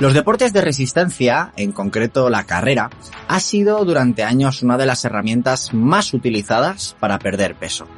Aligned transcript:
Los 0.00 0.14
deportes 0.14 0.52
de 0.52 0.60
resistencia, 0.60 1.52
en 1.56 1.72
concreto 1.72 2.30
la 2.30 2.44
carrera, 2.44 2.88
ha 3.26 3.40
sido 3.40 3.84
durante 3.84 4.22
años 4.22 4.62
una 4.62 4.78
de 4.78 4.86
las 4.86 5.04
herramientas 5.04 5.74
más 5.74 6.14
utilizadas 6.14 6.94
para 7.00 7.18
perder 7.18 7.56
peso. 7.56 7.88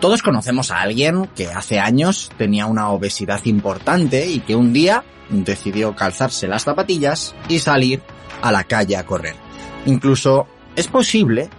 Todos 0.00 0.22
conocemos 0.22 0.70
a 0.70 0.80
alguien 0.80 1.26
que 1.36 1.48
hace 1.48 1.78
años 1.78 2.30
tenía 2.38 2.64
una 2.64 2.88
obesidad 2.88 3.44
importante 3.44 4.26
y 4.26 4.40
que 4.40 4.56
un 4.56 4.72
día 4.72 5.04
decidió 5.28 5.94
calzarse 5.94 6.48
las 6.48 6.64
zapatillas 6.64 7.34
y 7.48 7.58
salir 7.58 8.00
a 8.40 8.50
la 8.50 8.64
calle 8.64 8.96
a 8.96 9.04
correr. 9.04 9.36
Incluso 9.84 10.46
es 10.76 10.86
posible 10.86 11.50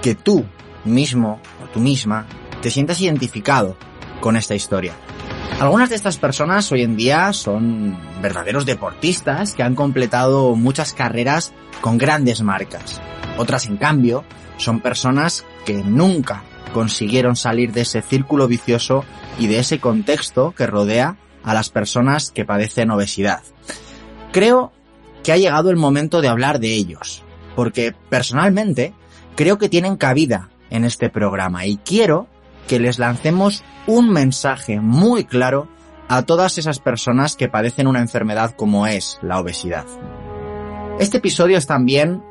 que 0.00 0.14
tú 0.14 0.46
mismo 0.86 1.38
o 1.62 1.66
tú 1.68 1.80
misma 1.80 2.24
te 2.62 2.70
sientas 2.70 2.98
identificado 3.02 3.76
con 4.22 4.36
esta 4.36 4.54
historia. 4.54 4.94
Algunas 5.60 5.90
de 5.90 5.96
estas 5.96 6.16
personas 6.16 6.72
hoy 6.72 6.82
en 6.82 6.96
día 6.96 7.32
son 7.32 7.96
verdaderos 8.24 8.64
deportistas 8.64 9.52
que 9.52 9.62
han 9.62 9.74
completado 9.74 10.56
muchas 10.56 10.94
carreras 10.94 11.52
con 11.82 11.98
grandes 11.98 12.40
marcas. 12.40 13.02
Otras, 13.36 13.66
en 13.66 13.76
cambio, 13.76 14.24
son 14.56 14.80
personas 14.80 15.44
que 15.66 15.84
nunca 15.84 16.42
consiguieron 16.72 17.36
salir 17.36 17.72
de 17.72 17.82
ese 17.82 18.00
círculo 18.00 18.48
vicioso 18.48 19.04
y 19.38 19.46
de 19.46 19.58
ese 19.58 19.78
contexto 19.78 20.54
que 20.56 20.66
rodea 20.66 21.18
a 21.42 21.52
las 21.52 21.68
personas 21.68 22.30
que 22.30 22.46
padecen 22.46 22.90
obesidad. 22.90 23.42
Creo 24.32 24.72
que 25.22 25.32
ha 25.32 25.36
llegado 25.36 25.68
el 25.68 25.76
momento 25.76 26.22
de 26.22 26.28
hablar 26.28 26.60
de 26.60 26.72
ellos, 26.72 27.22
porque 27.54 27.94
personalmente 28.08 28.94
creo 29.36 29.58
que 29.58 29.68
tienen 29.68 29.98
cabida 29.98 30.48
en 30.70 30.86
este 30.86 31.10
programa 31.10 31.66
y 31.66 31.76
quiero 31.76 32.26
que 32.68 32.80
les 32.80 32.98
lancemos 32.98 33.62
un 33.86 34.08
mensaje 34.08 34.80
muy 34.80 35.24
claro 35.26 35.68
a 36.08 36.22
todas 36.22 36.58
esas 36.58 36.78
personas 36.78 37.36
que 37.36 37.48
padecen 37.48 37.86
una 37.86 38.00
enfermedad 38.00 38.54
como 38.56 38.86
es 38.86 39.18
la 39.22 39.38
obesidad. 39.38 39.86
Este 40.98 41.18
episodio 41.18 41.58
es 41.58 41.66
también 41.66 42.22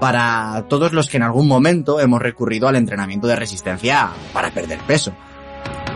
para 0.00 0.66
todos 0.68 0.92
los 0.92 1.08
que 1.08 1.16
en 1.16 1.22
algún 1.22 1.46
momento 1.46 2.00
hemos 2.00 2.20
recurrido 2.20 2.68
al 2.68 2.76
entrenamiento 2.76 3.26
de 3.26 3.36
resistencia 3.36 4.10
para 4.32 4.50
perder 4.50 4.80
peso. 4.80 5.12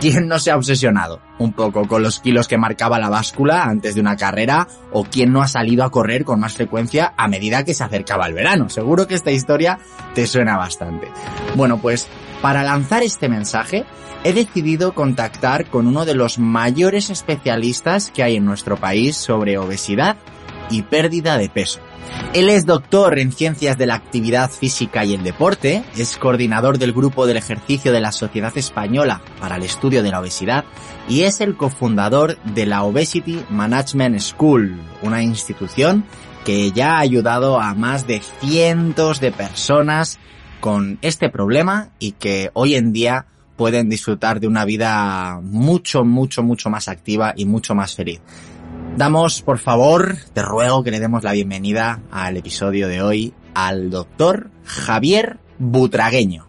¿Quién 0.01 0.29
no 0.29 0.39
se 0.39 0.51
ha 0.51 0.57
obsesionado 0.57 1.20
un 1.39 1.53
poco 1.53 1.89
con 1.89 2.03
los 2.03 2.20
kilos 2.20 2.48
que 2.48 2.59
marcaba 2.59 2.98
la 2.98 3.09
báscula 3.09 3.64
antes 3.64 3.95
de 3.95 4.01
una 4.01 4.17
carrera 4.17 4.69
o 4.92 5.05
quién 5.05 5.33
no 5.33 5.42
ha 5.42 5.48
salido 5.48 5.84
a 5.84 5.91
correr 5.91 6.25
con 6.25 6.39
más 6.39 6.55
frecuencia 6.55 7.14
a 7.17 7.29
medida 7.29 7.64
que 7.64 7.75
se 7.75 7.83
acercaba 7.83 8.27
el 8.27 8.34
verano? 8.34 8.69
Seguro 8.69 9.07
que 9.07 9.14
esta 9.14 9.33
historia 9.33 9.79
te 10.14 10.27
suena 10.27 10.57
bastante. 10.57 11.09
Bueno, 11.55 11.79
pues 11.79 12.09
para 12.42 12.62
lanzar 12.62 13.03
este 13.03 13.29
mensaje 13.29 13.84
he 14.27 14.33
decidido 14.33 14.93
contactar 14.93 15.67
con 15.67 15.87
uno 15.87 16.05
de 16.05 16.17
los 16.17 16.41
mayores 16.41 17.11
especialistas 17.11 18.11
que 18.11 18.25
hay 18.25 18.35
en 18.35 18.45
nuestro 18.45 18.77
país 18.77 19.17
sobre 19.17 19.57
obesidad 19.57 20.17
y 20.69 20.83
pérdida 20.83 21.39
de 21.39 21.49
peso. 21.49 21.79
Él 22.33 22.49
es 22.49 22.67
doctor 22.67 23.21
en 23.21 23.31
ciencias 23.31 23.79
de 23.79 23.87
la 23.87 23.95
actividad 23.95 24.51
física 24.51 25.05
y 25.05 25.15
el 25.15 25.23
deporte, 25.23 25.85
es 25.97 26.17
coordinador 26.17 26.79
del 26.79 26.93
grupo 26.93 27.25
del 27.29 27.37
ejercicio 27.37 27.93
de 27.93 28.01
la 28.01 28.11
Sociedad 28.11 28.51
Española 28.59 29.23
para 29.39 29.59
el 29.59 29.63
estudio 29.63 30.03
de 30.03 30.11
la 30.11 30.19
obesidad 30.19 30.65
y 31.09 31.23
es 31.23 31.41
el 31.41 31.57
cofundador 31.57 32.36
de 32.42 32.67
la 32.67 32.83
Obesity 32.83 33.45
Management 33.48 34.19
School, 34.19 34.77
una 35.03 35.23
institución 35.23 36.05
que 36.45 36.73
ya 36.73 36.97
ha 36.97 36.98
ayudado 36.98 37.61
a 37.61 37.75
más 37.75 38.09
de 38.09 38.20
cientos 38.41 39.20
de 39.20 39.31
personas 39.31 40.19
con 40.59 40.98
este 41.01 41.29
problema 41.29 41.91
y 42.01 42.11
que 42.13 42.51
hoy 42.55 42.75
en 42.75 42.92
día 42.92 43.27
pueden 43.56 43.89
disfrutar 43.89 44.40
de 44.40 44.46
una 44.46 44.64
vida 44.64 45.40
mucho, 45.42 46.05
mucho, 46.05 46.42
mucho 46.42 46.70
más 46.70 46.89
activa 46.89 47.33
y 47.36 47.44
mucho 47.44 47.74
más 47.74 47.94
feliz. 47.94 48.20
Damos, 48.96 49.42
por 49.42 49.58
favor, 49.58 50.17
te 50.33 50.42
ruego 50.42 50.83
que 50.83 50.90
le 50.90 51.00
demos 51.00 51.22
la 51.22 51.33
bienvenida 51.33 52.00
al 52.11 52.36
episodio 52.36 52.89
de 52.89 53.02
hoy 53.02 53.34
al 53.55 53.90
doctor 53.90 54.50
Javier 54.64 55.39
Butragueño. 55.58 56.46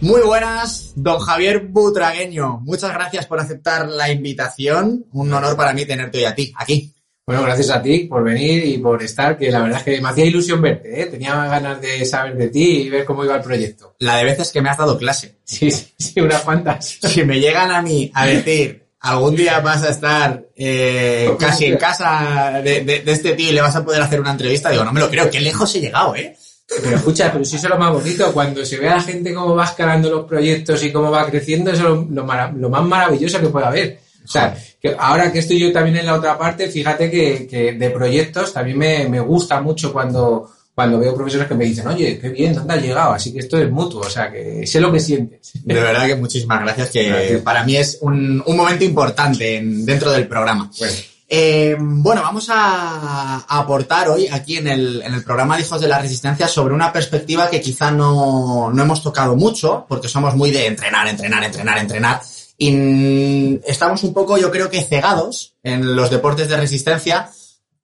Muy 0.00 0.20
buenas, 0.22 0.94
don 0.96 1.20
Javier 1.20 1.68
Butragueño. 1.68 2.58
Muchas 2.62 2.92
gracias 2.92 3.26
por 3.26 3.38
aceptar 3.38 3.88
la 3.88 4.10
invitación. 4.10 5.06
Un 5.12 5.32
honor 5.32 5.56
para 5.56 5.72
mí 5.72 5.86
tenerte 5.86 6.18
hoy 6.18 6.24
a 6.24 6.34
ti, 6.34 6.52
aquí. 6.56 6.92
Bueno, 7.32 7.46
gracias 7.46 7.70
a 7.70 7.80
ti 7.80 8.00
por 8.00 8.22
venir 8.22 8.62
y 8.66 8.76
por 8.76 9.02
estar, 9.02 9.38
que 9.38 9.50
la 9.50 9.62
verdad 9.62 9.78
es 9.78 9.84
que 9.84 10.00
me 10.02 10.10
hacía 10.10 10.26
ilusión 10.26 10.60
verte, 10.60 11.00
¿eh? 11.00 11.06
tenía 11.06 11.34
ganas 11.46 11.80
de 11.80 12.04
saber 12.04 12.36
de 12.36 12.48
ti 12.48 12.82
y 12.82 12.90
ver 12.90 13.06
cómo 13.06 13.24
iba 13.24 13.36
el 13.36 13.40
proyecto. 13.40 13.94
La 14.00 14.16
de 14.16 14.24
veces 14.24 14.50
que 14.50 14.60
me 14.60 14.68
has 14.68 14.76
dado 14.76 14.98
clase. 14.98 15.36
Sí, 15.42 15.70
sí, 15.70 15.94
sí 15.98 16.20
unas 16.20 16.42
cuantas. 16.42 16.98
Si 17.00 17.24
me 17.24 17.40
llegan 17.40 17.70
a 17.70 17.80
mí 17.80 18.12
a 18.12 18.26
decir, 18.26 18.84
algún 19.00 19.34
día 19.34 19.60
vas 19.60 19.82
a 19.82 19.88
estar 19.88 20.44
eh, 20.54 21.34
casi 21.38 21.64
en 21.64 21.78
casa 21.78 22.60
de, 22.62 22.84
de, 22.84 23.00
de, 23.00 23.12
este 23.12 23.32
tío 23.32 23.48
y 23.48 23.52
le 23.52 23.62
vas 23.62 23.76
a 23.76 23.84
poder 23.84 24.02
hacer 24.02 24.20
una 24.20 24.32
entrevista, 24.32 24.68
digo, 24.68 24.84
no 24.84 24.92
me 24.92 25.00
lo 25.00 25.08
creo, 25.08 25.30
qué 25.30 25.40
lejos 25.40 25.74
he 25.74 25.80
llegado, 25.80 26.14
¿eh? 26.14 26.36
Pero 26.82 26.96
escucha, 26.96 27.32
pero 27.32 27.46
si 27.46 27.56
eso 27.56 27.66
es 27.66 27.72
lo 27.72 27.78
más 27.78 27.92
bonito, 27.92 28.30
cuando 28.34 28.62
se 28.62 28.76
ve 28.76 28.90
a 28.90 28.96
la 28.96 29.02
gente 29.02 29.32
cómo 29.32 29.54
va 29.54 29.64
escalando 29.64 30.10
los 30.10 30.26
proyectos 30.26 30.84
y 30.84 30.92
cómo 30.92 31.10
va 31.10 31.30
creciendo, 31.30 31.70
eso 31.70 31.82
es 31.82 32.10
lo, 32.10 32.24
lo, 32.24 32.52
lo 32.52 32.68
más 32.68 32.84
maravilloso 32.84 33.40
que 33.40 33.48
puede 33.48 33.66
haber. 33.66 33.98
O 34.24 34.28
sea, 34.28 34.56
que 34.80 34.94
ahora 34.98 35.32
que 35.32 35.40
estoy 35.40 35.58
yo 35.58 35.72
también 35.72 35.96
en 35.96 36.06
la 36.06 36.14
otra 36.14 36.38
parte, 36.38 36.68
fíjate 36.68 37.10
que, 37.10 37.46
que 37.46 37.72
de 37.72 37.90
proyectos 37.90 38.52
también 38.52 38.78
me, 38.78 39.08
me, 39.08 39.20
gusta 39.20 39.60
mucho 39.60 39.92
cuando, 39.92 40.50
cuando 40.74 40.98
veo 40.98 41.14
profesores 41.14 41.48
que 41.48 41.54
me 41.54 41.64
dicen, 41.64 41.86
oye, 41.86 42.18
qué 42.18 42.28
bien, 42.28 42.54
¿dónde 42.54 42.74
has 42.74 42.82
llegado? 42.82 43.12
Así 43.12 43.32
que 43.32 43.40
esto 43.40 43.58
es 43.58 43.70
mutuo, 43.70 44.02
o 44.02 44.10
sea, 44.10 44.30
que 44.30 44.66
sé 44.66 44.80
lo 44.80 44.92
que 44.92 45.00
sientes. 45.00 45.52
De 45.64 45.74
verdad 45.74 46.06
que 46.06 46.16
muchísimas 46.16 46.60
gracias, 46.62 46.90
que 46.90 47.08
gracias. 47.08 47.42
para 47.42 47.64
mí 47.64 47.76
es 47.76 47.98
un, 48.00 48.42
un 48.44 48.56
momento 48.56 48.84
importante 48.84 49.56
en, 49.56 49.84
dentro 49.84 50.10
del 50.12 50.26
programa. 50.26 50.70
Bueno. 50.78 50.94
Eh, 51.34 51.76
bueno, 51.78 52.20
vamos 52.20 52.50
a, 52.50 53.36
a, 53.48 53.58
aportar 53.58 54.10
hoy 54.10 54.28
aquí 54.30 54.58
en 54.58 54.68
el, 54.68 55.00
en 55.02 55.14
el 55.14 55.24
programa 55.24 55.56
de 55.56 55.62
Hijos 55.62 55.80
de 55.80 55.88
la 55.88 55.98
Resistencia 55.98 56.46
sobre 56.46 56.74
una 56.74 56.92
perspectiva 56.92 57.48
que 57.48 57.58
quizá 57.58 57.90
no, 57.90 58.70
no 58.70 58.82
hemos 58.82 59.02
tocado 59.02 59.34
mucho, 59.34 59.86
porque 59.88 60.08
somos 60.08 60.36
muy 60.36 60.50
de 60.50 60.66
entrenar, 60.66 61.08
entrenar, 61.08 61.42
entrenar, 61.42 61.78
entrenar 61.78 62.20
y 62.58 63.60
estamos 63.66 64.04
un 64.04 64.12
poco, 64.14 64.38
yo 64.38 64.50
creo 64.50 64.70
que 64.70 64.82
cegados 64.82 65.54
en 65.62 65.96
los 65.96 66.10
deportes 66.10 66.48
de 66.48 66.56
resistencia 66.56 67.30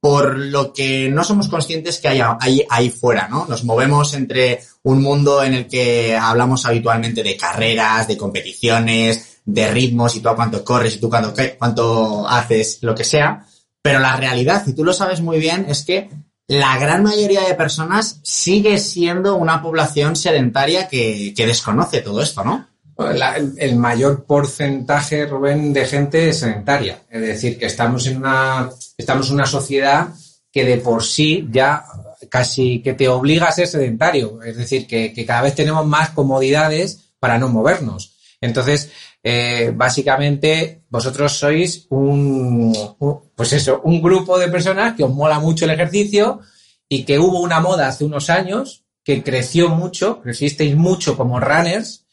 por 0.00 0.38
lo 0.38 0.72
que 0.72 1.08
no 1.10 1.24
somos 1.24 1.48
conscientes 1.48 1.98
que 1.98 2.08
hay 2.08 2.20
ahí, 2.40 2.64
ahí 2.70 2.90
fuera, 2.90 3.28
¿no? 3.28 3.46
Nos 3.46 3.64
movemos 3.64 4.14
entre 4.14 4.60
un 4.84 5.02
mundo 5.02 5.42
en 5.42 5.54
el 5.54 5.66
que 5.66 6.16
hablamos 6.16 6.66
habitualmente 6.66 7.22
de 7.22 7.36
carreras, 7.36 8.06
de 8.06 8.16
competiciones, 8.16 9.40
de 9.44 9.70
ritmos 9.70 10.14
y 10.14 10.20
tú 10.20 10.28
a 10.28 10.36
cuánto 10.36 10.64
corres 10.64 10.94
y 10.94 11.00
tú 11.00 11.10
cuánto, 11.10 11.34
cuánto 11.58 12.28
haces, 12.28 12.78
lo 12.82 12.94
que 12.94 13.04
sea. 13.04 13.44
Pero 13.82 13.98
la 13.98 14.16
realidad, 14.16 14.62
y 14.66 14.72
tú 14.72 14.84
lo 14.84 14.92
sabes 14.92 15.20
muy 15.20 15.38
bien, 15.38 15.66
es 15.68 15.84
que 15.84 16.10
la 16.46 16.78
gran 16.78 17.02
mayoría 17.02 17.42
de 17.42 17.54
personas 17.54 18.20
sigue 18.22 18.78
siendo 18.78 19.34
una 19.36 19.60
población 19.62 20.14
sedentaria 20.14 20.88
que, 20.88 21.34
que 21.36 21.46
desconoce 21.46 22.02
todo 22.02 22.22
esto, 22.22 22.44
¿no? 22.44 22.68
La, 22.98 23.36
el 23.36 23.76
mayor 23.76 24.24
porcentaje, 24.24 25.24
Rubén, 25.24 25.72
de 25.72 25.86
gente 25.86 26.32
sedentaria. 26.32 27.02
Es 27.08 27.20
decir, 27.20 27.56
que 27.56 27.66
estamos 27.66 28.06
en 28.08 28.16
una, 28.16 28.70
estamos 28.96 29.28
en 29.28 29.34
una 29.34 29.46
sociedad 29.46 30.08
que 30.52 30.64
de 30.64 30.78
por 30.78 31.04
sí 31.04 31.46
ya 31.50 31.84
casi 32.28 32.82
que 32.82 32.94
te 32.94 33.08
obliga 33.08 33.46
a 33.46 33.52
ser 33.52 33.68
sedentario. 33.68 34.42
Es 34.42 34.56
decir, 34.56 34.88
que, 34.88 35.24
cada 35.24 35.42
vez 35.42 35.54
tenemos 35.54 35.86
más 35.86 36.10
comodidades 36.10 37.12
para 37.20 37.38
no 37.38 37.48
movernos. 37.48 38.16
Entonces, 38.40 38.90
eh, 39.22 39.72
básicamente, 39.74 40.82
vosotros 40.88 41.32
sois 41.32 41.86
un, 41.90 42.76
un, 42.98 43.20
pues 43.36 43.52
eso, 43.52 43.80
un 43.84 44.02
grupo 44.02 44.38
de 44.38 44.48
personas 44.48 44.96
que 44.96 45.04
os 45.04 45.14
mola 45.14 45.38
mucho 45.38 45.64
el 45.64 45.70
ejercicio 45.70 46.40
y 46.88 47.04
que 47.04 47.20
hubo 47.20 47.40
una 47.40 47.60
moda 47.60 47.88
hace 47.88 48.04
unos 48.04 48.28
años 48.30 48.84
que 49.04 49.22
creció 49.22 49.68
mucho, 49.68 50.20
crecisteis 50.20 50.76
mucho 50.76 51.16
como 51.16 51.40
runners, 51.40 52.04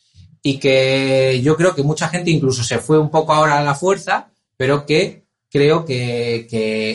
y 0.48 0.60
que 0.60 1.42
yo 1.42 1.58
creo 1.58 1.74
que 1.74 1.82
mucha 1.82 2.08
gente 2.08 2.30
incluso 2.30 2.64
se 2.64 2.78
fue 2.78 3.00
un 3.00 3.10
poco 3.10 3.34
ahora 3.34 3.58
a 3.58 3.64
la 3.64 3.74
fuerza, 3.74 4.30
pero 4.56 4.86
que, 4.86 5.24
creo 5.50 5.84
que, 5.84 6.46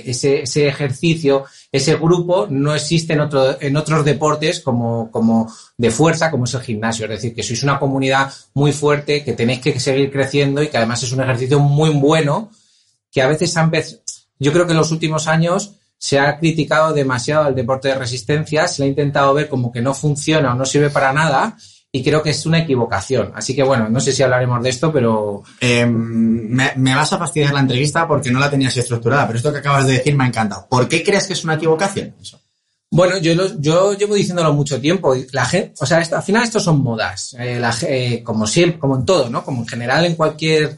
ese, 0.06 0.43
ese, 0.43 0.69
ejercicio, 0.69 1.47
ese 1.73 1.97
grupo 1.97 2.47
no 2.49 2.73
existe 2.73 3.14
en, 3.14 3.20
otro, 3.23 3.61
en 3.61 3.76
otros 3.76 4.05
deportes 4.05 4.61
como, 4.61 5.11
como 5.11 5.52
de 5.76 5.91
fuerza, 5.91 6.31
como 6.31 6.44
es 6.44 6.55
el 6.55 6.61
gimnasio. 6.61 7.06
Es 7.06 7.11
decir, 7.11 7.35
que 7.35 7.43
sois 7.43 7.64
una 7.64 7.81
comunidad 7.81 8.32
muy 8.55 8.73
fuerte, 8.73 9.25
que 9.25 9.32
tenéis 9.32 9.58
que 9.58 9.81
seguir 9.81 10.12
creciendo 10.12 10.62
y 10.62 10.69
que 10.69 10.76
además 10.76 11.03
es 11.03 11.11
un 11.11 11.23
ejercicio 11.23 11.58
muy 11.58 11.91
bueno, 11.91 12.53
que 13.11 13.20
a 13.20 13.26
veces 13.26 13.56
han, 13.56 13.73
yo 14.38 14.53
creo 14.53 14.64
que 14.64 14.75
en 14.75 14.79
los 14.79 14.93
últimos 14.93 15.26
años 15.26 15.73
se 15.99 16.20
ha 16.20 16.38
criticado 16.38 16.93
demasiado 16.93 17.49
el 17.49 17.56
deporte 17.56 17.88
de 17.88 17.96
resistencia, 17.96 18.69
se 18.69 18.82
le 18.82 18.87
ha 18.87 18.91
intentado 18.91 19.35
ver 19.35 19.49
como 19.49 19.73
que 19.73 19.82
no 19.82 19.93
funciona 19.93 20.53
o 20.53 20.55
no 20.55 20.64
sirve 20.64 20.91
para 20.91 21.12
nada 21.12 21.56
y 21.93 22.03
creo 22.03 22.23
que 22.23 22.31
es 22.31 22.47
una 22.47 22.61
equivocación. 22.61 23.33
Así 23.35 23.55
que 23.55 23.63
bueno, 23.63 23.89
no 23.89 24.01
sé 24.01 24.13
si 24.13 24.23
hablaremos 24.23 24.63
de 24.63 24.71
esto, 24.71 24.93
pero... 24.93 25.43
Eh, 25.61 25.87
me, 25.87 26.73
me, 26.77 26.95
vas 26.95 27.13
a 27.13 27.19
fastidiar 27.19 27.53
la 27.53 27.61
entrevista 27.61 28.07
porque 28.07 28.31
no 28.31 28.39
la 28.39 28.51
tenías 28.51 28.77
estructurada, 28.77 29.27
pero 29.27 29.39
esto 29.39 29.53
que 29.53 29.59
acabas 29.59 29.87
de 29.87 29.95
decir 29.95 30.15
me 30.15 30.25
ha 30.25 30.29
encantado. 30.29 30.67
¿Por 30.69 30.89
qué 30.89 31.03
crees 31.03 31.27
que 31.27 31.33
es 31.33 31.45
una 31.45 31.55
equivocación? 31.55 32.15
Eso? 32.21 32.41
Bueno, 32.93 33.19
yo, 33.19 33.35
lo, 33.37 33.61
yo 33.61 33.93
llevo 33.95 34.15
diciéndolo 34.15 34.53
mucho 34.53 34.81
tiempo. 34.81 35.15
La 35.33 35.45
gente, 35.45 35.75
o 35.79 35.87
sea, 35.87 36.01
esto, 36.01 36.17
al 36.17 36.25
final 36.25 36.43
esto 36.43 36.59
son 36.59 36.83
modas, 36.83 37.37
eh, 37.39 37.61
la, 37.61 37.75
eh, 37.83 38.23
como 38.25 38.47
siempre, 38.49 38.81
como 38.81 38.97
en 38.97 39.05
todo, 39.05 39.31
¿no? 39.31 39.45
Como 39.45 39.63
en 39.63 39.69
general 39.69 40.05
en 40.05 40.17
cualquier... 40.17 40.77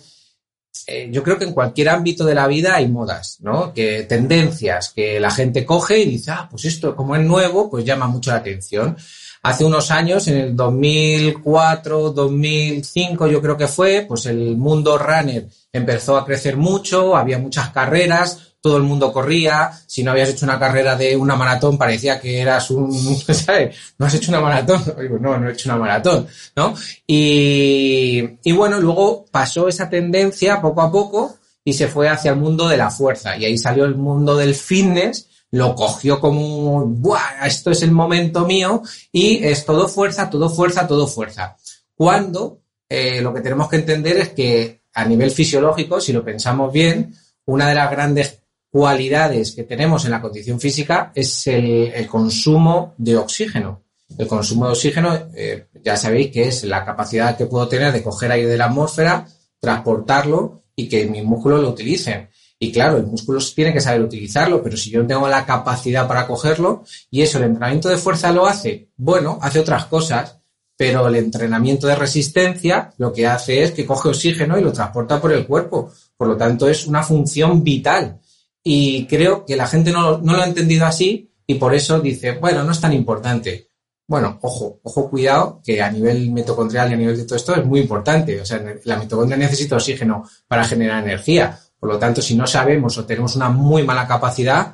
Eh, 0.86 1.08
yo 1.12 1.22
creo 1.22 1.38
que 1.38 1.44
en 1.44 1.52
cualquier 1.52 1.90
ámbito 1.90 2.24
de 2.24 2.34
la 2.34 2.46
vida 2.46 2.74
hay 2.74 2.88
modas, 2.88 3.38
¿no? 3.40 3.72
Que 3.72 4.02
tendencias 4.02 4.90
que 4.90 5.20
la 5.20 5.30
gente 5.30 5.64
coge 5.64 6.00
y 6.00 6.10
dice, 6.10 6.32
ah, 6.32 6.48
pues 6.50 6.64
esto 6.66 6.96
como 6.96 7.16
es 7.16 7.22
nuevo, 7.22 7.70
pues 7.70 7.84
llama 7.84 8.08
mucho 8.08 8.30
la 8.30 8.38
atención. 8.38 8.96
Hace 9.42 9.64
unos 9.64 9.90
años, 9.90 10.28
en 10.28 10.36
el 10.36 10.56
2004, 10.56 12.10
2005 12.12 13.26
yo 13.26 13.42
creo 13.42 13.56
que 13.56 13.66
fue, 13.66 14.04
pues 14.06 14.26
el 14.26 14.56
mundo 14.56 14.96
runner 14.96 15.48
empezó 15.72 16.16
a 16.16 16.24
crecer 16.24 16.56
mucho, 16.56 17.16
había 17.16 17.38
muchas 17.38 17.70
carreras, 17.70 18.54
todo 18.60 18.76
el 18.76 18.84
mundo 18.84 19.12
corría, 19.12 19.72
si 19.84 20.04
no 20.04 20.12
habías 20.12 20.28
hecho 20.28 20.46
una 20.46 20.60
carrera 20.60 20.94
de 20.94 21.16
una 21.16 21.34
maratón 21.34 21.76
parecía 21.76 22.20
que 22.20 22.40
eras 22.40 22.70
un, 22.70 22.92
¿sabes? 23.16 23.76
No 23.98 24.06
has 24.06 24.14
hecho 24.14 24.30
una 24.30 24.40
maratón, 24.40 24.80
no, 25.20 25.36
no 25.36 25.48
he 25.48 25.52
hecho 25.52 25.68
una 25.70 25.78
maratón, 25.78 26.28
¿no? 26.54 26.74
Y 27.04 28.52
bueno, 28.52 28.80
luego 28.80 29.24
pasó 29.28 29.66
esa 29.66 29.90
tendencia 29.90 30.60
poco 30.62 30.82
a 30.82 30.92
poco 30.92 31.36
y 31.64 31.72
se 31.72 31.88
fue 31.88 32.08
hacia 32.08 32.30
el 32.30 32.36
mundo 32.36 32.68
de 32.68 32.76
la 32.76 32.92
fuerza 32.92 33.36
y 33.36 33.44
ahí 33.44 33.58
salió 33.58 33.86
el 33.86 33.96
mundo 33.96 34.36
del 34.36 34.54
fitness 34.54 35.28
lo 35.52 35.74
cogió 35.74 36.18
como, 36.18 36.84
¡buah! 36.86 37.46
Esto 37.46 37.70
es 37.70 37.82
el 37.82 37.92
momento 37.92 38.46
mío 38.46 38.82
y 39.12 39.44
es 39.44 39.64
todo 39.64 39.86
fuerza, 39.86 40.28
todo 40.28 40.48
fuerza, 40.48 40.86
todo 40.86 41.06
fuerza. 41.06 41.56
Cuando 41.94 42.62
eh, 42.88 43.20
lo 43.20 43.32
que 43.32 43.42
tenemos 43.42 43.68
que 43.68 43.76
entender 43.76 44.16
es 44.16 44.28
que 44.30 44.82
a 44.94 45.04
nivel 45.04 45.30
fisiológico, 45.30 46.00
si 46.00 46.12
lo 46.12 46.24
pensamos 46.24 46.72
bien, 46.72 47.14
una 47.44 47.68
de 47.68 47.74
las 47.74 47.90
grandes 47.90 48.40
cualidades 48.70 49.52
que 49.52 49.64
tenemos 49.64 50.06
en 50.06 50.12
la 50.12 50.22
condición 50.22 50.58
física 50.58 51.12
es 51.14 51.46
el, 51.46 52.06
consumo 52.06 52.94
de 52.96 53.18
oxígeno. 53.18 53.82
El 54.16 54.26
consumo 54.26 54.66
de 54.66 54.72
oxígeno, 54.72 55.28
eh, 55.34 55.66
ya 55.84 55.98
sabéis 55.98 56.30
que 56.30 56.48
es 56.48 56.64
la 56.64 56.84
capacidad 56.84 57.36
que 57.36 57.46
puedo 57.46 57.68
tener 57.68 57.92
de 57.92 58.02
coger 58.02 58.32
aire 58.32 58.48
de 58.48 58.56
la 58.56 58.66
atmósfera, 58.66 59.26
transportarlo 59.60 60.62
y 60.74 60.88
que 60.88 61.06
mis 61.06 61.24
músculos 61.24 61.60
lo 61.60 61.68
utilicen. 61.70 62.30
Y 62.62 62.70
claro, 62.70 62.96
el 62.96 63.06
músculo 63.06 63.40
tiene 63.52 63.72
que 63.72 63.80
saber 63.80 64.02
utilizarlo, 64.02 64.62
pero 64.62 64.76
si 64.76 64.88
yo 64.88 65.02
no 65.02 65.08
tengo 65.08 65.26
la 65.26 65.44
capacidad 65.44 66.06
para 66.06 66.28
cogerlo, 66.28 66.84
y 67.10 67.20
eso, 67.20 67.38
el 67.38 67.44
entrenamiento 67.46 67.88
de 67.88 67.96
fuerza 67.96 68.30
lo 68.30 68.46
hace, 68.46 68.90
bueno, 68.96 69.36
hace 69.42 69.58
otras 69.58 69.86
cosas, 69.86 70.38
pero 70.76 71.08
el 71.08 71.16
entrenamiento 71.16 71.88
de 71.88 71.96
resistencia 71.96 72.92
lo 72.98 73.12
que 73.12 73.26
hace 73.26 73.64
es 73.64 73.72
que 73.72 73.84
coge 73.84 74.10
oxígeno 74.10 74.56
y 74.56 74.62
lo 74.62 74.72
transporta 74.72 75.20
por 75.20 75.32
el 75.32 75.44
cuerpo. 75.44 75.90
Por 76.16 76.28
lo 76.28 76.36
tanto, 76.36 76.68
es 76.68 76.86
una 76.86 77.02
función 77.02 77.64
vital. 77.64 78.20
Y 78.62 79.06
creo 79.06 79.44
que 79.44 79.56
la 79.56 79.66
gente 79.66 79.90
no, 79.90 80.18
no 80.18 80.34
lo 80.36 80.42
ha 80.42 80.46
entendido 80.46 80.86
así 80.86 81.32
y 81.44 81.56
por 81.56 81.74
eso 81.74 81.98
dice, 81.98 82.38
bueno, 82.38 82.62
no 82.62 82.70
es 82.70 82.80
tan 82.80 82.92
importante. 82.92 83.70
Bueno, 84.06 84.38
ojo, 84.40 84.78
ojo, 84.84 85.10
cuidado, 85.10 85.60
que 85.64 85.82
a 85.82 85.90
nivel 85.90 86.30
mitocondrial 86.30 86.90
y 86.90 86.94
a 86.94 86.96
nivel 86.96 87.16
de 87.16 87.24
todo 87.24 87.34
esto 87.34 87.56
es 87.56 87.64
muy 87.64 87.80
importante. 87.80 88.40
O 88.40 88.44
sea, 88.44 88.62
la 88.84 88.98
mitocondria 88.98 89.36
necesita 89.36 89.74
oxígeno 89.74 90.28
para 90.46 90.62
generar 90.62 91.02
energía. 91.02 91.58
Por 91.82 91.90
lo 91.90 91.98
tanto, 91.98 92.22
si 92.22 92.36
no 92.36 92.46
sabemos 92.46 92.96
o 92.96 93.04
tenemos 93.04 93.34
una 93.34 93.48
muy 93.48 93.82
mala 93.82 94.06
capacidad, 94.06 94.72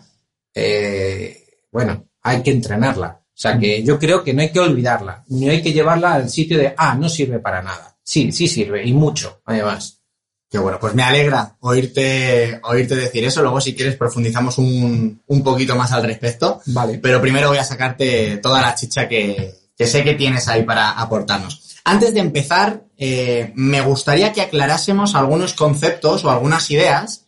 eh, 0.54 1.42
bueno, 1.72 2.04
hay 2.20 2.42
que 2.42 2.50
entrenarla. 2.50 3.22
O 3.24 3.32
sea 3.32 3.58
que 3.58 3.82
yo 3.82 3.98
creo 3.98 4.22
que 4.22 4.34
no 4.34 4.42
hay 4.42 4.52
que 4.52 4.60
olvidarla, 4.60 5.24
ni 5.28 5.48
hay 5.48 5.62
que 5.62 5.72
llevarla 5.72 6.12
al 6.12 6.28
sitio 6.28 6.58
de, 6.58 6.74
ah, 6.76 6.94
no 6.96 7.08
sirve 7.08 7.38
para 7.38 7.62
nada. 7.62 7.96
Sí, 8.02 8.30
sí 8.30 8.46
sirve, 8.46 8.86
y 8.86 8.92
mucho, 8.92 9.40
además. 9.46 10.02
Qué 10.50 10.58
bueno, 10.58 10.78
pues 10.78 10.94
me 10.94 11.02
alegra 11.02 11.56
oírte, 11.60 12.60
oírte 12.64 12.94
decir 12.94 13.24
eso. 13.24 13.40
Luego, 13.40 13.62
si 13.62 13.74
quieres, 13.74 13.96
profundizamos 13.96 14.58
un, 14.58 15.22
un 15.28 15.42
poquito 15.42 15.76
más 15.76 15.92
al 15.92 16.02
respecto. 16.02 16.60
Vale. 16.66 16.98
Pero 16.98 17.22
primero 17.22 17.48
voy 17.48 17.56
a 17.56 17.64
sacarte 17.64 18.36
toda 18.36 18.60
la 18.60 18.74
chicha 18.74 19.08
que, 19.08 19.54
que 19.74 19.86
sé 19.86 20.04
que 20.04 20.12
tienes 20.12 20.46
ahí 20.46 20.62
para 20.62 20.90
aportarnos. 20.90 21.67
Antes 21.88 22.12
de 22.12 22.20
empezar, 22.20 22.84
eh, 22.98 23.50
me 23.54 23.80
gustaría 23.80 24.30
que 24.34 24.42
aclarásemos 24.42 25.14
algunos 25.14 25.54
conceptos 25.54 26.22
o 26.22 26.30
algunas 26.30 26.70
ideas 26.70 27.24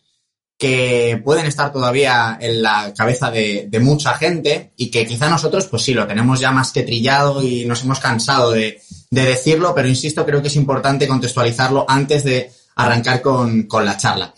que 0.55 1.19
pueden 1.25 1.47
estar 1.47 1.71
todavía 1.71 2.37
en 2.39 2.61
la 2.61 2.93
cabeza 2.95 3.31
de, 3.31 3.67
mucha 3.81 4.13
gente 4.13 4.71
y 4.77 4.91
que 4.91 5.07
quizá 5.07 5.31
nosotros, 5.31 5.65
pues 5.65 5.81
sí, 5.81 5.95
lo 5.95 6.05
tenemos 6.05 6.39
ya 6.39 6.51
más 6.51 6.71
que 6.71 6.83
trillado 6.83 7.41
y 7.41 7.65
nos 7.65 7.81
hemos 7.81 7.99
cansado 7.99 8.51
de, 8.51 8.79
decirlo, 9.09 9.73
pero 9.73 9.87
insisto, 9.87 10.23
creo 10.27 10.43
que 10.43 10.49
es 10.49 10.55
importante 10.55 11.07
contextualizarlo 11.07 11.83
antes 11.87 12.23
de 12.23 12.51
arrancar 12.75 13.19
con, 13.23 13.67
la 13.83 13.97
charla. 13.97 14.31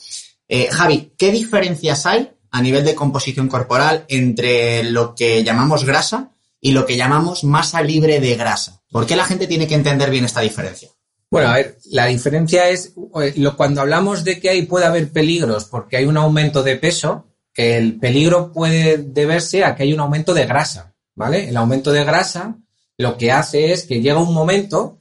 Eh, 0.48 0.70
Javi, 0.72 1.12
¿qué 1.18 1.34
diferencias 1.34 2.06
hay 2.06 2.32
a 2.50 2.62
nivel 2.62 2.86
de 2.86 2.96
composición 2.96 3.50
corporal 3.50 4.06
entre 4.08 4.84
lo 4.84 5.14
que 5.16 5.44
llamamos 5.44 5.84
grasa 5.84 6.33
y 6.64 6.72
lo 6.72 6.86
que 6.86 6.96
llamamos 6.96 7.44
masa 7.44 7.84
libre 7.84 8.22
de 8.22 8.36
grasa? 8.36 8.82
¿Por 8.90 9.06
qué 9.06 9.18
la 9.18 9.26
gente 9.26 9.48
tiene 9.48 9.68
que 9.68 9.76
entender 9.76 10.10
bien 10.10 10.24
esta 10.24 10.40
diferencia? 10.40 10.90
Bueno, 11.30 11.50
a 11.50 11.56
ver, 11.56 11.78
la 11.92 12.06
diferencia 12.06 12.70
es 12.70 12.94
eh, 13.22 13.34
cuando 13.58 13.82
hablamos 13.82 14.24
de 14.24 14.40
que 14.40 14.50
ahí 14.50 14.62
puede 14.62 14.86
haber 14.86 15.12
peligros 15.12 15.66
porque 15.66 15.98
hay 15.98 16.06
un 16.06 16.16
aumento 16.16 16.64
de 16.64 16.78
peso, 16.78 17.28
el 17.54 18.00
peligro 18.00 18.54
puede 18.54 18.98
deberse 18.98 19.66
a 19.66 19.76
que 19.76 19.84
hay 19.84 19.94
un 19.94 20.00
aumento 20.00 20.34
de 20.34 20.46
grasa, 20.46 20.94
¿vale? 21.16 21.50
El 21.50 21.58
aumento 21.58 21.92
de 21.92 22.06
grasa 22.06 22.56
lo 22.98 23.18
que 23.18 23.34
hace 23.34 23.74
es 23.74 23.84
que 23.84 24.02
llega 24.02 24.20
un 24.20 24.34
momento 24.34 25.00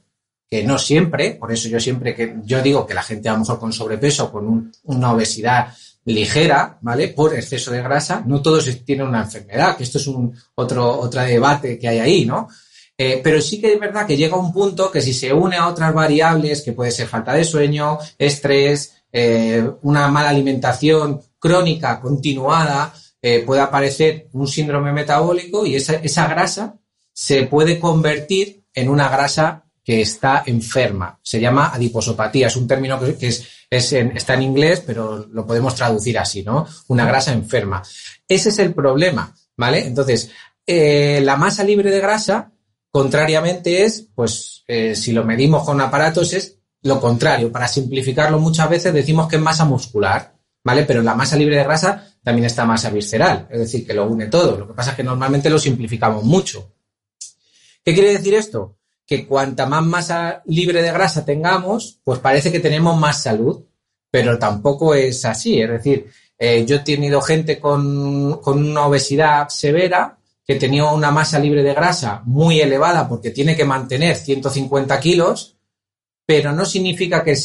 que 0.49 0.65
no 0.65 0.77
siempre, 0.77 1.35
por 1.35 1.53
eso 1.53 1.69
yo 1.69 1.79
siempre 1.79 2.13
que 2.13 2.35
yo 2.43 2.61
digo 2.61 2.85
que 2.85 2.93
la 2.93 3.03
gente 3.03 3.29
a 3.29 3.33
lo 3.33 3.39
mejor 3.39 3.57
con 3.57 3.71
sobrepeso, 3.71 4.29
con 4.31 4.71
una 4.83 5.13
obesidad 5.13 5.73
ligera, 6.05 6.77
¿vale? 6.81 7.09
Por 7.09 7.33
exceso 7.33 7.71
de 7.71 7.81
grasa, 7.81 8.23
no 8.25 8.41
todos 8.41 8.69
tienen 8.83 9.07
una 9.07 9.23
enfermedad, 9.23 9.77
que 9.77 9.83
esto 9.83 9.97
es 9.97 10.07
un 10.07 10.35
otro, 10.55 10.99
otro 10.99 11.21
debate 11.21 11.79
que 11.79 11.87
hay 11.87 11.99
ahí, 11.99 12.25
¿no? 12.25 12.47
Eh, 12.97 13.21
pero 13.23 13.41
sí 13.41 13.59
que 13.59 13.73
es 13.73 13.79
verdad 13.79 14.05
que 14.05 14.17
llega 14.17 14.37
un 14.37 14.53
punto 14.53 14.91
que 14.91 15.01
si 15.01 15.13
se 15.13 15.33
une 15.33 15.55
a 15.55 15.67
otras 15.67 15.93
variables, 15.93 16.61
que 16.61 16.73
puede 16.73 16.91
ser 16.91 17.07
falta 17.07 17.33
de 17.33 17.43
sueño, 17.43 17.97
estrés, 18.17 18.93
eh, 19.11 19.67
una 19.81 20.07
mala 20.09 20.29
alimentación 20.29 21.21
crónica, 21.39 21.99
continuada, 21.99 22.93
eh, 23.21 23.43
puede 23.45 23.61
aparecer 23.61 24.27
un 24.33 24.47
síndrome 24.47 24.91
metabólico 24.91 25.65
y 25.65 25.75
esa, 25.75 25.95
esa 25.95 26.27
grasa 26.27 26.75
se 27.11 27.43
puede 27.43 27.79
convertir 27.79 28.63
en 28.73 28.89
una 28.89 29.09
grasa 29.09 29.63
que 29.83 30.01
está 30.01 30.43
enferma. 30.45 31.19
Se 31.21 31.39
llama 31.39 31.71
adiposopatía. 31.73 32.47
Es 32.47 32.55
un 32.55 32.67
término 32.67 32.99
que, 32.99 33.27
es, 33.27 33.62
está 33.77 34.33
en 34.33 34.41
inglés, 34.41 34.83
pero 34.85 35.27
lo 35.31 35.45
podemos 35.45 35.75
traducir 35.75 36.17
así, 36.17 36.43
¿no? 36.43 36.67
Una 36.87 37.05
grasa 37.05 37.33
enferma. 37.33 37.81
Ese 38.27 38.49
es 38.49 38.59
el 38.59 38.73
problema, 38.73 39.33
¿vale? 39.57 39.85
Entonces, 39.85 40.31
la 40.65 41.35
masa 41.35 41.63
libre 41.63 41.91
de 41.91 41.99
grasa 41.99 42.53
Contrariamente 42.93 43.85
es, 43.85 44.07
pues, 44.13 44.63
eh, 44.67 44.95
si 44.95 45.13
lo 45.13 45.23
medimos 45.23 45.65
con 45.65 45.81
aparatos, 45.81 46.31
es 46.33 46.59
lo 46.83 47.01
contrario. 47.01 47.51
Para 47.51 47.67
simplificarlo 47.67 48.37
muchas 48.37 48.69
veces 48.69 48.93
decimos 48.93 49.27
que 49.27 49.37
es 49.37 49.41
masa 49.41 49.65
muscular, 49.65 50.35
¿vale? 50.63 50.83
Pero 50.83 51.01
la 51.01 51.15
masa 51.15 51.35
libre 51.35 51.57
de 51.57 51.63
grasa 51.63 52.07
también 52.21 52.45
está 52.45 52.65
masa 52.65 52.91
visceral, 52.91 53.47
es 53.49 53.61
decir, 53.61 53.87
que 53.87 53.95
lo 53.95 54.05
une 54.05 54.27
todo. 54.27 54.59
Lo 54.59 54.67
que 54.67 54.75
pasa 54.75 54.91
es 54.91 54.97
que 54.97 55.03
normalmente 55.03 55.49
lo 55.49 55.57
simplificamos 55.57 56.23
mucho. 56.23 56.71
¿Qué 57.83 57.95
quiere 57.95 58.11
decir 58.11 58.35
esto? 58.35 58.77
Que 59.05 59.27
cuanta 59.27 59.65
más 59.65 59.83
masa 59.85 60.41
libre 60.45 60.81
de 60.81 60.91
grasa 60.91 61.25
tengamos, 61.25 61.99
pues 62.03 62.19
parece 62.19 62.51
que 62.51 62.59
tenemos 62.59 62.97
más 62.97 63.21
salud, 63.21 63.65
pero 64.09 64.39
tampoco 64.39 64.95
es 64.95 65.25
así. 65.25 65.61
Es 65.61 65.69
decir, 65.69 66.07
eh, 66.37 66.65
yo 66.65 66.77
he 66.77 66.79
tenido 66.79 67.21
gente 67.21 67.59
con, 67.59 68.39
con 68.41 68.65
una 68.65 68.85
obesidad 68.85 69.49
severa 69.49 70.17
que 70.45 70.55
tenía 70.55 70.85
una 70.85 71.11
masa 71.11 71.39
libre 71.39 71.63
de 71.63 71.73
grasa 71.73 72.21
muy 72.25 72.59
elevada 72.59 73.07
porque 73.07 73.31
tiene 73.31 73.55
que 73.55 73.65
mantener 73.65 74.15
150 74.15 74.99
kilos, 74.99 75.57
pero 76.25 76.51
no 76.51 76.65
significa 76.65 77.23
que, 77.23 77.35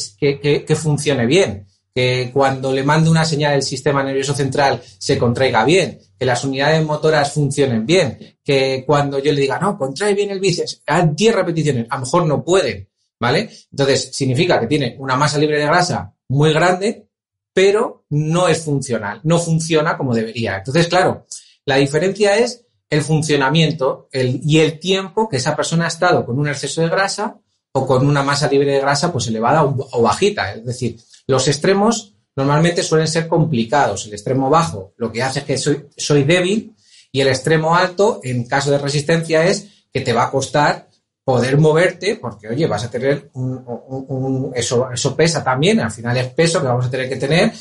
que, 0.67 0.77
funcione 0.77 1.27
bien, 1.27 1.67
que 1.99 2.31
cuando 2.33 2.73
le 2.73 2.85
mande 2.85 3.11
una 3.11 3.25
señal 3.25 3.55
del 3.55 3.63
sistema 3.65 4.05
nervioso 4.05 4.33
central 4.33 4.81
se 4.99 5.19
contraiga 5.19 5.65
bien, 5.65 5.99
que 6.17 6.25
las 6.25 6.45
unidades 6.45 6.85
motoras 6.85 7.33
funcionen 7.33 7.85
bien, 7.85 8.39
que 8.45 8.85
cuando 8.87 9.19
yo 9.19 9.33
le 9.33 9.41
diga, 9.41 9.59
no, 9.59 9.77
contrae 9.77 10.15
bien 10.15 10.31
el 10.31 10.39
bíceps, 10.39 10.81
haz 10.87 11.17
10 11.17 11.35
repeticiones, 11.35 11.89
a 11.91 11.97
lo 11.97 12.03
mejor 12.03 12.27
no 12.27 12.45
pueden, 12.45 12.89
¿vale? 13.19 13.51
Entonces, 13.73 14.11
significa 14.13 14.61
que 14.61 14.69
tiene 14.69 14.95
una 15.01 15.17
masa 15.17 15.39
libre 15.39 15.59
de 15.59 15.67
grasa 15.67 16.15
muy 16.29 16.53
grande, 16.53 17.09
pero 17.53 18.05
no 18.11 18.47
es 18.47 18.63
funcional, 18.63 19.21
no 19.25 19.41
funciona 19.41 19.97
como 19.97 20.15
debería. 20.15 20.59
Entonces, 20.59 20.87
claro, 20.87 21.27
la 21.65 21.79
diferencia 21.79 22.37
es 22.37 22.65
el 22.89 23.03
funcionamiento 23.03 24.09
y 24.13 24.61
el 24.61 24.79
tiempo 24.79 25.29
que 25.29 25.39
esa 25.39 25.57
persona 25.57 25.87
ha 25.87 25.89
estado 25.89 26.25
con 26.25 26.39
un 26.39 26.47
exceso 26.47 26.81
de 26.81 26.91
grasa 26.91 27.41
o 27.73 27.87
con 27.87 28.07
una 28.07 28.23
masa 28.23 28.49
libre 28.49 28.73
de 28.73 28.81
grasa 28.81 29.13
pues 29.13 29.27
elevada 29.27 29.65
o, 29.65 30.03
bajita. 30.03 30.55
Es 30.55 30.65
decir, 30.65 30.99
los 31.29 31.47
extremos 31.47 32.15
normalmente 32.35 32.83
suelen 32.83 33.07
ser 33.07 33.29
complicados. 33.29 34.07
El 34.07 34.15
extremo 34.15 34.51
bajo 34.51 34.95
lo 34.97 35.13
que 35.13 35.23
hace 35.23 35.41
es 35.41 35.45
que 35.45 35.59
soy, 35.59 35.87
soy 35.97 36.25
débil 36.25 36.75
y 37.13 37.21
el 37.21 37.29
extremo 37.29 37.77
alto, 37.77 38.21
en 38.25 38.45
caso 38.45 38.71
de 38.71 38.79
resistencia, 38.79 39.47
es 39.47 39.69
que 39.93 40.01
te 40.01 40.13
va 40.13 40.25
a 40.25 40.31
costar 40.31 40.89
poder 41.25 41.59
moverte, 41.59 42.17
porque 42.17 42.49
oye, 42.49 42.67
vas 42.67 42.85
a 42.85 42.91
tener 42.91 43.31
un, 43.35 44.53
eso, 44.55 44.91
eso 44.91 45.15
pesa 45.15 45.45
también, 45.45 45.81
al 45.81 45.91
final 45.91 46.17
es 46.17 46.29
peso 46.29 46.61
que 46.61 46.69
vamos 46.69 46.87
a 46.87 46.91
tener 46.91 47.09
que 47.09 47.17
tener 47.17 47.53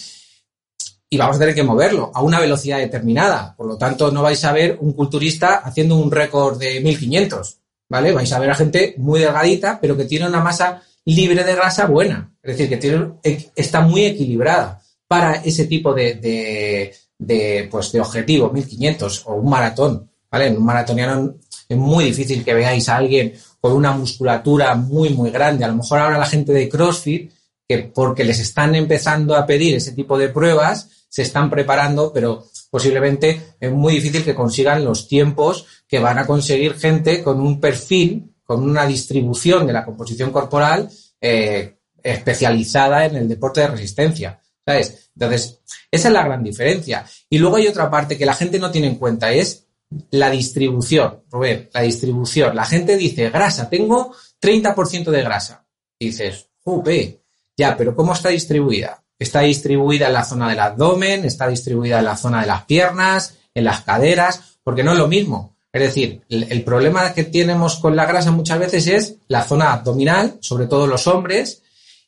y 1.10 1.18
vamos 1.18 1.36
a 1.36 1.40
tener 1.40 1.56
que 1.56 1.64
moverlo 1.64 2.12
a 2.14 2.22
una 2.22 2.40
velocidad 2.40 2.78
determinada. 2.78 3.54
Por 3.58 3.68
lo 3.68 3.78
tanto, 3.78 4.12
no 4.12 4.22
vais 4.22 4.44
a 4.46 4.54
ver 4.54 4.78
un 4.80 4.94
culturista 4.94 5.56
haciendo 5.56 5.98
un 5.98 6.12
récord 6.12 6.58
de 6.58 6.80
1500, 6.80 7.60
¿vale? 7.90 8.14
Vais 8.14 8.32
a 8.32 8.40
ver 8.40 8.52
a 8.52 8.56
gente 8.56 8.96
muy 8.98 9.20
delgadita, 9.20 9.80
pero 9.82 9.98
que 9.98 10.06
tiene 10.06 10.28
una 10.28 10.40
masa 10.40 10.84
libre 11.16 11.44
de 11.44 11.56
grasa 11.56 11.86
buena. 11.86 12.34
Es 12.44 12.58
decir, 12.58 12.70
que 12.70 12.78
tiene, 12.78 13.14
está 13.56 13.82
muy 13.82 14.06
equilibrada 14.06 14.82
para 15.08 15.36
ese 15.36 15.66
tipo 15.66 15.94
de, 15.94 16.16
de, 16.16 16.94
de, 17.18 17.68
pues, 17.72 17.92
de 17.92 18.02
objetivo, 18.02 18.52
1500 18.52 19.24
o 19.26 19.36
un 19.36 19.50
maratón, 19.50 20.10
¿vale? 20.30 20.48
En 20.48 20.58
un 20.58 20.66
maratoniano 20.66 21.36
es 21.68 21.78
muy 21.78 22.06
difícil 22.06 22.44
que 22.44 22.54
veáis 22.54 22.88
a 22.90 22.98
alguien 22.98 23.34
con 23.60 23.74
una 23.74 23.92
musculatura 23.92 24.76
muy, 24.76 25.10
muy 25.10 25.32
grande. 25.32 25.66
A 25.66 25.70
lo 25.70 25.76
mejor 25.76 26.00
ahora 26.00 26.18
la 26.18 26.26
gente 26.26 26.54
de 26.54 26.70
CrossFit, 26.70 27.32
que 27.68 27.80
porque 27.80 28.24
les 28.24 28.40
están 28.40 28.76
empezando 28.76 29.36
a 29.36 29.46
pedir 29.46 29.76
ese 29.76 29.92
tipo 29.92 30.18
de 30.18 30.30
pruebas, 30.30 30.90
se 31.10 31.22
están 31.22 31.50
preparando, 31.50 32.12
pero 32.14 32.46
posiblemente 32.70 33.56
es 33.60 33.72
muy 33.72 33.96
difícil 33.96 34.24
que 34.24 34.36
consigan 34.36 34.84
los 34.84 35.08
tiempos 35.08 35.66
que 35.88 36.00
van 36.00 36.18
a 36.18 36.28
conseguir 36.28 36.76
gente 36.76 37.24
con 37.24 37.40
un 37.40 37.60
perfil, 37.60 38.34
con 38.48 38.68
una 38.68 38.88
distribución 38.88 39.68
de 39.68 39.74
la 39.74 39.86
composición 39.86 40.32
corporal 40.32 40.90
eh, 41.22 41.78
especializada 42.02 43.06
en 43.06 43.18
el 43.18 43.28
deporte 43.28 43.62
de 43.62 43.68
resistencia. 43.68 44.40
¿Sabes? 44.66 45.12
Entonces, 45.14 45.60
esa 45.92 46.08
es 46.08 46.14
la 46.14 46.24
gran 46.24 46.44
diferencia. 46.44 47.06
Y 47.30 47.38
luego 47.38 47.58
hay 47.58 47.68
otra 47.68 47.92
parte 47.92 48.18
que 48.18 48.26
la 48.26 48.34
gente 48.34 48.58
no 48.58 48.72
tiene 48.72 48.88
en 48.88 48.96
cuenta, 48.96 49.32
es 49.32 49.68
la 50.12 50.30
distribución. 50.30 51.24
Rubén, 51.30 51.70
la 51.74 51.82
distribución. 51.82 52.56
La 52.56 52.66
gente 52.66 52.98
dice, 52.98 53.30
grasa, 53.30 53.70
tengo 53.70 54.14
30% 54.42 55.12
de 55.12 55.24
grasa. 55.24 55.66
Y 56.00 56.08
dices, 56.08 56.48
jupe, 56.64 57.22
ya, 57.56 57.76
pero 57.76 57.96
¿cómo 57.96 58.14
está 58.14 58.30
distribuida? 58.30 59.04
Está 59.20 59.42
distribuida 59.42 60.08
en 60.08 60.14
la 60.14 60.24
zona 60.24 60.50
del 60.50 60.60
abdomen, 60.60 61.26
está 61.26 61.48
distribuida 61.48 62.00
en 62.00 62.06
la 62.06 62.18
zona 62.18 62.42
de 62.42 62.48
las 62.48 62.66
piernas, 62.66 63.36
en 63.54 63.64
las 63.64 63.82
caderas, 63.82 64.60
porque 64.64 64.84
no 64.84 64.92
es 64.92 64.98
lo 64.98 65.08
mismo. 65.08 65.57
Es 65.82 65.94
decir, 65.94 66.22
el, 66.30 66.64
problema 66.64 67.14
que 67.14 67.24
tenemos 67.26 67.78
con 67.78 67.96
la 67.96 68.06
grasa 68.06 68.32
muchas 68.32 68.60
veces 68.60 68.88
es 68.88 69.16
la 69.28 69.44
zona 69.44 69.74
abdominal, 69.74 70.38
sobre 70.42 70.68
todo 70.68 70.88
los 70.88 71.08
hombres, 71.08 71.64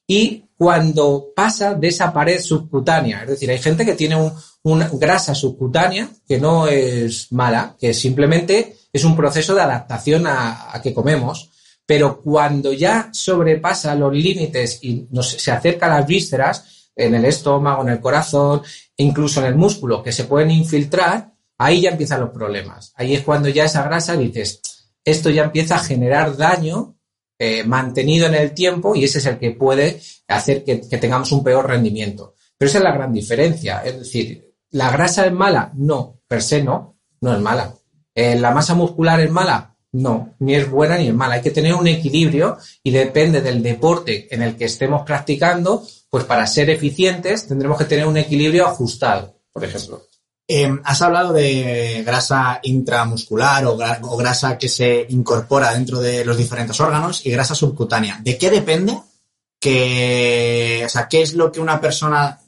y 0.07 0.45
cuando 0.57 1.27
pasa 1.35 1.73
de 1.73 1.87
esa 1.87 2.11
pared 2.11 2.41
subcutánea. 2.41 3.23
Es 3.23 3.29
decir, 3.29 3.49
hay 3.49 3.59
gente 3.59 3.85
que 3.85 3.93
tiene 3.93 4.17
una 4.63 4.89
grasa 4.93 5.33
subcutánea 5.33 6.09
que 6.27 6.39
no 6.39 6.67
es 6.67 7.31
mala, 7.31 7.75
que 7.79 7.93
simplemente 7.93 8.75
es 8.91 9.03
un 9.03 9.15
proceso 9.15 9.55
de 9.55 9.61
adaptación 9.61 10.27
a, 10.27 10.75
a 10.75 10.81
que 10.81 10.93
comemos, 10.93 11.49
pero 11.85 12.21
cuando 12.21 12.73
ya 12.73 13.09
sobrepasa 13.11 13.95
los 13.95 14.13
límites 14.13 14.79
y 14.81 15.07
nos, 15.11 15.29
se 15.29 15.51
acerca 15.51 15.85
a 15.85 15.99
las 15.99 16.07
vísceras, 16.07 16.79
en 16.99 17.15
el 17.15 17.25
estómago, 17.25 17.81
en 17.81 17.89
el 17.89 17.99
corazón, 17.99 18.61
incluso 18.97 19.39
en 19.39 19.47
el 19.47 19.55
músculo, 19.55 20.03
que 20.03 20.11
se 20.11 20.25
pueden 20.25 20.51
infiltrar, 20.51 21.31
ahí 21.59 21.81
ya 21.81 21.91
empiezan 21.91 22.21
los 22.21 22.31
problemas. 22.31 22.93
Ahí 22.95 23.13
es 23.13 23.21
cuando 23.21 23.49
ya 23.49 23.65
esa 23.65 23.83
grasa 23.83 24.17
dices, 24.17 24.61
esto 25.05 25.29
ya 25.29 25.43
empieza 25.43 25.75
a 25.75 25.83
generar 25.83 26.35
daño 26.35 26.95
eh, 27.37 27.63
mantenido 27.63 28.27
en 28.27 28.35
el 28.35 28.53
tiempo 28.53 28.95
y 28.95 29.03
ese 29.03 29.19
es 29.19 29.25
el 29.25 29.37
que 29.37 29.51
puede 29.51 30.01
hacer 30.27 30.63
que, 30.63 30.77
tengamos 30.77 31.31
un 31.31 31.43
peor 31.43 31.67
rendimiento. 31.67 32.35
Pero 32.57 32.69
esa 32.69 32.79
es 32.79 32.83
la 32.83 32.93
gran 32.93 33.13
diferencia. 33.13 33.83
Es 33.83 33.99
decir, 33.99 34.55
¿la 34.71 34.89
grasa 34.91 35.25
es 35.25 35.31
mala? 35.31 35.71
No, 35.75 36.21
per 36.27 36.41
se 36.41 36.63
no, 36.63 36.97
no 37.21 37.33
es 37.33 37.39
mala. 37.39 37.73
Eh, 38.15 38.37
¿La 38.39 38.51
masa 38.51 38.73
muscular 38.73 39.19
es 39.19 39.29
mala? 39.29 39.75
No, 39.91 40.35
ni 40.39 40.55
es 40.55 40.69
buena 40.69 40.97
ni 40.97 41.07
es 41.07 41.13
mala. 41.13 41.35
Hay 41.35 41.41
que 41.41 41.51
tener 41.51 41.73
un 41.73 41.87
equilibrio 41.87 42.57
y 42.83 42.91
depende 42.91 43.41
del 43.41 43.63
deporte 43.63 44.33
en 44.33 44.41
el 44.41 44.55
que 44.55 44.65
estemos 44.65 45.03
practicando, 45.03 45.85
pues 46.09 46.23
para 46.25 46.45
ser 46.47 46.69
eficientes 46.69 47.47
tendremos 47.47 47.77
que 47.77 47.85
tener 47.85 48.05
un 48.05 48.17
equilibrio 48.17 48.67
ajustado, 48.67 49.35
por 49.51 49.63
ejemplo. 49.63 50.08
Em, 50.51 50.81
has 50.83 50.99
hablado 51.03 51.31
de 51.31 52.01
grasa 52.03 52.59
intramuscular 52.63 53.63
o, 53.67 53.77
grasa 54.17 54.57
que 54.57 54.67
se 54.67 55.05
incorpora 55.09 55.73
dentro 55.73 55.99
de 55.99 56.25
los 56.25 56.35
diferentes 56.37 56.79
órganos 56.79 57.23
y 57.23 57.29
grasa 57.29 57.53
subcutánea. 57.53 58.19
¿De 58.23 58.35
qué 58.35 58.49
depende? 58.49 58.93
O 58.93 60.89
sea, 60.89 61.07
¿qué 61.07 61.21
es 61.21 61.35
lo 61.35 61.51
que 61.51 61.59
una 61.59 61.79
persona 61.79 62.39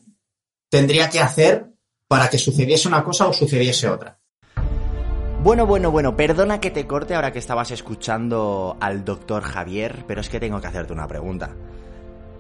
tendría 0.68 1.12
que 1.12 1.20
hacer 1.20 1.68
para 2.08 2.28
que 2.28 2.40
sucediese 2.40 2.88
una 2.88 3.04
cosa 3.04 3.28
o 3.28 3.34
sucediese 3.34 3.88
otra? 3.88 4.18
Bueno, 5.44 5.68
bueno, 5.68 5.92
bueno, 5.92 6.18
perdona 6.18 6.60
que 6.60 6.72
te 6.72 6.88
corte 6.88 7.14
ahora 7.14 7.32
que 7.32 7.38
estabas 7.38 7.70
escuchando 7.70 8.78
al 8.82 9.06
doctor 9.06 9.44
Javier, 9.44 10.06
pero 10.08 10.22
es 10.22 10.30
que 10.30 10.40
tengo 10.40 10.60
que 10.60 10.66
hacerte 10.66 10.94
una 10.94 11.08
pregunta. 11.08 11.56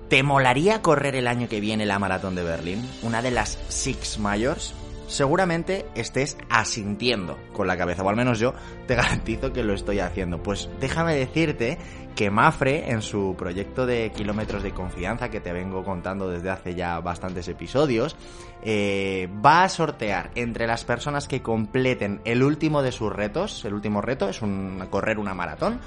¿Te 0.09 0.23
molaría 0.23 0.81
correr 0.81 1.15
el 1.15 1.27
año 1.27 1.47
que 1.47 1.59
viene 1.59 1.85
la 1.85 1.99
maratón 1.99 2.33
de 2.33 2.43
Berlín? 2.43 2.83
Una 3.03 3.21
de 3.21 3.29
las 3.29 3.59
Six 3.69 4.17
Mayors. 4.17 4.73
Seguramente 5.11 5.85
estés 5.93 6.37
asintiendo 6.49 7.37
con 7.51 7.67
la 7.67 7.75
cabeza, 7.75 8.01
o 8.01 8.07
al 8.07 8.15
menos 8.15 8.39
yo 8.39 8.53
te 8.87 8.95
garantizo 8.95 9.51
que 9.51 9.61
lo 9.61 9.73
estoy 9.73 9.99
haciendo. 9.99 10.41
Pues 10.41 10.69
déjame 10.79 11.13
decirte 11.15 11.77
que 12.15 12.31
Mafre, 12.31 12.91
en 12.91 13.01
su 13.01 13.35
proyecto 13.37 13.85
de 13.85 14.13
kilómetros 14.15 14.63
de 14.63 14.71
confianza 14.71 15.29
que 15.29 15.41
te 15.41 15.51
vengo 15.51 15.83
contando 15.83 16.29
desde 16.29 16.49
hace 16.49 16.75
ya 16.75 16.97
bastantes 17.01 17.49
episodios, 17.49 18.15
eh, 18.63 19.27
va 19.45 19.63
a 19.63 19.69
sortear 19.69 20.31
entre 20.35 20.65
las 20.65 20.85
personas 20.85 21.27
que 21.27 21.41
completen 21.41 22.21
el 22.23 22.41
último 22.41 22.81
de 22.81 22.93
sus 22.93 23.11
retos, 23.11 23.65
el 23.65 23.73
último 23.73 23.99
reto 24.01 24.29
es 24.29 24.41
un, 24.41 24.87
correr 24.89 25.19
una 25.19 25.33
maratón, 25.33 25.81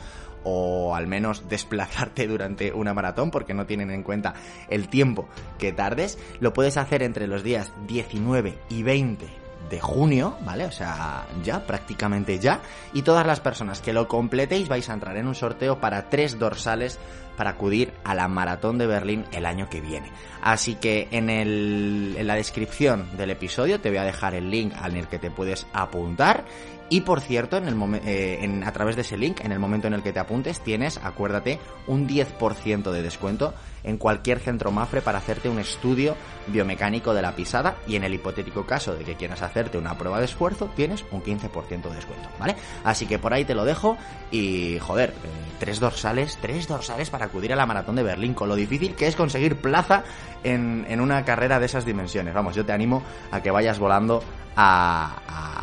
o 0.45 0.95
al 0.95 1.07
menos 1.07 1.49
desplazarte 1.49 2.27
durante 2.29 2.73
una 2.73 2.95
maratón 2.95 3.31
porque 3.31 3.55
no 3.55 3.67
tienen 3.67 3.91
en 3.91 4.03
cuenta 4.03 4.35
el 4.69 4.89
tiempo 4.89 5.29
que 5.59 5.73
tardes, 5.73 6.19
lo 6.41 6.53
puedes 6.53 6.77
hacer 6.77 7.03
entre 7.03 7.27
los 7.27 7.43
días 7.43 7.73
19 7.87 8.59
y 8.69 8.83
20 8.83 9.45
de 9.71 9.81
junio, 9.81 10.37
¿vale? 10.45 10.67
O 10.67 10.73
sea, 10.73 11.27
ya, 11.43 11.67
prácticamente 11.67 12.39
ya. 12.39 12.61
Y 12.93 13.03
todas 13.03 13.27
las 13.27 13.41
personas 13.41 13.81
que 13.81 13.93
lo 13.93 14.09
completéis 14.09 14.69
vais 14.69 14.89
a 14.89 14.95
entrar 14.95 15.17
en 15.17 15.27
un 15.27 15.35
sorteo 15.35 15.81
para 15.81 16.11
tres 16.11 16.39
dorsales 16.39 16.99
para 17.37 17.51
acudir 17.51 17.93
a 18.05 18.15
la 18.15 18.29
maratón 18.29 18.79
de 18.79 18.87
Berlín 18.87 19.25
el 19.33 19.47
año 19.47 19.69
que 19.69 19.81
viene. 19.81 20.11
Así 20.43 20.77
que 20.77 21.09
en, 21.11 21.31
el, 21.31 22.15
en 22.17 22.27
la 22.27 22.37
descripción 22.37 23.17
del 23.17 23.31
episodio 23.31 23.81
te 23.81 23.89
voy 23.89 23.99
a 23.99 24.05
dejar 24.05 24.35
el 24.35 24.51
link 24.51 24.73
al 24.81 25.09
que 25.09 25.19
te 25.19 25.31
puedes 25.31 25.67
apuntar 25.73 26.45
y 26.91 27.01
por 27.01 27.21
cierto, 27.21 27.57
en 27.57 27.67
el 27.67 28.01
eh, 28.05 28.63
a 28.65 28.73
través 28.73 28.95
de 28.95 29.03
ese 29.03 29.17
link, 29.17 29.41
en 29.41 29.53
el 29.53 29.59
momento 29.59 29.87
en 29.87 29.95
el 29.95 30.03
que 30.03 30.13
te 30.13 30.21
apuntes, 30.21 30.61
tienes, 30.61 30.99
acuérdate, 31.03 31.59
un 31.87 32.07
10% 32.07 32.91
de 32.91 33.03
descuento 33.03 33.55
en 33.85 33.97
cualquier 33.97 34.39
centro 34.39 34.71
Mafre 34.71 35.01
para 35.01 35.19
hacerte 35.19 35.49
un 35.49 35.59
estudio 35.59 36.15
biomecánico 36.47 37.15
de 37.15 37.23
la 37.23 37.35
pisada 37.35 37.77
y 37.87 37.97
en 37.97 38.05
el 38.05 38.15
hipotético 38.15 38.67
caso 38.67 38.95
de 38.95 39.05
que 39.05 39.15
quieras 39.15 39.43
hacerte 39.43 39.79
una 39.79 39.97
prueba 39.97 40.19
de 40.19 40.27
esfuerzo, 40.27 40.71
tienes 40.77 41.05
un 41.11 41.23
15% 41.23 41.89
de 41.89 41.95
descuento, 41.95 42.29
¿vale? 42.39 42.57
Así 42.85 43.07
que 43.07 43.19
por 43.19 43.33
ahí 43.33 43.45
te 43.45 43.55
lo 43.55 43.65
dejo 43.65 43.97
y, 44.31 44.79
joder, 44.79 45.11
eh, 45.11 45.15
tres 45.59 45.81
dorsales, 45.81 46.39
tres 46.41 46.69
dorsales 46.69 47.09
para 47.09 47.27
acudir 47.27 47.53
a 47.55 47.57
la 47.57 47.67
maratón 47.67 47.97
de 47.97 48.03
Berlín, 48.03 48.35
con 48.35 48.49
lo 48.49 48.57
difícil 48.57 48.95
que 48.95 49.07
es 49.07 49.17
conseguir 49.17 49.57
plaza 49.57 50.05
en, 50.43 50.85
en 50.89 51.01
una 51.01 51.25
carrera 51.25 51.59
de 51.59 51.67
esas 51.67 51.87
dimensiones. 51.87 52.35
Vamos, 52.35 52.55
yo 52.55 52.65
te 52.65 52.73
animo 52.73 53.03
a 53.31 53.41
que 53.41 53.51
vayas 53.51 53.79
volando 53.79 54.23
a, 54.55 55.17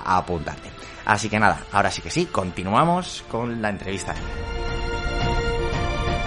a 0.04 0.18
apuntarte. 0.18 0.81
Así 1.06 1.30
que 1.30 1.40
nada, 1.40 1.66
ahora 1.72 1.92
sí 1.92 2.02
que 2.02 2.12
sí, 2.12 2.26
continuamos 2.26 3.24
con 3.30 3.62
la 3.62 3.70
entrevista. 3.70 4.16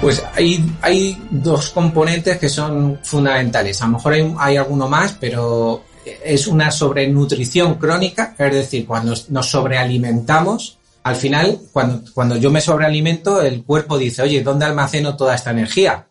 Pues 0.00 0.22
hay, 0.34 0.64
hay 0.82 1.16
dos 1.30 1.70
componentes 1.70 2.36
que 2.38 2.48
son 2.48 3.00
fundamentales. 3.02 3.80
A 3.80 3.86
lo 3.86 3.92
mejor 3.92 4.14
hay, 4.38 4.56
alguno 4.56 4.88
más, 4.88 5.16
pero 5.18 5.84
es 6.04 6.46
una 6.46 6.70
sobrenutrición 6.70 7.76
crónica, 7.76 8.34
es 8.38 8.52
decir, 8.52 8.86
cuando 8.86 9.14
nos 9.30 9.48
sobrealimentamos, 9.48 10.78
al 11.04 11.16
final, 11.16 11.58
cuando, 11.72 12.02
cuando 12.12 12.36
yo 12.36 12.50
me 12.50 12.60
sobrealimento, 12.60 13.40
el 13.40 13.62
cuerpo 13.64 13.96
dice, 13.96 14.22
oye, 14.22 14.42
¿dónde 14.42 14.66
almaceno 14.66 15.16
toda 15.16 15.34
esta 15.34 15.52
energía? 15.52 16.06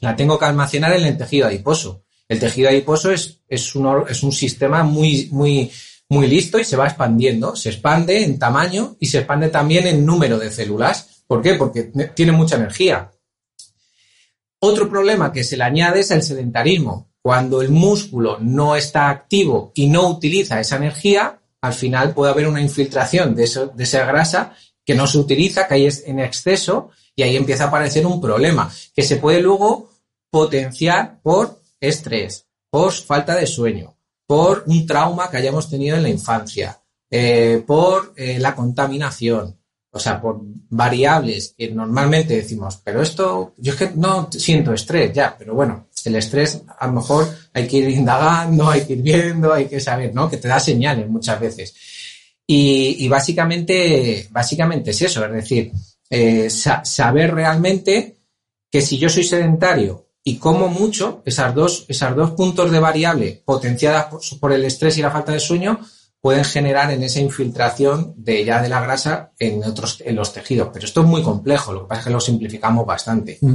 La 0.00 0.16
tengo 0.16 0.38
que 0.38 0.44
almacenar 0.44 0.92
en 0.94 1.04
el 1.04 1.16
tejido 1.16 1.46
adiposo. 1.46 2.02
El 2.28 2.38
tejido 2.38 2.68
adiposo 2.68 3.10
es, 3.10 3.40
es, 3.48 3.74
un, 3.74 4.04
es 4.08 4.22
un 4.22 4.32
sistema 4.32 4.82
muy, 4.82 5.28
muy, 5.32 5.70
muy 6.08 6.26
listo 6.26 6.58
y 6.58 6.64
se 6.64 6.76
va 6.76 6.86
expandiendo. 6.86 7.54
Se 7.56 7.70
expande 7.70 8.24
en 8.24 8.38
tamaño 8.38 8.96
y 9.00 9.06
se 9.06 9.18
expande 9.18 9.48
también 9.48 9.86
en 9.86 10.06
número 10.06 10.38
de 10.38 10.50
células. 10.50 11.22
¿Por 11.26 11.42
qué? 11.42 11.54
Porque 11.54 11.84
tiene 12.14 12.32
mucha 12.32 12.56
energía. 12.56 13.10
Otro 14.60 14.88
problema 14.88 15.32
que 15.32 15.44
se 15.44 15.56
le 15.56 15.64
añade 15.64 16.00
es 16.00 16.10
el 16.10 16.22
sedentarismo. 16.22 17.08
Cuando 17.22 17.60
el 17.60 17.70
músculo 17.70 18.38
no 18.40 18.74
está 18.74 19.10
activo 19.10 19.72
y 19.74 19.88
no 19.88 20.08
utiliza 20.08 20.60
esa 20.60 20.76
energía, 20.76 21.38
al 21.60 21.74
final 21.74 22.14
puede 22.14 22.32
haber 22.32 22.48
una 22.48 22.60
infiltración 22.60 23.34
de, 23.34 23.44
esa 23.44 24.04
grasa 24.06 24.54
que 24.84 24.94
no 24.94 25.06
se 25.06 25.18
utiliza, 25.18 25.68
que 25.68 25.74
hay 25.74 25.88
en 26.06 26.20
exceso 26.20 26.90
y 27.14 27.22
ahí 27.22 27.36
empieza 27.36 27.64
a 27.64 27.68
aparecer 27.68 28.06
un 28.06 28.20
problema 28.20 28.72
que 28.94 29.02
se 29.02 29.16
puede 29.16 29.42
luego 29.42 29.90
potenciar 30.30 31.20
por 31.20 31.60
estrés, 31.80 32.46
por 32.70 32.92
falta 32.92 33.34
de 33.34 33.46
sueño, 33.46 33.97
por 34.28 34.64
un 34.66 34.86
trauma 34.86 35.30
que 35.30 35.38
hayamos 35.38 35.70
tenido 35.70 35.96
en 35.96 36.02
la 36.02 36.10
infancia, 36.10 36.78
eh, 37.10 37.64
por 37.66 38.12
eh, 38.14 38.38
la 38.38 38.54
contaminación, 38.54 39.56
o 39.90 39.98
sea, 39.98 40.20
por 40.20 40.40
variables 40.68 41.54
que 41.56 41.70
normalmente 41.70 42.36
decimos, 42.36 42.78
pero 42.84 43.00
esto, 43.00 43.54
yo 43.56 43.72
es 43.72 43.78
que 43.78 43.90
no 43.94 44.28
siento 44.30 44.74
estrés, 44.74 45.14
ya, 45.14 45.34
pero 45.38 45.54
bueno, 45.54 45.86
el 46.04 46.16
estrés 46.16 46.60
a 46.78 46.86
lo 46.88 46.92
mejor 46.92 47.26
hay 47.54 47.66
que 47.66 47.78
ir 47.78 47.88
indagando, 47.88 48.68
hay 48.68 48.82
que 48.84 48.92
ir 48.92 49.02
viendo, 49.02 49.54
hay 49.54 49.64
que 49.64 49.80
saber, 49.80 50.14
¿no? 50.14 50.28
Que 50.28 50.36
te 50.36 50.48
da 50.48 50.60
señales 50.60 51.08
muchas 51.08 51.40
veces. 51.40 51.74
Y, 52.46 53.08
básicamente, 53.08 54.28
básicamente 54.30 54.90
es 54.90 55.02
eso, 55.02 55.24
es 55.24 55.32
decir, 55.32 55.72
eh, 56.10 56.50
saber 56.50 57.34
realmente 57.34 58.16
que 58.70 58.82
si 58.82 58.98
yo 58.98 59.08
soy 59.08 59.24
sedentario 59.24 60.07
y 60.28 60.36
como 60.36 60.68
mucho, 60.68 61.22
esas 61.24 61.54
dos, 61.54 61.86
esas 61.88 62.14
dos 62.14 62.32
puntos 62.32 62.70
de 62.70 62.78
variable 62.78 63.42
potenciadas 63.46 64.08
por 64.38 64.52
el 64.52 64.62
estrés 64.62 64.98
y 64.98 65.00
la 65.00 65.10
falta 65.10 65.32
de 65.32 65.40
sueño, 65.40 65.80
pueden 66.20 66.44
generar 66.44 66.90
en 66.90 67.02
esa 67.02 67.20
infiltración 67.20 68.12
de 68.14 68.44
ya 68.44 68.60
de 68.60 68.68
la 68.68 68.82
grasa 68.82 69.32
en 69.38 69.64
otros 69.64 70.02
en 70.04 70.16
los 70.16 70.34
tejidos. 70.34 70.68
Pero 70.70 70.84
esto 70.84 71.00
es 71.00 71.06
muy 71.06 71.22
complejo, 71.22 71.72
lo 71.72 71.80
que 71.82 71.88
pasa 71.88 72.00
es 72.00 72.06
que 72.08 72.12
lo 72.12 72.20
simplificamos 72.20 72.84
bastante. 72.84 73.38
Mm. 73.40 73.54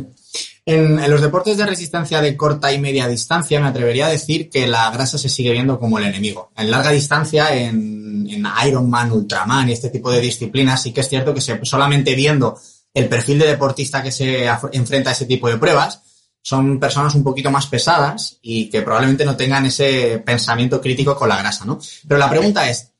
En, 0.65 1.11
los 1.11 1.21
deportes 1.21 1.57
de 1.57 1.67
resistencia 1.67 2.21
de 2.21 2.35
corta 2.35 2.73
y 2.73 2.79
media 2.79 3.07
distancia 3.07 3.59
me 3.59 3.67
atrevería 3.67 4.07
a 4.07 4.09
decir 4.09 4.49
que 4.49 4.65
la 4.65 4.89
grasa 4.89 5.19
se 5.19 5.29
sigue 5.29 5.51
viendo 5.51 5.79
como 5.79 5.99
el 5.99 6.05
enemigo. 6.05 6.49
En 6.57 6.71
larga 6.71 6.89
distancia, 6.89 7.55
en, 7.55 8.25
en 8.27 8.47
Ironman, 8.65 9.11
Ultraman 9.11 9.69
y 9.69 9.73
este 9.73 9.91
tipo 9.91 10.09
de 10.09 10.21
disciplinas, 10.21 10.81
sí 10.81 10.91
que 10.91 11.01
es 11.01 11.07
cierto 11.07 11.35
que 11.35 11.41
solamente 11.41 12.15
viendo 12.15 12.57
el 12.95 13.07
perfil 13.07 13.37
de 13.37 13.47
deportista 13.47 14.01
que 14.01 14.11
se 14.11 14.47
enfrenta 14.71 15.11
a 15.11 15.13
ese 15.13 15.27
tipo 15.27 15.47
de 15.47 15.57
pruebas, 15.57 16.01
son 16.43 16.77
personas 16.77 17.15
un 17.15 17.23
poquito 17.23 17.49
más 17.49 17.67
pesadas 17.67 18.37
y 18.41 18.69
que 18.69 18.81
probablemente 18.81 19.23
no 19.23 19.37
tengan 19.37 19.65
ese 19.65 20.21
pensamiento 20.25 20.81
crítico 20.81 21.15
con 21.15 21.29
la 21.29 21.37
grasa, 21.37 21.63
¿no? 21.63 21.79
Pero 22.05 22.19
la 22.19 22.29
pregunta 22.29 22.69
es, 22.69 22.91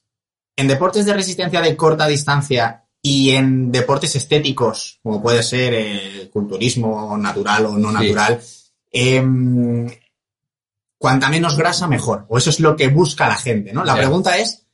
en 0.56 0.68
deportes 0.70 1.06
de 1.06 1.14
resistencia 1.14 1.62
de 1.62 1.76
corta 1.76 2.08
distancia 2.08 2.86
y 3.02 3.32
en 3.32 3.70
deportes 3.70 4.16
estéticos, 4.16 5.00
como 5.04 5.22
puede 5.22 5.44
ser 5.44 5.74
el 5.74 6.30
culturismo 6.30 7.18
natural 7.18 7.66
o 7.66 7.78
no 7.78 7.92
natural, 7.92 8.42
em, 8.90 9.90
cuanta 10.98 11.28
menos 11.28 11.58
grasa, 11.58 11.86
mejor. 11.86 12.26
O 12.30 12.38
eso 12.38 12.50
es 12.50 12.62
lo 12.62 12.78
que 12.78 12.88
busca 12.88 13.28
la 13.28 13.36
gente, 13.36 13.74
¿no? 13.74 13.84
La 13.84 13.96
pregunta 13.96 14.38
es, 14.38 14.66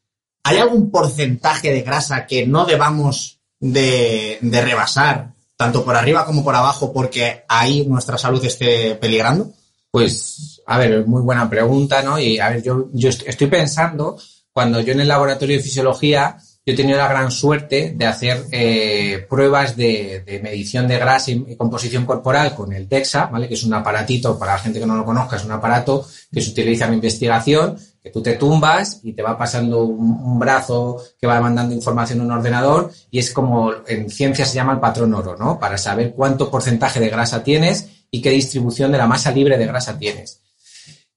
¿hay 0.43 0.57
algún 0.57 0.91
porcentaje 0.91 1.71
de 1.71 1.81
grasa 1.81 2.27
que 2.27 2.45
no 2.45 2.65
debamos 2.65 3.39
de, 3.59 4.38
de 4.41 4.61
rebasar 4.61 5.33
tanto 5.60 5.84
por 5.84 5.94
arriba 5.94 6.25
como 6.25 6.42
por 6.42 6.56
abajo, 6.56 6.94
porque 6.94 7.44
ahí 7.50 7.86
nuestra 7.86 8.18
salud 8.18 8.44
esté 8.46 8.96
peligrando? 8.96 9.51
Pues, 9.92 10.62
a 10.66 10.78
ver, 10.78 11.06
muy 11.06 11.22
buena 11.22 11.50
pregunta, 11.50 12.01
¿no? 12.01 12.18
Y 12.18 12.39
a 12.39 12.48
ver, 12.48 12.63
yo, 12.63 12.88
yo 12.94 13.10
estoy 13.10 13.48
pensando, 13.48 14.18
cuando 14.54 14.80
yo 14.80 14.94
en 14.94 15.01
el 15.01 15.10
laboratorio 15.10 15.58
de 15.58 15.63
fisiología, 15.63 16.38
yo 16.66 16.74
he 16.74 16.78
tenido 16.78 16.98
la 16.98 17.10
gran 17.10 17.30
suerte 17.30 17.94
de 17.94 18.06
hacer 18.06 18.46
eh, 18.54 19.25
pruebas 19.30 19.75
de, 19.75 20.39
medición 20.42 20.88
de 20.88 20.98
grasa 20.98 21.32
y, 21.32 21.58
composición 21.58 22.06
corporal 22.06 22.56
con 22.56 22.72
el 22.72 22.88
DEXA, 22.88 23.25
¿vale? 23.25 23.50
Que 23.50 23.56
es 23.56 23.63
un 23.66 23.74
aparatito, 23.74 24.39
para 24.39 24.54
la 24.54 24.60
gente 24.60 24.80
que 24.80 24.86
no 24.86 24.96
lo 24.96 25.04
conozca, 25.04 25.36
es 25.36 25.44
un 25.44 25.51
aparato 25.51 26.08
que 26.32 26.39
se 26.39 26.51
utiliza 26.51 26.86
en 26.86 26.94
investigación 26.94 27.78
que 28.01 28.10
tú 28.12 28.22
te 28.22 28.36
tumbas 28.36 29.01
y 29.03 29.13
te 29.13 29.22
va 29.22 29.38
pasando 29.38 29.84
un, 29.84 30.39
brazo 30.39 31.03
que 31.20 31.27
va 31.27 31.41
mandando 31.41 31.75
información 31.75 32.22
a 32.22 32.24
un 32.24 32.32
ordenador 32.32 32.91
y 33.12 33.20
es 33.20 33.32
como 33.32 33.72
en 33.88 34.10
ciencia 34.10 34.46
se 34.46 34.56
llama 34.56 34.74
el 34.74 34.79
patrón 34.79 35.13
oro, 35.13 35.36
¿no? 35.38 35.60
Para 35.60 35.77
saber 35.77 36.13
cuánto 36.15 36.50
porcentaje 36.50 37.00
de 37.00 37.10
grasa 37.10 37.44
tienes 37.44 37.88
y 38.10 38.22
qué 38.22 38.29
distribución 38.29 38.91
de 38.91 38.98
la 38.98 39.08
masa 39.08 39.32
libre 39.32 39.58
de 39.58 39.65
grasa 39.65 39.98
tienes. 39.98 40.41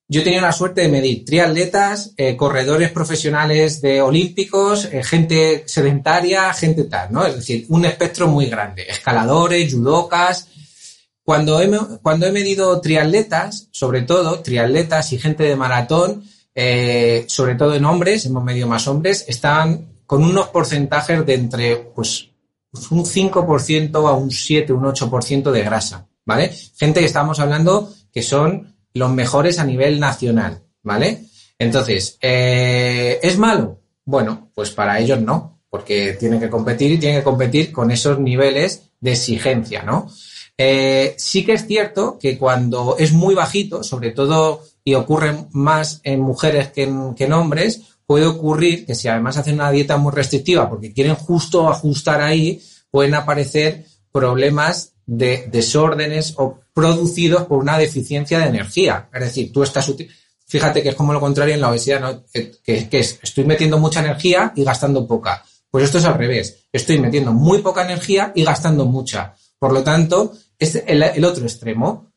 Yo 0.09 0.23
tenido 0.23 0.43
la 0.43 0.53
suerte 0.53 0.83
de 0.83 0.89
medir 0.89 1.25
triatletas, 1.25 2.13
eh, 2.19 2.37
corredores 2.37 2.91
profesionales 2.91 3.81
de 3.81 4.03
olímpicos, 4.03 4.87
eh, 4.93 5.03
gente 5.03 5.65
sedentaria, 5.67 6.53
gente 6.53 6.85
tal, 6.85 7.13
¿no? 7.13 7.25
Es 7.25 7.37
decir, 7.37 7.65
un 7.71 7.87
espectro 7.87 8.27
muy 8.27 8.47
grande. 8.47 8.83
Escaladores, 8.83 9.73
judocas. 9.73 10.49
Cuando 11.23 11.63
he, 11.63 11.71
cuando 12.03 12.27
he 12.27 12.33
medido 12.33 12.79
triatletas, 12.81 13.69
sobre 13.71 14.03
todo 14.03 14.41
triatletas 14.41 15.15
y 15.15 15.19
gente 15.19 15.45
de 15.45 15.57
maratón, 15.57 16.25
eh, 16.55 17.25
sobre 17.29 17.55
todo 17.55 17.75
en 17.75 17.85
hombres, 17.85 18.27
hemos 18.27 18.45
medido 18.45 18.67
más 18.67 18.87
hombres, 18.87 19.25
están 19.29 19.93
con 20.07 20.25
unos 20.25 20.49
porcentajes 20.49 21.25
de 21.25 21.35
entre 21.35 21.77
pues, 21.77 22.29
un 22.91 23.05
5% 23.05 24.09
a 24.09 24.13
un 24.13 24.31
7, 24.31 24.73
un 24.73 24.85
8% 24.85 25.51
de 25.51 25.63
grasa, 25.63 26.09
¿vale? 26.25 26.53
Gente 26.77 27.01
que 27.01 27.07
estamos 27.07 27.41
hablando 27.41 27.93
que 28.13 28.23
son 28.23 28.77
los 28.95 29.11
mejores 29.11 29.59
a 29.59 29.65
nivel 29.65 29.99
nacional, 29.99 30.63
¿vale? 30.83 31.25
Entonces, 31.59 32.19
eh, 32.21 33.19
¿es 33.23 33.39
malo? 33.39 33.81
Bueno, 34.05 34.51
pues 34.55 34.71
para 34.71 34.99
ellos 34.99 35.21
no, 35.21 35.61
porque 35.71 36.15
tienen 36.15 36.41
que 36.41 36.51
competir 36.51 36.93
y 36.93 36.99
tienen 36.99 37.21
que 37.21 37.25
competir 37.25 37.73
con 37.73 37.91
esos 37.91 38.19
niveles 38.19 38.91
de 39.01 39.13
exigencia, 39.13 39.83
¿no? 39.83 40.11
Eh, 40.59 41.15
sí 41.17 41.45
que 41.45 41.55
es 41.55 41.67
cierto 41.67 42.19
que 42.19 42.37
cuando 42.37 42.97
es 42.99 43.13
muy 43.13 43.35
bajito, 43.35 43.83
sobre 43.83 44.11
todo 44.11 44.63
y 44.85 44.95
ocurre 44.95 45.47
más 45.53 46.01
en 46.03 46.21
mujeres 46.21 46.69
que 46.73 46.83
en, 46.85 47.33
hombres, 47.33 47.83
puede 48.07 48.27
ocurrir 48.27 48.85
que 48.85 48.95
si 48.95 49.09
además 49.09 49.37
hacen 49.37 49.55
una 49.55 49.71
dieta 49.71 49.97
muy 49.97 50.13
restrictiva 50.13 50.69
porque 50.69 50.93
quieren 50.93 51.15
justo 51.15 51.69
ajustar 51.69 52.21
ahí, 52.21 52.61
pueden 52.91 53.15
aparecer 53.15 53.87
problemas 54.11 54.95
de 55.07 55.49
desórdenes 55.51 56.35
o 56.37 56.61
producidos 56.75 57.45
por 57.45 57.59
una 57.59 57.79
deficiencia 57.79 58.39
de 58.39 58.47
energía. 58.47 59.09
Es 59.13 59.21
decir, 59.21 59.53
tú 59.53 59.63
estás 59.63 59.93
fíjate 60.47 60.83
que 60.83 60.91
es 60.91 60.95
como 60.95 61.13
lo 61.13 61.21
contrario 61.21 61.55
en 61.55 61.61
la 61.61 61.71
obesidad, 61.71 62.01
¿no? 62.01 62.25
que, 62.33 62.53
que, 62.63 62.99
es 62.99 63.19
estoy 63.23 63.45
metiendo 63.45 63.79
mucha 63.79 64.01
energía 64.01 64.53
y 64.55 64.65
gastando 64.65 65.07
poca. 65.07 65.43
Pues 65.71 65.85
esto 65.85 65.99
es 65.99 66.05
al 66.05 66.19
revés. 66.19 66.67
Estoy 66.71 66.99
metiendo 66.99 67.33
muy 67.33 67.63
poca 67.63 67.85
energía 67.85 68.33
y 68.35 68.45
gastando 68.45 68.85
mucha. 68.85 69.35
Por 69.59 69.73
lo 69.73 69.83
tanto, 69.83 70.33
es 70.59 70.83
el 70.87 71.25
otro 71.25 71.45
extremo 71.45 72.12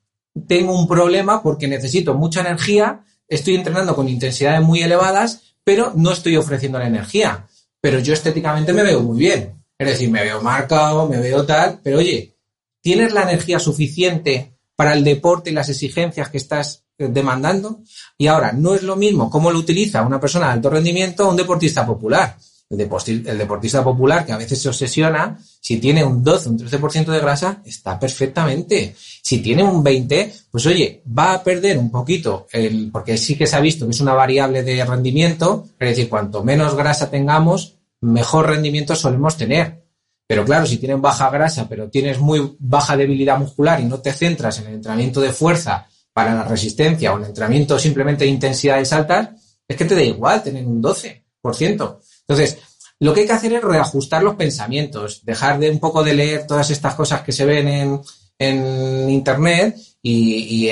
tengo 0.48 0.78
un 0.78 0.88
problema 0.88 1.42
porque 1.42 1.68
necesito 1.68 2.14
mucha 2.14 2.42
energía, 2.42 3.06
estoy 3.28 3.56
entrenando 3.56 3.96
con 3.96 4.10
intensidades 4.10 4.62
muy 4.62 4.82
elevadas, 4.82 5.56
pero 5.64 5.94
no 5.96 6.12
estoy 6.12 6.38
ofreciendo 6.38 6.80
la 6.80 6.88
energía. 6.88 7.48
Pero 7.82 8.00
yo 8.00 8.14
estéticamente 8.14 8.74
me 8.74 8.84
veo 8.84 9.02
muy 9.02 9.20
bien. 9.20 9.64
Es 9.78 9.88
decir, 9.88 10.10
me 10.10 10.24
veo 10.24 10.42
marcado, 10.42 11.08
me 11.08 11.20
veo 11.20 11.46
tal, 11.46 11.80
pero 11.84 11.98
oye, 11.98 12.38
¿tienes 12.82 13.14
la 13.14 13.24
energía 13.24 13.60
suficiente 13.60 14.58
para 14.76 14.94
el 14.94 15.04
deporte 15.04 15.50
y 15.50 15.54
las 15.54 15.70
exigencias 15.70 16.30
que 16.30 16.38
estás 16.38 16.86
eh, 16.98 17.08
demandando? 17.10 17.82
Y 18.18 18.28
ahora, 18.28 18.54
no 18.54 18.74
es 18.74 18.84
lo 18.84 18.96
mismo 18.96 19.30
cómo 19.30 19.52
lo 19.52 19.60
utiliza 19.60 20.02
una 20.04 20.20
persona 20.20 20.48
de 20.48 20.54
alto 20.54 20.70
rendimiento 20.70 21.28
o 21.28 21.32
un 21.32 21.36
deportista 21.36 21.86
popular. 21.86 22.38
El 22.80 23.38
deportista, 23.38 23.84
popular 23.84 24.26
que 24.26 24.32
a 24.32 24.38
veces 24.38 24.62
se 24.62 24.70
obsesiona, 24.70 25.38
si 25.60 25.78
tiene 25.78 26.04
un 26.04 26.24
12, 26.24 26.50
un 26.50 26.60
13% 26.60 27.06
de 27.06 27.20
grasa, 27.20 27.62
está 27.66 28.00
perfectamente. 28.00 28.96
Si 28.98 29.40
tiene 29.40 29.64
un 29.64 29.84
20, 29.84 30.34
pues 30.52 30.66
oye, 30.66 31.04
va 31.18 31.34
a 31.34 31.44
perder 31.44 31.78
un 31.78 31.90
poquito, 31.92 32.48
el, 32.52 32.90
porque 32.92 33.18
sí 33.18 33.36
que 33.36 33.48
se 33.48 33.56
ha 33.56 33.62
visto 33.62 33.86
que 33.86 33.92
es 33.92 34.02
una 34.02 34.14
variable 34.14 34.64
de 34.64 34.86
rendimiento, 34.86 35.68
es 35.80 35.90
decir, 35.90 36.10
cuanto 36.10 36.44
menos 36.44 36.76
grasa 36.76 37.10
tengamos, 37.10 37.78
mejor 38.02 38.48
rendimiento 38.48 38.96
solemos 38.96 39.38
tener. 39.38 39.84
Pero 40.28 40.44
claro, 40.44 40.66
si 40.66 40.78
tienes 40.78 41.00
baja 41.00 41.30
grasa, 41.30 41.68
pero 41.70 41.90
tienes 41.90 42.20
muy 42.20 42.56
baja 42.60 42.98
debilidad 42.98 43.38
muscular 43.38 43.80
y 43.80 43.86
no 43.86 44.00
te 44.00 44.12
centras 44.12 44.60
en 44.60 44.68
el 44.68 44.74
entrenamiento 44.76 45.22
de 45.22 45.32
fuerza 45.32 45.88
para 46.14 46.34
la 46.34 46.44
resistencia 46.44 47.14
o 47.14 47.18
el 47.18 47.26
entrenamiento 47.26 47.78
simplemente 47.78 48.24
de 48.24 48.32
intensidades 48.32 48.92
altas, 48.94 49.30
es 49.68 49.76
que 49.76 49.86
te 49.86 49.96
da 49.96 50.02
igual 50.02 50.42
tener 50.42 50.66
un 50.66 50.82
12%. 50.82 52.00
Entonces, 52.28 52.58
lo 53.00 53.14
que 53.14 53.22
hay 53.22 53.28
que 53.28 53.34
hacer 53.34 53.54
es 53.54 53.64
reajustar 53.64 54.24
los 54.24 54.36
pensamientos, 54.36 55.24
dejar 55.26 55.60
de 55.60 55.70
un 55.70 55.80
poco 55.80 56.04
de 56.04 56.14
leer 56.14 56.48
todas 56.48 56.70
estas 56.70 56.96
cosas 56.96 57.22
que 57.22 57.32
se 57.32 57.46
ven 57.46 57.68
en, 57.68 58.02
Internet 58.38 59.78
y, 60.02 60.70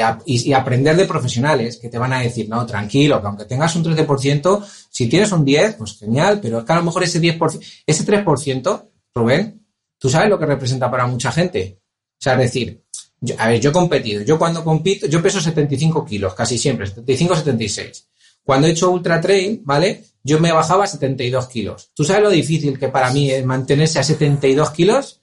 aprender 0.53 0.97
de 0.97 1.05
profesionales 1.05 1.77
que 1.77 1.87
te 1.87 1.97
van 1.97 2.11
a 2.11 2.19
decir, 2.19 2.49
no, 2.49 2.65
tranquilo, 2.65 3.21
que 3.21 3.27
aunque 3.27 3.45
tengas 3.45 3.73
un 3.75 3.83
13%, 3.85 4.65
si 4.89 5.07
tienes 5.07 5.31
un 5.31 5.45
10, 5.45 5.75
pues 5.75 5.97
genial, 5.97 6.39
pero 6.41 6.59
es 6.59 6.65
que 6.65 6.73
a 6.73 6.75
lo 6.75 6.83
mejor 6.83 7.03
ese 7.03 7.21
10%, 7.21 7.59
ese 7.85 8.05
3%, 8.05 8.89
Rubén, 9.15 9.65
tú 9.97 10.09
sabes 10.09 10.29
lo 10.29 10.37
que 10.37 10.45
representa 10.45 10.91
para 10.91 11.07
mucha 11.07 11.31
gente. 11.31 11.79
O 11.79 12.21
sea, 12.23 12.33
es 12.33 12.39
decir, 12.39 12.83
a 13.37 13.47
ver, 13.47 13.61
yo 13.61 13.69
he 13.69 13.73
competido, 13.73 14.21
yo 14.23 14.37
cuando 14.37 14.63
compito, 14.63 15.07
yo 15.07 15.21
peso 15.21 15.39
75 15.39 16.05
kilos, 16.05 16.33
casi 16.33 16.57
siempre, 16.57 16.87
75, 16.87 17.35
76. 17.37 18.09
Cuando 18.43 18.67
he 18.67 18.71
hecho 18.71 18.91
ultra 18.91 19.21
trail, 19.21 19.61
¿vale? 19.63 20.03
yo 20.25 20.39
me 20.39 20.53
bajaba 20.53 20.85
a 20.85 20.87
72 20.87 21.47
kilos. 21.47 21.91
¿Tú 21.93 22.05
sabes 22.05 22.23
lo 22.23 22.29
difícil 22.29 22.79
que 22.79 22.87
para 22.87 23.11
mí 23.11 23.29
es 23.29 23.45
mantenerse 23.45 23.99
a 23.99 24.03
72 24.03 24.71
kilos? 24.71 25.19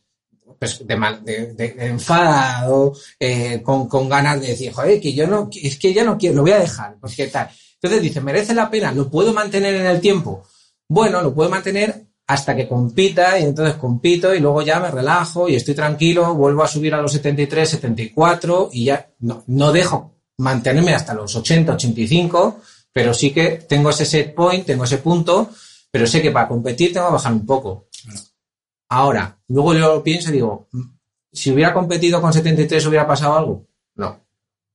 pues, 0.61 0.87
de, 0.87 0.95
mal, 0.95 1.25
de, 1.25 1.75
enfadado, 1.79 2.93
eh, 3.19 3.63
con, 3.63 3.89
con 3.89 4.11
ganas 4.11 4.43
de 4.43 4.49
decir, 4.49 4.71
joder, 4.71 5.01
que 5.01 5.15
yo 5.15 5.27
no, 5.27 5.49
es 5.51 5.79
que 5.79 5.95
ya 5.95 6.05
no 6.05 6.19
quiero, 6.19 6.37
lo 6.37 6.43
voy 6.43 6.53
a 6.53 6.59
dejar, 6.59 6.99
porque 7.01 7.29
tal. 7.29 7.49
Entonces 7.75 8.03
dice, 8.03 8.21
¿merece 8.21 8.55
la 8.55 8.71
pena? 8.71 8.93
¿Lo 8.93 9.09
puedo 9.09 9.33
mantener 9.33 9.75
en 9.75 9.87
el 9.87 10.03
tiempo? 10.03 10.43
Bueno, 10.87 11.23
lo 11.23 11.33
puedo 11.35 11.49
mantener 11.49 12.05
hasta 12.27 12.55
que 12.55 12.69
compita 12.69 13.39
y 13.39 13.45
entonces 13.45 13.77
compito 13.77 14.35
y 14.35 14.41
luego 14.41 14.61
ya 14.61 14.79
me 14.81 14.91
relajo 14.91 15.49
y 15.49 15.57
estoy 15.57 15.75
tranquilo, 15.75 16.35
vuelvo 16.35 16.63
a 16.63 16.69
subir 16.69 16.93
a 16.93 17.01
los 17.01 17.13
73, 17.13 17.67
74 17.67 18.69
y 18.71 18.85
ya 18.85 19.11
no, 19.21 19.43
no 19.47 19.73
dejo 19.73 20.15
mantenerme 20.37 20.95
hasta 20.95 21.15
los 21.15 21.35
80, 21.35 21.73
85, 21.73 22.61
pero 22.93 23.15
sí 23.15 23.33
que 23.33 23.65
tengo 23.69 23.91
ese 23.91 24.05
set 24.05 24.35
point, 24.35 24.67
tengo 24.67 24.85
ese 24.85 24.99
punto, 24.99 25.51
pero 25.91 26.07
sé 26.07 26.21
que 26.23 26.31
para 26.31 26.49
competir 26.49 26.93
tengo 26.93 27.07
que 27.09 27.13
bajar 27.15 27.33
un 27.33 27.47
poco. 27.47 27.89
Ahora, 28.89 29.39
luego 29.49 29.75
yo 29.75 29.81
lo 29.95 30.03
pienso 30.03 30.31
y 30.31 30.35
digo, 30.35 30.69
"Mm, 30.73 30.83
si 31.33 31.53
hubiera 31.53 31.73
competido 31.73 32.21
con 32.21 32.33
73 32.33 32.85
hubiera 32.87 33.07
pasado 33.07 33.37
algo. 33.37 33.67
No. 33.95 34.21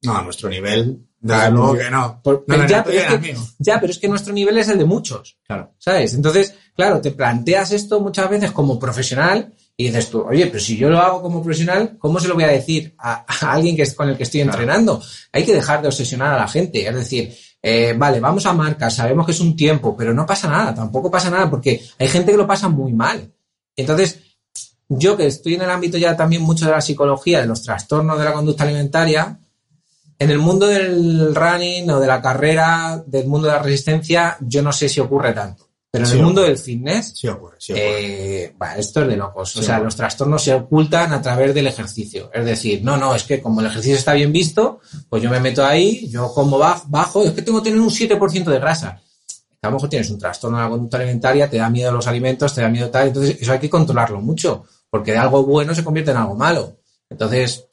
No, 0.03 0.17
a 0.17 0.21
nuestro 0.21 0.49
nivel, 0.49 1.05
desde 1.19 1.41
Ah, 1.41 1.49
luego 1.49 1.73
que 1.77 1.89
no. 1.89 2.21
Por- 2.23 2.45
No, 2.47 2.57
no, 2.57 2.67
ya, 2.67 2.83
pero 2.83 2.97
es 2.99 3.05
que, 3.07 3.17
mío. 3.17 3.39
ya, 3.59 3.79
pero 3.79 3.91
es 3.91 3.99
que 3.99 4.07
nuestro 4.07 4.31
nivel 4.33 4.57
es 4.57 4.69
el 4.69 4.77
de 4.77 4.85
muchos. 4.85 5.37
Claro. 5.45 5.73
¿Sabes? 5.79 6.13
Entonces, 6.13 6.53
claro, 6.75 7.01
te 7.01 7.11
planteas 7.11 7.71
esto 7.71 7.99
muchas 7.99 8.29
veces 8.29 8.51
como 8.51 8.77
profesional 8.79 9.53
y 9.75 9.87
dices 9.87 10.09
tú, 10.09 10.21
oye, 10.21 10.47
pero 10.47 10.59
si 10.59 10.77
yo 10.77 10.89
lo 10.89 10.99
hago 10.99 11.21
como 11.21 11.43
profesional, 11.43 11.97
¿cómo 11.99 12.19
se 12.19 12.27
lo 12.29 12.35
voy 12.35 12.43
a 12.45 12.47
decir 12.49 12.95
a, 12.99 13.25
a 13.47 13.51
alguien 13.53 13.75
que 13.75 13.81
es 13.81 13.93
con 13.95 14.07
el 14.09 14.15
que 14.15 14.23
estoy 14.23 14.43
Claro. 14.43 14.59
entrenando? 14.59 15.01
Hay 15.33 15.43
que 15.43 15.53
dejar 15.55 15.81
de 15.81 15.87
obsesionar 15.89 16.33
a 16.35 16.37
la 16.41 16.47
gente. 16.47 16.87
Es 16.87 16.95
decir, 16.95 17.35
eh, 17.67 17.95
vale, 17.97 18.19
vamos 18.19 18.45
a 18.45 18.53
marcas, 18.53 18.93
sabemos 18.93 19.25
que 19.25 19.31
es 19.31 19.39
un 19.39 19.55
tiempo, 19.55 19.97
pero 19.97 20.13
no 20.13 20.23
pasa 20.23 20.47
nada, 20.47 20.75
tampoco 20.75 21.09
pasa 21.09 21.31
nada 21.31 21.49
porque 21.49 21.83
hay 21.97 22.07
gente 22.07 22.31
que 22.31 22.37
lo 22.37 22.45
pasa 22.45 22.69
muy 22.69 22.93
mal. 22.93 23.33
Entonces, 23.75 24.19
yo 24.87 25.17
que 25.17 25.25
estoy 25.25 25.55
en 25.55 25.63
el 25.63 25.71
ámbito 25.71 25.97
ya 25.97 26.15
también 26.15 26.43
mucho 26.43 26.67
de 26.67 26.73
la 26.73 26.81
psicología, 26.81 27.41
de 27.41 27.47
los 27.47 27.63
trastornos 27.63 28.19
de 28.19 28.23
la 28.23 28.33
conducta 28.33 28.65
alimentaria, 28.65 29.39
en 30.19 30.29
el 30.29 30.37
mundo 30.37 30.67
del 30.67 31.33
running 31.33 31.89
o 31.89 31.99
de 31.99 32.05
la 32.05 32.21
carrera, 32.21 33.03
del 33.03 33.25
mundo 33.25 33.47
de 33.47 33.55
la 33.55 33.63
resistencia, 33.63 34.37
yo 34.41 34.61
no 34.61 34.71
sé 34.71 34.87
si 34.87 34.99
ocurre 34.99 35.33
tanto. 35.33 35.64
Pero 35.97 36.05
en 36.09 36.11
el 36.17 36.23
mundo 36.23 36.41
ocurre. 36.41 36.53
del 36.55 36.57
fitness, 36.63 37.11
Sí 37.15 37.27
ocurre, 37.27 37.55
sí 37.59 37.73
ocurre. 37.73 38.43
eh, 38.45 38.55
esto 38.77 39.01
es 39.01 39.07
de 39.07 39.17
locos. 39.17 39.55
o 39.55 39.61
sea, 39.61 39.75
ocurre. 39.75 39.85
los 39.85 39.95
trastornos 39.95 40.43
se 40.43 40.53
ocultan 40.53 41.11
a 41.13 41.21
través 41.21 41.53
del 41.53 41.67
ejercicio. 41.67 42.29
Es 42.33 42.45
decir, 42.45 42.83
no, 42.83 42.97
no, 42.97 43.13
es 43.15 43.23
que 43.23 43.41
como 43.41 43.61
el 43.61 43.67
ejercicio 43.67 43.97
está 43.97 44.13
bien 44.13 44.31
visto, 44.31 44.79
pues 45.09 45.21
yo 45.23 45.29
me 45.29 45.39
meto 45.39 45.65
ahí, 45.65 46.07
yo 46.09 46.31
como 46.33 46.57
ba- 46.57 46.81
bajo, 46.87 47.23
es 47.23 47.31
que 47.31 47.41
tengo 47.41 47.61
que 47.61 47.69
tener 47.69 47.79
un 47.81 47.89
7% 47.89 48.51
de 48.51 48.59
grasa. 48.59 49.01
A 49.61 49.67
lo 49.69 49.73
mejor 49.73 49.89
tienes 49.89 50.09
un 50.11 50.19
trastorno 50.19 50.57
de 50.57 50.63
la 50.63 50.69
conducta 50.69 50.97
alimentaria, 50.97 51.49
te 51.49 51.57
da 51.57 51.69
miedo 51.71 51.91
los 51.91 52.05
alimentos, 52.05 52.53
te 52.53 52.61
da 52.61 52.69
miedo 52.69 52.89
tal, 52.91 53.07
entonces 53.07 53.37
eso 53.41 53.51
hay 53.51 53.57
que 53.59 53.69
controlarlo 53.69 54.21
mucho, 54.21 54.63
porque 54.91 55.11
de 55.13 55.17
algo 55.17 55.43
bueno 55.43 55.73
se 55.73 55.83
convierte 55.83 56.11
en 56.11 56.17
algo 56.17 56.35
malo. 56.35 56.77
Entonces, 57.09 57.65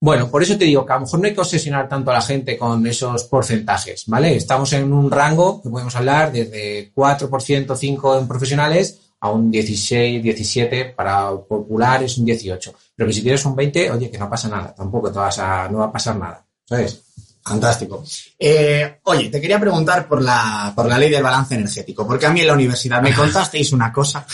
bueno, 0.00 0.30
por 0.30 0.42
eso 0.42 0.58
te 0.58 0.66
digo 0.66 0.84
que 0.84 0.92
a 0.92 0.96
lo 0.96 1.02
mejor 1.02 1.20
no 1.20 1.26
hay 1.26 1.34
que 1.34 1.40
obsesionar 1.40 1.88
tanto 1.88 2.10
a 2.10 2.14
la 2.14 2.20
gente 2.20 2.58
con 2.58 2.86
esos 2.86 3.24
porcentajes, 3.24 4.04
¿vale? 4.06 4.36
Estamos 4.36 4.72
en 4.74 4.92
un 4.92 5.10
rango 5.10 5.62
que 5.62 5.70
podemos 5.70 5.94
hablar 5.96 6.32
desde 6.32 6.92
4%, 6.94 7.28
5% 7.28 8.18
en 8.18 8.28
profesionales 8.28 9.00
a 9.20 9.30
un 9.30 9.50
16, 9.50 10.22
17 10.22 10.84
para 10.96 11.30
populares, 11.36 12.18
un 12.18 12.26
18. 12.26 12.74
Pero 12.94 13.06
que 13.06 13.14
si 13.14 13.22
tienes 13.22 13.44
un 13.46 13.56
20, 13.56 13.90
oye, 13.90 14.10
que 14.10 14.18
no 14.18 14.28
pasa 14.28 14.48
nada, 14.48 14.74
tampoco 14.74 15.10
te 15.10 15.18
vas 15.18 15.38
a, 15.38 15.68
no 15.68 15.78
va 15.78 15.86
a 15.86 15.92
pasar 15.92 16.16
nada, 16.16 16.46
¿sabes? 16.64 17.05
Fantástico. 17.46 18.02
Eh, 18.38 18.98
oye, 19.04 19.28
te 19.28 19.40
quería 19.40 19.60
preguntar 19.60 20.08
por 20.08 20.20
la, 20.20 20.72
por 20.74 20.86
la 20.86 20.98
ley 20.98 21.10
del 21.10 21.22
balance 21.22 21.54
energético, 21.54 22.04
porque 22.04 22.26
a 22.26 22.30
mí 22.30 22.40
en 22.40 22.48
la 22.48 22.54
universidad 22.54 23.00
me 23.00 23.14
contasteis 23.14 23.72
una 23.72 23.92
cosa, 23.92 24.26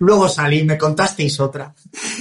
luego 0.00 0.28
salí, 0.30 0.64
me 0.64 0.78
contasteis 0.78 1.38
otra, 1.40 1.74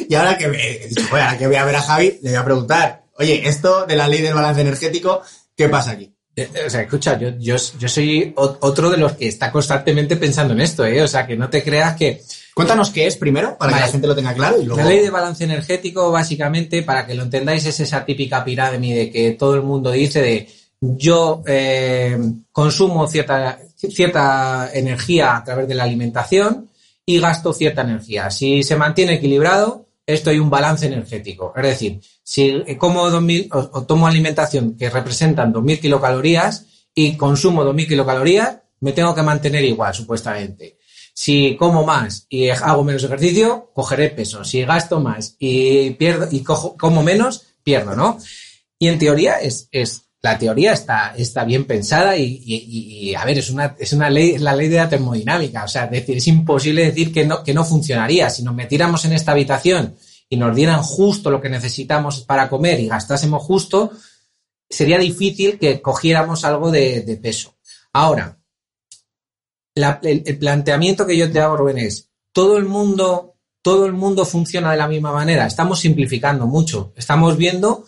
y 0.09 0.13
ahora 0.15 0.37
que, 0.37 0.49
me, 0.49 0.57
he 0.83 0.87
dicho, 0.89 1.01
"Joder, 1.09 1.23
ahora 1.23 1.37
que 1.37 1.47
voy 1.47 1.55
a 1.55 1.63
ver 1.63 1.75
a 1.77 1.81
Javi, 1.81 2.19
le 2.21 2.31
voy 2.31 2.39
a 2.39 2.43
preguntar, 2.43 3.03
oye, 3.13 3.47
esto 3.47 3.85
de 3.85 3.95
la 3.95 4.07
ley 4.09 4.21
del 4.21 4.33
balance 4.33 4.59
energético, 4.59 5.21
¿qué 5.55 5.69
pasa 5.69 5.91
aquí? 5.91 6.13
Eh, 6.35 6.49
O 6.67 6.69
sea, 6.69 6.81
escucha, 6.81 7.17
yo, 7.17 7.29
yo, 7.39 7.55
yo 7.79 7.87
soy 7.87 8.33
otro 8.35 8.89
de 8.89 8.97
los 8.97 9.13
que 9.13 9.29
está 9.29 9.49
constantemente 9.49 10.17
pensando 10.17 10.53
en 10.53 10.59
esto, 10.59 10.85
¿eh? 10.85 11.01
O 11.01 11.07
sea, 11.07 11.25
que 11.25 11.37
no 11.37 11.49
te 11.49 11.63
creas 11.63 11.95
que, 11.95 12.21
Cuéntanos 12.57 12.89
qué 12.89 13.05
es 13.05 13.17
primero, 13.17 13.55
para 13.55 13.71
que 13.71 13.79
la 13.81 13.87
gente 13.87 14.07
lo 14.07 14.15
tenga 14.15 14.33
claro, 14.33 14.59
y 14.59 14.65
luego... 14.65 14.81
La 14.81 14.89
ley 14.89 15.03
de 15.03 15.11
balance 15.11 15.43
energético, 15.43 16.11
básicamente, 16.11 16.81
para 16.81 17.05
que 17.05 17.13
lo 17.13 17.21
entendáis, 17.21 17.63
es 17.67 17.79
esa 17.79 18.03
típica 18.03 18.43
pirámide 18.43 19.11
que 19.11 19.33
todo 19.33 19.53
el 19.53 19.61
mundo 19.61 19.91
dice 19.91 20.23
de 20.23 20.49
yo 20.81 21.43
eh, 21.45 22.17
consumo 22.51 23.07
cierta, 23.07 23.59
cierta 23.75 24.71
energía 24.73 25.37
a 25.37 25.43
través 25.43 25.67
de 25.67 25.75
la 25.75 25.83
alimentación 25.83 26.67
y 27.05 27.19
gasto 27.19 27.53
cierta 27.53 27.83
energía. 27.83 28.31
Si 28.31 28.63
se 28.63 28.75
mantiene 28.75 29.13
equilibrado, 29.13 29.85
esto 30.03 30.31
hay 30.31 30.39
un 30.39 30.49
balance 30.49 30.87
energético. 30.87 31.53
Es 31.55 31.61
decir, 31.63 32.01
si 32.23 32.63
como 32.79 33.07
2000, 33.11 33.49
o, 33.51 33.69
o 33.71 33.83
tomo 33.85 34.07
alimentación 34.07 34.75
que 34.75 34.89
representan 34.89 35.53
2.000 35.53 35.79
kilocalorías 35.79 36.65
y 36.95 37.15
consumo 37.17 37.63
2.000 37.63 37.87
kilocalorías, 37.87 38.57
me 38.79 38.93
tengo 38.93 39.13
que 39.13 39.21
mantener 39.21 39.63
igual, 39.63 39.93
supuestamente. 39.93 40.77
Si 41.19 41.55
como 41.57 41.83
más 41.83 42.27
y 42.29 42.49
hago 42.49 42.83
menos 42.83 43.03
ejercicio, 43.03 43.71
cogeré 43.73 44.11
peso. 44.11 44.43
Si 44.43 44.61
gasto 44.61 44.99
más 44.99 45.35
y 45.39 45.89
pierdo 45.95 46.27
y 46.29 46.41
cojo, 46.43 46.77
como 46.77 47.01
menos, 47.01 47.41
pierdo, 47.63 47.95
¿no? 47.95 48.19
Y 48.77 48.87
en 48.87 48.99
teoría 48.99 49.37
es, 49.41 49.67
es 49.71 50.03
la 50.21 50.37
teoría 50.37 50.73
está, 50.73 51.15
está 51.17 51.43
bien 51.43 51.65
pensada 51.65 52.15
y, 52.15 52.39
y- 52.45 53.15
a 53.15 53.25
ver, 53.25 53.39
es 53.39 53.49
una, 53.49 53.75
es 53.79 53.93
una 53.93 54.11
ley, 54.11 54.37
la 54.37 54.55
ley 54.55 54.67
de 54.67 54.77
la 54.77 54.89
termodinámica. 54.89 55.63
O 55.63 55.67
sea, 55.67 55.85
es 55.85 55.89
decir, 55.91 56.17
es 56.17 56.27
imposible 56.27 56.85
decir 56.85 57.11
que 57.11 57.25
no, 57.25 57.43
que 57.43 57.55
no 57.55 57.65
funcionaría. 57.65 58.29
Si 58.29 58.43
nos 58.43 58.53
metiéramos 58.53 59.03
en 59.05 59.13
esta 59.13 59.31
habitación 59.31 59.95
y 60.29 60.37
nos 60.37 60.55
dieran 60.55 60.83
justo 60.83 61.31
lo 61.31 61.41
que 61.41 61.49
necesitamos 61.49 62.21
para 62.21 62.47
comer 62.47 62.79
y 62.79 62.89
gastásemos 62.89 63.41
justo, 63.41 63.91
sería 64.69 64.99
difícil 64.99 65.57
que 65.57 65.81
cogiéramos 65.81 66.45
algo 66.45 66.69
de 66.69 67.19
peso. 67.19 67.55
Ahora, 67.91 68.36
el, 69.83 70.37
planteamiento 70.37 71.05
que 71.05 71.17
yo 71.17 71.31
te 71.31 71.39
hago, 71.39 71.57
Rubén, 71.57 71.77
es 71.77 72.09
todo 72.31 72.57
el 72.57 72.65
mundo, 72.65 73.35
todo 73.61 73.85
el 73.85 73.93
mundo 73.93 74.25
funciona 74.25 74.71
de 74.71 74.77
la 74.77 74.87
misma 74.87 75.11
manera. 75.11 75.47
Estamos 75.47 75.79
simplificando 75.79 76.45
mucho. 76.45 76.93
Estamos 76.95 77.37
viendo, 77.37 77.85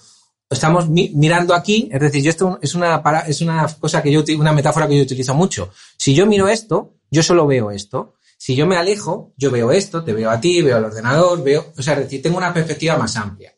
estamos 0.50 0.90
mi- 0.90 1.12
mirando 1.16 1.54
aquí, 1.54 1.90
es 1.92 2.00
decir, 2.00 2.24
yo 2.24 2.30
esto 2.30 2.60
es 2.62 2.74
una 2.76 3.02
es 3.28 3.42
una 3.42 3.68
cosa 3.80 4.02
que 4.02 4.12
yo 4.12 4.24
una 4.38 4.54
metáfora 4.54 4.88
que 4.88 4.98
yo 4.98 5.04
utilizo 5.04 5.34
mucho. 5.34 5.72
Si 5.98 6.14
yo 6.14 6.26
miro 6.26 6.48
esto, 6.48 6.96
yo 7.12 7.24
solo 7.24 7.46
veo 7.48 7.72
esto. 7.72 8.16
Si 8.38 8.56
yo 8.56 8.66
me 8.66 8.78
alejo, 8.78 9.34
yo 9.36 9.52
veo 9.52 9.72
esto, 9.72 10.04
te 10.04 10.14
veo 10.14 10.30
a 10.32 10.40
ti, 10.40 10.62
veo 10.62 10.78
al 10.78 10.86
ordenador, 10.86 11.44
veo, 11.44 11.74
o 11.78 11.82
sea, 11.82 11.96
es 11.96 12.00
decir, 12.02 12.22
tengo 12.22 12.38
una 12.38 12.54
perspectiva 12.54 12.98
más 12.98 13.18
amplia. 13.18 13.54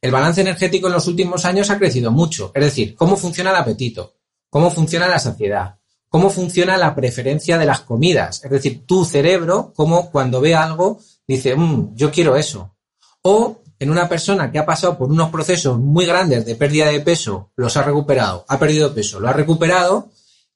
El 0.00 0.10
balance 0.12 0.40
energético 0.40 0.86
en 0.86 0.92
los 0.94 1.06
últimos 1.08 1.44
años 1.44 1.70
ha 1.70 1.78
crecido 1.78 2.10
mucho. 2.12 2.52
Es 2.54 2.64
decir, 2.64 2.94
cómo 2.94 3.16
funciona 3.16 3.50
el 3.50 3.56
apetito, 3.56 4.14
cómo 4.48 4.70
funciona 4.70 5.08
la 5.08 5.18
saciedad, 5.18 5.76
cómo 6.12 6.28
funciona 6.28 6.76
la 6.76 6.94
preferencia 6.94 7.56
de 7.56 7.64
las 7.64 7.80
comidas. 7.80 8.44
Es 8.44 8.50
decir, 8.50 8.84
tu 8.84 9.06
cerebro, 9.06 9.72
como 9.74 10.10
cuando 10.10 10.42
ve 10.42 10.54
algo, 10.54 11.00
dice, 11.26 11.56
"Mm, 11.56 11.94
yo 11.94 12.10
quiero 12.10 12.36
eso. 12.36 12.76
O 13.22 13.62
en 13.78 13.90
una 13.90 14.10
persona 14.10 14.52
que 14.52 14.58
ha 14.58 14.66
pasado 14.66 14.98
por 14.98 15.10
unos 15.10 15.30
procesos 15.30 15.78
muy 15.78 16.04
grandes 16.04 16.44
de 16.44 16.54
pérdida 16.54 16.88
de 16.88 17.00
peso, 17.00 17.50
los 17.56 17.78
ha 17.78 17.82
recuperado, 17.82 18.44
ha 18.46 18.58
perdido 18.58 18.94
peso, 18.94 19.20
lo 19.20 19.28
ha 19.28 19.32
recuperado, 19.32 20.10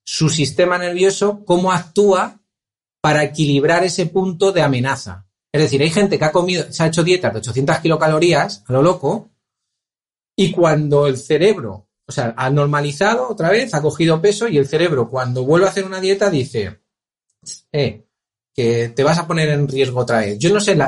su 0.05 0.29
sistema 0.29 0.77
nervioso, 0.77 1.43
cómo 1.47 1.73
actúa 1.73 2.39
para 3.01 3.25
equilibrar 3.25 3.83
ese 3.83 4.05
punto 4.05 4.53
de 4.53 4.61
amenaza. 4.61 5.27
Es 5.51 5.63
decir, 5.63 5.81
hay 5.81 5.91
gente 5.91 6.19
que 6.19 6.25
ha 6.27 6.33
comido, 6.33 6.71
se 6.71 6.83
ha 6.83 6.89
hecho 6.89 7.03
dietas 7.03 7.33
de 7.33 7.39
800 7.39 7.79
kilocalorías, 7.79 8.63
a 8.67 8.75
lo 8.75 8.83
loco, 8.83 9.31
y 10.37 10.53
cuando 10.53 11.07
el 11.07 11.17
cerebro, 11.17 11.86
o 12.07 12.13
sea, 12.13 12.35
ha 12.37 12.51
normalizado 12.51 13.29
otra 13.29 13.51
vez, 13.51 13.75
ha 13.75 13.83
cogido 13.83 14.21
peso, 14.21 14.47
y 14.49 14.59
el 14.59 14.67
cerebro, 14.67 15.09
cuando 15.09 15.45
vuelve 15.45 15.67
a 15.67 15.71
hacer 15.71 15.85
una 15.85 16.01
dieta, 16.01 16.31
dice, 16.31 16.81
eh, 17.73 18.07
que 18.55 18.89
te 18.89 19.05
vas 19.05 19.19
a 19.19 19.27
poner 19.27 19.51
en 19.51 19.69
riesgo 19.69 20.01
otra 20.01 20.21
vez. 20.21 20.39
Yo 20.39 20.53
no 20.53 20.61
sé, 20.61 20.79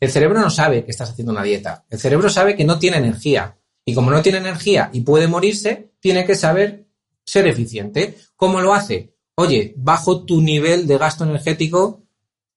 el 0.00 0.10
cerebro 0.10 0.40
no 0.40 0.48
sabe 0.48 0.84
que 0.84 0.92
estás 0.92 1.10
haciendo 1.10 1.32
una 1.32 1.42
dieta. 1.42 1.84
El 1.90 1.98
cerebro 1.98 2.30
sabe 2.30 2.56
que 2.56 2.64
no 2.64 2.78
tiene 2.78 2.96
energía. 2.96 3.58
Y 3.84 3.94
como 3.94 4.10
no 4.10 4.22
tiene 4.22 4.38
energía 4.38 4.88
y 4.92 5.02
puede 5.02 5.28
morirse, 5.28 5.92
tiene 6.00 6.24
que 6.24 6.34
saber 6.34 6.86
ser 7.24 7.46
eficiente. 7.46 8.16
¿Cómo 8.34 8.60
lo 8.60 8.72
hace? 8.72 9.14
Oye, 9.34 9.74
bajo 9.76 10.24
tu 10.24 10.40
nivel 10.40 10.86
de 10.86 10.96
gasto 10.96 11.24
energético 11.24 12.02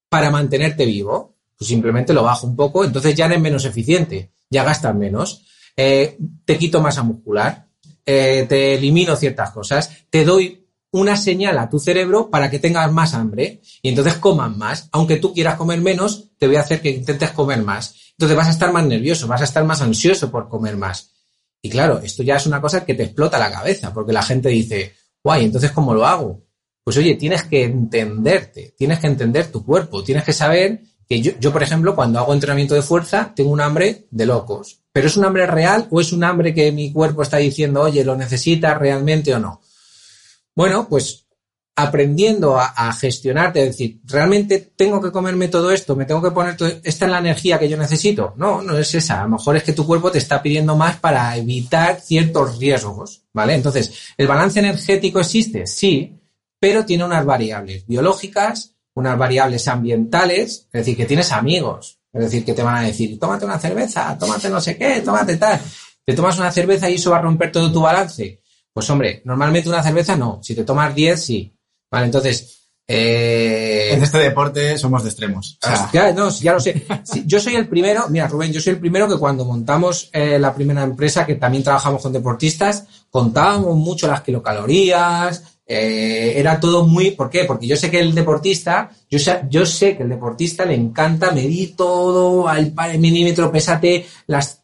para 0.08 0.30
mantenerte 0.30 0.86
vivo. 0.86 1.36
Pues 1.58 1.68
simplemente 1.68 2.14
lo 2.14 2.24
bajo 2.24 2.48
un 2.48 2.56
poco, 2.56 2.84
entonces 2.84 3.14
ya 3.14 3.26
eres 3.28 3.40
menos 3.40 3.66
eficiente, 3.66 4.32
ya 4.50 4.64
gastas 4.64 4.96
menos. 4.96 5.46
Eh, 5.78 6.18
te 6.44 6.58
quito 6.58 6.82
masa 6.82 7.04
muscular, 7.04 7.68
eh, 8.06 8.46
te 8.48 8.76
elimino 8.76 9.16
ciertas 9.16 9.52
cosas, 9.52 9.90
te 10.10 10.26
doy 10.26 10.62
una 10.92 11.16
señal 11.16 11.58
a 11.58 11.70
tu 11.70 11.80
cerebro 11.80 12.30
para 12.30 12.50
que 12.50 12.60
tengas 12.60 12.92
más 12.92 13.14
hambre 13.14 13.62
y 13.82 13.90
entonces 13.90 14.16
comas 14.16 14.56
más. 14.56 14.90
Aunque 14.92 15.18
tú 15.18 15.34
quieras 15.34 15.56
comer 15.56 15.80
menos, 15.80 16.30
te 16.38 16.48
voy 16.48 16.58
a 16.58 16.62
hacer 16.62 16.82
que 16.82 16.90
intentes 16.90 17.32
comer 17.32 17.64
más. 17.64 17.96
Entonces 18.12 18.38
vas 18.38 18.48
a 18.48 18.52
estar 18.52 18.72
más 18.74 18.86
nervioso, 18.86 19.28
vas 19.28 19.42
a 19.42 19.46
estar 19.46 19.64
más 19.64 19.82
ansioso 19.82 20.30
por 20.30 20.50
comer 20.50 20.76
más. 20.76 21.12
Y 21.62 21.70
claro, 21.70 22.00
esto 22.00 22.24
ya 22.24 22.36
es 22.36 22.46
una 22.46 22.60
cosa 22.60 22.86
que 22.86 22.96
te 22.96 23.04
explota 23.04 23.40
la 23.40 23.52
cabeza, 23.52 23.94
porque 23.94 24.14
la 24.14 24.24
gente 24.24 24.50
dice, 24.50 24.94
guay, 25.24 25.46
entonces 25.46 25.72
¿cómo 25.72 25.94
lo 25.94 26.06
hago? 26.06 26.44
Pues 26.84 26.98
oye, 26.98 27.16
tienes 27.16 27.44
que 27.44 27.64
entenderte, 27.64 28.74
tienes 28.78 29.00
que 29.00 29.08
entender 29.08 29.52
tu 29.52 29.64
cuerpo, 29.64 30.04
tienes 30.04 30.24
que 30.24 30.34
saber 30.34 30.82
que 31.12 31.22
yo, 31.22 31.52
por 31.52 31.62
ejemplo, 31.62 31.94
cuando 31.94 32.20
hago 32.20 32.34
entrenamiento 32.34 32.74
de 32.74 32.82
fuerza, 32.82 33.34
tengo 33.36 33.52
un 33.52 33.60
hambre 33.60 34.08
de 34.12 34.26
locos. 34.26 34.80
¿Pero 34.94 35.08
es 35.08 35.18
un 35.18 35.26
hambre 35.26 35.46
real 35.46 35.86
o 35.92 36.00
es 36.00 36.14
un 36.14 36.24
hambre 36.24 36.54
que 36.54 36.72
mi 36.72 36.94
cuerpo 36.94 37.22
está 37.22 37.36
diciendo, 37.36 37.82
oye, 37.82 38.06
lo 38.06 38.16
necesitas 38.16 38.78
realmente 38.78 39.36
o 39.36 39.40
no? 39.40 39.62
Bueno, 40.56 40.88
pues 40.88 41.26
aprendiendo 41.76 42.58
a, 42.58 42.68
a, 42.68 42.94
gestionarte, 42.94 43.62
es 43.62 43.68
decir, 43.72 44.00
¿realmente 44.06 44.72
tengo 44.74 45.02
que 45.02 45.12
comerme 45.12 45.50
todo 45.50 45.72
esto? 45.72 45.98
¿Me 45.98 46.06
tengo 46.06 46.22
que 46.22 46.32
poner 46.32 46.56
todo, 46.56 46.70
esta 46.82 47.06
es 47.06 47.12
la 47.12 47.20
energía 47.20 47.60
que 47.60 47.68
yo 47.68 47.76
necesito? 47.76 48.34
No, 48.38 48.62
no 48.62 48.78
es 48.78 48.96
esa. 48.96 49.20
A 49.20 49.24
lo 49.24 49.32
mejor 49.32 49.58
es 49.58 49.64
que 49.64 49.74
tu 49.74 49.86
cuerpo 49.86 50.12
te 50.12 50.18
está 50.18 50.42
pidiendo 50.42 50.78
más 50.78 50.96
para 50.96 51.36
evitar 51.36 52.00
ciertos 52.00 52.58
riesgos, 52.58 53.24
¿vale? 53.34 53.56
Entonces, 53.56 53.92
¿el 54.16 54.28
balance 54.28 54.60
energético 54.60 55.20
existe? 55.20 55.68
Sí, 55.68 56.22
pero 56.58 56.86
tiene 56.86 57.04
unas 57.04 57.26
variables 57.26 57.86
biológicas, 57.86 58.76
unas 58.94 59.18
variables 59.18 59.68
ambientales, 59.68 60.68
es 60.72 60.86
decir, 60.86 60.98
que 60.98 61.06
tienes 61.06 61.32
amigos, 61.32 62.00
es 62.14 62.22
decir, 62.24 62.44
que 62.44 62.54
te 62.54 62.64
van 62.64 62.78
a 62.78 62.82
decir, 62.82 63.18
tómate 63.20 63.46
una 63.46 63.60
cerveza, 63.60 64.18
tómate 64.18 64.50
no 64.50 64.60
sé 64.60 64.78
qué, 64.78 65.02
tómate 65.02 65.38
tal. 65.38 65.60
Te 66.06 66.14
tomas 66.14 66.38
una 66.40 66.52
cerveza 66.52 66.90
y 66.90 66.96
eso 66.96 67.12
va 67.12 67.18
a 67.18 67.22
romper 67.22 67.52
todo 67.52 67.72
tu 67.72 67.82
balance. 67.82 68.42
Pues 68.74 68.90
hombre, 68.90 69.22
normalmente 69.26 69.70
una 69.70 69.84
cerveza 69.84 70.16
no. 70.16 70.40
Si 70.42 70.56
te 70.56 70.64
tomas 70.64 70.94
10, 70.96 71.24
sí. 71.24 71.54
Vale, 71.90 72.06
entonces. 72.06 72.58
Eh... 72.88 73.92
En 73.94 74.04
este 74.04 74.18
deporte 74.18 74.78
somos 74.78 75.04
de 75.04 75.10
extremos. 75.10 75.58
O 75.62 75.68
sea. 75.68 75.90
ya, 75.94 76.12
no, 76.12 76.30
ya 76.30 76.54
lo 76.54 76.60
sé. 76.60 76.86
Sí, 77.04 77.24
yo 77.26 77.40
soy 77.40 77.56
el 77.56 77.70
primero, 77.70 78.10
mira, 78.10 78.28
Rubén, 78.28 78.52
yo 78.52 78.60
soy 78.60 78.74
el 78.74 78.80
primero 78.80 79.08
que 79.08 79.18
cuando 79.18 79.46
montamos 79.46 80.10
eh, 80.12 80.40
la 80.40 80.54
primera 80.54 80.84
empresa, 80.84 81.26
que 81.26 81.36
también 81.36 81.64
trabajamos 81.64 82.02
con 82.02 82.12
deportistas, 82.12 82.86
contábamos 83.10 83.76
mucho 83.76 84.08
las 84.08 84.22
kilocalorías, 84.22 85.51
eh, 85.74 86.38
era 86.38 86.60
todo 86.60 86.86
muy, 86.86 87.12
¿por 87.12 87.30
qué? 87.30 87.46
Porque 87.46 87.66
yo 87.66 87.78
sé 87.78 87.90
que 87.90 88.00
el 88.00 88.14
deportista, 88.14 88.92
yo 89.10 89.18
sé, 89.18 89.44
yo 89.50 89.66
sé 89.66 89.96
que 89.96 90.04
el 90.04 90.10
deportista 90.10 90.66
le 90.66 90.76
encanta 90.76 91.32
medir 91.32 91.78
todo 91.78 92.50
al 92.50 92.74
milímetro, 93.00 93.50
pésate 93.50 94.06
las, 94.28 94.64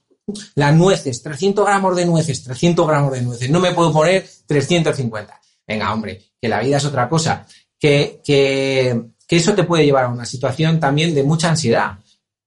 las 0.55 0.75
nueces, 0.75 1.23
300 1.23 1.65
gramos 1.65 1.95
de 1.95 2.05
nueces, 2.05 2.43
300 2.43 2.85
gramos 2.85 3.13
de 3.13 3.21
nueces, 3.21 3.49
no 3.49 3.61
me 3.61 3.71
puedo 3.71 3.93
poner 3.93 4.27
350. 4.45 5.39
Venga, 5.65 5.93
hombre, 5.93 6.21
que 6.41 6.49
la 6.49 6.59
vida 6.59 6.75
es 6.75 6.85
otra 6.85 7.07
cosa. 7.07 7.47
Que, 7.79 8.19
que, 8.21 9.01
que 9.25 9.35
eso 9.37 9.53
te 9.53 9.63
puede 9.63 9.85
llevar 9.85 10.05
a 10.05 10.09
una 10.09 10.25
situación 10.25 10.77
también 10.77 11.15
de 11.15 11.23
mucha 11.23 11.49
ansiedad. 11.49 11.99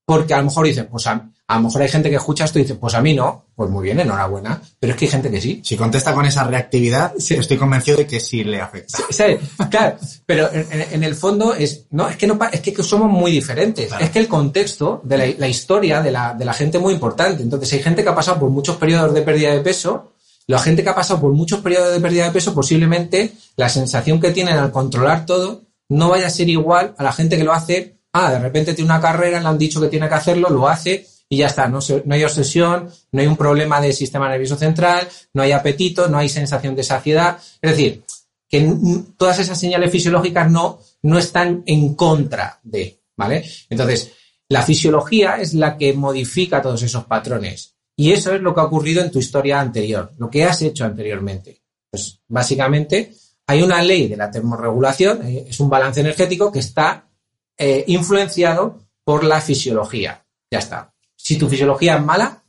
Porque 0.04 0.34
a 0.34 0.38
lo 0.38 0.44
mejor 0.44 0.66
dices, 0.66 0.86
pues 0.90 1.06
a, 1.06 1.30
a 1.50 1.56
lo 1.56 1.62
mejor 1.62 1.82
hay 1.82 1.88
gente 1.88 2.08
que 2.08 2.14
escucha 2.14 2.44
esto 2.44 2.60
y 2.60 2.62
dice, 2.62 2.76
pues 2.76 2.94
a 2.94 3.00
mí 3.00 3.12
no, 3.12 3.46
pues 3.56 3.68
muy 3.68 3.82
bien, 3.82 3.98
enhorabuena, 3.98 4.62
pero 4.78 4.92
es 4.92 4.96
que 4.96 5.06
hay 5.06 5.10
gente 5.10 5.32
que 5.32 5.40
sí. 5.40 5.60
Si 5.64 5.76
contesta 5.76 6.14
con 6.14 6.24
esa 6.24 6.44
reactividad, 6.44 7.12
sí. 7.18 7.34
estoy 7.34 7.56
convencido 7.56 7.96
de 7.96 8.06
que 8.06 8.20
sí 8.20 8.44
le 8.44 8.60
afecta. 8.60 8.98
Sí, 9.10 9.24
claro, 9.68 9.96
pero 10.24 10.48
en, 10.52 10.66
en, 10.92 11.02
el 11.02 11.16
fondo 11.16 11.52
es, 11.52 11.86
no, 11.90 12.08
es 12.08 12.16
que 12.16 12.28
no, 12.28 12.38
es 12.52 12.60
que 12.60 12.82
somos 12.84 13.10
muy 13.10 13.32
diferentes. 13.32 13.88
Claro. 13.88 14.04
Es 14.04 14.10
que 14.10 14.20
el 14.20 14.28
contexto 14.28 15.00
de 15.02 15.18
la, 15.18 15.26
la 15.38 15.48
historia 15.48 16.00
de 16.00 16.12
la, 16.12 16.34
de 16.34 16.44
la 16.44 16.52
gente 16.52 16.78
es 16.78 16.82
muy 16.84 16.94
importante. 16.94 17.42
Entonces 17.42 17.72
hay 17.72 17.82
gente 17.82 18.04
que 18.04 18.10
ha 18.10 18.14
pasado 18.14 18.38
por 18.38 18.50
muchos 18.50 18.76
periodos 18.76 19.12
de 19.12 19.22
pérdida 19.22 19.50
de 19.50 19.60
peso, 19.60 20.12
la 20.46 20.60
gente 20.60 20.84
que 20.84 20.90
ha 20.90 20.94
pasado 20.94 21.20
por 21.20 21.32
muchos 21.32 21.58
periodos 21.58 21.92
de 21.92 22.00
pérdida 22.00 22.26
de 22.26 22.30
peso, 22.30 22.54
posiblemente 22.54 23.32
la 23.56 23.68
sensación 23.68 24.20
que 24.20 24.30
tienen 24.30 24.56
al 24.56 24.70
controlar 24.70 25.26
todo 25.26 25.62
no 25.88 26.10
vaya 26.10 26.28
a 26.28 26.30
ser 26.30 26.48
igual 26.48 26.94
a 26.96 27.02
la 27.02 27.12
gente 27.12 27.36
que 27.36 27.42
lo 27.42 27.52
hace. 27.52 27.96
Ah, 28.12 28.30
de 28.30 28.38
repente 28.38 28.72
tiene 28.74 28.92
una 28.92 29.00
carrera, 29.00 29.40
le 29.40 29.48
han 29.48 29.58
dicho 29.58 29.80
que 29.80 29.88
tiene 29.88 30.08
que 30.08 30.14
hacerlo, 30.14 30.48
lo 30.48 30.68
hace 30.68 31.06
y 31.32 31.38
ya 31.38 31.46
está. 31.46 31.68
No, 31.68 31.78
no 32.04 32.14
hay 32.14 32.24
obsesión, 32.24 32.90
no 33.12 33.20
hay 33.20 33.26
un 33.28 33.36
problema 33.36 33.80
del 33.80 33.94
sistema 33.94 34.28
nervioso 34.28 34.56
central, 34.56 35.08
no 35.32 35.42
hay 35.42 35.52
apetito, 35.52 36.08
no 36.08 36.18
hay 36.18 36.28
sensación 36.28 36.74
de 36.74 36.82
saciedad. 36.82 37.38
Es 37.62 37.70
decir, 37.70 38.02
que 38.48 38.76
todas 39.16 39.38
esas 39.38 39.58
señales 39.58 39.92
fisiológicas 39.92 40.50
no, 40.50 40.80
no 41.02 41.18
están 41.18 41.62
en 41.66 41.94
contra 41.94 42.58
de, 42.64 43.00
¿vale? 43.16 43.48
Entonces, 43.70 44.10
la 44.48 44.62
fisiología 44.62 45.36
es 45.36 45.54
la 45.54 45.78
que 45.78 45.92
modifica 45.92 46.60
todos 46.60 46.82
esos 46.82 47.04
patrones. 47.04 47.76
Y 47.96 48.10
eso 48.10 48.34
es 48.34 48.40
lo 48.40 48.52
que 48.52 48.60
ha 48.60 48.64
ocurrido 48.64 49.02
en 49.02 49.12
tu 49.12 49.20
historia 49.20 49.60
anterior, 49.60 50.10
lo 50.18 50.28
que 50.28 50.44
has 50.44 50.60
hecho 50.62 50.84
anteriormente. 50.84 51.62
Pues 51.88 52.20
básicamente 52.26 53.14
hay 53.46 53.62
una 53.62 53.80
ley 53.82 54.08
de 54.08 54.16
la 54.16 54.30
termorregulación, 54.30 55.22
es 55.24 55.60
un 55.60 55.70
balance 55.70 56.00
energético 56.00 56.50
que 56.50 56.58
está 56.58 57.08
eh, 57.56 57.84
influenciado 57.86 58.80
por 59.04 59.22
la 59.22 59.40
fisiología. 59.40 60.24
Ya 60.50 60.58
está. 60.58 60.92
Si 61.30 61.38
tu 61.38 61.48
fisiología 61.48 61.94
es 61.94 62.04
mala, 62.04 62.42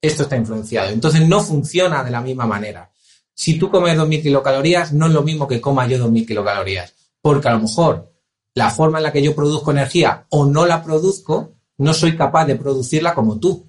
esto 0.00 0.22
está 0.22 0.36
influenciado. 0.36 0.90
Entonces 0.90 1.26
no 1.26 1.40
funciona 1.40 2.04
de 2.04 2.12
la 2.12 2.20
misma 2.20 2.46
manera. 2.46 2.88
Si 3.34 3.58
tú 3.58 3.68
comes 3.68 3.98
2.000 3.98 4.22
kilocalorías, 4.22 4.92
no 4.92 5.06
es 5.06 5.12
lo 5.12 5.24
mismo 5.24 5.48
que 5.48 5.60
coma 5.60 5.88
yo 5.88 5.98
2.000 5.98 6.24
kilocalorías. 6.24 6.94
Porque 7.20 7.48
a 7.48 7.54
lo 7.54 7.58
mejor 7.58 8.14
la 8.54 8.70
forma 8.70 8.98
en 8.98 9.02
la 9.02 9.12
que 9.12 9.24
yo 9.24 9.34
produzco 9.34 9.72
energía 9.72 10.24
o 10.28 10.46
no 10.46 10.66
la 10.66 10.84
produzco, 10.84 11.56
no 11.78 11.92
soy 11.92 12.16
capaz 12.16 12.46
de 12.46 12.54
producirla 12.54 13.12
como 13.12 13.40
tú. 13.40 13.68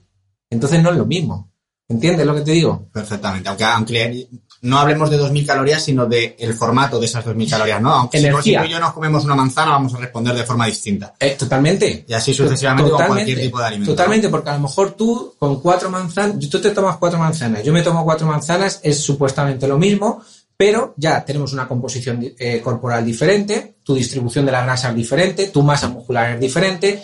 Entonces 0.52 0.84
no 0.84 0.92
es 0.92 0.98
lo 0.98 1.08
mismo. 1.08 1.52
¿Entiendes 1.88 2.28
lo 2.28 2.36
que 2.36 2.42
te 2.42 2.52
digo? 2.52 2.90
Perfectamente. 2.94 3.50
Aunque, 3.50 4.30
no 4.62 4.78
hablemos 4.78 5.10
de 5.10 5.20
2.000 5.20 5.46
calorías, 5.46 5.84
sino 5.84 6.06
del 6.06 6.36
de 6.38 6.54
formato 6.54 7.00
de 7.00 7.06
esas 7.06 7.26
2.000 7.26 7.50
calorías, 7.50 7.82
¿no? 7.82 7.92
Aunque 7.94 8.18
Energía. 8.18 8.60
si 8.60 8.66
tú 8.66 8.70
y 8.70 8.74
yo 8.74 8.80
nos 8.80 8.94
comemos 8.94 9.24
una 9.24 9.36
manzana, 9.36 9.72
vamos 9.72 9.94
a 9.94 9.98
responder 9.98 10.36
de 10.36 10.44
forma 10.44 10.66
distinta. 10.66 11.14
Eh, 11.20 11.36
totalmente. 11.40 12.06
Y 12.08 12.14
así 12.14 12.34
sucesivamente 12.34 12.90
totalmente, 12.90 13.08
con 13.08 13.26
cualquier 13.26 13.48
tipo 13.48 13.60
de 13.60 13.66
alimento. 13.66 13.92
Totalmente, 13.94 14.30
porque 14.30 14.50
a 14.50 14.54
lo 14.54 14.60
mejor 14.60 14.92
tú 14.92 15.34
con 15.40 15.62
cuatro 15.62 15.90
manzanas, 15.90 16.38
tú 16.50 16.60
te 16.60 16.72
tomas 16.72 16.98
cuatro 16.98 17.20
manzanas, 17.20 17.64
yo 17.64 17.72
me 17.72 17.82
tomo 17.82 18.04
cuatro 18.04 18.28
manzanas, 18.28 18.82
es 18.84 19.00
supuestamente 19.00 19.68
lo 19.68 19.78
mismo, 19.78 20.22
pero 20.58 20.94
ya 20.98 21.24
tenemos 21.24 21.54
una 21.54 21.68
composición 21.68 22.34
eh, 22.38 22.60
corporal 22.62 23.06
diferente, 23.06 23.76
tu 23.82 23.96
distribución 23.96 24.46
de 24.46 24.52
la 24.52 24.64
grasa 24.64 24.90
es 24.90 24.96
diferente, 24.96 25.48
tu 25.48 25.64
masa 25.64 25.88
muscular 25.88 26.34
es 26.34 26.40
diferente, 26.42 27.02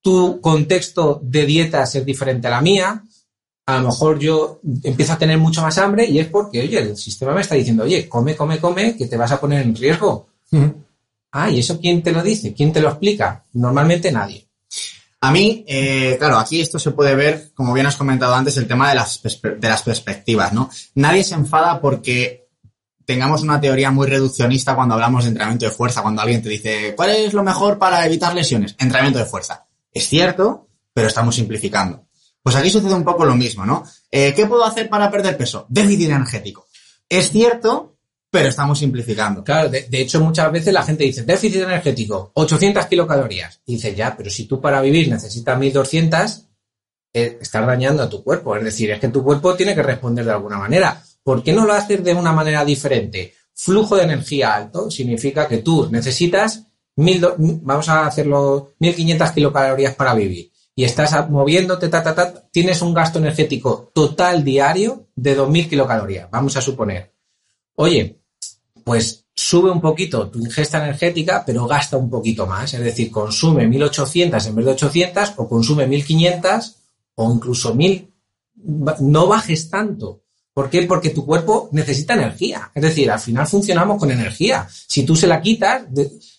tu 0.00 0.40
contexto 0.40 1.18
de 1.20 1.44
dietas 1.44 1.96
es 1.96 2.04
diferente 2.04 2.46
a 2.46 2.50
la 2.50 2.60
mía, 2.60 3.02
a 3.66 3.78
lo 3.78 3.88
mejor 3.88 4.18
yo 4.18 4.60
empiezo 4.82 5.14
a 5.14 5.18
tener 5.18 5.38
mucho 5.38 5.62
más 5.62 5.78
hambre 5.78 6.06
y 6.06 6.18
es 6.18 6.28
porque, 6.28 6.60
oye, 6.60 6.78
el 6.78 6.96
sistema 6.96 7.32
me 7.32 7.40
está 7.40 7.54
diciendo, 7.54 7.84
oye, 7.84 8.08
come, 8.08 8.36
come, 8.36 8.58
come, 8.58 8.96
que 8.96 9.06
te 9.06 9.16
vas 9.16 9.32
a 9.32 9.40
poner 9.40 9.62
en 9.62 9.74
riesgo. 9.74 10.26
Uh 10.50 10.58
-huh. 10.58 10.74
Ah, 11.32 11.50
¿y 11.50 11.60
eso 11.60 11.80
quién 11.80 12.02
te 12.02 12.12
lo 12.12 12.22
dice? 12.22 12.52
¿Quién 12.52 12.72
te 12.72 12.80
lo 12.80 12.88
explica? 12.88 13.42
Normalmente 13.54 14.12
nadie. 14.12 14.46
A 15.20 15.32
mí, 15.32 15.64
eh, 15.66 16.16
claro, 16.18 16.36
aquí 16.36 16.60
esto 16.60 16.78
se 16.78 16.90
puede 16.90 17.14
ver, 17.14 17.52
como 17.54 17.72
bien 17.72 17.86
has 17.86 17.96
comentado 17.96 18.34
antes, 18.34 18.56
el 18.58 18.68
tema 18.68 18.90
de 18.90 18.96
las, 18.96 19.22
de 19.22 19.68
las 19.68 19.82
perspectivas, 19.82 20.52
¿no? 20.52 20.68
Nadie 20.96 21.24
se 21.24 21.34
enfada 21.34 21.80
porque 21.80 22.46
tengamos 23.06 23.42
una 23.42 23.60
teoría 23.60 23.90
muy 23.90 24.06
reduccionista 24.06 24.74
cuando 24.74 24.94
hablamos 24.94 25.24
de 25.24 25.30
entrenamiento 25.30 25.64
de 25.64 25.72
fuerza, 25.72 26.02
cuando 26.02 26.20
alguien 26.20 26.42
te 26.42 26.50
dice, 26.50 26.94
¿cuál 26.94 27.10
es 27.10 27.32
lo 27.32 27.42
mejor 27.42 27.78
para 27.78 28.04
evitar 28.04 28.34
lesiones? 28.34 28.76
Entrenamiento 28.78 29.18
de 29.18 29.24
fuerza. 29.24 29.64
Es 29.92 30.06
cierto, 30.06 30.68
pero 30.92 31.08
estamos 31.08 31.34
simplificando. 31.34 32.03
Pues 32.44 32.56
aquí 32.56 32.68
sucede 32.68 32.92
un 32.92 33.04
poco 33.04 33.24
lo 33.24 33.34
mismo, 33.34 33.64
¿no? 33.64 33.84
Eh, 34.10 34.34
¿Qué 34.36 34.44
puedo 34.44 34.66
hacer 34.66 34.90
para 34.90 35.10
perder 35.10 35.34
peso? 35.34 35.64
Déficit 35.70 36.10
energético. 36.10 36.66
Es 37.08 37.30
cierto, 37.30 37.96
pero 38.30 38.50
estamos 38.50 38.78
simplificando. 38.78 39.42
Claro, 39.42 39.70
de, 39.70 39.88
hecho 39.92 40.20
muchas 40.20 40.52
veces 40.52 40.74
la 40.74 40.82
gente 40.82 41.04
dice, 41.04 41.22
déficit 41.22 41.62
energético, 41.62 42.32
800 42.34 42.84
kilocalorías. 42.84 43.62
Y 43.64 43.76
dice, 43.76 43.94
ya, 43.94 44.14
pero 44.14 44.28
si 44.28 44.44
tú 44.44 44.60
para 44.60 44.82
vivir 44.82 45.08
necesitas 45.08 45.58
1200, 45.58 46.42
eh, 47.14 47.38
estás 47.40 47.66
dañando 47.66 48.02
a 48.02 48.10
tu 48.10 48.22
cuerpo. 48.22 48.54
Es 48.56 48.64
decir, 48.64 48.90
es 48.90 49.00
que 49.00 49.08
tu 49.08 49.24
cuerpo 49.24 49.54
tiene 49.54 49.74
que 49.74 49.82
responder 49.82 50.26
de 50.26 50.32
alguna 50.32 50.58
manera. 50.58 51.02
¿Por 51.22 51.42
qué 51.42 51.54
no 51.54 51.64
lo 51.64 51.72
haces 51.72 52.04
de 52.04 52.12
una 52.12 52.34
manera 52.34 52.62
diferente? 52.62 53.32
Flujo 53.54 53.96
de 53.96 54.02
energía 54.02 54.52
alto 54.52 54.90
significa 54.90 55.48
que 55.48 55.58
tú 55.58 55.88
necesitas, 55.90 56.66
mil, 56.96 57.26
vamos 57.38 57.88
a 57.88 58.06
hacerlo, 58.06 58.74
1500 58.80 59.30
kilocalorías 59.30 59.94
para 59.94 60.12
vivir 60.12 60.52
y 60.76 60.84
estás 60.84 61.28
moviéndote, 61.30 61.88
ta, 61.88 62.02
ta, 62.02 62.14
ta, 62.14 62.48
tienes 62.50 62.82
un 62.82 62.92
gasto 62.92 63.18
energético 63.18 63.90
total 63.94 64.42
diario 64.42 65.08
de 65.14 65.38
2.000 65.38 65.68
kilocalorías, 65.68 66.30
vamos 66.30 66.56
a 66.56 66.60
suponer. 66.60 67.12
Oye, 67.76 68.18
pues 68.82 69.24
sube 69.34 69.70
un 69.70 69.80
poquito 69.80 70.28
tu 70.28 70.38
ingesta 70.38 70.78
energética, 70.82 71.42
pero 71.44 71.66
gasta 71.66 71.96
un 71.96 72.10
poquito 72.10 72.46
más. 72.46 72.72
Es 72.74 72.80
decir, 72.80 73.10
consume 73.10 73.66
1.800 73.66 74.46
en 74.46 74.54
vez 74.54 74.64
de 74.64 74.72
800 74.72 75.32
o 75.36 75.48
consume 75.48 75.88
1.500 75.88 76.74
o 77.16 77.32
incluso 77.32 77.74
1.000. 77.74 78.10
No 79.00 79.26
bajes 79.26 79.68
tanto. 79.70 80.22
¿Por 80.52 80.70
qué? 80.70 80.82
Porque 80.82 81.10
tu 81.10 81.26
cuerpo 81.26 81.68
necesita 81.72 82.14
energía. 82.14 82.70
Es 82.74 82.82
decir, 82.82 83.10
al 83.10 83.18
final 83.18 83.46
funcionamos 83.46 83.98
con 83.98 84.10
energía. 84.10 84.68
Si 84.70 85.04
tú 85.04 85.16
se 85.16 85.26
la 85.26 85.40
quitas, 85.40 85.82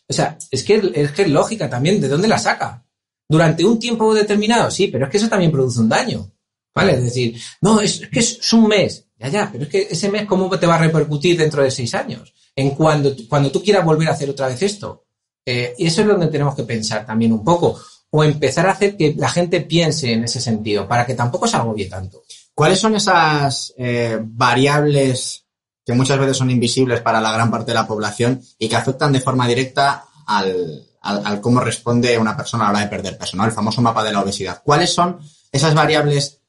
o 0.08 0.14
sea, 0.14 0.38
es 0.50 0.64
que, 0.64 0.92
es 0.94 1.12
que 1.12 1.24
es 1.24 1.30
lógica 1.30 1.70
también, 1.70 2.00
¿de 2.00 2.08
dónde 2.08 2.30
la 2.30 2.38
saca? 2.38 2.85
Durante 3.28 3.66
un 3.66 3.80
tiempo 3.80 4.14
determinado, 4.14 4.70
sí, 4.70 4.88
pero 4.88 5.06
es 5.06 5.12
que 5.12 5.18
eso 5.18 5.30
también 5.30 5.52
produce 5.52 5.80
un 5.80 5.90
daño. 5.90 6.32
¿Vale? 6.74 6.94
Es 6.94 7.04
decir, 7.04 7.40
no, 7.62 7.80
es, 7.80 8.02
es 8.02 8.10
que 8.10 8.20
es 8.20 8.54
un 8.54 8.68
mes. 8.68 9.08
Ya, 9.18 9.30
ya, 9.30 9.50
pero 9.52 9.64
es 9.64 9.70
que 9.70 9.88
ese 9.90 10.10
mes, 10.10 10.26
¿cómo 10.26 10.50
te 10.60 10.68
va 10.68 10.76
a 10.76 10.80
repercutir 10.80 11.38
dentro 11.38 11.64
de 11.64 11.72
seis 11.72 11.96
años? 11.96 12.34
En 12.54 12.72
cuando, 12.72 13.16
cuando 13.30 13.50
tú 13.50 13.64
quieras 13.64 13.86
volver 13.86 14.10
a 14.10 14.12
hacer 14.12 14.30
otra 14.30 14.48
vez 14.48 14.62
esto. 14.62 15.06
Eh, 15.46 15.74
y 15.78 15.88
eso 15.88 16.02
es 16.02 16.08
donde 16.08 16.28
tenemos 16.28 16.54
que 16.54 16.64
pensar 16.64 17.06
también 17.06 17.32
un 17.32 17.44
poco. 17.44 17.80
O 18.10 18.24
empezar 18.24 18.68
a 18.68 18.72
hacer 18.72 18.98
que 18.98 19.16
la 19.18 19.30
gente 19.30 19.62
piense 19.62 20.12
en 20.12 20.26
ese 20.26 20.42
sentido, 20.42 20.88
para 20.88 21.06
que 21.06 21.16
tampoco 21.16 21.48
se 21.48 21.56
agobie 21.58 21.86
tanto. 21.86 22.24
¿Cuáles 22.54 22.80
son 22.80 22.96
esas 22.96 23.74
eh, 23.78 24.20
variables 24.22 25.46
que 25.86 25.94
muchas 25.94 26.20
veces 26.20 26.36
son 26.36 26.50
invisibles 26.50 27.02
para 27.02 27.22
la 27.22 27.32
gran 27.32 27.52
parte 27.52 27.72
de 27.72 27.76
la 27.76 27.88
población 27.88 28.42
y 28.58 28.68
que 28.68 28.76
afectan 28.76 29.14
de 29.14 29.22
forma 29.22 29.48
directa 29.48 30.06
al, 30.26 30.88
al, 31.06 31.22
al 31.26 31.42
cómo 31.42 31.60
responde 31.60 32.18
una 32.18 32.36
persona 32.36 32.66
a 32.66 32.68
la 32.68 32.80
hora 32.80 32.86
de 32.86 32.90
perder 32.90 33.18
peso, 33.18 33.38
¿no? 33.38 33.46
El 33.46 33.52
famoso 33.52 33.82
mapa 33.82 34.04
de 34.04 34.12
la 34.12 34.22
obesidad. 34.22 34.62
¿Cuáles 34.64 34.92
son 34.92 35.20
esas 35.52 35.74
variables 35.74 36.42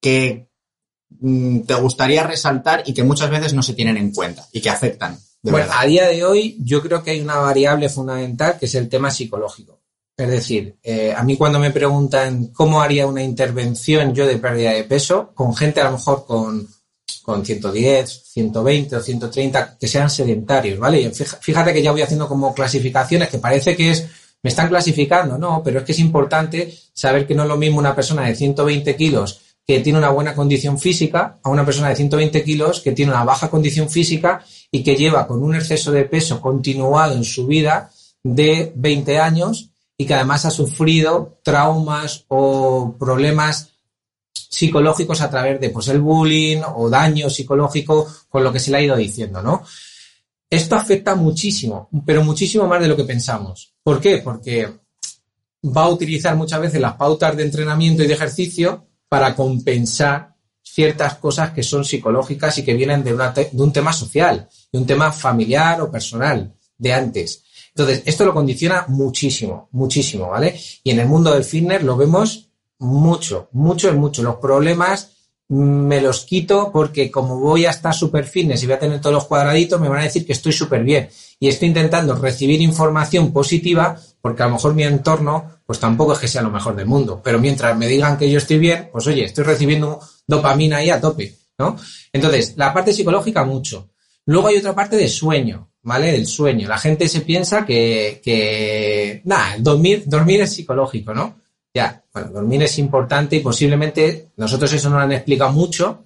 que 0.00 0.48
mm, 1.20 1.60
te 1.60 1.74
gustaría 1.74 2.22
resaltar 2.22 2.82
y 2.86 2.94
que 2.94 3.02
muchas 3.02 3.30
veces 3.30 3.54
no 3.54 3.62
se 3.62 3.74
tienen 3.74 3.96
en 3.96 4.12
cuenta 4.12 4.46
y 4.52 4.60
que 4.60 4.70
afectan? 4.70 5.18
De 5.42 5.50
bueno, 5.50 5.66
verdad? 5.66 5.82
a 5.82 5.86
día 5.86 6.08
de 6.08 6.24
hoy 6.24 6.56
yo 6.60 6.80
creo 6.82 7.02
que 7.02 7.12
hay 7.12 7.20
una 7.20 7.36
variable 7.36 7.88
fundamental 7.88 8.58
que 8.58 8.66
es 8.66 8.74
el 8.74 8.88
tema 8.88 9.10
psicológico. 9.10 9.80
Es 10.16 10.28
decir, 10.28 10.76
eh, 10.82 11.14
a 11.16 11.24
mí 11.24 11.36
cuando 11.36 11.58
me 11.58 11.70
preguntan 11.70 12.48
cómo 12.48 12.82
haría 12.82 13.06
una 13.06 13.22
intervención 13.22 14.14
yo 14.14 14.26
de 14.26 14.38
pérdida 14.38 14.72
de 14.72 14.84
peso, 14.84 15.32
con 15.34 15.56
gente 15.56 15.80
a 15.80 15.84
lo 15.84 15.92
mejor 15.92 16.26
con, 16.26 16.68
con 17.22 17.44
110, 17.44 18.22
120 18.32 18.96
o 18.96 19.00
130 19.00 19.78
que 19.78 19.88
sean 19.88 20.10
sedentarios, 20.10 20.78
¿vale? 20.78 21.10
Fíjate 21.10 21.72
que 21.72 21.82
ya 21.82 21.92
voy 21.92 22.02
haciendo 22.02 22.28
como 22.28 22.54
clasificaciones 22.54 23.28
que 23.28 23.38
parece 23.38 23.76
que 23.76 23.90
es, 23.90 24.06
me 24.42 24.50
están 24.50 24.68
clasificando, 24.68 25.38
no, 25.38 25.62
pero 25.64 25.78
es 25.78 25.84
que 25.84 25.92
es 25.92 25.98
importante 26.00 26.72
saber 26.92 27.26
que 27.26 27.34
no 27.34 27.44
es 27.44 27.48
lo 27.48 27.56
mismo 27.56 27.78
una 27.78 27.94
persona 27.94 28.26
de 28.26 28.34
120 28.34 28.96
kilos 28.96 29.40
que 29.66 29.80
tiene 29.80 29.98
una 29.98 30.10
buena 30.10 30.34
condición 30.34 30.78
física 30.78 31.38
a 31.42 31.48
una 31.48 31.64
persona 31.64 31.88
de 31.88 31.96
120 31.96 32.42
kilos 32.42 32.80
que 32.80 32.92
tiene 32.92 33.12
una 33.12 33.24
baja 33.24 33.48
condición 33.48 33.88
física 33.88 34.44
y 34.70 34.82
que 34.82 34.96
lleva 34.96 35.26
con 35.26 35.42
un 35.42 35.54
exceso 35.54 35.92
de 35.92 36.04
peso 36.04 36.40
continuado 36.40 37.14
en 37.14 37.24
su 37.24 37.46
vida 37.46 37.90
de 38.24 38.72
20 38.74 39.20
años 39.20 39.70
y 39.96 40.06
que 40.06 40.14
además 40.14 40.44
ha 40.44 40.50
sufrido 40.50 41.38
traumas 41.44 42.24
o 42.28 42.96
problemas 42.98 43.71
psicológicos 44.32 45.20
a 45.20 45.30
través 45.30 45.60
de 45.60 45.70
pues 45.70 45.88
el 45.88 46.00
bullying 46.00 46.60
o 46.76 46.88
daño 46.88 47.30
psicológico 47.30 48.06
con 48.28 48.44
lo 48.44 48.52
que 48.52 48.60
se 48.60 48.70
le 48.70 48.76
ha 48.78 48.82
ido 48.82 48.96
diciendo, 48.96 49.42
¿no? 49.42 49.62
Esto 50.48 50.76
afecta 50.76 51.14
muchísimo, 51.14 51.88
pero 52.04 52.22
muchísimo 52.22 52.66
más 52.66 52.80
de 52.80 52.88
lo 52.88 52.96
que 52.96 53.04
pensamos. 53.04 53.72
¿Por 53.82 54.00
qué? 54.00 54.18
Porque 54.18 54.68
va 55.64 55.84
a 55.84 55.88
utilizar 55.88 56.36
muchas 56.36 56.60
veces 56.60 56.80
las 56.80 56.94
pautas 56.94 57.36
de 57.36 57.44
entrenamiento 57.44 58.02
y 58.02 58.06
de 58.06 58.14
ejercicio 58.14 58.86
para 59.08 59.34
compensar 59.34 60.34
ciertas 60.62 61.16
cosas 61.16 61.50
que 61.50 61.62
son 61.62 61.84
psicológicas 61.84 62.58
y 62.58 62.64
que 62.64 62.74
vienen 62.74 63.02
de, 63.02 63.14
una 63.14 63.30
de 63.30 63.50
un 63.54 63.72
tema 63.72 63.92
social, 63.92 64.48
de 64.72 64.78
un 64.78 64.86
tema 64.86 65.12
familiar 65.12 65.80
o 65.80 65.90
personal 65.90 66.54
de 66.76 66.92
antes. 66.92 67.44
Entonces, 67.68 68.02
esto 68.04 68.24
lo 68.24 68.34
condiciona 68.34 68.84
muchísimo, 68.88 69.68
muchísimo, 69.72 70.28
¿vale? 70.28 70.58
Y 70.84 70.90
en 70.90 71.00
el 71.00 71.08
mundo 71.08 71.32
del 71.32 71.44
fitness 71.44 71.82
lo 71.82 71.96
vemos 71.96 72.50
mucho, 72.82 73.48
mucho, 73.52 73.92
mucho. 73.94 74.22
Los 74.22 74.36
problemas 74.36 75.12
mm, 75.48 75.54
me 75.56 76.00
los 76.00 76.24
quito 76.24 76.70
porque 76.72 77.10
como 77.10 77.38
voy 77.38 77.64
a 77.64 77.70
estar 77.70 77.94
super 77.94 78.26
fitness 78.26 78.62
y 78.62 78.66
voy 78.66 78.74
a 78.74 78.80
tener 78.80 79.00
todos 79.00 79.14
los 79.14 79.24
cuadraditos, 79.24 79.80
me 79.80 79.88
van 79.88 80.00
a 80.00 80.04
decir 80.04 80.26
que 80.26 80.32
estoy 80.32 80.52
súper 80.52 80.82
bien. 80.82 81.08
Y 81.38 81.48
estoy 81.48 81.68
intentando 81.68 82.14
recibir 82.16 82.60
información 82.60 83.32
positiva 83.32 83.98
porque 84.20 84.42
a 84.42 84.46
lo 84.46 84.54
mejor 84.54 84.74
mi 84.74 84.82
entorno 84.82 85.62
pues 85.64 85.78
tampoco 85.78 86.12
es 86.12 86.18
que 86.18 86.28
sea 86.28 86.42
lo 86.42 86.50
mejor 86.50 86.74
del 86.74 86.86
mundo. 86.86 87.20
Pero 87.22 87.38
mientras 87.38 87.76
me 87.78 87.86
digan 87.86 88.18
que 88.18 88.30
yo 88.30 88.38
estoy 88.38 88.58
bien, 88.58 88.88
pues 88.92 89.06
oye, 89.06 89.24
estoy 89.24 89.44
recibiendo 89.44 90.00
dopamina 90.26 90.78
ahí 90.78 90.90
a 90.90 91.00
tope, 91.00 91.34
¿no? 91.58 91.76
Entonces, 92.12 92.54
la 92.56 92.74
parte 92.74 92.92
psicológica 92.92 93.44
mucho. 93.44 93.90
Luego 94.26 94.48
hay 94.48 94.56
otra 94.56 94.74
parte 94.74 94.96
de 94.96 95.08
sueño, 95.08 95.70
¿vale? 95.82 96.12
Del 96.12 96.26
sueño. 96.26 96.68
La 96.68 96.78
gente 96.78 97.08
se 97.08 97.22
piensa 97.22 97.64
que, 97.64 98.20
que 98.22 99.22
nada, 99.24 99.56
dormir, 99.58 100.04
dormir 100.06 100.42
es 100.42 100.52
psicológico, 100.52 101.14
¿no? 101.14 101.41
Ya, 101.74 102.04
bueno, 102.12 102.28
dormir 102.30 102.62
es 102.62 102.78
importante 102.78 103.36
y 103.36 103.40
posiblemente 103.40 104.32
nosotros 104.36 104.72
eso 104.72 104.90
nos 104.90 104.98
lo 104.98 105.04
han 105.04 105.12
explicado 105.12 105.52
mucho, 105.52 106.04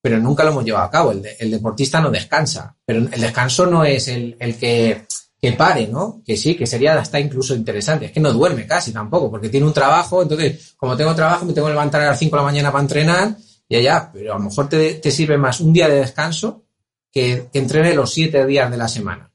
pero 0.00 0.18
nunca 0.18 0.44
lo 0.44 0.50
hemos 0.50 0.64
llevado 0.64 0.86
a 0.86 0.90
cabo. 0.90 1.12
El, 1.12 1.22
de- 1.22 1.36
el 1.40 1.50
deportista 1.50 2.00
no 2.00 2.10
descansa, 2.10 2.74
pero 2.84 3.00
el 3.00 3.20
descanso 3.20 3.66
no 3.66 3.84
es 3.84 4.08
el, 4.08 4.36
el 4.38 4.56
que, 4.56 5.04
que 5.40 5.52
pare, 5.52 5.88
¿no? 5.88 6.22
Que 6.24 6.36
sí, 6.36 6.54
que 6.56 6.66
sería 6.66 6.98
hasta 6.98 7.20
incluso 7.20 7.54
interesante. 7.54 8.06
Es 8.06 8.12
que 8.12 8.20
no 8.20 8.32
duerme 8.32 8.66
casi 8.66 8.92
tampoco, 8.92 9.30
porque 9.30 9.50
tiene 9.50 9.66
un 9.66 9.74
trabajo, 9.74 10.22
entonces, 10.22 10.74
como 10.76 10.96
tengo 10.96 11.14
trabajo, 11.14 11.44
me 11.44 11.52
tengo 11.52 11.66
que 11.66 11.72
levantar 11.74 12.00
a 12.02 12.06
las 12.06 12.18
5 12.18 12.36
de 12.36 12.40
la 12.42 12.46
mañana 12.46 12.72
para 12.72 12.82
entrenar, 12.82 13.36
y 13.68 13.76
allá, 13.76 14.10
pero 14.10 14.32
a 14.34 14.38
lo 14.38 14.44
mejor 14.44 14.68
te, 14.70 14.94
te 14.94 15.10
sirve 15.10 15.36
más 15.36 15.60
un 15.60 15.74
día 15.74 15.88
de 15.88 15.96
descanso 16.00 16.64
que, 17.12 17.48
que 17.52 17.58
entrene 17.58 17.92
los 17.94 18.10
7 18.14 18.46
días 18.46 18.70
de 18.70 18.76
la 18.78 18.88
semana. 18.88 19.27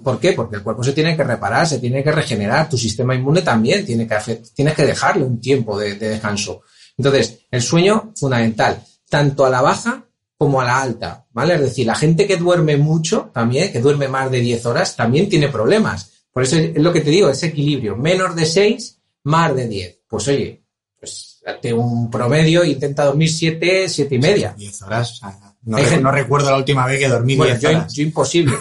¿Por 0.00 0.18
qué? 0.20 0.32
Porque 0.32 0.56
el 0.56 0.62
cuerpo 0.62 0.84
se 0.84 0.92
tiene 0.92 1.16
que 1.16 1.24
reparar, 1.24 1.66
se 1.66 1.78
tiene 1.78 2.02
que 2.02 2.12
regenerar, 2.12 2.68
tu 2.68 2.78
sistema 2.78 3.14
inmune 3.14 3.42
también 3.42 3.84
tiene 3.84 4.06
que 4.06 4.16
tienes 4.54 4.74
que 4.74 4.86
dejarle 4.86 5.24
un 5.24 5.40
tiempo 5.40 5.78
de, 5.78 5.94
de 5.94 6.10
descanso. 6.10 6.62
Entonces, 6.96 7.40
el 7.50 7.62
sueño, 7.62 8.12
fundamental, 8.16 8.82
tanto 9.08 9.44
a 9.44 9.50
la 9.50 9.62
baja 9.62 10.04
como 10.36 10.60
a 10.60 10.64
la 10.64 10.82
alta, 10.82 11.24
¿vale? 11.32 11.54
Es 11.54 11.60
decir, 11.60 11.86
la 11.86 11.94
gente 11.94 12.26
que 12.26 12.36
duerme 12.36 12.76
mucho 12.76 13.30
también, 13.32 13.70
que 13.70 13.80
duerme 13.80 14.08
más 14.08 14.30
de 14.30 14.40
10 14.40 14.66
horas, 14.66 14.96
también 14.96 15.28
tiene 15.28 15.48
problemas. 15.48 16.10
Por 16.32 16.42
eso 16.42 16.56
es 16.56 16.76
lo 16.76 16.92
que 16.92 17.02
te 17.02 17.10
digo, 17.10 17.28
ese 17.28 17.46
equilibrio, 17.46 17.96
menos 17.96 18.34
de 18.34 18.46
6, 18.46 18.98
más 19.24 19.54
de 19.54 19.68
10. 19.68 19.98
Pues 20.08 20.28
oye, 20.28 20.62
pues 20.98 21.40
date 21.44 21.72
un 21.72 22.10
promedio, 22.10 22.64
intenta 22.64 23.04
dormir 23.04 23.30
7, 23.30 23.88
7 23.88 24.14
y 24.14 24.18
media. 24.18 24.54
10 24.56 24.82
horas. 24.82 25.20
No, 25.64 25.78
re- 25.78 26.00
recuerdo 26.12 26.50
la 26.50 26.56
última 26.56 26.86
vez 26.86 26.98
que 26.98 27.08
dormí 27.08 27.36
Bueno, 27.36 27.56
10 27.58 27.62
yo, 27.92 28.02
imposible. 28.02 28.54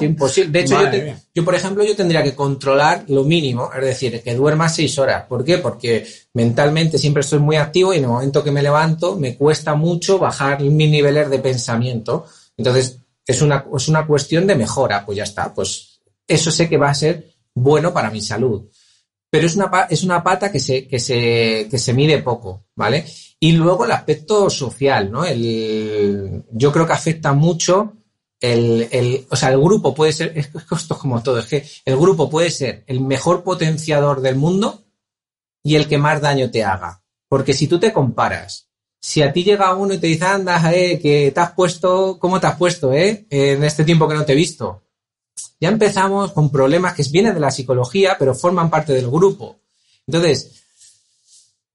Yo 0.00 0.04
imposible. 0.06 0.50
De 0.50 0.60
hecho, 0.60 0.80
yo, 0.82 0.90
te- 1.34 1.42
por 1.42 1.54
ejemplo, 1.54 1.84
yo 1.84 1.94
tendría 1.94 2.22
que 2.22 2.34
controlar 2.34 3.04
lo 3.08 3.24
mínimo, 3.24 3.70
es 3.76 3.84
decir, 3.84 4.22
que 4.22 4.34
duerma 4.34 4.68
seis 4.68 4.98
horas. 4.98 5.24
¿Por 5.28 5.44
qué? 5.44 5.58
Porque 5.58 6.06
mentalmente 6.34 6.96
siempre 6.98 7.20
estoy 7.20 7.40
muy 7.40 7.56
activo 7.56 7.92
y 7.92 7.98
en 7.98 8.04
el 8.04 8.10
momento 8.10 8.42
que 8.42 8.50
me 8.50 8.62
levanto 8.62 9.16
me 9.16 9.36
cuesta 9.36 9.74
mucho 9.74 10.18
bajar 10.18 10.60
mis 10.62 10.90
niveles 10.90 11.28
de 11.28 11.38
pensamiento. 11.38 12.26
Entonces, 12.56 12.98
es 13.26 13.42
una, 13.42 13.66
es 13.76 13.88
una 13.88 14.06
cuestión 14.06 14.46
de 14.46 14.54
mejora. 14.56 15.04
Pues 15.04 15.16
ya 15.18 15.24
está. 15.24 15.52
Pues 15.52 16.00
eso 16.26 16.50
sé 16.50 16.68
que 16.68 16.76
va 16.78 16.90
a 16.90 16.94
ser 16.94 17.32
bueno 17.54 17.92
para 17.92 18.10
mi 18.10 18.20
salud. 18.20 18.62
Pero 19.32 19.46
es 19.46 19.54
una, 19.56 19.70
es 19.90 20.02
una 20.02 20.22
pata 20.22 20.50
que 20.50 20.58
se, 20.58 20.88
que, 20.88 20.98
se, 20.98 21.68
que 21.70 21.78
se 21.78 21.92
mide 21.92 22.18
poco, 22.18 22.64
¿vale? 22.74 23.04
Y 23.42 23.52
luego 23.52 23.86
el 23.86 23.92
aspecto 23.92 24.50
social, 24.50 25.10
¿no? 25.10 25.24
El, 25.24 26.44
yo 26.52 26.70
creo 26.70 26.86
que 26.86 26.92
afecta 26.92 27.32
mucho 27.32 27.94
el, 28.38 28.88
el, 28.90 29.26
o 29.30 29.36
sea, 29.36 29.50
el 29.50 29.60
grupo 29.60 29.94
puede 29.94 30.12
ser, 30.12 30.32
es 30.36 30.46
esto 30.54 30.94
es 30.94 31.00
como 31.00 31.22
todo, 31.22 31.38
es 31.38 31.46
que 31.46 31.66
el 31.84 31.96
grupo 31.96 32.28
puede 32.28 32.50
ser 32.50 32.84
el 32.86 33.00
mejor 33.00 33.42
potenciador 33.42 34.20
del 34.20 34.36
mundo 34.36 34.84
y 35.62 35.76
el 35.76 35.88
que 35.88 35.98
más 35.98 36.20
daño 36.20 36.50
te 36.50 36.64
haga. 36.64 37.02
Porque 37.28 37.54
si 37.54 37.66
tú 37.66 37.78
te 37.78 37.92
comparas, 37.92 38.68
si 39.00 39.22
a 39.22 39.32
ti 39.32 39.44
llega 39.44 39.74
uno 39.74 39.94
y 39.94 39.98
te 39.98 40.06
dice, 40.06 40.24
anda, 40.24 40.60
eh, 40.74 40.98
que 41.00 41.30
te 41.30 41.40
has 41.40 41.52
puesto, 41.52 42.18
¿cómo 42.18 42.40
te 42.40 42.46
has 42.46 42.56
puesto, 42.56 42.92
eh? 42.92 43.26
En 43.30 43.64
este 43.64 43.84
tiempo 43.84 44.06
que 44.06 44.14
no 44.14 44.24
te 44.24 44.32
he 44.32 44.36
visto. 44.36 44.82
Ya 45.58 45.68
empezamos 45.68 46.32
con 46.32 46.50
problemas 46.50 46.94
que 46.94 47.04
vienen 47.10 47.34
de 47.34 47.40
la 47.40 47.50
psicología, 47.50 48.16
pero 48.18 48.34
forman 48.34 48.68
parte 48.68 48.92
del 48.92 49.10
grupo. 49.10 49.60
Entonces, 50.06 50.59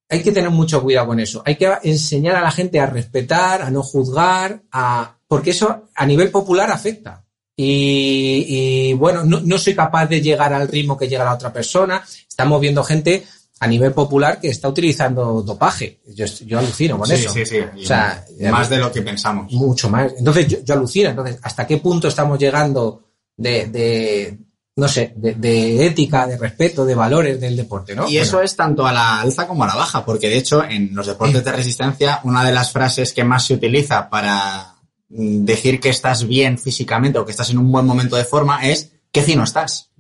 hay 0.10 0.22
que 0.22 0.32
tener 0.32 0.50
mucho 0.50 0.82
cuidado 0.82 1.08
con 1.08 1.20
eso. 1.20 1.42
Hay 1.46 1.56
que 1.56 1.72
enseñar 1.84 2.36
a 2.36 2.42
la 2.42 2.52
gente 2.52 2.80
a 2.80 2.86
respetar, 2.86 3.62
a 3.62 3.72
no 3.72 3.84
juzgar, 3.84 4.62
a 4.72 5.18
porque 5.28 5.52
eso 5.52 5.90
a 5.96 6.06
nivel 6.06 6.30
popular 6.30 6.70
afecta. 6.72 7.24
Y, 7.58 8.46
y, 8.48 8.94
bueno, 8.94 9.24
no, 9.24 9.40
no 9.40 9.58
soy 9.58 9.74
capaz 9.74 10.08
de 10.08 10.22
llegar 10.22 10.54
al 10.54 10.68
ritmo 10.68 10.98
que 10.98 11.08
llega 11.08 11.24
la 11.24 11.34
otra 11.34 11.54
persona. 11.54 12.04
Estamos 12.28 12.60
viendo 12.60 12.84
gente 12.84 13.26
a 13.60 13.68
nivel 13.68 13.94
popular 13.94 14.40
que 14.40 14.50
está 14.50 14.68
utilizando 14.68 15.42
dopaje. 15.42 16.00
Yo, 16.14 16.26
yo 16.46 16.60
alucino 16.60 16.98
con 16.98 17.08
sí, 17.08 17.14
eso. 17.14 17.32
sí, 17.32 17.46
sí. 17.46 17.60
O 17.60 17.86
sea, 17.86 18.26
más 18.52 18.70
de 18.70 18.78
lo 18.78 18.92
que 18.92 19.02
pensamos. 19.02 19.52
mucho 19.54 19.90
más. 19.90 20.14
Entonces 20.18 20.48
yo, 20.48 20.58
yo 20.64 20.74
alucino. 20.74 21.10
Entonces, 21.10 21.40
¿hasta 21.42 21.66
qué 21.66 21.78
punto 21.78 22.08
estamos 22.08 22.38
llegando 22.38 23.04
de, 23.38 23.68
de 23.68 24.38
no 24.78 24.88
sé, 24.90 25.14
de, 25.16 25.36
de 25.36 25.86
ética, 25.86 26.28
de 26.28 26.38
respeto, 26.38 26.86
de 26.86 26.96
valores 26.96 27.40
del 27.40 27.56
deporte, 27.56 27.96
¿no? 27.96 28.10
Y 28.10 28.18
eso 28.18 28.42
es 28.42 28.56
tanto 28.56 28.86
a 28.86 28.92
la 28.92 29.22
alza 29.22 29.48
como 29.48 29.64
a 29.64 29.68
la 29.68 29.76
baja, 29.76 30.04
porque 30.06 30.28
de 30.30 30.38
hecho 30.38 30.64
en 30.64 30.94
los 30.94 31.08
deportes 31.08 31.44
de 31.46 31.52
resistencia 31.52 32.20
una 32.24 32.44
de 32.44 32.52
las 32.52 32.72
frases 32.72 33.14
que 33.14 33.24
más 33.24 33.46
se 33.46 33.54
utiliza 33.54 34.10
para 34.10 34.76
mm, 35.10 35.46
decir 35.46 35.80
que 35.80 35.90
estás 35.90 36.28
bien 36.28 36.58
físicamente 36.58 37.18
o 37.20 37.26
que 37.26 37.32
estás 37.32 37.50
en 37.52 37.58
un 37.58 37.72
buen 37.72 37.86
momento 37.86 38.18
de 38.18 38.26
forma 38.26 38.68
es 38.68 38.92
qué 39.12 39.22
fino 39.22 39.44
estás. 39.46 39.92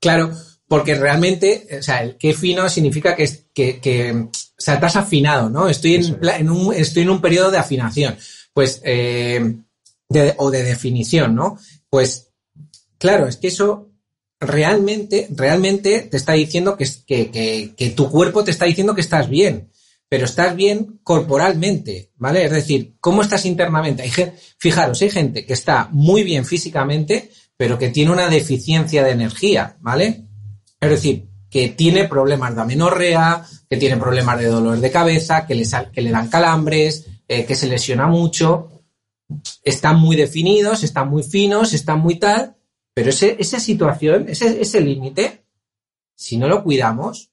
Claro, 0.00 0.32
porque 0.66 0.96
realmente, 0.96 1.68
o 1.78 1.82
sea, 1.82 2.02
el 2.02 2.16
qué 2.16 2.34
fino 2.34 2.68
significa 2.68 3.14
que, 3.14 3.30
que, 3.54 3.78
que 3.80 4.12
o 4.12 4.30
sea, 4.58 4.74
estás 4.74 4.96
afinado, 4.96 5.48
¿no? 5.48 5.68
Estoy 5.68 5.94
en, 5.94 6.18
en 6.22 6.50
un, 6.50 6.74
estoy 6.74 7.02
en 7.04 7.10
un 7.10 7.20
periodo 7.20 7.52
de 7.52 7.58
afinación, 7.58 8.16
pues, 8.52 8.80
eh, 8.84 9.54
de- 10.08 10.34
o 10.38 10.50
de 10.50 10.64
definición, 10.64 11.36
¿no? 11.36 11.56
Pues, 11.88 12.32
claro, 12.98 13.28
es 13.28 13.36
que 13.36 13.46
eso 13.48 13.92
realmente, 14.40 15.28
realmente 15.30 16.02
te 16.02 16.16
está 16.16 16.32
diciendo 16.34 16.76
que, 16.76 16.86
que, 17.06 17.74
que, 17.76 17.90
tu 17.90 18.10
cuerpo 18.10 18.44
te 18.44 18.50
está 18.50 18.64
diciendo 18.66 18.94
que 18.94 19.00
estás 19.00 19.28
bien, 19.28 19.70
pero 20.08 20.24
estás 20.24 20.54
bien 20.54 21.00
corporalmente, 21.02 22.12
¿vale? 22.16 22.44
Es 22.44 22.52
decir, 22.52 22.96
¿cómo 23.00 23.22
estás 23.22 23.44
internamente? 23.46 24.02
Hay 24.02 24.10
fijaros, 24.58 25.00
hay 25.02 25.10
gente 25.10 25.44
que 25.44 25.52
está 25.52 25.88
muy 25.90 26.22
bien 26.22 26.44
físicamente, 26.44 27.30
pero 27.56 27.78
que 27.78 27.88
tiene 27.88 28.12
una 28.12 28.28
deficiencia 28.28 29.02
de 29.02 29.10
energía, 29.12 29.76
¿vale? 29.80 30.26
Es 30.80 30.90
decir, 30.90 31.28
que 31.48 31.70
tiene 31.70 32.04
problemas 32.06 32.54
de 32.54 32.60
amenorrea, 32.62 33.42
que 33.68 33.76
tiene 33.78 33.96
problemas 33.96 34.38
de 34.38 34.46
dolor 34.46 34.78
de 34.78 34.90
cabeza, 34.90 35.46
que 35.46 35.54
le, 35.54 35.64
sal- 35.64 35.90
que 35.90 36.02
le 36.02 36.10
dan 36.10 36.28
calambres, 36.28 37.06
eh, 37.26 37.44
que 37.46 37.54
se 37.56 37.66
lesiona 37.66 38.06
mucho, 38.06 38.82
están 39.64 39.98
muy 39.98 40.16
definidos, 40.16 40.84
están 40.84 41.08
muy 41.08 41.22
finos, 41.22 41.72
están 41.72 42.00
muy 42.00 42.16
tal, 42.16 42.55
Pero 42.96 43.10
ese, 43.10 43.36
esa 43.38 43.60
situación, 43.60 44.24
ese, 44.26 44.58
ese 44.58 44.80
límite, 44.80 45.44
si 46.16 46.38
no 46.38 46.48
lo 46.48 46.64
cuidamos, 46.64 47.30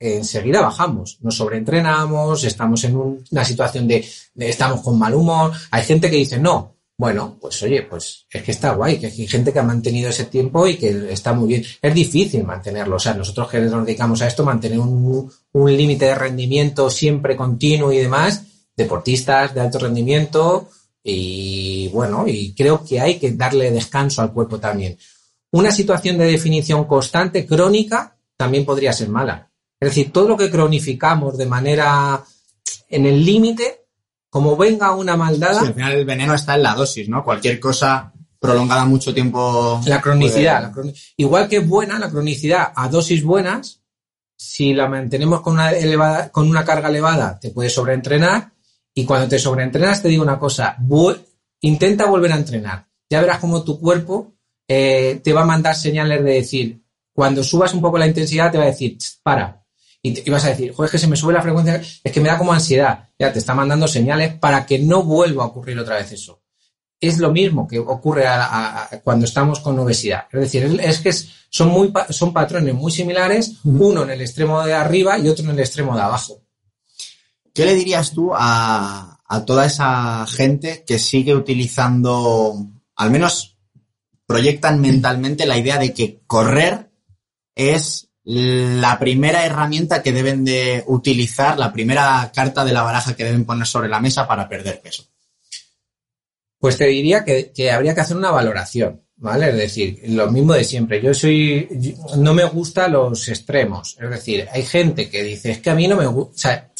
enseguida 0.00 0.62
bajamos, 0.62 1.18
nos 1.20 1.36
sobreentrenamos, 1.36 2.44
estamos 2.44 2.82
en 2.84 2.96
un- 2.96 3.24
una 3.30 3.44
situación 3.44 3.86
de, 3.86 4.06
de 4.34 4.48
estamos 4.48 4.80
con 4.80 4.98
mal 4.98 5.14
humor. 5.14 5.52
Hay 5.70 5.82
gente 5.84 6.08
que 6.10 6.16
dice, 6.16 6.38
no, 6.38 6.76
bueno, 6.98 7.36
pues 7.38 7.62
oye, 7.62 7.82
pues 7.82 8.26
es 8.30 8.42
que 8.42 8.52
está 8.52 8.72
guay, 8.72 8.98
que 8.98 9.08
hay 9.08 9.26
gente 9.26 9.52
que 9.52 9.58
ha 9.58 9.62
mantenido 9.62 10.08
ese 10.08 10.24
tiempo 10.24 10.66
y 10.66 10.76
que 10.78 11.12
está 11.12 11.34
muy 11.34 11.48
bien. 11.48 11.64
Es 11.82 11.94
difícil 11.94 12.42
mantenerlo, 12.44 12.96
o 12.96 12.98
sea, 12.98 13.12
nosotros 13.12 13.50
que 13.50 13.60
nos 13.60 13.84
dedicamos 13.84 14.22
a 14.22 14.28
esto, 14.28 14.44
mantener 14.44 14.78
un, 14.78 15.30
un 15.52 15.76
límite 15.76 16.06
de 16.06 16.14
rendimiento 16.14 16.88
siempre 16.88 17.36
continuo 17.36 17.92
y 17.92 17.98
demás, 17.98 18.44
deportistas 18.74 19.54
de 19.54 19.60
alto 19.60 19.78
rendimiento 19.78 20.70
y 21.08 21.88
bueno, 21.88 22.24
y 22.26 22.52
creo 22.52 22.84
que 22.84 23.00
hay 23.00 23.18
que 23.20 23.30
darle 23.32 23.70
descanso 23.70 24.22
al 24.22 24.32
cuerpo 24.32 24.58
también. 24.58 24.98
Una 25.52 25.70
situación 25.70 26.18
de 26.18 26.24
definición 26.26 26.84
constante, 26.84 27.46
crónica, 27.46 28.16
también 28.36 28.64
podría 28.64 28.92
ser 28.92 29.08
mala. 29.08 29.48
Es 29.78 29.90
decir, 29.90 30.10
todo 30.12 30.26
lo 30.28 30.36
que 30.36 30.50
cronificamos 30.50 31.38
de 31.38 31.46
manera 31.46 32.24
en 32.88 33.06
el 33.06 33.24
límite, 33.24 33.84
como 34.28 34.56
venga 34.56 34.94
una 34.96 35.16
maldada, 35.16 35.60
Sí, 35.60 35.66
al 35.66 35.74
final 35.74 35.92
el 35.92 36.04
veneno 36.04 36.34
está 36.34 36.56
en 36.56 36.64
la 36.64 36.74
dosis, 36.74 37.08
¿no? 37.08 37.22
Cualquier 37.22 37.60
cosa 37.60 38.12
prolongada 38.40 38.84
mucho 38.84 39.14
tiempo. 39.14 39.80
La 39.86 40.00
cronicidad. 40.00 40.72
puede- 40.72 40.88
la 40.88 40.98
Igual 41.16 41.48
que 41.48 41.58
es 41.58 41.68
buena 41.68 42.00
la 42.00 42.10
cronicidad 42.10 42.72
a 42.74 42.88
dosis 42.88 43.22
buenas, 43.22 43.80
si 44.36 44.74
la 44.74 44.88
mantenemos 44.88 45.40
con 45.40 45.54
una, 45.54 45.70
elevada, 45.70 46.30
con 46.30 46.50
una 46.50 46.64
carga 46.64 46.88
elevada, 46.88 47.38
te 47.38 47.50
puedes 47.50 47.72
sobreentrenar. 47.72 48.55
Y 48.98 49.04
cuando 49.04 49.28
te 49.28 49.38
sobreentrenas, 49.38 50.02
te 50.02 50.08
digo 50.08 50.22
una 50.22 50.38
cosa, 50.38 50.76
intenta 51.60 52.06
volver 52.06 52.32
a 52.32 52.36
entrenar. 52.36 52.86
Ya 53.10 53.20
verás 53.20 53.38
cómo 53.38 53.62
tu 53.62 53.78
cuerpo 53.78 54.32
eh, 54.68 55.20
te 55.22 55.32
va 55.32 55.42
a 55.42 55.46
mandar 55.46 55.76
señales 55.76 56.24
de 56.24 56.32
decir, 56.32 56.82
cuando 57.14 57.44
subas 57.44 57.72
un 57.74 57.80
poco 57.80 57.98
la 57.98 58.06
intensidad, 58.06 58.50
te 58.50 58.58
va 58.58 58.64
a 58.64 58.68
decir, 58.68 58.96
"Ch, 58.98 59.20
para. 59.22 59.62
Y, 60.02 60.12
te- 60.12 60.22
y 60.26 60.30
vas 60.30 60.44
a 60.44 60.48
decir, 60.48 60.72
joder, 60.72 60.86
es 60.88 60.92
que 60.92 60.98
se 60.98 61.06
me 61.06 61.16
sube 61.16 61.32
la 61.32 61.42
frecuencia, 61.42 61.76
es 62.02 62.12
que 62.12 62.20
me 62.20 62.28
da 62.28 62.36
como 62.38 62.52
ansiedad. 62.52 63.08
Ya 63.18 63.32
te 63.32 63.38
está 63.38 63.54
mandando 63.54 63.86
señales 63.86 64.34
para 64.34 64.66
que 64.66 64.78
no 64.80 65.02
vuelva 65.04 65.44
a 65.44 65.46
ocurrir 65.46 65.78
otra 65.78 65.96
vez 65.96 66.10
eso 66.12 66.42
es 66.98 67.18
lo 67.18 67.30
mismo 67.30 67.68
que 67.68 67.78
ocurre 67.78 68.26
a- 68.26 68.44
a- 68.46 68.82
a- 68.84 69.00
cuando 69.02 69.26
estamos 69.26 69.60
con 69.60 69.78
obesidad. 69.78 70.24
Es 70.32 70.40
decir, 70.40 70.64
es, 70.64 70.80
es 70.80 71.00
que 71.00 71.12
son, 71.50 71.68
muy, 71.68 71.92
son 72.08 72.32
patrones 72.32 72.74
muy 72.74 72.90
similares, 72.90 73.52
uno 73.64 74.02
en 74.04 74.10
el 74.10 74.20
extremo 74.22 74.62
de 74.64 74.72
arriba 74.72 75.18
y 75.18 75.28
otro 75.28 75.44
en 75.44 75.50
el 75.50 75.58
extremo 75.60 75.94
de 75.94 76.00
abajo. 76.02 76.40
¿Qué 77.56 77.64
le 77.64 77.74
dirías 77.74 78.12
tú 78.12 78.32
a, 78.34 79.18
toda 79.46 79.64
esa 79.64 80.26
gente 80.26 80.84
que 80.86 80.98
sigue 80.98 81.34
utilizando, 81.34 82.54
al 82.94 83.10
menos 83.10 83.56
proyectan 84.26 84.78
mentalmente 84.82 85.46
la 85.46 85.56
idea 85.56 85.78
de 85.78 85.94
que 85.94 86.20
correr 86.26 86.90
es 87.54 88.10
la 88.24 88.98
primera 88.98 89.46
herramienta 89.46 90.02
que 90.02 90.12
deben 90.12 90.44
de 90.44 90.84
utilizar, 90.86 91.58
la 91.58 91.72
primera 91.72 92.30
carta 92.34 92.62
de 92.62 92.74
la 92.74 92.82
baraja 92.82 93.16
que 93.16 93.24
deben 93.24 93.46
poner 93.46 93.66
sobre 93.66 93.88
la 93.88 94.00
mesa 94.00 94.28
para 94.28 94.50
perder 94.50 94.82
peso? 94.82 95.06
Pues 96.58 96.76
te 96.76 96.84
diría 96.84 97.24
que, 97.24 97.70
habría 97.70 97.94
que 97.94 98.00
hacer 98.02 98.18
una 98.18 98.32
valoración, 98.32 99.00
¿vale? 99.16 99.48
Es 99.48 99.56
decir, 99.56 100.02
lo 100.08 100.30
mismo 100.30 100.52
de 100.52 100.64
siempre. 100.64 101.00
Yo 101.00 101.14
soy, 101.14 101.96
no 102.18 102.34
me 102.34 102.44
gustan 102.44 102.92
los 102.92 103.26
extremos. 103.28 103.96
Es 103.98 104.10
decir, 104.10 104.46
hay 104.52 104.62
gente 104.62 105.08
que 105.08 105.22
dice, 105.22 105.52
es 105.52 105.58
que 105.60 105.70
a 105.70 105.74
mí 105.74 105.88
no 105.88 105.96
me 105.96 106.06
gusta, 106.06 106.70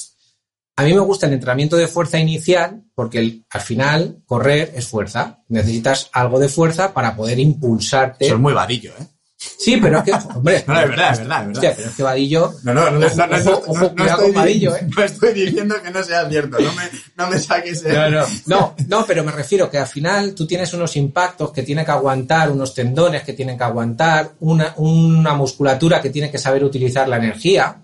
a 0.77 0.83
mí 0.83 0.93
me 0.93 1.01
gusta 1.01 1.27
el 1.27 1.33
entrenamiento 1.33 1.77
de 1.77 1.87
fuerza 1.89 2.19
inicial 2.19 2.83
porque 2.95 3.19
el- 3.19 3.45
al 3.51 3.61
final 3.63 4.19
correr 4.27 4.73
es 4.75 4.87
fuerza. 4.87 5.41
Necesitas 5.49 6.11
algo 6.13 6.39
de 6.39 6.49
fuerza 6.49 6.93
para 6.93 7.17
poder 7.17 7.39
impulsarte. 7.39 8.27
Eso 8.27 8.35
es 8.35 8.41
muy 8.41 8.53
vadillo, 8.53 8.93
¿eh? 9.01 9.07
Sí, 9.39 9.77
pero 9.77 9.99
es 9.99 10.05
que, 10.05 10.13
hombre, 10.35 10.65
No, 10.67 10.81
es 10.81 10.89
verdad, 10.89 11.13
es 11.13 11.19
verdad, 11.19 11.41
es 11.43 11.47
verdad. 11.49 11.51
Hostia, 11.53 11.73
pero 11.77 11.89
es 11.91 11.95
que 11.97 12.03
Vadillo, 12.03 12.55
No, 12.63 12.73
no, 12.75 12.91
no, 12.91 13.07
Ojo, 13.07 13.13
ojo, 13.51 13.63
ojo, 13.69 13.95
cuidado 13.95 14.23
con 14.23 14.33
Vadillo, 14.35 14.75
¿eh? 14.77 14.89
no 14.97 15.03
estoy 15.05 15.35
diciendo 15.35 15.75
que 15.83 15.91
no 15.91 16.03
sea 16.03 16.29
cierto, 16.29 16.59
no 16.59 16.73
me, 16.73 16.83
no 17.17 17.31
me 17.31 17.39
saques 17.39 17.85
el- 17.85 17.95
No, 17.95 18.11
no, 18.11 18.27
no, 18.47 18.75
no, 18.89 19.07
pero 19.07 19.23
me 19.25 19.33
refiero 19.33 19.71
que 19.71 19.77
al 19.79 19.87
final 19.87 20.35
tú 20.35 20.47
tienes 20.47 20.73
unos 20.73 20.97
impactos 20.97 21.53
que 21.53 21.63
tiene 21.63 21.85
que 21.85 21.91
aguantar, 21.91 22.51
unos 22.51 22.75
tendones 22.75 23.25
que 23.25 23.35
tienen 23.35 23.59
que 23.59 23.65
aguantar, 23.65 24.33
una, 24.41 24.73
una 24.79 25.35
musculatura 25.35 26.01
que 26.01 26.11
tiene 26.11 26.31
que 26.31 26.39
saber 26.39 26.65
utilizar 26.65 27.07
la 27.07 27.19
energía 27.19 27.77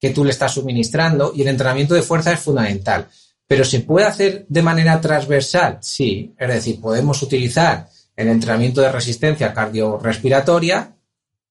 que 0.00 0.10
tú 0.10 0.24
le 0.24 0.30
estás 0.30 0.54
suministrando 0.54 1.32
y 1.34 1.42
el 1.42 1.48
entrenamiento 1.48 1.94
de 1.94 2.02
fuerza 2.02 2.32
es 2.32 2.40
fundamental. 2.40 3.08
Pero 3.46 3.64
¿se 3.64 3.80
puede 3.80 4.06
hacer 4.06 4.46
de 4.48 4.62
manera 4.62 5.00
transversal? 5.00 5.78
Sí, 5.80 6.34
es 6.38 6.48
decir, 6.48 6.80
podemos 6.80 7.22
utilizar 7.22 7.88
el 8.14 8.28
entrenamiento 8.28 8.80
de 8.80 8.92
resistencia 8.92 9.54
cardiorrespiratoria 9.54 10.94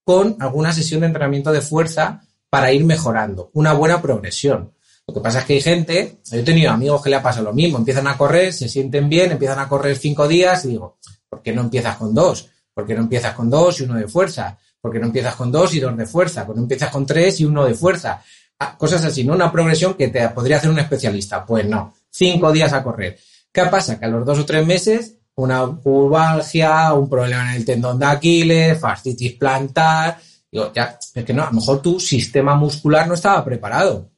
con 0.04 0.38
alguna 0.39 0.72
sesión 0.72 1.02
de 1.02 1.08
entrenamiento 1.08 1.52
de 1.52 1.62
fuerza 1.62 2.22
para 2.50 2.72
ir 2.72 2.86
mejorando, 2.86 3.50
una 3.54 3.74
buena 3.74 4.02
progresión. 4.02 4.74
Lo 5.08 5.14
que 5.14 5.22
pasa 5.22 5.39
es 5.39 5.45
que 5.45 5.54
hay 5.54 5.62
gente, 5.62 6.18
yo 6.30 6.39
he 6.39 6.43
tenido 6.43 6.72
amigos 6.72 7.02
que 7.02 7.10
le 7.10 7.16
ha 7.16 7.24
pasado 7.24 7.45
lo 7.45 7.54
mismo, 7.54 7.78
empiezan 7.78 8.08
a 8.08 8.18
correr, 8.18 8.54
se 8.54 8.68
sienten 8.68 9.10
bien, 9.10 9.32
empiezan 9.32 9.60
a 9.60 9.68
correr 9.68 9.98
cinco 9.98 10.28
días 10.28 10.66
y 10.66 10.70
digo, 10.70 10.98
¿por 11.30 11.41
qué 11.41 11.54
no 11.54 11.62
empiezas 11.62 11.98
con 11.98 12.14
dos? 12.14 12.50
¿Por 12.74 12.86
qué 12.86 12.93
no 12.93 13.02
empiezas 13.02 13.34
con 13.34 13.50
dos 13.50 13.80
y 13.80 13.84
uno 13.84 13.95
de 13.95 14.08
fuerza? 14.08 14.58
¿Por 14.88 14.93
qué 14.93 14.99
no 14.99 15.07
empiezas 15.07 15.35
con 15.35 15.51
dos 15.51 15.73
y 15.75 15.79
dos 15.79 15.95
de 15.97 16.05
fuerza? 16.05 16.45
¿Por 16.45 16.55
qué 16.55 16.59
no 16.59 16.63
empiezas 16.63 16.89
con 16.89 17.05
tres 17.05 17.39
y 17.41 17.45
uno 17.45 17.65
de 17.65 17.73
fuerza? 17.73 18.21
Ah, 18.59 18.77
Cosas 18.77 19.03
así, 19.03 19.23
¿no? 19.23 19.33
Una 19.33 19.51
progresión 19.51 19.95
que 19.95 20.07
te 20.07 20.27
podría 20.29 20.57
hacer 20.57 20.69
un 20.69 20.79
especialista. 20.79 21.45
Pues 21.45 21.65
no, 21.65 21.93
cinco 22.09 22.51
días 22.51 22.73
a 22.73 22.81
correr. 22.81 23.19
¿Qué 23.51 23.65
pasa? 23.65 23.99
Que 23.99 24.05
a 24.05 24.09
los 24.09 24.25
dos 24.25 24.39
o 24.39 24.45
tres 24.45 24.65
meses, 24.65 25.15
una 25.35 25.65
curvalgia, 25.67 26.93
un 26.93 27.09
problema 27.09 27.51
en 27.51 27.57
el 27.57 27.65
tendón 27.65 27.99
de 27.99 28.05
Aquiles, 28.05 28.79
fascitis 28.79 29.33
plantar, 29.33 30.17
digo, 30.51 30.71
ya, 30.73 30.97
es 31.13 31.23
que 31.25 31.33
no, 31.33 31.43
a 31.43 31.47
lo 31.47 31.53
mejor 31.53 31.81
tu 31.81 31.99
sistema 31.99 32.55
muscular 32.55 33.07
no 33.07 33.13
estaba 33.13 33.43
preparado 33.43 34.09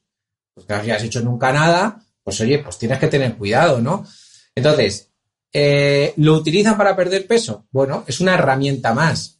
pues 0.54 0.66
que 0.66 0.92
has 0.92 1.02
hecho 1.02 1.20
nunca 1.20 1.52
nada, 1.52 2.00
pues 2.22 2.40
oye, 2.40 2.58
pues 2.58 2.78
tienes 2.78 2.98
que 2.98 3.08
tener 3.08 3.36
cuidado, 3.36 3.80
¿no? 3.80 4.04
Entonces, 4.54 5.10
eh, 5.52 6.12
¿lo 6.16 6.34
utilizan 6.34 6.76
para 6.76 6.96
perder 6.96 7.26
peso? 7.26 7.66
Bueno, 7.70 8.04
es 8.06 8.20
una 8.20 8.34
herramienta 8.34 8.94
más. 8.94 9.39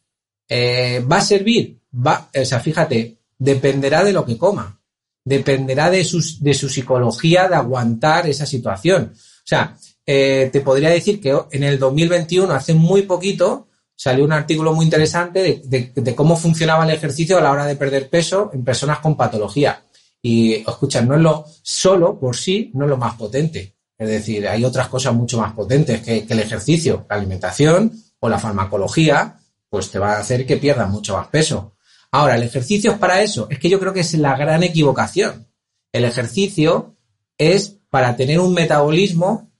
Eh, 0.52 1.04
¿Va 1.10 1.18
a 1.18 1.22
servir? 1.22 1.78
Va, 1.94 2.28
o 2.34 2.44
sea, 2.44 2.58
fíjate, 2.58 3.18
dependerá 3.38 4.02
de 4.02 4.12
lo 4.12 4.26
que 4.26 4.36
coma. 4.36 4.80
Dependerá 5.24 5.90
de, 5.90 6.02
sus, 6.02 6.42
de 6.42 6.54
su 6.54 6.68
psicología 6.68 7.48
de 7.48 7.54
aguantar 7.54 8.28
esa 8.28 8.46
situación. 8.46 9.12
O 9.14 9.46
sea, 9.46 9.76
eh, 10.04 10.50
te 10.52 10.60
podría 10.60 10.90
decir 10.90 11.20
que 11.20 11.38
en 11.52 11.62
el 11.62 11.78
2021, 11.78 12.52
hace 12.52 12.74
muy 12.74 13.02
poquito, 13.02 13.68
salió 13.94 14.24
un 14.24 14.32
artículo 14.32 14.72
muy 14.72 14.86
interesante 14.86 15.62
de, 15.64 16.14
cómo 16.16 16.36
funcionaba 16.36 16.84
el 16.84 16.90
ejercicio 16.90 17.38
a 17.38 17.40
la 17.40 17.52
hora 17.52 17.66
de 17.66 17.76
perder 17.76 18.08
peso 18.10 18.50
en 18.52 18.64
personas 18.64 18.98
con 18.98 19.16
patología. 19.16 19.84
Y 20.20 20.54
escucha, 20.54 21.00
no 21.02 21.14
es 21.14 21.20
lo 21.20 21.44
solo 21.62 22.18
por 22.18 22.34
sí, 22.36 22.70
no 22.74 22.86
es 22.86 22.90
lo 22.90 22.96
más 22.96 23.14
potente. 23.14 23.76
Es 23.96 24.08
decir, 24.08 24.48
hay 24.48 24.64
otras 24.64 24.88
cosas 24.88 25.14
mucho 25.14 25.38
más 25.38 25.52
potentes 25.52 26.00
que 26.00 26.26
el 26.28 26.40
ejercicio, 26.40 27.06
la 27.08 27.16
alimentación 27.16 27.92
o 28.18 28.28
la 28.28 28.38
farmacología, 28.38 29.39
pues 29.70 29.90
te 29.90 29.98
va 29.98 30.14
a 30.14 30.18
hacer 30.18 30.44
que 30.44 30.58
pierdas 30.58 30.90
mucho 30.90 31.16
más 31.16 31.28
peso. 31.28 31.76
Ahora, 32.10 32.34
el 32.34 32.42
ejercicio 32.42 32.92
es 32.92 32.98
para 32.98 33.22
eso. 33.22 33.46
Es 33.50 33.58
que 33.58 33.70
yo 33.70 33.78
creo 33.78 33.94
que 33.94 34.00
es 34.00 34.12
la 34.14 34.36
gran 34.36 34.62
equivocación. 34.64 35.46
El 35.92 36.04
ejercicio 36.04 36.96
es 37.38 37.78
para 37.88 38.16
tener 38.16 38.40
un 38.40 38.52
metabolismo 38.52 39.50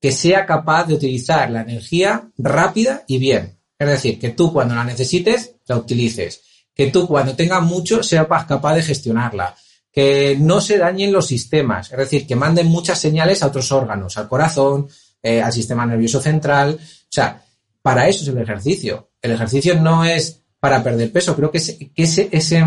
que 0.00 0.12
sea 0.12 0.46
capaz 0.46 0.84
de 0.84 0.94
utilizar 0.94 1.50
la 1.50 1.62
energía 1.62 2.30
rápida 2.38 3.04
y 3.08 3.18
bien. 3.18 3.58
Es 3.78 3.88
decir, 3.88 4.18
que 4.18 4.30
tú 4.30 4.52
cuando 4.52 4.74
la 4.74 4.84
necesites, 4.84 5.56
la 5.66 5.76
utilices. 5.76 6.42
Que 6.72 6.88
tú 6.88 7.08
cuando 7.08 7.34
tengas 7.34 7.62
mucho, 7.62 8.02
seas 8.02 8.26
capaz 8.46 8.74
de 8.74 8.82
gestionarla. 8.82 9.56
Que 9.90 10.36
no 10.38 10.60
se 10.60 10.78
dañen 10.78 11.12
los 11.12 11.26
sistemas. 11.26 11.90
Es 11.90 11.98
decir, 11.98 12.26
que 12.26 12.36
manden 12.36 12.68
muchas 12.68 13.00
señales 13.00 13.42
a 13.42 13.48
otros 13.48 13.72
órganos, 13.72 14.16
al 14.16 14.28
corazón, 14.28 14.88
eh, 15.22 15.42
al 15.42 15.52
sistema 15.52 15.86
nervioso 15.86 16.20
central. 16.20 16.78
O 16.80 17.08
sea, 17.08 17.42
para 17.82 18.08
eso 18.08 18.22
es 18.22 18.28
el 18.28 18.38
ejercicio. 18.38 19.10
El 19.26 19.32
ejercicio 19.32 19.80
no 19.80 20.04
es 20.04 20.40
para 20.60 20.84
perder 20.84 21.10
peso. 21.10 21.34
Creo 21.34 21.50
que 21.50 21.58
ese, 21.58 22.64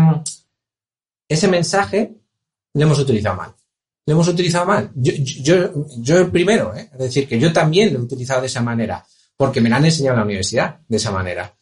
mensaje 1.48 2.14
lo 2.74 2.82
hemos 2.82 2.98
utilizado 2.98 3.36
mal. 3.36 3.54
Lo 4.04 4.12
hemos 4.12 4.28
utilizado 4.28 4.66
mal. 4.66 4.90
Yo, 4.94 5.14
yo, 5.14 5.86
yo 5.98 6.30
primero, 6.30 6.76
¿eh? 6.76 6.90
es 6.92 6.98
decir, 6.98 7.26
que 7.26 7.38
yo 7.38 7.50
también 7.50 7.94
lo 7.94 8.00
he 8.00 8.02
utilizado 8.02 8.42
de 8.42 8.48
esa 8.48 8.60
manera, 8.60 9.02
porque 9.38 9.62
me 9.62 9.70
lo 9.70 9.76
han 9.76 9.86
enseñado 9.86 10.16
en 10.16 10.20
la 10.20 10.26
universidad 10.26 10.80
de 10.86 10.98
esa 10.98 11.10
manera. 11.10 11.56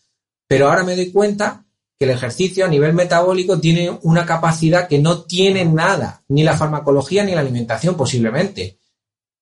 Pero 0.48 0.68
ahora 0.68 0.82
me 0.82 0.96
doy 0.96 1.12
cuenta 1.12 1.64
que 1.96 2.04
el 2.04 2.10
ejercicio 2.10 2.64
a 2.64 2.68
nivel 2.68 2.92
metabólico 2.92 3.60
tiene 3.60 3.96
una 4.02 4.26
capacidad 4.26 4.88
que 4.88 4.98
no 4.98 5.22
tiene 5.22 5.64
nada, 5.64 6.24
ni 6.26 6.42
la 6.42 6.56
farmacología 6.56 7.22
ni 7.22 7.36
la 7.36 7.40
alimentación 7.40 7.96
posiblemente. 7.96 8.80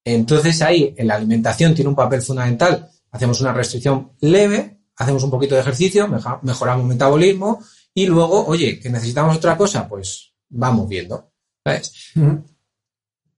Entonces 0.05 0.61
ahí 0.61 0.93
en 0.95 1.07
la 1.07 1.15
alimentación 1.15 1.73
tiene 1.73 1.89
un 1.89 1.95
papel 1.95 2.21
fundamental. 2.21 2.91
Hacemos 3.09 3.41
una 3.41 3.53
restricción 3.53 4.11
leve, 4.21 4.76
hacemos 4.97 5.23
un 5.23 5.31
poquito 5.31 5.55
de 5.55 5.61
ejercicio, 5.61 6.07
mejoramos 6.41 6.83
el 6.83 6.89
metabolismo 6.89 7.63
y 7.93 8.05
luego, 8.05 8.45
oye, 8.45 8.79
que 8.79 8.89
necesitamos 8.89 9.37
otra 9.37 9.57
cosa, 9.57 9.87
pues 9.87 10.33
vamos 10.49 10.87
viendo. 10.89 11.31
¿sabes? 11.63 12.13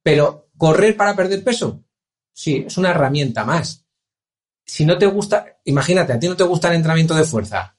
Pero 0.03 0.49
correr 0.57 0.95
para 0.95 1.15
perder 1.15 1.43
peso, 1.43 1.83
sí, 2.33 2.63
es 2.67 2.77
una 2.77 2.91
herramienta 2.91 3.43
más. 3.43 3.85
si 4.65 4.85
no 4.85 4.97
te 4.97 5.07
gusta, 5.07 5.59
imagínate, 5.65 6.13
a 6.13 6.19
ti 6.19 6.27
no 6.27 6.37
te 6.37 6.43
gusta 6.43 6.69
el 6.69 6.75
entrenamiento 6.75 7.15
de 7.15 7.23
fuerza, 7.23 7.75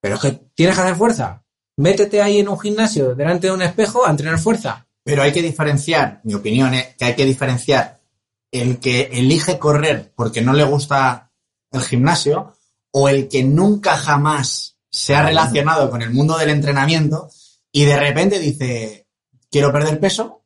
pero 0.00 0.16
es 0.16 0.20
que 0.20 0.32
tienes 0.54 0.74
que 0.74 0.82
hacer 0.82 0.96
fuerza. 0.96 1.44
Métete 1.76 2.20
ahí 2.20 2.38
en 2.38 2.48
un 2.48 2.58
gimnasio 2.58 3.14
delante 3.14 3.46
de 3.46 3.52
un 3.52 3.62
espejo 3.62 4.06
a 4.06 4.10
entrenar 4.10 4.38
fuerza. 4.38 4.86
Pero 5.02 5.22
hay 5.22 5.32
que 5.32 5.42
diferenciar, 5.42 6.20
mi 6.24 6.34
opinión 6.34 6.72
es 6.74 6.94
que 6.96 7.04
hay 7.04 7.14
que 7.14 7.24
diferenciar 7.24 8.00
el 8.50 8.78
que 8.78 9.10
elige 9.12 9.58
correr 9.58 10.12
porque 10.14 10.40
no 10.40 10.52
le 10.52 10.64
gusta 10.64 11.32
el 11.72 11.82
gimnasio 11.82 12.53
o 12.96 13.08
el 13.08 13.28
que 13.28 13.42
nunca 13.42 13.96
jamás 13.96 14.76
se 14.88 15.16
ha 15.16 15.22
relacionado 15.24 15.90
con 15.90 16.00
el 16.00 16.10
mundo 16.10 16.38
del 16.38 16.50
entrenamiento 16.50 17.28
y 17.72 17.84
de 17.84 17.96
repente 17.96 18.38
dice, 18.38 19.08
quiero 19.50 19.72
perder 19.72 19.98
peso, 19.98 20.44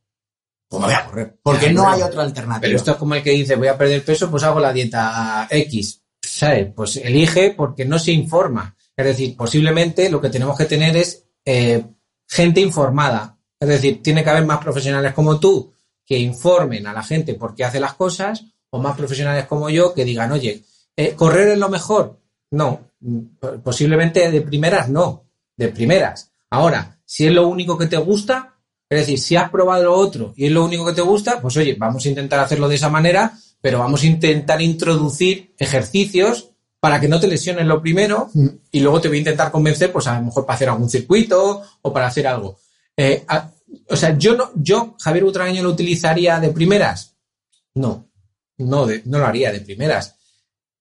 pues 0.67 0.81
me 0.81 0.87
voy 0.87 0.95
a 0.95 1.05
correr. 1.05 1.39
Porque 1.43 1.71
no 1.71 1.87
hay 1.87 2.01
otra 2.01 2.23
alternativa. 2.23 2.63
Pero 2.63 2.77
esto 2.77 2.93
es 2.93 2.97
como 2.97 3.15
el 3.15 3.23
que 3.23 3.33
dice, 3.33 3.57
voy 3.57 3.69
a 3.69 3.77
perder 3.77 4.03
peso, 4.03 4.31
pues 4.31 4.43
hago 4.45 4.61
la 4.61 4.73
dieta 4.73 5.47
X. 5.51 6.01
¿Sabes? 6.23 6.73
Pues 6.75 6.97
elige 6.97 7.53
porque 7.55 7.85
no 7.85 7.99
se 7.99 8.13
informa. 8.13 8.75
Es 8.97 9.05
decir, 9.05 9.37
posiblemente 9.37 10.09
lo 10.09 10.19
que 10.19 10.31
tenemos 10.31 10.57
que 10.57 10.65
tener 10.65 10.97
es 10.97 11.25
eh, 11.45 11.85
gente 12.27 12.63
informada. 12.63 13.37
Es 13.61 13.69
decir, 13.69 14.03
tiene 14.03 14.25
que 14.25 14.31
haber 14.31 14.47
más 14.47 14.59
profesionales 14.59 15.13
como 15.13 15.39
tú 15.39 15.75
que 16.07 16.19
informen 16.19 16.87
a 16.87 16.95
la 16.95 17.03
gente 17.03 17.35
por 17.35 17.55
qué 17.55 17.65
hace 17.65 17.79
las 17.79 17.93
cosas, 17.93 18.43
o 18.71 18.79
más 18.79 18.97
profesionales 18.97 19.45
como 19.47 19.69
yo 19.69 19.93
que 19.93 20.07
digan, 20.07 20.33
oye, 20.33 20.65
eh, 20.97 21.15
¿correr 21.15 21.49
es 21.49 21.59
lo 21.59 21.69
mejor? 21.69 22.19
No. 22.51 22.81
Mm, 23.01 23.21
Posiblemente 23.63 24.31
de 24.31 24.41
primeras 24.43 24.89
no. 24.89 25.25
De 25.57 25.69
primeras. 25.69 26.31
Ahora, 26.51 26.99
si 27.05 27.27
es 27.27 27.33
lo 27.33 27.49
único 27.49 27.77
que 27.77 27.87
te 27.87 27.97
gusta, 27.97 28.55
es 28.89 29.01
decir, 29.01 29.19
si 29.19 29.37
has 29.37 29.51
probado 29.51 29.85
lo 29.85 29.95
otro 29.95 30.33
y 30.37 30.47
es 30.47 30.53
lo 30.53 30.65
único 30.65 30.87
que 30.87 30.93
te 30.95 31.03
gusta, 31.03 31.41
pues 31.41 31.57
oye, 31.57 31.75
vamos 31.79 32.05
a 32.05 32.09
intentar 32.09 32.41
hacerlo 32.41 32.69
de 32.69 32.77
esa 32.77 32.89
manera, 32.89 33.33
pero 33.61 33.81
vamos 33.81 34.03
a 34.03 34.07
intentar 34.07 34.63
introducir 34.63 35.55
ejercicios 35.59 36.51
para 36.81 37.01
que 37.01 37.09
no 37.09 37.19
te 37.21 37.27
lesiones 37.27 37.67
lo 37.67 37.83
primero 37.83 38.31
y 38.71 38.81
luego 38.81 39.01
te 39.01 39.09
voy 39.09 39.17
a 39.19 39.21
intentar 39.21 39.51
convencer, 39.51 39.93
pues 39.93 40.07
a 40.07 40.19
lo 40.19 40.27
mejor 40.27 40.47
para 40.47 40.55
hacer 40.55 40.69
algún 40.69 40.89
circuito 40.89 41.63
o 41.83 41.93
para 41.93 42.07
hacer 42.07 42.27
algo. 42.27 42.59
Eh, 42.97 43.25
a- 43.29 43.51
o 43.91 43.97
sea, 43.97 44.17
yo 44.17 44.35
no, 44.37 44.51
yo, 44.55 44.95
Javier 45.01 45.25
Butragueño, 45.25 45.63
lo 45.63 45.71
utilizaría 45.71 46.39
de 46.41 46.49
primeras. 46.51 47.17
No, 47.75 48.07
no, 48.59 48.87
de- 48.87 49.03
no 49.05 49.19
lo 49.19 49.27
haría 49.27 49.53
de 49.53 49.61
primeras. 49.61 50.17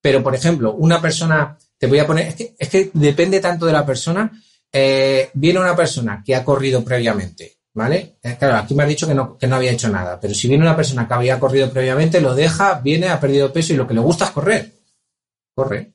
Pero, 0.07 0.23
por 0.23 0.33
ejemplo, 0.33 0.73
una 0.75 1.01
persona, 1.01 1.57
te 1.77 1.85
voy 1.85 1.99
a 1.99 2.07
poner, 2.07 2.27
es 2.27 2.35
que, 2.35 2.55
es 2.57 2.69
que 2.69 2.91
depende 2.93 3.41
tanto 3.41 3.65
de 3.65 3.73
la 3.73 3.85
persona. 3.85 4.31
eh, 4.71 5.29
viene 5.33 5.59
una 5.59 5.75
persona 5.75 6.23
que 6.25 6.33
ha 6.33 6.45
corrido 6.45 6.81
previamente, 6.81 7.57
¿vale? 7.73 8.15
Eh, 8.23 8.37
claro, 8.39 8.55
aquí 8.55 8.73
me 8.73 8.83
has 8.83 8.89
dicho 8.89 9.05
que 9.05 9.13
no, 9.13 9.37
que 9.37 9.47
no 9.47 9.57
había 9.57 9.73
hecho 9.73 9.89
nada, 9.89 10.17
pero 10.17 10.33
si 10.33 10.47
viene 10.47 10.63
una 10.63 10.77
persona 10.77 11.05
que 11.09 11.13
había 11.13 11.41
corrido 11.41 11.69
previamente, 11.69 12.21
lo 12.21 12.35
deja, 12.35 12.79
viene, 12.79 13.09
ha 13.09 13.19
perdido 13.19 13.51
peso 13.51 13.73
y 13.73 13.75
lo 13.75 13.85
que 13.85 13.95
le 13.95 13.99
gusta 13.99 14.23
es 14.23 14.31
correr. 14.31 14.71
Corre. 15.53 15.91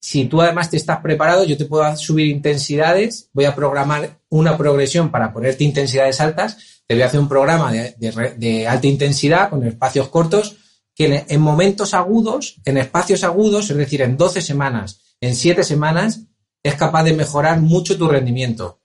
Si 0.00 0.24
tú 0.24 0.42
además 0.42 0.68
te 0.68 0.76
estás 0.76 0.98
preparado, 0.98 1.44
yo 1.44 1.56
te 1.56 1.66
puedo 1.66 1.96
subir 1.96 2.26
intensidades, 2.26 3.30
voy 3.32 3.44
a 3.44 3.54
programar 3.54 4.18
una 4.28 4.58
progresión 4.58 5.12
para 5.12 5.32
ponerte 5.32 5.62
intensidades 5.62 6.20
altas, 6.20 6.82
te 6.84 6.94
voy 6.94 7.02
a 7.04 7.06
hacer 7.06 7.20
un 7.20 7.28
programa 7.28 7.70
de, 7.70 7.94
de 8.38 8.66
alta 8.66 8.88
intensidad 8.88 9.50
con 9.50 9.64
espacios 9.64 10.08
cortos 10.08 10.56
que 10.96 11.04
en, 11.04 11.24
en 11.28 11.40
momentos 11.40 11.94
agudos, 11.94 12.56
en 12.64 12.78
espacios 12.78 13.22
agudos, 13.22 13.70
es 13.70 13.76
decir, 13.76 14.02
en 14.02 14.16
12 14.16 14.40
semanas, 14.40 15.00
en 15.20 15.36
7 15.36 15.62
semanas, 15.62 16.22
es 16.62 16.74
capaz 16.74 17.04
de 17.04 17.12
mejorar 17.12 17.60
mucho 17.60 17.96
tu 17.96 18.08
rendimiento. 18.08 18.80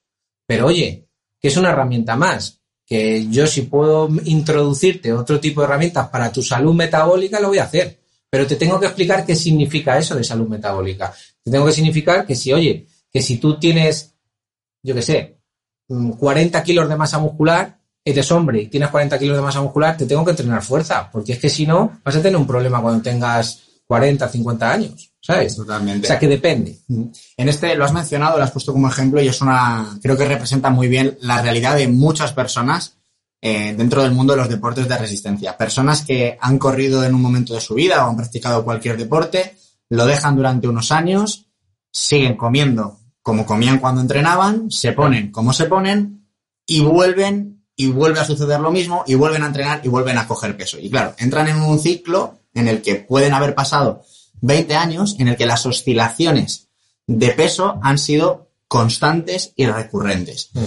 Pero 0.45 0.67
oye, 0.67 1.07
que 1.39 1.47
es 1.47 1.57
una 1.57 1.71
herramienta 1.71 2.15
más, 2.15 2.61
que 2.85 3.27
yo 3.29 3.47
si 3.47 3.63
puedo 3.63 4.09
introducirte 4.25 5.13
otro 5.13 5.39
tipo 5.39 5.61
de 5.61 5.65
herramientas 5.65 6.09
para 6.09 6.31
tu 6.31 6.43
salud 6.43 6.75
metabólica, 6.75 7.39
lo 7.39 7.47
voy 7.47 7.57
a 7.57 7.63
hacer. 7.63 8.01
Pero 8.29 8.45
te 8.45 8.55
tengo 8.55 8.79
que 8.79 8.85
explicar 8.85 9.25
qué 9.25 9.35
significa 9.35 9.97
eso 9.97 10.15
de 10.15 10.23
salud 10.23 10.47
metabólica. 10.47 11.13
Te 11.43 11.49
tengo 11.51 11.65
que 11.65 11.71
significar 11.71 12.25
que 12.25 12.35
si, 12.35 12.53
oye, 12.53 12.87
que 13.11 13.21
si 13.21 13.37
tú 13.37 13.59
tienes, 13.59 14.13
yo 14.83 14.93
qué 14.93 15.01
sé, 15.01 15.37
mm, 15.87 16.11
40 16.11 16.63
kilos 16.63 16.87
de 16.87 16.95
masa 16.95 17.19
muscular, 17.19 17.80
eres 18.03 18.31
hombre 18.31 18.63
y 18.63 18.67
tienes 18.67 18.89
40 18.89 19.17
kilos 19.19 19.37
de 19.37 19.43
masa 19.43 19.61
muscular, 19.61 19.95
te 19.97 20.05
tengo 20.05 20.25
que 20.25 20.31
entrenar 20.31 20.63
fuerza, 20.63 21.09
porque 21.11 21.33
es 21.33 21.39
que 21.39 21.49
si 21.49 21.65
no, 21.65 21.99
vas 22.03 22.15
a 22.15 22.21
tener 22.21 22.37
un 22.37 22.47
problema 22.47 22.81
cuando 22.81 23.01
tengas 23.03 23.61
40, 23.85 24.27
50 24.27 24.71
años, 24.71 25.11
¿sabes? 25.21 25.55
Totalmente. 25.55 26.07
O 26.07 26.09
sea, 26.09 26.17
que 26.17 26.27
depende. 26.27 26.79
En 26.87 27.49
este 27.49 27.75
lo 27.75 27.85
has 27.85 27.93
mencionado, 27.93 28.37
lo 28.37 28.43
has 28.43 28.51
puesto 28.51 28.73
como 28.73 28.87
ejemplo 28.87 29.21
y 29.21 29.27
es 29.27 29.41
una, 29.41 29.99
creo 30.01 30.17
que 30.17 30.25
representa 30.25 30.69
muy 30.69 30.87
bien 30.87 31.17
la 31.21 31.41
realidad 31.41 31.75
de 31.75 31.87
muchas 31.87 32.33
personas 32.33 32.95
eh, 33.41 33.73
dentro 33.77 34.03
del 34.03 34.11
mundo 34.11 34.33
de 34.33 34.39
los 34.39 34.49
deportes 34.49 34.87
de 34.87 34.97
resistencia. 34.97 35.57
Personas 35.57 36.03
que 36.03 36.37
han 36.39 36.57
corrido 36.57 37.03
en 37.03 37.13
un 37.13 37.21
momento 37.21 37.53
de 37.53 37.61
su 37.61 37.73
vida 37.73 38.05
o 38.05 38.09
han 38.09 38.17
practicado 38.17 38.63
cualquier 38.63 38.97
deporte, 38.97 39.55
lo 39.89 40.05
dejan 40.05 40.35
durante 40.35 40.67
unos 40.67 40.91
años, 40.91 41.47
siguen 41.91 42.37
comiendo 42.37 42.97
como 43.21 43.45
comían 43.45 43.79
cuando 43.79 44.01
entrenaban, 44.01 44.71
se 44.71 44.93
ponen 44.93 45.31
como 45.31 45.53
se 45.53 45.65
ponen 45.65 46.27
y 46.65 46.79
vuelven 46.81 47.60
y 47.85 47.87
vuelve 47.91 48.19
a 48.19 48.25
suceder 48.25 48.59
lo 48.59 48.71
mismo 48.71 49.03
y 49.07 49.15
vuelven 49.15 49.43
a 49.43 49.47
entrenar 49.47 49.81
y 49.83 49.87
vuelven 49.87 50.17
a 50.17 50.27
coger 50.27 50.55
peso. 50.57 50.77
Y 50.79 50.89
claro, 50.89 51.15
entran 51.17 51.47
en 51.47 51.57
un 51.57 51.79
ciclo 51.79 52.39
en 52.53 52.67
el 52.67 52.81
que 52.81 52.95
pueden 52.95 53.33
haber 53.33 53.55
pasado 53.55 54.03
20 54.41 54.75
años 54.75 55.15
en 55.19 55.27
el 55.29 55.35
que 55.37 55.45
las 55.45 55.65
oscilaciones 55.65 56.67
de 57.07 57.29
peso 57.31 57.79
han 57.83 57.97
sido 57.97 58.51
constantes 58.67 59.53
y 59.55 59.65
recurrentes. 59.65 60.49
Mm. 60.53 60.63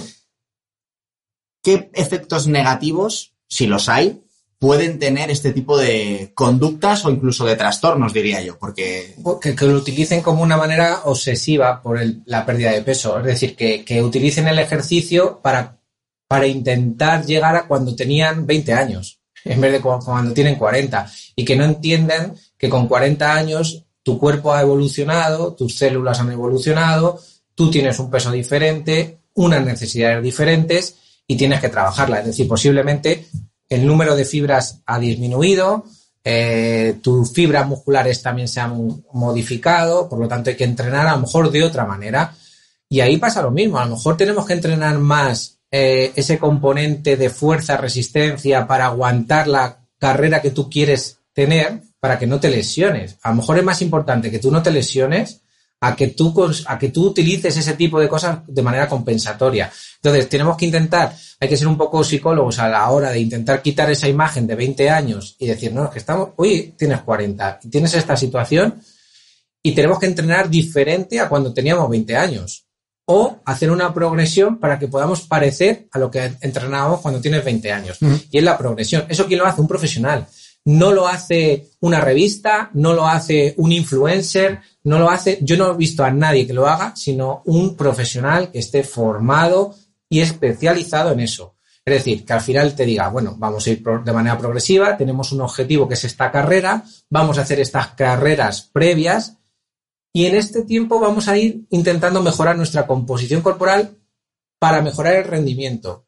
¿Qué 1.63 1.91
efectos 1.95 2.47
negativos, 2.47 3.33
si 3.49 3.67
los 3.67 3.89
hay, 3.89 4.21
pueden 4.59 4.99
tener 4.99 5.31
este 5.31 5.53
tipo 5.53 5.77
de 5.79 6.33
conductas 6.35 7.05
o 7.05 7.11
incluso 7.11 7.45
de 7.47 7.57
trastornos, 7.57 8.13
diría 8.13 8.43
yo? 8.43 8.59
Porque 8.59 9.15
que, 9.41 9.55
que 9.57 9.65
lo 9.67 9.77
utilicen 9.79 10.21
como 10.23 10.43
una 10.43 10.57
manera 10.57 11.01
obsesiva 11.05 11.83
por 11.83 11.99
el- 11.99 12.23
la 12.27 12.45
pérdida 12.47 12.73
de 12.73 12.83
peso. 12.83 13.19
Es 13.19 13.25
decir, 13.25 13.57
que, 13.57 13.85
que 13.85 14.03
utilicen 14.03 14.47
el 14.49 14.59
ejercicio 14.59 15.41
para, 15.43 15.79
para 16.27 16.47
intentar 16.47 17.25
llegar 17.25 17.55
a 17.57 17.67
cuando 17.67 17.95
tenían 17.95 18.47
20 18.47 18.73
años, 18.73 19.21
en 19.45 19.61
vez 19.61 19.73
de 19.73 19.81
cu- 19.81 19.99
cuando 20.05 20.33
tienen 20.33 20.57
40. 20.57 21.11
Y 21.37 21.45
que 21.45 21.57
no 21.57 21.65
entiendan 21.65 22.35
que 22.57 22.69
con 22.69 22.89
40 22.89 23.35
años 23.35 23.85
tu 24.03 24.19
cuerpo 24.19 24.53
ha 24.53 24.61
evolucionado, 24.63 25.55
tus 25.55 25.77
células 25.77 26.21
han 26.21 26.31
evolucionado, 26.33 27.21
tú 27.55 27.71
tienes 27.71 27.99
un 27.99 28.11
peso 28.11 28.31
diferente, 28.31 29.19
unas 29.35 29.65
necesidades 29.65 30.23
diferentes 30.23 30.97
y 31.27 31.37
tienes 31.37 31.61
que 31.61 31.69
trabajarla. 31.69 32.21
Es 32.21 32.27
decir, 32.27 32.47
posiblemente 32.49 33.27
el 33.69 33.87
número 33.87 34.15
de 34.15 34.25
fibras 34.25 34.81
ha 34.87 34.99
disminuido, 34.99 35.85
eh, 36.23 36.97
tus 37.03 37.33
fibras 37.33 37.67
musculares 37.67 38.23
también 38.23 38.49
se 38.49 38.61
han 38.61 39.05
modificado, 39.13 40.09
por 40.09 40.19
lo 40.19 40.29
tanto 40.29 40.51
hay 40.51 40.57
que 40.57 40.65
entrenar 40.65 41.07
a 41.07 41.13
lo 41.17 41.23
mejor 41.23 41.51
de 41.51 41.63
otra 41.65 41.85
manera. 41.85 42.35
Y 42.89 43.01
ahí 43.01 43.17
pasa 43.17 43.43
lo 43.43 43.51
mismo, 43.51 43.79
a 43.79 43.85
lo 43.87 43.97
mejor 43.97 44.17
tenemos 44.17 44.47
que 44.47 44.53
entrenar 44.53 44.99
más 44.99 45.59
eh, 45.77 46.13
ese 46.15 46.39
componente 46.39 47.17
de 47.17 47.31
fuerza, 47.31 47.77
resistencia 47.77 48.65
para 48.65 48.87
aguantar 48.87 49.49
la 49.49 49.81
carrera 49.99 50.41
que 50.41 50.53
tú 50.53 50.71
quieres 50.71 51.19
tener 51.33 51.81
para 51.99 52.17
que 52.17 52.29
no 52.29 52.39
te 52.39 52.49
lesiones. 52.49 53.19
A 53.23 53.31
lo 53.31 53.37
mejor 53.39 53.59
es 53.59 53.65
más 53.65 53.83
importante 53.83 54.31
que 54.31 54.39
tú 54.39 54.53
no 54.53 54.63
te 54.63 54.71
lesiones 54.71 55.41
a 55.81 55.97
que 55.97 56.07
tú, 56.07 56.33
a 56.67 56.79
que 56.79 56.91
tú 56.91 57.07
utilices 57.07 57.57
ese 57.57 57.75
tipo 57.75 57.99
de 57.99 58.09
cosas 58.09 58.39
de 58.47 58.63
manera 58.63 58.89
compensatoria. 58.89 59.69
Entonces, 59.97 60.29
tenemos 60.29 60.57
que 60.57 60.67
intentar, 60.67 61.13
hay 61.41 61.49
que 61.49 61.57
ser 61.57 61.67
un 61.67 61.77
poco 61.77 62.05
psicólogos 62.05 62.61
a 62.61 62.69
la 62.69 62.89
hora 62.91 63.11
de 63.11 63.19
intentar 63.19 63.61
quitar 63.61 63.91
esa 63.91 64.07
imagen 64.07 64.47
de 64.47 64.55
20 64.55 64.89
años 64.91 65.35
y 65.41 65.49
decir, 65.49 65.73
no, 65.73 65.87
es 65.87 65.91
que 65.91 65.99
estamos, 65.99 66.29
hoy 66.37 66.73
tienes 66.79 67.01
40 67.01 67.59
y 67.65 67.69
tienes 67.69 67.93
esta 67.95 68.17
situación 68.17 68.81
y 69.61 69.73
tenemos 69.73 69.99
que 69.99 70.07
entrenar 70.07 70.49
diferente 70.49 71.19
a 71.19 71.29
cuando 71.29 71.53
teníamos 71.53 71.91
20 71.91 72.17
años. 72.17 72.65
O 73.07 73.41
hacer 73.45 73.71
una 73.71 73.93
progresión 73.93 74.59
para 74.59 74.79
que 74.79 74.89
podamos 74.89 75.23
parecer 75.23 75.89
a 75.93 75.99
lo 75.99 76.11
que 76.11 76.33
entrenábamos 76.41 77.01
cuando 77.01 77.21
tienes 77.21 77.45
20 77.45 77.73
años. 77.73 77.99
Y 78.31 78.39
es 78.39 78.45
la 78.45 78.57
progresión. 78.57 79.05
¿Eso 79.09 79.27
quién 79.27 79.41
lo 79.41 79.47
hace? 79.47 79.61
Un 79.61 79.69
profesional. 79.69 80.27
No 80.67 80.93
lo 80.93 81.07
hace 81.07 81.69
una 81.81 82.01
revista, 82.01 82.71
no 82.73 82.95
lo 82.95 83.07
hace 83.07 83.55
un 83.59 83.73
influencer, 83.73 84.61
no 84.85 84.99
lo 84.99 85.11
hace, 85.11 85.39
yo 85.43 85.59
no 85.59 85.73
he 85.73 85.77
visto 85.77 86.05
a 86.05 86.11
nadie 86.11 86.47
que 86.47 86.55
lo 86.55 86.67
haga, 86.67 86.97
sino 86.97 87.43
un 87.45 87.77
profesional 87.77 88.51
que 88.51 88.61
esté 88.61 88.83
formado 88.83 89.75
y 90.09 90.21
especializado 90.21 91.13
en 91.13 91.21
eso. 91.21 91.57
Es 91.85 91.95
decir, 91.95 92.25
que 92.25 92.33
al 92.33 92.41
final 92.41 92.75
te 92.75 92.87
diga, 92.87 93.09
bueno, 93.09 93.35
vamos 93.37 93.67
a 93.67 93.71
ir 93.71 93.83
de 93.83 94.13
manera 94.13 94.39
progresiva, 94.39 94.97
tenemos 94.97 95.33
un 95.33 95.43
objetivo 95.43 95.87
que 95.87 95.95
es 95.95 96.05
esta 96.05 96.31
carrera, 96.31 96.83
vamos 97.11 97.37
a 97.37 97.43
hacer 97.43 97.61
estas 97.61 97.89
carreras 97.89 98.71
previas 98.73 99.37
y 100.17 100.27
en 100.27 100.37
este 100.37 100.63
tiempo 100.63 101.01
vamos 101.01 101.27
a 101.27 101.37
ir 101.37 101.67
intentando 101.71 102.23
mejorar 102.23 102.57
nuestra 102.57 102.87
composición 102.87 103.43
corporal 103.43 103.99
para 104.61 104.81
mejorar 104.81 105.17
el 105.17 105.25
rendimiento. 105.25 106.07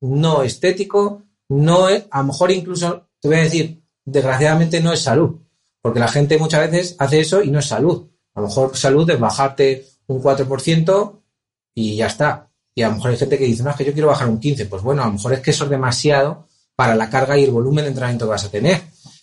No 0.00 0.44
estético, 0.44 1.24
no 1.48 1.88
es, 1.88 2.04
a 2.12 2.20
lo 2.20 2.28
mejor 2.28 2.52
incluso, 2.52 3.08
te 3.20 3.26
voy 3.26 3.38
a 3.38 3.42
decir, 3.42 3.82
desgraciadamente 4.04 4.80
no 4.80 4.92
es 4.92 5.00
salud, 5.00 5.40
porque 5.82 5.98
la 5.98 6.06
gente 6.06 6.38
muchas 6.38 6.70
veces 6.70 6.96
hace 7.00 7.18
eso 7.18 7.42
y 7.42 7.50
no 7.50 7.58
es 7.58 7.66
salud. 7.66 8.08
A 8.34 8.40
lo 8.40 8.46
mejor 8.46 8.76
salud 8.76 9.10
es 9.10 9.18
bajarte 9.18 9.88
un 10.06 10.22
4% 10.22 11.20
y 11.74 11.96
ya 11.96 12.06
está. 12.06 12.52
Y 12.76 12.82
a 12.82 12.90
lo 12.90 12.94
mejor 12.94 13.10
hay 13.10 13.16
gente 13.16 13.38
que 13.38 13.44
dice, 13.44 13.64
no, 13.64 13.70
es 13.70 13.76
que 13.76 13.84
yo 13.84 13.92
quiero 13.92 14.06
bajar 14.06 14.28
un 14.28 14.40
15%. 14.40 14.68
Pues 14.68 14.82
bueno, 14.84 15.02
a 15.02 15.06
lo 15.06 15.14
mejor 15.14 15.32
es 15.32 15.40
que 15.40 15.50
eso 15.50 15.64
es 15.64 15.70
demasiado 15.70 16.46
para 16.76 16.94
la 16.94 17.10
carga 17.10 17.36
y 17.36 17.42
el 17.42 17.50
volumen 17.50 17.84
de 17.84 17.88
entrenamiento 17.88 18.26
que 18.26 18.30
vas 18.30 18.44
a 18.44 18.50
tener. 18.52 18.82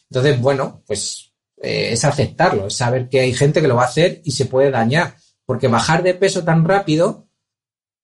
Entonces, 0.10 0.42
bueno, 0.42 0.84
pues 0.86 1.32
eh, 1.66 1.92
es 1.94 2.06
aceptarlo, 2.06 2.68
es 2.68 2.76
saber 2.76 3.10
que 3.10 3.20
hay 3.22 3.34
gente 3.34 3.62
que 3.62 3.68
lo 3.68 3.76
va 3.76 3.84
a 3.84 3.88
hacer 3.88 4.22
y 4.24 4.32
se 4.32 4.46
puede 4.46 4.72
dañar. 4.72 5.16
Porque 5.46 5.68
bajar 5.68 6.04
de 6.04 6.14
peso 6.14 6.44
tan 6.44 6.64
rápido, 6.66 7.28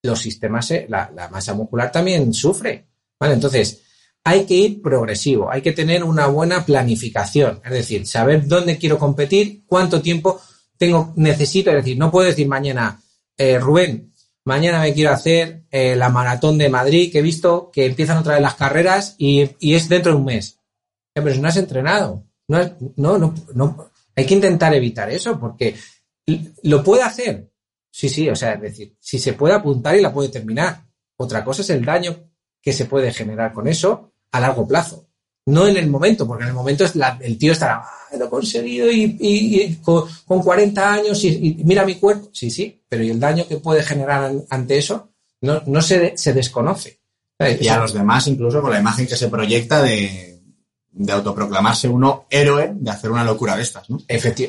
los 0.03 0.19
sistemas, 0.19 0.67
se- 0.67 0.87
la, 0.89 1.11
masa 1.31 1.53
muscular 1.53 1.91
también 1.91 2.33
sufre. 2.33 2.87
¿Vale? 3.19 3.33
Entonces, 3.35 3.81
hay 4.23 4.45
que 4.45 4.53
ir 4.55 4.81
progresivo, 4.81 5.51
hay 5.51 5.61
que 5.61 5.71
tener 5.71 6.03
una 6.03 6.27
buena 6.27 6.65
planificación, 6.65 7.59
es 7.65 7.71
decir, 7.71 8.05
saber 8.05 8.47
dónde 8.47 8.77
quiero 8.77 8.99
competir, 8.99 9.63
cuánto 9.65 10.01
tiempo 10.01 10.39
tengo, 10.77 11.13
necesito, 11.15 11.69
es 11.71 11.77
decir, 11.77 11.97
no 11.97 12.11
puedo 12.11 12.27
decir 12.27 12.47
mañana, 12.47 13.01
eh, 13.37 13.57
Rubén, 13.59 14.13
mañana 14.45 14.79
me 14.81 14.93
quiero 14.93 15.11
hacer 15.11 15.63
eh, 15.71 15.95
la 15.95 16.09
maratón 16.09 16.57
de 16.59 16.69
Madrid, 16.69 17.11
que 17.11 17.19
he 17.19 17.23
visto 17.23 17.71
que 17.71 17.85
empiezan 17.85 18.17
otra 18.17 18.33
vez 18.33 18.41
las 18.43 18.55
carreras 18.55 19.15
y, 19.17 19.49
y 19.59 19.73
es 19.73 19.89
dentro 19.89 20.11
de 20.11 20.17
un 20.19 20.25
mes. 20.25 20.59
Eh, 21.15 21.21
pero 21.21 21.33
si 21.33 21.41
no 21.41 21.47
has 21.47 21.57
entrenado, 21.57 22.23
no, 22.59 22.77
no, 22.97 23.17
no, 23.17 23.33
no, 23.55 23.91
hay 24.15 24.25
que 24.25 24.33
intentar 24.35 24.73
evitar 24.73 25.09
eso, 25.09 25.39
porque 25.39 25.75
lo 26.63 26.83
puede 26.83 27.03
hacer. 27.03 27.49
Sí, 27.93 28.07
sí, 28.09 28.29
o 28.29 28.35
sea, 28.35 28.53
es 28.53 28.61
decir, 28.61 28.95
si 28.99 29.19
se 29.19 29.33
puede 29.33 29.53
apuntar 29.53 29.95
y 29.97 30.01
la 30.01 30.13
puede 30.13 30.29
terminar. 30.29 30.85
Otra 31.17 31.43
cosa 31.43 31.61
es 31.61 31.69
el 31.71 31.83
daño 31.83 32.15
que 32.61 32.71
se 32.73 32.85
puede 32.85 33.11
generar 33.13 33.51
con 33.53 33.67
eso 33.67 34.13
a 34.31 34.39
largo 34.39 34.67
plazo. 34.67 35.07
No 35.47 35.67
en 35.67 35.75
el 35.75 35.87
momento, 35.89 36.25
porque 36.27 36.43
en 36.43 36.49
el 36.49 36.55
momento 36.55 36.85
es 36.85 36.95
la- 36.95 37.17
el 37.21 37.37
tío 37.37 37.51
estará, 37.51 37.81
"Ah, 37.83 38.15
lo 38.17 38.25
he 38.25 38.29
conseguido 38.29 38.89
y, 38.91 39.17
y- 39.19 39.61
y 39.61 39.75
con, 39.77 40.05
con 40.25 40.41
40 40.41 40.93
años 40.93 41.23
y, 41.23 41.29
y 41.59 41.63
mira 41.65 41.83
mi 41.85 41.95
cuerpo. 41.95 42.29
Sí, 42.31 42.49
sí, 42.51 42.81
pero 42.87 43.03
¿y 43.03 43.09
el 43.09 43.19
daño 43.19 43.47
que 43.47 43.57
puede 43.57 43.83
generar 43.83 44.23
an- 44.25 44.43
ante 44.49 44.77
eso? 44.77 45.09
No, 45.41 45.61
no 45.65 45.81
se, 45.81 46.15
se 46.15 46.33
desconoce. 46.33 46.99
¿Sabes? 47.37 47.61
Y 47.61 47.67
a 47.67 47.77
los 47.77 47.93
demás, 47.93 48.27
incluso 48.27 48.61
con 48.61 48.71
la 48.71 48.79
imagen 48.79 49.07
que 49.07 49.15
se 49.17 49.27
proyecta 49.27 49.81
de, 49.81 50.30
de 50.91 51.13
autoproclamarse 51.13 51.87
uno 51.87 52.25
héroe 52.29 52.73
de 52.75 52.91
hacer 52.91 53.11
una 53.11 53.23
locura 53.23 53.55
de 53.55 53.61
estas, 53.61 53.89
¿no? 53.89 53.99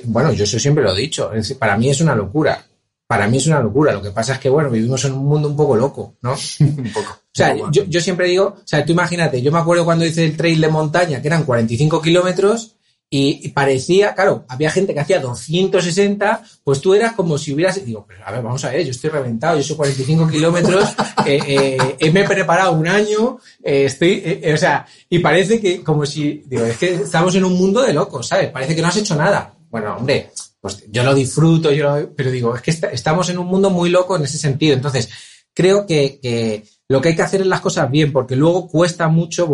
Bueno, 0.04 0.32
yo 0.32 0.44
eso 0.44 0.58
siempre 0.58 0.82
lo 0.82 0.92
he 0.92 1.00
dicho. 1.00 1.30
Para 1.58 1.76
mí 1.76 1.88
es 1.88 2.00
una 2.00 2.14
locura. 2.14 2.64
Para 3.06 3.28
mí 3.28 3.36
es 3.36 3.46
una 3.46 3.60
locura. 3.60 3.92
Lo 3.92 4.02
que 4.02 4.10
pasa 4.10 4.34
es 4.34 4.38
que, 4.38 4.48
bueno, 4.48 4.70
vivimos 4.70 5.04
en 5.04 5.12
un 5.12 5.26
mundo 5.26 5.48
un 5.48 5.56
poco 5.56 5.76
loco, 5.76 6.14
¿no? 6.22 6.34
Un 6.60 6.92
poco. 6.92 7.10
O 7.10 7.34
sea, 7.34 7.54
yo, 7.70 7.84
yo 7.84 8.00
siempre 8.00 8.28
digo, 8.28 8.56
o 8.58 8.66
sea, 8.66 8.84
tú 8.84 8.92
imagínate, 8.92 9.40
yo 9.40 9.50
me 9.50 9.58
acuerdo 9.58 9.84
cuando 9.84 10.04
hice 10.04 10.24
el 10.24 10.36
trail 10.36 10.60
de 10.60 10.68
montaña, 10.68 11.22
que 11.22 11.28
eran 11.28 11.44
45 11.44 12.02
kilómetros, 12.02 12.76
y, 13.14 13.48
parecía, 13.48 14.14
claro, 14.14 14.46
había 14.48 14.70
gente 14.70 14.94
que 14.94 15.00
hacía 15.00 15.20
260, 15.20 16.42
pues 16.64 16.80
tú 16.80 16.94
eras 16.94 17.12
como 17.12 17.36
si 17.36 17.52
hubieras, 17.52 17.84
digo, 17.84 18.06
pero 18.08 18.26
a 18.26 18.32
ver, 18.32 18.42
vamos 18.42 18.64
a 18.64 18.70
ver, 18.70 18.84
yo 18.84 18.90
estoy 18.90 19.10
reventado, 19.10 19.58
yo 19.58 19.62
soy 19.62 19.76
45 19.76 20.28
kilómetros, 20.28 20.88
eh, 21.26 21.76
eh, 21.98 22.10
me 22.10 22.22
he 22.22 22.24
preparado 22.28 22.72
un 22.72 22.88
año, 22.88 23.38
eh, 23.62 23.84
estoy, 23.84 24.22
eh, 24.24 24.52
o 24.54 24.56
sea, 24.56 24.86
y 25.10 25.18
parece 25.18 25.60
que 25.60 25.82
como 25.82 26.06
si, 26.06 26.42
digo, 26.46 26.64
es 26.64 26.78
que 26.78 26.94
estamos 26.94 27.34
en 27.34 27.44
un 27.44 27.52
mundo 27.52 27.82
de 27.82 27.92
locos, 27.92 28.28
¿sabes? 28.28 28.48
Parece 28.50 28.74
que 28.74 28.80
no 28.82 28.88
has 28.88 28.96
hecho 28.96 29.14
nada. 29.14 29.54
Bueno, 29.70 29.96
hombre, 29.98 30.30
pues 30.60 30.84
yo 30.90 31.02
lo 31.02 31.14
disfruto, 31.14 31.70
yo 31.70 31.84
lo- 31.84 32.10
pero 32.14 32.30
digo, 32.30 32.56
es 32.56 32.62
que 32.62 32.70
esta- 32.70 32.88
estamos 32.90 33.28
en 33.28 33.38
un 33.38 33.46
mundo 33.46 33.68
muy 33.68 33.90
loco 33.90 34.16
en 34.16 34.22
ese 34.24 34.38
sentido. 34.38 34.74
Entonces, 34.74 35.08
creo 35.52 35.86
que, 35.86 36.18
que 36.22 36.64
lo 36.88 37.00
que 37.00 37.10
hay 37.10 37.16
que 37.16 37.22
hacer 37.22 37.40
es 37.42 37.46
las 37.46 37.60
cosas 37.60 37.90
bien, 37.90 38.10
porque 38.12 38.36
luego 38.36 38.68
cuesta 38.68 39.08
mucho 39.08 39.48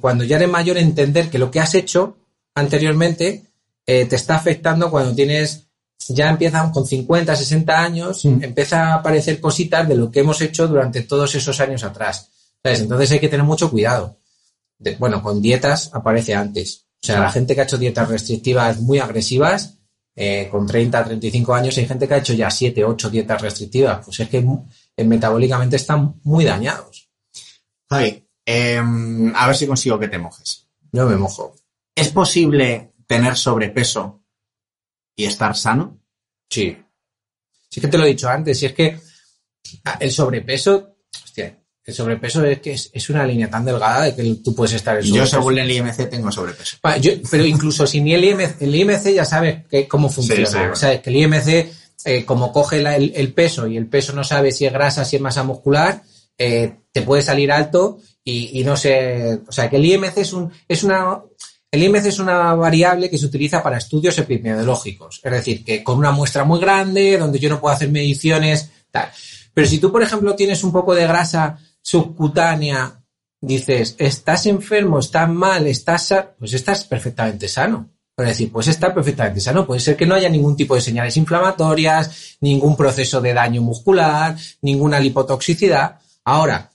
cuando 0.00 0.24
ya 0.24 0.36
eres 0.36 0.48
mayor 0.50 0.76
entender 0.78 1.28
que 1.30 1.38
lo 1.38 1.50
que 1.50 1.60
has 1.60 1.74
hecho 1.74 2.16
anteriormente 2.54 3.44
eh, 3.86 4.06
te 4.06 4.16
está 4.16 4.36
afectando 4.36 4.90
cuando 4.90 5.14
tienes, 5.14 5.66
ya 6.08 6.28
empiezan 6.30 6.70
con 6.70 6.86
50, 6.86 7.34
60 7.34 7.82
años, 7.82 8.24
Mm. 8.24 8.44
empieza 8.44 8.88
a 8.88 8.94
aparecer 8.94 9.40
cositas 9.40 9.88
de 9.88 9.96
lo 9.96 10.10
que 10.10 10.20
hemos 10.20 10.40
hecho 10.40 10.68
durante 10.68 11.02
todos 11.02 11.34
esos 11.34 11.58
años 11.60 11.82
atrás. 11.84 12.28
¿sabes? 12.62 12.80
Entonces 12.80 13.10
hay 13.12 13.20
que 13.20 13.28
tener 13.30 13.44
mucho 13.46 13.70
cuidado. 13.70 14.18
De- 14.78 14.96
bueno, 14.96 15.22
con 15.22 15.40
dietas 15.40 15.90
aparece 15.94 16.34
antes. 16.34 16.84
O 17.02 17.06
sea, 17.06 17.16
la 17.20 17.32
gente 17.32 17.54
que 17.54 17.62
ha 17.62 17.64
hecho 17.64 17.78
dietas 17.78 18.08
restrictivas 18.08 18.78
muy 18.80 18.98
agresivas, 18.98 19.78
eh, 20.14 20.48
con 20.50 20.66
30, 20.66 21.02
35 21.02 21.54
años, 21.54 21.76
hay 21.78 21.86
gente 21.86 22.06
que 22.06 22.14
ha 22.14 22.18
hecho 22.18 22.34
ya 22.34 22.50
7, 22.50 22.84
8 22.84 23.08
dietas 23.08 23.40
restrictivas. 23.40 24.04
Pues 24.04 24.20
es 24.20 24.28
que 24.28 24.40
mu- 24.42 24.66
eh, 24.96 25.04
metabólicamente 25.04 25.76
están 25.76 26.20
muy 26.24 26.44
dañados. 26.44 27.08
Javi, 27.88 28.22
em, 28.44 29.34
a 29.34 29.46
ver 29.46 29.56
si 29.56 29.66
consigo 29.66 29.98
que 29.98 30.08
te 30.08 30.18
mojes. 30.18 30.66
Yo 30.92 31.06
me 31.06 31.16
mojo. 31.16 31.54
¿Es 31.94 32.08
posible 32.10 32.92
tener 33.06 33.36
sobrepeso 33.36 34.22
y 35.16 35.24
estar 35.24 35.56
sano? 35.56 35.98
Sí. 36.48 36.76
Sí 37.68 37.80
que 37.80 37.88
te 37.88 37.98
lo 37.98 38.04
he 38.04 38.08
dicho 38.08 38.28
antes, 38.28 38.58
si 38.58 38.66
es 38.66 38.72
que 38.72 38.98
ah, 39.84 39.96
el 40.00 40.10
sobrepeso, 40.10 40.96
hostia, 41.24 41.56
el 41.84 41.94
sobrepeso 41.94 42.44
es 42.44 42.60
que 42.60 42.72
es, 42.72 42.90
es 42.92 43.10
una 43.10 43.24
línea 43.26 43.48
tan 43.50 43.64
delgada 43.64 44.02
de 44.02 44.14
que 44.16 44.34
tú 44.42 44.54
puedes 44.54 44.74
estar 44.74 44.96
en 44.96 45.02
Yo, 45.04 45.08
sobrepeso. 45.26 45.36
según 45.36 45.58
el 45.58 45.70
IMC, 45.70 46.08
tengo 46.10 46.32
sobrepeso. 46.32 46.76
Yo- 47.00 47.12
pero 47.30 47.44
incluso 47.44 47.86
sin 47.86 48.08
el 48.08 48.24
IMC, 48.24 48.60
el 48.62 48.74
IMC 48.74 49.14
ya 49.14 49.24
sabes 49.24 49.66
que, 49.66 49.86
cómo 49.86 50.08
funciona. 50.08 50.46
Sí, 50.46 50.52
sí, 50.52 50.58
bueno. 50.58 50.72
O 50.72 50.76
sea, 50.76 51.00
que 51.02 51.10
el 51.10 51.16
IMC, 51.16 51.72
eh, 52.04 52.24
como 52.24 52.52
coge 52.52 52.82
la- 52.82 52.96
el, 52.96 53.12
el 53.14 53.32
peso 53.32 53.66
y 53.66 53.76
el 53.76 53.86
peso 53.86 54.12
no 54.12 54.24
sabe 54.24 54.52
si 54.52 54.66
es 54.66 54.72
grasa, 54.72 55.04
si 55.04 55.16
es 55.16 55.22
masa 55.22 55.42
muscular, 55.42 56.02
eh, 56.38 56.74
te 56.92 57.02
puede 57.02 57.22
salir 57.22 57.52
alto 57.52 57.98
y, 58.24 58.58
y 58.60 58.64
no 58.64 58.76
sé. 58.76 59.40
O 59.46 59.52
sea, 59.52 59.68
que 59.70 59.76
el 59.76 59.84
IMC 59.84 60.18
es 60.18 60.32
un, 60.32 60.50
es 60.66 60.82
una, 60.82 61.22
el 61.72 61.82
IMC 61.82 62.06
es 62.06 62.18
una 62.18 62.54
variable 62.54 63.08
que 63.08 63.18
se 63.18 63.26
utiliza 63.26 63.62
para 63.62 63.78
estudios 63.78 64.18
epidemiológicos. 64.18 65.20
Es 65.22 65.32
decir, 65.32 65.64
que 65.64 65.84
con 65.84 65.98
una 65.98 66.10
muestra 66.10 66.44
muy 66.44 66.58
grande, 66.58 67.16
donde 67.16 67.38
yo 67.38 67.48
no 67.48 67.60
puedo 67.60 67.74
hacer 67.74 67.90
mediciones, 67.90 68.70
tal. 68.90 69.08
Pero 69.54 69.66
si 69.66 69.78
tú, 69.78 69.92
por 69.92 70.02
ejemplo, 70.02 70.34
tienes 70.34 70.64
un 70.64 70.72
poco 70.72 70.94
de 70.94 71.06
grasa 71.06 71.58
subcutánea, 71.80 73.00
dices, 73.40 73.94
estás 73.98 74.46
enfermo, 74.46 74.98
estás 74.98 75.28
mal, 75.28 75.66
estás, 75.66 76.06
sa-", 76.06 76.30
pues 76.38 76.54
estás 76.54 76.84
perfectamente 76.84 77.46
sano. 77.46 77.88
Es 78.16 78.26
decir, 78.26 78.52
pues 78.52 78.68
está 78.68 78.92
perfectamente 78.92 79.40
sano. 79.40 79.66
Puede 79.66 79.80
ser 79.80 79.96
que 79.96 80.06
no 80.06 80.14
haya 80.14 80.28
ningún 80.28 80.56
tipo 80.56 80.74
de 80.74 80.80
señales 80.80 81.16
inflamatorias, 81.16 82.36
ningún 82.40 82.76
proceso 82.76 83.20
de 83.20 83.32
daño 83.32 83.62
muscular, 83.62 84.36
ninguna 84.60 85.00
lipotoxicidad. 85.00 86.00
Ahora, 86.24 86.70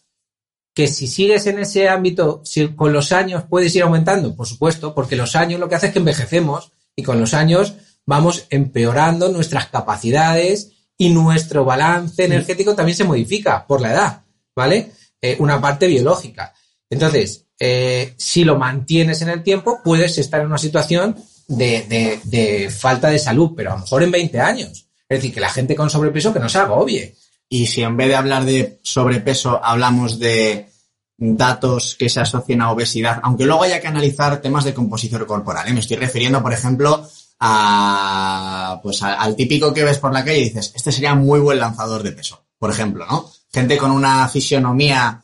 que 0.76 0.88
si 0.88 1.07
sigues 1.07 1.47
en 1.47 1.57
ese 1.57 1.89
ámbito, 1.89 2.41
si 2.43 2.67
con 2.76 2.93
los 2.93 3.11
años 3.11 3.43
puedes 3.49 3.73
ir 3.76 3.82
aumentando, 3.82 4.36
por 4.36 4.45
supuesto, 4.45 4.93
porque 4.93 5.15
los 5.15 5.36
años 5.36 5.59
lo 5.59 5.67
que 5.67 5.76
hace 5.76 5.88
es 5.88 5.93
que 5.93 5.99
envejecemos 5.99 6.71
y 6.95 7.01
con 7.01 7.19
los 7.19 7.34
años 7.34 7.73
vamos 8.05 8.45
empeorando 8.51 9.30
nuestras 9.30 9.67
capacidades 9.69 10.73
y 10.97 11.09
nuestro 11.09 11.65
balance 11.65 12.23
energético 12.26 12.76
también 12.76 12.95
se 12.97 13.03
modifica 13.05 13.65
por 13.65 13.82
la 13.82 13.91
edad, 13.93 14.21
¿vale? 14.55 14.91
Eh, 15.21 15.38
una 15.39 15.59
parte 15.59 15.88
biológica. 15.88 16.53
Entonces, 16.89 17.45
eh, 17.59 18.13
si 18.17 18.43
lo 18.43 18.57
mantienes 18.57 19.21
en 19.21 19.30
el 19.30 19.43
tiempo, 19.43 19.80
puedes 19.84 20.17
estar 20.17 20.41
en 20.41 20.47
una 20.47 20.57
situación 20.57 21.15
de, 21.47 21.84
de- 21.84 22.19
de 22.26 22.69
falta 22.69 23.09
de 23.09 23.17
salud, 23.19 23.51
pero 23.55 23.71
a 23.71 23.76
lo 23.76 23.82
mejor 23.82 24.03
en 24.03 24.11
20 24.11 24.39
años. 24.39 24.88
Es 25.07 25.19
decir, 25.19 25.34
que 25.34 25.39
la 25.39 25.49
gente 25.49 25.76
con 25.76 25.89
sobrepeso 25.89 26.34
que 26.34 26.39
no 26.39 26.49
se 26.49 26.57
agobie. 26.57 27.15
Y 27.50 27.68
si 27.68 27.82
en 27.82 27.96
vez 27.96 28.08
de 28.08 28.16
hablar 28.16 28.46
de 28.46 28.80
sobrepeso 28.84 29.64
hablamos 29.64 30.20
de 30.20 30.70
datos 31.18 31.96
que 31.96 32.10
se 32.10 32.20
asocian 32.20 32.62
a 32.62 32.72
obesidad, 32.72 33.20
aunque 33.24 33.46
luego 33.46 33.64
haya 33.64 33.80
que 33.80 33.88
analizar 33.88 34.41
temas 34.41 34.66
de 34.66 34.74
composición 34.74 35.26
corporal, 35.26 35.68
¿eh? 35.68 35.74
me 35.74 35.80
estoy 35.80 35.98
refiriendo, 35.98 36.41
por 36.41 36.54
ejemplo, 36.54 37.08
a, 37.39 38.80
pues 38.84 39.02
al 39.04 39.36
típico 39.36 39.74
que 39.74 39.84
ves 39.84 40.00
por 40.00 40.12
la 40.14 40.24
calle 40.24 40.39
y 40.39 40.43
dices, 40.46 40.74
este 40.76 40.91
sería 40.91 41.16
muy 41.16 41.39
buen 41.39 41.60
lanzador 41.60 42.04
de 42.04 42.12
peso, 42.12 42.43
por 42.58 42.72
ejemplo, 42.72 43.06
¿no? 43.06 43.32
Gente 43.54 43.78
con 43.78 43.91
una 43.91 44.28
fisionomía 44.28 45.24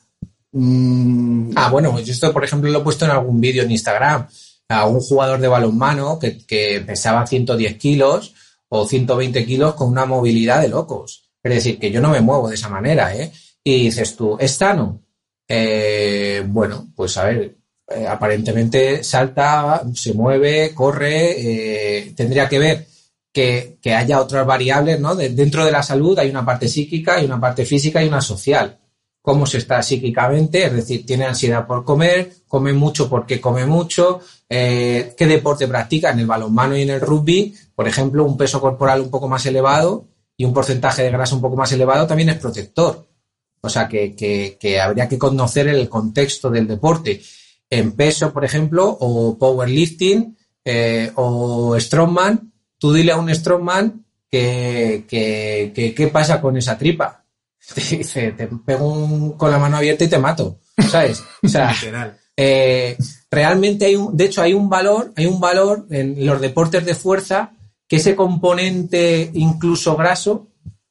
mm, 0.53 1.51
Ah, 1.55 1.69
bueno, 1.69 1.99
yo 1.99 2.11
esto, 2.11 2.31
por 2.31 2.43
ejemplo, 2.43 2.69
lo 2.69 2.79
he 2.79 2.83
puesto 2.83 3.05
en 3.05 3.11
algún 3.11 3.41
vídeo 3.41 3.63
en 3.63 3.71
Instagram. 3.71 4.27
A 4.69 4.85
un 4.85 5.01
jugador 5.01 5.39
de 5.39 5.49
balonmano 5.49 6.17
que, 6.17 6.45
que 6.45 6.81
pesaba 6.85 7.27
110 7.27 7.77
kilos 7.77 8.33
o 8.69 8.87
120 8.87 9.45
kilos 9.45 9.75
con 9.75 9.89
una 9.89 10.05
movilidad 10.05 10.61
de 10.61 10.69
locos. 10.69 11.29
Es 11.43 11.53
decir, 11.53 11.79
que 11.79 11.91
yo 11.91 12.01
no 12.01 12.09
me 12.09 12.21
muevo 12.21 12.49
de 12.49 12.55
esa 12.55 12.69
manera, 12.69 13.15
¿eh? 13.15 13.31
Y 13.63 13.83
dices 13.85 14.15
tú, 14.15 14.37
¿es 14.39 14.51
sano? 14.53 15.01
Eh, 15.47 16.43
bueno, 16.47 16.87
pues 16.95 17.17
a 17.17 17.25
ver, 17.25 17.57
eh, 17.89 18.07
aparentemente 18.07 19.03
salta, 19.03 19.83
se 19.93 20.13
mueve, 20.13 20.73
corre, 20.73 21.99
eh, 21.99 22.13
tendría 22.15 22.47
que 22.47 22.59
ver 22.59 22.87
que, 23.33 23.77
que 23.81 23.93
haya 23.93 24.19
otras 24.21 24.45
variables, 24.45 24.99
¿no? 24.99 25.15
De- 25.15 25.29
dentro 25.29 25.65
de 25.65 25.71
la 25.71 25.83
salud 25.83 26.17
hay 26.19 26.29
una 26.29 26.45
parte 26.45 26.67
psíquica, 26.67 27.15
hay 27.15 27.25
una 27.25 27.39
parte 27.39 27.65
física 27.65 28.03
y 28.03 28.07
una 28.07 28.21
social 28.21 28.77
cómo 29.23 29.45
se 29.45 29.59
está 29.59 29.83
psíquicamente, 29.83 30.65
es 30.65 30.73
decir, 30.73 31.05
tiene 31.05 31.25
ansiedad 31.25 31.67
por 31.67 31.85
comer, 31.85 32.31
come 32.47 32.73
mucho 32.73 33.07
porque 33.07 33.39
come 33.39 33.67
mucho, 33.67 34.19
eh, 34.49 35.13
qué 35.15 35.27
deporte 35.27 35.67
practica 35.67 36.09
en 36.09 36.19
el 36.19 36.25
balonmano 36.25 36.75
y 36.75 36.81
en 36.81 36.89
el 36.89 37.01
rugby, 37.01 37.53
por 37.75 37.87
ejemplo, 37.87 38.25
un 38.25 38.35
peso 38.35 38.59
corporal 38.59 38.99
un 39.01 39.11
poco 39.11 39.27
más 39.27 39.45
elevado 39.45 40.05
y 40.41 40.45
un 40.45 40.53
porcentaje 40.53 41.03
de 41.03 41.11
grasa 41.11 41.35
un 41.35 41.41
poco 41.41 41.55
más 41.55 41.71
elevado 41.71 42.07
también 42.07 42.29
es 42.29 42.37
protector. 42.37 43.07
O 43.61 43.69
sea, 43.69 43.87
que, 43.87 44.15
que- 44.15 44.57
que 44.59 44.81
habría 44.81 45.07
que 45.07 45.19
conocer 45.19 45.67
el 45.67 45.87
contexto 45.87 46.49
del 46.49 46.67
deporte. 46.67 47.21
En 47.69 47.91
peso, 47.91 48.33
por 48.33 48.43
ejemplo, 48.43 48.97
o 48.99 49.37
powerlifting, 49.37 50.35
eh, 50.65 51.11
o 51.15 51.79
strongman, 51.79 52.51
tú 52.79 52.91
dile 52.91 53.11
a 53.11 53.17
un 53.17 53.33
strongman 53.33 54.03
que, 54.31 55.05
qué 55.95 56.07
pasa 56.11 56.41
con 56.41 56.57
esa 56.57 56.77
tripa. 56.77 57.23
Te 57.75 57.97
dice, 57.97 58.31
te 58.31 58.47
pego 58.65 58.91
un- 58.91 59.33
con 59.33 59.51
la 59.51 59.59
mano 59.59 59.77
abierta 59.77 60.03
y 60.03 60.07
te 60.09 60.17
mato, 60.17 60.57
¿sabes? 60.89 61.21
O 61.43 61.47
sea. 61.47 61.69
Eh, 62.35 62.97
realmente 63.29 63.85
hay 63.85 63.95
un, 63.95 64.17
de 64.17 64.25
hecho, 64.25 64.41
hay 64.41 64.53
un 64.55 64.67
valor, 64.67 65.13
hay 65.15 65.27
un 65.27 65.39
valor 65.39 65.85
en 65.91 66.25
los 66.25 66.41
deportes 66.41 66.83
de 66.85 66.95
fuerza 66.95 67.51
que 67.91 67.97
ese 67.97 68.15
componente 68.15 69.31
incluso 69.33 69.97
graso, 69.97 70.47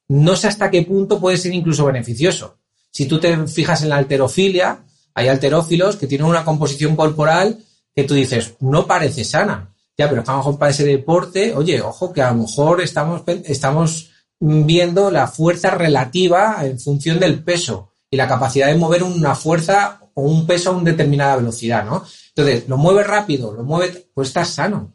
no 0.08 0.36
sé 0.36 0.48
hasta 0.48 0.70
qué 0.70 0.82
punto 0.82 1.18
puede 1.18 1.38
ser 1.38 1.54
incluso 1.54 1.86
beneficioso. 1.86 2.58
Si 2.90 3.06
tú 3.06 3.18
te 3.18 3.46
fijas 3.46 3.82
en 3.82 3.88
la 3.88 3.96
alterofilia, 3.96 4.84
hay 5.14 5.28
alterófilos 5.28 5.96
que 5.96 6.06
tienen 6.06 6.26
una 6.26 6.44
composición 6.44 6.96
corporal 6.96 7.58
que 7.96 8.04
tú 8.04 8.12
dices, 8.12 8.52
no 8.60 8.86
parece 8.86 9.24
sana. 9.24 9.74
Ya, 9.96 10.10
pero 10.10 10.20
a 10.20 10.30
lo 10.30 10.36
mejor 10.36 10.58
para 10.58 10.72
ese 10.72 10.84
deporte, 10.84 11.54
oye, 11.54 11.80
ojo, 11.80 12.12
que 12.12 12.20
a 12.20 12.32
lo 12.32 12.42
mejor 12.42 12.82
estamos, 12.82 13.22
estamos 13.46 14.10
viendo 14.38 15.10
la 15.10 15.26
fuerza 15.26 15.70
relativa 15.70 16.58
en 16.66 16.78
función 16.78 17.18
del 17.18 17.42
peso 17.42 17.92
y 18.10 18.18
la 18.18 18.28
capacidad 18.28 18.66
de 18.66 18.76
mover 18.76 19.04
una 19.04 19.34
fuerza 19.34 20.02
o 20.12 20.20
un 20.20 20.46
peso 20.46 20.68
a 20.68 20.74
una 20.74 20.90
determinada 20.90 21.36
velocidad, 21.36 21.82
¿no? 21.82 22.04
Entonces, 22.36 22.68
lo 22.68 22.76
mueve 22.76 23.04
rápido, 23.04 23.54
lo 23.54 23.64
mueve, 23.64 24.10
pues 24.12 24.28
estás 24.28 24.50
sano. 24.50 24.92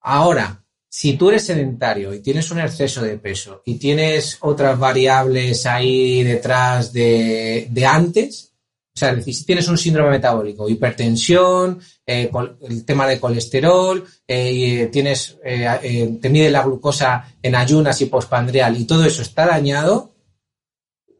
Ahora, 0.00 0.59
si 0.92 1.12
tú 1.12 1.30
eres 1.30 1.46
sedentario 1.46 2.12
y 2.12 2.18
tienes 2.18 2.50
un 2.50 2.58
exceso 2.58 3.00
de 3.02 3.16
peso 3.16 3.62
y 3.64 3.76
tienes 3.76 4.38
otras 4.40 4.76
variables 4.76 5.64
ahí 5.64 6.24
detrás 6.24 6.92
de, 6.92 7.68
de 7.70 7.86
antes, 7.86 8.50
o 8.92 8.98
sea, 8.98 9.18
si 9.22 9.44
tienes 9.44 9.68
un 9.68 9.78
síndrome 9.78 10.10
metabólico, 10.10 10.68
hipertensión, 10.68 11.80
eh, 12.04 12.28
el 12.68 12.84
tema 12.84 13.06
de 13.06 13.20
colesterol, 13.20 14.04
eh, 14.26 14.88
tienes, 14.92 15.38
eh, 15.44 16.18
te 16.20 16.28
mide 16.28 16.50
la 16.50 16.64
glucosa 16.64 17.34
en 17.40 17.54
ayunas 17.54 18.00
y 18.00 18.06
pospandreal 18.06 18.76
y 18.76 18.84
todo 18.84 19.04
eso 19.04 19.22
está 19.22 19.46
dañado, 19.46 20.12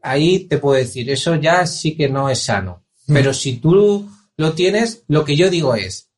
ahí 0.01 0.39
te 0.39 0.57
puedo 0.57 0.75
decir, 0.75 1.09
eso 1.09 1.35
ya 1.35 1.65
sí 1.65 1.95
que 1.95 2.09
no 2.09 2.29
es 2.29 2.39
sano. 2.39 2.83
Mm. 3.07 3.13
Pero 3.13 3.33
si 3.33 3.53
tú 3.57 4.09
lo 4.35 4.51
tienes, 4.51 5.03
lo 5.07 5.23
que 5.23 5.37
yo 5.37 5.49
digo 5.49 5.73
es, 5.75 6.10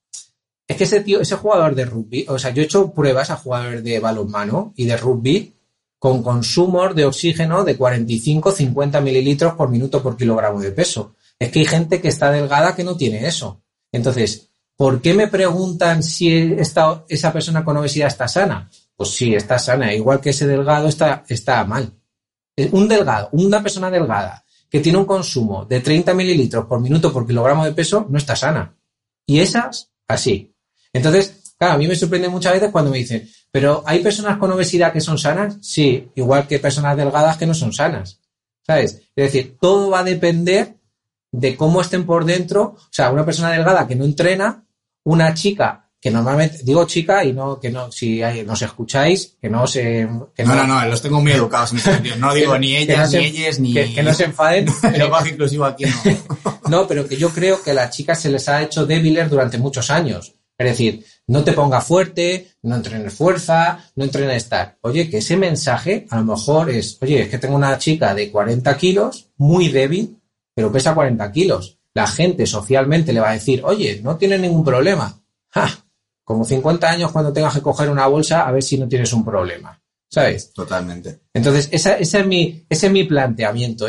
es 0.74 0.78
que 0.78 0.84
ese 0.86 1.01
tío, 1.01 1.21
ese 1.21 1.36
jugador 1.36 1.76
de 1.76 1.86
rugby, 1.86 2.26
o 2.28 2.39
sea, 2.39 2.51
yo 2.51 2.61
he 2.61 2.65
hecho 2.65 2.91
pruebas 2.91 3.30
a 3.30 3.36
jugadores 3.36 3.84
de 3.84 3.99
balonmano 3.99 4.74
y 4.76 4.86
de 4.86 4.97
rugby 4.97 5.53
con 5.99 6.24
consumos 6.24 6.95
de 6.95 7.05
oxígeno 7.05 7.63
de 7.63 7.78
45-50 7.78 9.01
mililitros 9.01 9.53
por 9.53 9.69
minuto 9.69 10.01
por 10.01 10.17
kilogramo 10.17 10.59
de 10.59 10.71
peso. 10.71 11.15
Es 11.38 11.51
que 11.51 11.59
hay 11.59 11.65
gente 11.65 12.01
que 12.01 12.07
está 12.07 12.32
delgada 12.32 12.76
que 12.76 12.84
no 12.84 12.97
tiene 12.97 13.28
eso. 13.28 13.61
Entonces, 13.91 14.49
¿por 14.76 14.99
qué 14.99 15.13
me 15.13 15.28
preguntan 15.28 16.01
si 16.01 16.55
esa 16.57 17.32
persona 17.32 17.63
con 17.63 17.78
obesidad 17.78 18.07
está 18.07 18.28
sana? 18.28 18.69
Pues 18.95 19.11
sí, 19.11 19.36
está 19.36 19.59
sana. 19.59 19.93
Igual 19.93 20.19
que 20.19 20.32
ese 20.32 20.47
delgado 20.47 20.88
está, 20.88 21.24
está 21.30 21.63
mal. 21.65 21.93
Eh, 22.55 22.69
un 22.71 22.88
delgado, 22.88 23.30
una 23.32 23.61
persona 23.61 23.91
delgada 23.91 24.43
que 24.69 24.80
tiene 24.80 24.97
un 24.97 25.05
consumo 25.05 25.65
de 25.65 25.82
30 25.82 26.15
mililitros 26.15 26.65
por 26.65 26.82
minuto 26.82 27.13
por 27.13 27.28
kilogramo 27.28 27.63
de 27.63 27.74
peso 27.74 28.07
no 28.09 28.17
está 28.17 28.36
sana. 28.36 28.76
Y 29.26 29.39
esas, 29.39 29.91
así. 30.07 30.53
Entonces, 30.94 31.56
claro, 31.58 31.74
a 31.74 31.78
mí 31.78 31.88
me 31.88 31.96
sorprende 31.96 32.30
muchas 32.30 32.54
veces 32.54 32.72
cuando 32.72 32.91
me 32.91 33.00
dicen, 33.00 33.28
pero 33.52 33.84
¿hay 33.86 34.00
personas 34.00 34.38
con 34.38 34.52
obesidad 34.52 34.94
que 34.94 35.02
son 35.02 35.18
sanas? 35.18 35.58
Sí, 35.62 36.10
igual 36.16 36.48
que 36.48 36.60
personas 36.60 36.96
delgadas 36.96 37.38
que 37.38 37.48
no 37.48 37.54
son 37.54 37.74
sanas. 37.74 38.20
¿Sabes? 38.66 39.02
Es 39.16 39.26
decir, 39.26 39.58
todo 39.60 39.89
va 39.89 40.00
a 40.00 40.04
depender 40.04 40.78
de 41.32 41.58
cómo 41.58 41.82
estén 41.82 42.06
por 42.06 42.24
dentro, 42.24 42.62
o 42.62 42.88
sea, 42.91 43.12
una 43.12 43.26
persona 43.26 43.52
delgada 43.52 43.88
que 43.88 43.96
no 43.96 44.06
entrena, 44.06 44.64
una 45.04 45.34
chica 45.34 45.84
que 46.04 46.12
normalmente, 46.12 46.60
digo 46.64 46.86
chica 46.86 47.24
y 47.24 47.32
no, 47.32 47.62
que 47.62 47.70
no, 47.70 47.89
si 47.89 48.22
nos 48.46 48.62
escucháis, 48.62 49.38
que 49.41 49.50
no 49.50 49.66
se... 49.66 50.06
Que 50.36 50.44
no, 50.44 50.54
no, 50.54 50.68
no, 50.68 50.86
los 50.86 51.02
tengo 51.02 51.22
muy 51.22 51.32
educados 51.32 51.72
en 51.72 51.78
ese 51.78 51.94
sentido. 51.94 52.18
No 52.18 52.34
digo 52.36 52.60
ni 52.60 52.76
ellas, 52.76 53.10
ni 53.14 53.20
ellas, 53.20 53.60
ni... 53.60 53.74
Que, 53.74 54.04
no 54.04 54.14
se 54.14 54.26
enfaden. 54.26 54.66
pero 54.82 55.10
bajo 55.10 55.28
inclusivo 55.28 55.64
aquí 55.64 55.86
no. 55.86 56.60
no, 56.70 56.88
pero 56.88 57.08
que 57.08 57.16
yo 57.16 57.30
creo 57.30 57.64
que 57.64 57.72
a 57.72 57.74
las 57.74 57.96
chicas 57.96 58.20
se 58.20 58.30
les 58.30 58.50
ha 58.50 58.62
hecho 58.62 58.86
débiles 58.86 59.30
durante 59.30 59.58
muchos 59.58 59.89
años. 59.89 60.34
Es 60.66 60.74
decir, 60.74 61.05
no 61.28 61.43
te 61.43 61.53
pongas 61.53 61.86
fuerte, 61.86 62.51
no 62.64 62.76
entrenes 62.76 63.14
fuerza, 63.14 63.80
no 63.95 64.03
entrenes 64.03 64.43
estar. 64.43 64.78
Oye, 64.82 65.09
que 65.09 65.20
ese 65.20 65.38
mensaje 65.38 66.05
a 66.09 66.18
lo 66.18 66.26
mejor 66.26 66.70
es, 66.70 66.97
oye, 67.01 67.22
es 67.22 67.30
que 67.30 67.38
tengo 67.38 67.55
una 67.55 67.78
chica 67.78 68.14
de 68.14 68.30
40 68.32 68.78
kilos, 68.78 69.30
muy 69.38 69.70
débil, 69.70 70.20
pero 70.53 70.72
pesa 70.72 70.93
40 70.93 71.32
kilos. 71.32 71.80
La 71.93 72.07
gente 72.07 72.45
socialmente 72.45 73.14
le 73.14 73.20
va 73.20 73.32
a 73.32 73.34
decir, 73.34 73.61
oye, 73.64 74.01
no 74.03 74.18
tiene 74.18 74.38
ningún 74.38 74.64
problema. 74.64 75.22
¡Ja! 75.49 75.70
Como 76.24 76.45
50 76.45 76.89
años 76.89 77.11
cuando 77.11 77.34
tengas 77.34 77.53
que 77.53 77.61
coger 77.61 77.89
una 77.89 78.07
bolsa 78.07 78.47
a 78.47 78.51
ver 78.51 78.64
si 78.64 78.78
no 78.78 78.88
tienes 78.88 79.14
un 79.14 79.24
problema. 79.24 79.80
¿Sabes? 80.09 80.53
Totalmente. 80.53 81.22
Entonces, 81.34 81.70
esa, 81.72 81.97
ese, 81.97 82.20
es 82.20 82.28
mi, 82.28 82.66
ese 82.70 82.86
es 82.86 82.93
mi 82.93 83.03
planteamiento. 83.03 83.88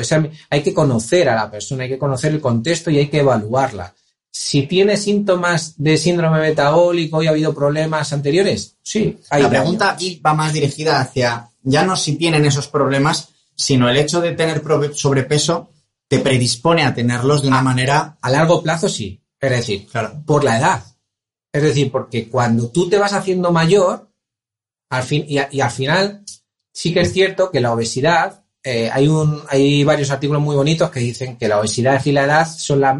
hay 0.48 0.62
que 0.62 0.72
conocer 0.72 1.28
a 1.28 1.34
la 1.34 1.50
persona, 1.50 1.82
hay 1.82 1.90
que 1.90 1.98
conocer 1.98 2.32
el 2.32 2.40
contexto 2.40 2.90
y 2.90 2.98
hay 2.98 3.08
que 3.08 3.18
evaluarla. 3.18 3.94
Si 4.36 4.66
tiene 4.66 4.96
síntomas 4.96 5.74
de 5.76 5.96
síndrome 5.96 6.40
metabólico 6.40 7.22
y 7.22 7.28
ha 7.28 7.30
habido 7.30 7.54
problemas 7.54 8.12
anteriores, 8.12 8.76
sí. 8.82 9.16
Hay 9.30 9.42
la 9.42 9.48
pregunta 9.48 9.90
aquí 9.90 10.20
va 10.24 10.34
más 10.34 10.52
dirigida 10.52 11.00
hacia 11.00 11.50
ya 11.62 11.84
no 11.84 11.96
si 11.96 12.16
tienen 12.16 12.44
esos 12.44 12.66
problemas, 12.66 13.28
sino 13.54 13.88
el 13.88 13.96
hecho 13.96 14.20
de 14.20 14.32
tener 14.32 14.62
sobrepeso 14.94 15.70
te 16.08 16.18
predispone 16.18 16.84
a 16.84 16.94
tenerlos 16.94 17.42
de 17.42 17.48
una 17.48 17.62
manera... 17.62 18.18
A 18.20 18.30
largo 18.30 18.60
plazo 18.60 18.88
sí. 18.88 19.22
Es 19.40 19.50
decir, 19.50 19.86
claro. 19.86 20.20
por 20.26 20.42
la 20.42 20.58
edad. 20.58 20.84
Es 21.52 21.62
decir, 21.62 21.92
porque 21.92 22.28
cuando 22.28 22.68
tú 22.68 22.88
te 22.88 22.98
vas 22.98 23.12
haciendo 23.12 23.52
mayor, 23.52 24.10
al 24.90 25.04
fin, 25.04 25.24
y, 25.28 25.38
al 25.38 25.70
final, 25.70 26.24
sí 26.72 26.92
que 26.92 27.02
es 27.02 27.12
cierto 27.12 27.50
que 27.50 27.60
la 27.60 27.72
obesidad, 27.72 28.43
eh, 28.66 28.88
hay, 28.90 29.08
un, 29.08 29.42
hay 29.50 29.84
varios 29.84 30.10
artículos 30.10 30.42
muy 30.42 30.56
bonitos 30.56 30.90
que 30.90 31.00
dicen 31.00 31.36
que 31.36 31.48
la 31.48 31.60
obesidad 31.60 32.00
y 32.06 32.12
la 32.12 32.24
edad 32.24 32.48
son 32.48 32.80
la, 32.80 32.98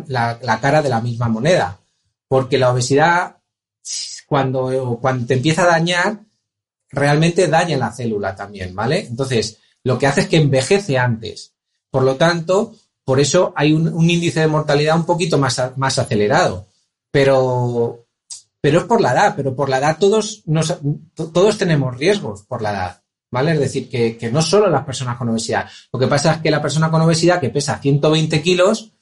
cara 0.61 0.83
de 0.83 0.91
la 0.91 1.01
misma 1.01 1.29
moneda. 1.29 1.81
Porque 2.29 2.59
la 2.59 2.71
obesidad, 2.71 3.39
cuando, 4.27 4.99
cuando 5.01 5.27
te 5.27 5.35
empieza 5.35 5.62
a 5.62 5.69
dañar, 5.69 6.21
realmente 6.91 7.49
daña 7.49 7.79
la 7.79 7.93
célula 7.93 8.37
también, 8.37 8.75
¿vale? 8.75 9.07
Entonces, 9.07 9.57
lo 9.85 9.99
que 9.99 10.07
hace 10.07 10.23
es 10.23 10.29
que 10.29 10.37
envejece 10.37 10.99
antes. 10.99 11.55
Por 11.91 12.03
lo 12.03 12.17
tanto, 12.17 12.75
por 13.03 13.19
eso 13.19 13.55
hay 13.57 13.73
un, 13.73 14.11
índice 14.11 14.41
de 14.41 14.47
mortalidad 14.49 14.97
un 14.97 15.07
poquito 15.07 15.39
más, 15.39 15.59
más 15.77 15.99
acelerado. 15.99 16.67
Pero, 17.11 18.07
pero 18.61 18.81
es 18.81 18.85
por 18.85 19.01
la 19.01 19.12
edad, 19.12 19.35
pero 19.35 19.57
por 19.57 19.71
la 19.71 19.79
edad 19.79 19.97
todos, 19.99 20.43
nos, 20.45 20.77
todos 21.15 21.57
tenemos 21.57 21.97
riesgos 21.97 22.43
por 22.43 22.61
la 22.61 22.71
edad. 22.71 23.04
¿Vale? 23.35 23.55
Es 23.55 23.59
decir, 23.59 23.89
que, 23.89 24.16
que, 24.16 24.30
no 24.30 24.41
solo 24.41 24.70
las 24.70 24.85
personas 24.85 25.18
con 25.18 25.28
obesidad. 25.28 25.68
Lo 25.93 25.99
que 25.99 26.07
pasa 26.07 26.35
es 26.35 26.39
que 26.39 26.53
la 26.53 26.62
persona 26.62 26.89
con 26.89 27.03
obesidad 27.03 27.41
que 27.41 27.51
pesa 27.51 27.80
120 27.80 28.41
kilos, 28.41 28.93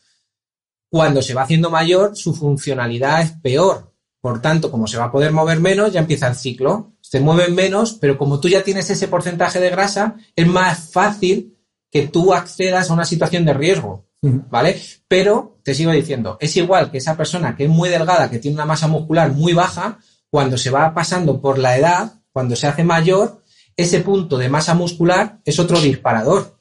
cuando 0.91 1.21
se 1.21 1.35
va 1.35 1.43
haciendo 1.43 1.69
mayor, 1.69 2.17
su 2.17 2.35
funcionalidad 2.35 3.21
es 3.21 3.33
peor. 3.33 3.93
Por 4.23 4.41
tanto, 4.41 4.71
como 4.71 4.87
se 4.87 4.97
va 4.97 5.05
a 5.05 5.13
poder 5.13 5.33
mover 5.33 5.61
menos, 5.61 5.93
ya 5.93 6.01
empieza 6.01 6.29
el 6.29 6.35
ciclo. 6.35 6.95
Se 7.03 7.21
mueven 7.21 7.55
menos, 7.55 7.93
pero 8.01 8.17
como 8.17 8.41
tú 8.41 8.49
ya 8.49 8.65
tienes 8.65 8.89
ese 8.89 9.07
porcentaje 9.07 9.61
de 9.61 9.69
grasa, 9.69 10.17
es 10.35 10.47
más 10.47 10.91
fácil 10.91 11.59
que 11.91 12.09
tú 12.09 12.33
accedas 12.33 12.89
a 12.89 12.95
una 12.95 13.05
situación 13.05 13.45
de 13.45 13.53
riesgo, 13.53 14.07
¿vale? 14.23 14.81
Pero 15.09 15.59
te 15.63 15.75
sigo 15.75 15.93
diciendo, 15.93 16.39
es 16.41 16.57
igual 16.57 16.91
que 16.91 16.97
esa 16.97 17.19
persona 17.19 17.55
que 17.55 17.65
es 17.65 17.71
muy 17.71 17.91
delgada, 17.91 18.31
que 18.31 18.39
tiene 18.39 18.55
una 18.55 18.65
masa 18.65 18.89
muscular 18.89 19.31
muy 19.31 19.53
baja, 19.53 19.99
cuando 20.31 20.57
se 20.57 20.71
va 20.71 20.95
pasando 20.95 21.39
por 21.39 21.59
la 21.59 21.77
edad, 21.77 22.15
cuando 22.33 22.57
se 22.57 22.67
hace 22.67 22.83
mayor, 22.83 23.42
ese 23.77 24.01
punto 24.01 24.39
de 24.39 24.49
masa 24.49 24.75
muscular 24.75 25.41
es 25.45 25.59
otro 25.59 25.81
disparador. 25.81 26.59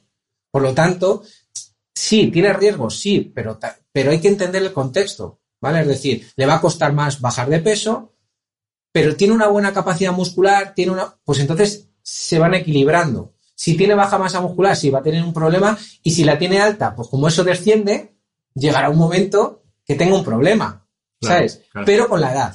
Por 0.50 0.62
lo 0.62 0.74
tanto, 0.74 1.22
sí, 1.94 2.28
tiene 2.28 2.52
riesgos, 2.52 2.98
sí, 2.98 3.32
pero, 3.34 3.58
pero 3.90 4.10
hay 4.10 4.20
que 4.20 4.28
entender 4.28 4.62
el 4.62 4.72
contexto, 4.72 5.40
¿vale? 5.60 5.80
Es 5.80 5.86
decir, 5.86 6.30
le 6.36 6.46
va 6.46 6.56
a 6.56 6.60
costar 6.60 6.92
más 6.92 7.20
bajar 7.20 7.48
de 7.48 7.60
peso, 7.60 8.12
pero 8.92 9.16
tiene 9.16 9.32
una 9.32 9.48
buena 9.48 9.72
capacidad 9.72 10.12
muscular, 10.12 10.74
tiene 10.74 10.92
una, 10.92 11.16
pues 11.24 11.38
entonces 11.38 11.88
se 12.02 12.38
van 12.38 12.54
equilibrando. 12.54 13.34
Si 13.54 13.76
tiene 13.76 13.94
baja 13.94 14.18
masa 14.18 14.40
muscular, 14.40 14.76
sí 14.76 14.90
va 14.90 14.98
a 14.98 15.02
tener 15.02 15.22
un 15.22 15.32
problema. 15.32 15.78
Y 16.02 16.10
si 16.10 16.24
la 16.24 16.38
tiene 16.38 16.60
alta, 16.60 16.94
pues 16.94 17.08
como 17.08 17.28
eso 17.28 17.44
desciende, 17.44 18.16
llegará 18.54 18.90
un 18.90 18.98
momento 18.98 19.62
que 19.84 19.94
tenga 19.94 20.16
un 20.16 20.24
problema, 20.24 20.86
¿sabes? 21.20 21.62
Pero 21.86 22.08
con 22.08 22.20
la 22.20 22.32
edad. 22.32 22.54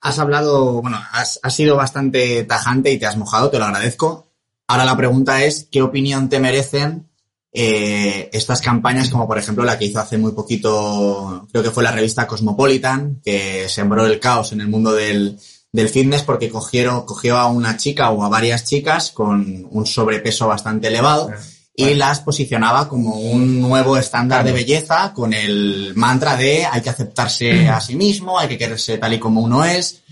Has 0.00 0.18
hablado, 0.18 0.82
bueno, 0.82 0.98
has, 1.12 1.40
sido 1.50 1.76
bastante 1.76 2.44
tajante 2.44 2.92
y 2.92 2.98
te 2.98 3.06
has 3.06 3.16
mojado, 3.16 3.50
te 3.50 3.58
lo 3.58 3.64
agradezco. 3.64 4.28
Ahora 4.68 4.84
la 4.84 4.96
pregunta 4.96 5.44
es, 5.44 5.68
¿qué 5.70 5.82
opinión 5.82 6.28
te 6.28 6.40
merecen 6.40 7.08
eh, 7.52 8.28
estas 8.32 8.60
campañas, 8.60 9.08
como 9.08 9.26
por 9.26 9.38
ejemplo 9.38 9.64
la 9.64 9.78
que 9.78 9.86
hizo 9.86 9.98
hace 9.98 10.18
muy 10.18 10.32
poquito, 10.32 11.46
creo 11.50 11.62
que 11.62 11.70
fue 11.70 11.82
la 11.82 11.92
revista 11.92 12.26
Cosmopolitan, 12.26 13.20
que 13.24 13.68
sembró 13.68 14.04
el 14.04 14.20
caos 14.20 14.52
en 14.52 14.60
el 14.60 14.68
mundo 14.68 14.92
del, 14.92 15.38
del 15.72 15.88
fitness 15.88 16.22
porque 16.22 16.50
cogieron, 16.50 17.06
cogió 17.06 17.36
a 17.38 17.46
una 17.46 17.76
chica 17.76 18.10
o 18.10 18.24
a 18.24 18.28
varias 18.28 18.64
chicas 18.64 19.10
con 19.10 19.66
un 19.70 19.86
sobrepeso 19.86 20.46
bastante 20.46 20.88
elevado 20.88 21.30
y 21.78 21.92
las 21.92 22.20
posicionaba 22.20 22.88
como 22.88 23.16
un 23.16 23.60
nuevo 23.60 23.98
estándar 23.98 24.42
de 24.42 24.52
belleza 24.52 25.12
con 25.12 25.34
el 25.34 25.92
mantra 25.94 26.34
de 26.34 26.64
hay 26.64 26.80
que 26.80 26.88
aceptarse 26.88 27.68
a 27.68 27.80
sí 27.82 27.94
mismo, 27.94 28.38
hay 28.38 28.48
que 28.48 28.56
quererse 28.56 28.96
tal 28.96 29.12
y 29.12 29.18
como 29.18 29.42
uno 29.42 29.62
es, 29.62 30.02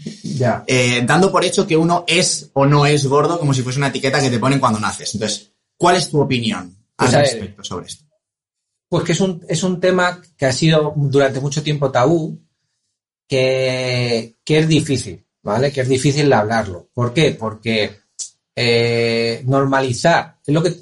eh, 0.66 1.02
dando 1.06 1.32
por 1.32 1.42
hecho 1.42 1.66
que 1.66 1.76
uno 1.76 2.04
es 2.06 2.50
o 2.52 2.66
no 2.66 2.84
es 2.84 3.06
gordo 3.06 3.38
como 3.38 3.54
si 3.54 3.62
fuese 3.62 3.78
una 3.78 3.88
etiqueta 3.88 4.20
que 4.20 4.30
te 4.30 4.38
ponen 4.38 4.60
cuando 4.60 4.78
naces. 4.78 5.14
Entonces, 5.14 5.52
¿cuál 5.78 5.96
es 5.96 6.10
tu 6.10 6.20
opinión 6.20 6.76
al 6.98 7.10
pues 7.10 7.12
respecto 7.12 7.64
sobre 7.64 7.86
esto? 7.86 8.04
Pues 8.86 9.04
que 9.04 9.12
es 9.12 9.20
un, 9.20 9.42
es 9.48 9.62
un 9.62 9.80
tema 9.80 10.20
que 10.36 10.44
ha 10.44 10.52
sido 10.52 10.92
durante 10.94 11.40
mucho 11.40 11.62
tiempo 11.62 11.90
tabú, 11.90 12.38
que, 13.26 14.36
que 14.44 14.58
es 14.58 14.68
difícil, 14.68 15.24
¿vale? 15.42 15.72
Que 15.72 15.80
es 15.80 15.88
difícil 15.88 16.30
hablarlo. 16.30 16.90
¿Por 16.92 17.14
qué? 17.14 17.30
Porque 17.30 18.00
eh, 18.54 19.42
normalizar, 19.46 20.38
es 20.46 20.54
lo 20.54 20.62
que 20.62 20.76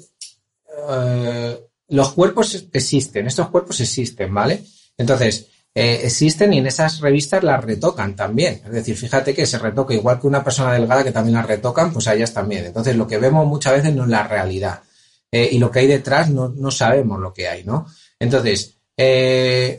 eh, 0.89 1.59
los 1.89 2.13
cuerpos 2.13 2.67
existen, 2.71 3.27
estos 3.27 3.49
cuerpos 3.49 3.79
existen, 3.79 4.33
¿vale? 4.33 4.63
Entonces, 4.97 5.47
eh, 5.75 6.01
existen 6.03 6.53
y 6.53 6.59
en 6.59 6.67
esas 6.67 6.99
revistas 6.99 7.43
las 7.43 7.63
retocan 7.63 8.15
también. 8.15 8.61
Es 8.65 8.71
decir, 8.71 8.95
fíjate 8.95 9.33
que 9.33 9.45
se 9.45 9.59
retoca 9.59 9.93
igual 9.93 10.19
que 10.19 10.27
una 10.27 10.43
persona 10.43 10.73
delgada 10.73 11.03
que 11.03 11.11
también 11.11 11.35
las 11.35 11.47
retocan, 11.47 11.91
pues 11.91 12.07
a 12.07 12.13
ellas 12.13 12.33
también. 12.33 12.65
Entonces, 12.65 12.95
lo 12.95 13.07
que 13.07 13.17
vemos 13.17 13.47
muchas 13.47 13.73
veces 13.73 13.93
no 13.93 14.03
es 14.03 14.09
la 14.09 14.27
realidad. 14.27 14.81
Eh, 15.31 15.49
y 15.51 15.57
lo 15.57 15.71
que 15.71 15.79
hay 15.79 15.87
detrás 15.87 16.29
no, 16.29 16.49
no, 16.49 16.69
sabemos 16.69 17.19
lo 17.19 17.33
que 17.33 17.47
hay, 17.47 17.63
¿no? 17.63 17.87
Entonces, 18.19 18.77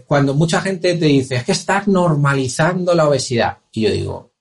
cuando 0.06 0.34
mucha 0.34 0.60
gente 0.60 0.94
te 0.96 1.06
dice, 1.06 1.36
es 1.36 1.44
que 1.44 1.52
estás 1.52 1.86
normalizando 1.86 2.94
la 2.94 3.08
obesidad, 3.08 3.58
y 3.70 3.82
yo 3.82 3.90
digo, 3.90 4.32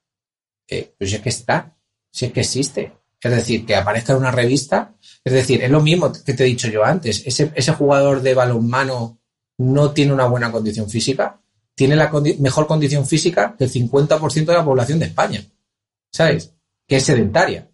pues 0.68 1.14
es 1.14 1.22
que 1.22 1.30
está, 1.30 1.78
si 2.12 2.26
es 2.26 2.34
que 2.34 2.42
existe. 2.42 3.03
Es 3.24 3.32
decir, 3.32 3.66
que 3.66 3.76
aparezca 3.76 4.14
en 4.14 4.20
una 4.20 4.32
revista, 4.32 4.96
es 5.24 5.34
decir, 5.34 5.64
es 5.64 5.72
lo 5.72 5.82
mismo 5.82 6.12
que 6.12 6.34
te 6.34 6.44
he 6.44 6.48
dicho 6.48 6.68
yo 6.68 6.84
antes, 6.84 7.24
ese, 7.26 7.74
jugador 7.74 8.22
de 8.22 8.34
balonmano 8.34 9.20
no 9.58 9.92
tiene 9.92 10.14
una 10.14 10.26
buena 10.26 10.52
condición 10.52 10.90
física, 10.90 11.40
tiene 11.74 11.96
la 11.96 12.12
mejor 12.40 12.68
condición 12.68 13.06
física 13.08 13.56
que 13.58 13.64
el 13.64 13.72
50% 13.72 14.46
de 14.46 14.54
la 14.54 14.66
población 14.66 15.00
de 15.00 15.06
España, 15.06 15.42
¿sabes? 16.12 16.54
Que 16.86 16.98
es 16.98 17.06
sedentaria. 17.06 17.70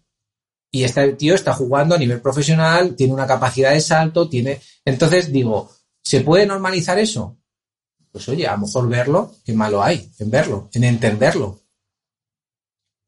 Y 0.70 0.84
este 0.84 1.14
tío 1.14 1.34
está 1.34 1.52
jugando 1.52 1.96
a 1.96 1.98
nivel 1.98 2.20
profesional, 2.20 2.94
tiene 2.94 3.12
una 3.12 3.26
capacidad 3.26 3.72
de 3.72 3.80
salto, 3.80 4.28
tiene... 4.28 4.60
Entonces 4.84 5.32
digo, 5.32 5.68
¿se 6.04 6.20
puede 6.20 6.46
normalizar 6.46 6.96
eso? 7.00 7.38
Pues 8.12 8.28
oye, 8.28 8.46
a 8.46 8.52
lo 8.52 8.66
mejor 8.66 8.88
verlo, 8.88 9.34
qué 9.44 9.52
malo 9.52 9.82
hay 9.82 10.12
en 10.20 10.30
verlo, 10.30 10.70
en 10.72 10.84
entenderlo. 10.84 11.60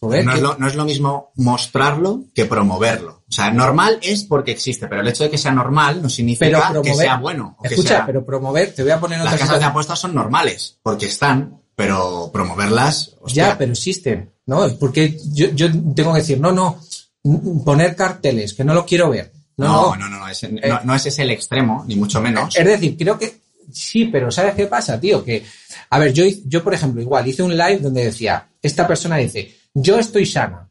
No, 0.03 0.15
es 0.15 0.41
lo, 0.41 0.57
no, 0.59 0.67
es 0.67 0.75
lo, 0.75 0.85
mismo 0.85 1.33
mostrarlo 1.37 2.25
que 2.35 2.45
promoverlo. 2.45 3.23
O 3.29 3.33
sea, 3.33 3.53
normal 3.53 4.01
es 4.03 4.25
porque 4.25 4.51
existe, 4.51 4.89
pero 4.89 5.01
el 5.01 5.09
hecho 5.09 5.23
de 5.23 5.31
que 5.31 5.39
sea 5.39 5.53
normal 5.53 6.03
no 6.03 6.09
significa 6.09 6.71
promover, 6.71 6.83
que 6.83 6.95
sea 6.99 7.17
bueno. 7.19 7.57
O 7.59 7.65
escucha, 7.65 7.83
que 7.83 7.89
sea, 7.89 8.07
pero 8.07 8.27
promover, 8.27 8.75
te 8.75 8.83
voy 8.83 8.91
a 8.91 8.99
poner 8.99 9.21
otra 9.21 9.31
Las 9.31 9.41
casas 9.41 9.61
de 9.61 9.65
apuestas 9.67 9.99
son 10.01 10.15
normales, 10.15 10.79
porque 10.83 11.07
están, 11.07 11.57
pero 11.77 12.31
promoverlas. 12.33 13.17
Hostia. 13.21 13.51
Ya, 13.51 13.59
pero 13.59 13.73
existen, 13.73 14.33
¿no? 14.47 14.69
Porque 14.79 15.17
yo, 15.33 15.51
yo 15.51 15.69
tengo 15.95 16.13
que 16.13 16.21
decir, 16.21 16.41
no, 16.41 16.51
no, 16.51 16.81
poner 17.65 17.95
carteles, 17.95 18.55
que 18.55 18.65
no 18.65 18.75
lo 18.75 18.85
quiero 18.85 19.11
ver. 19.11 19.33
No, 19.57 19.95
no, 19.95 20.09
no, 20.09 20.09
no, 20.09 20.19
no, 20.19 20.29
eh, 20.29 20.69
no, 20.69 20.81
no 20.83 20.95
ese 20.95 21.11
es 21.11 21.19
el 21.21 21.31
extremo, 21.31 21.85
ni 21.87 21.95
mucho 21.95 22.21
menos. 22.21 22.57
Es 22.57 22.67
decir, 22.67 22.97
creo 22.97 23.19
que 23.19 23.43
sí, 23.71 24.07
pero 24.07 24.31
¿sabes 24.31 24.55
qué 24.55 24.67
pasa, 24.67 24.99
tío? 24.99 25.25
Que, 25.25 25.45
a 25.91 25.99
ver, 25.99 26.13
yo, 26.13 26.25
yo, 26.47 26.65
por 26.65 26.75
ejemplo, 26.75 27.01
igual 27.01 27.27
hice 27.27 27.43
un 27.43 27.57
live 27.57 27.79
donde 27.79 28.05
decía, 28.05 28.49
esta 28.61 28.87
persona 28.87 29.17
dice, 29.17 29.55
yo 29.75 29.99
estoy 29.99 30.27
sana, 30.27 30.70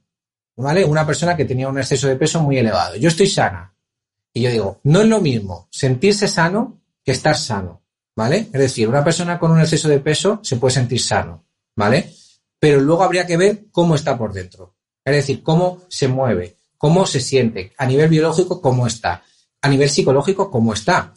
¿vale? 0.55 0.85
Una 0.85 1.05
persona 1.05 1.35
que 1.35 1.45
tenía 1.45 1.69
un 1.69 1.77
exceso 1.77 2.07
de 2.07 2.15
peso 2.15 2.41
muy 2.41 2.57
elevado. 2.57 2.95
Yo 2.95 3.09
estoy 3.09 3.27
sana. 3.27 3.73
Y 4.33 4.41
yo 4.41 4.51
digo, 4.51 4.79
no 4.83 5.01
es 5.01 5.07
lo 5.07 5.19
mismo 5.19 5.67
sentirse 5.71 6.27
sano 6.27 6.81
que 7.03 7.11
estar 7.11 7.35
sano, 7.35 7.81
¿vale? 8.15 8.47
Es 8.53 8.59
decir, 8.59 8.87
una 8.87 9.03
persona 9.03 9.37
con 9.37 9.51
un 9.51 9.59
exceso 9.59 9.89
de 9.89 9.99
peso 9.99 10.39
se 10.43 10.55
puede 10.55 10.75
sentir 10.75 11.01
sano, 11.01 11.45
¿vale? 11.75 12.13
Pero 12.59 12.79
luego 12.79 13.03
habría 13.03 13.25
que 13.25 13.37
ver 13.37 13.65
cómo 13.71 13.95
está 13.95 14.17
por 14.17 14.33
dentro. 14.33 14.75
Es 15.03 15.15
decir, 15.15 15.43
cómo 15.43 15.81
se 15.89 16.07
mueve, 16.07 16.57
cómo 16.77 17.05
se 17.05 17.19
siente, 17.19 17.73
a 17.77 17.85
nivel 17.85 18.09
biológico, 18.09 18.61
cómo 18.61 18.87
está, 18.87 19.23
a 19.61 19.67
nivel 19.67 19.89
psicológico, 19.89 20.49
cómo 20.49 20.73
está. 20.73 21.13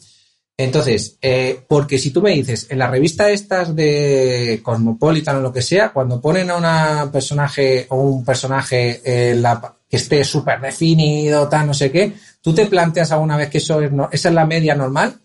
Entonces, 0.57 1.17
eh, 1.21 1.59
porque 1.67 1.97
si 1.97 2.11
tú 2.11 2.21
me 2.21 2.31
dices, 2.31 2.67
en 2.69 2.79
la 2.79 2.87
revista 2.87 3.29
estas 3.29 3.75
de 3.75 4.61
Cosmopolitan 4.63 5.37
o 5.37 5.41
lo 5.41 5.51
que 5.51 5.61
sea, 5.61 5.91
cuando 5.91 6.21
ponen 6.21 6.49
a 6.49 6.55
una 6.55 7.09
personaje 7.11 7.87
o 7.89 7.97
un 7.97 8.23
personaje 8.23 9.01
eh, 9.03 9.35
la, 9.35 9.75
que 9.89 9.97
esté 9.97 10.23
súper 10.23 10.61
definido, 10.61 11.49
tal, 11.49 11.67
no 11.67 11.73
sé 11.73 11.91
qué, 11.91 12.13
¿tú 12.39 12.53
te 12.53 12.67
planteas 12.67 13.11
alguna 13.11 13.35
vez 13.35 13.49
que 13.49 13.57
eso 13.57 13.81
es, 13.81 13.91
no, 13.91 14.07
esa 14.09 14.29
es 14.29 14.35
la 14.35 14.45
media 14.45 14.75
normal? 14.75 15.19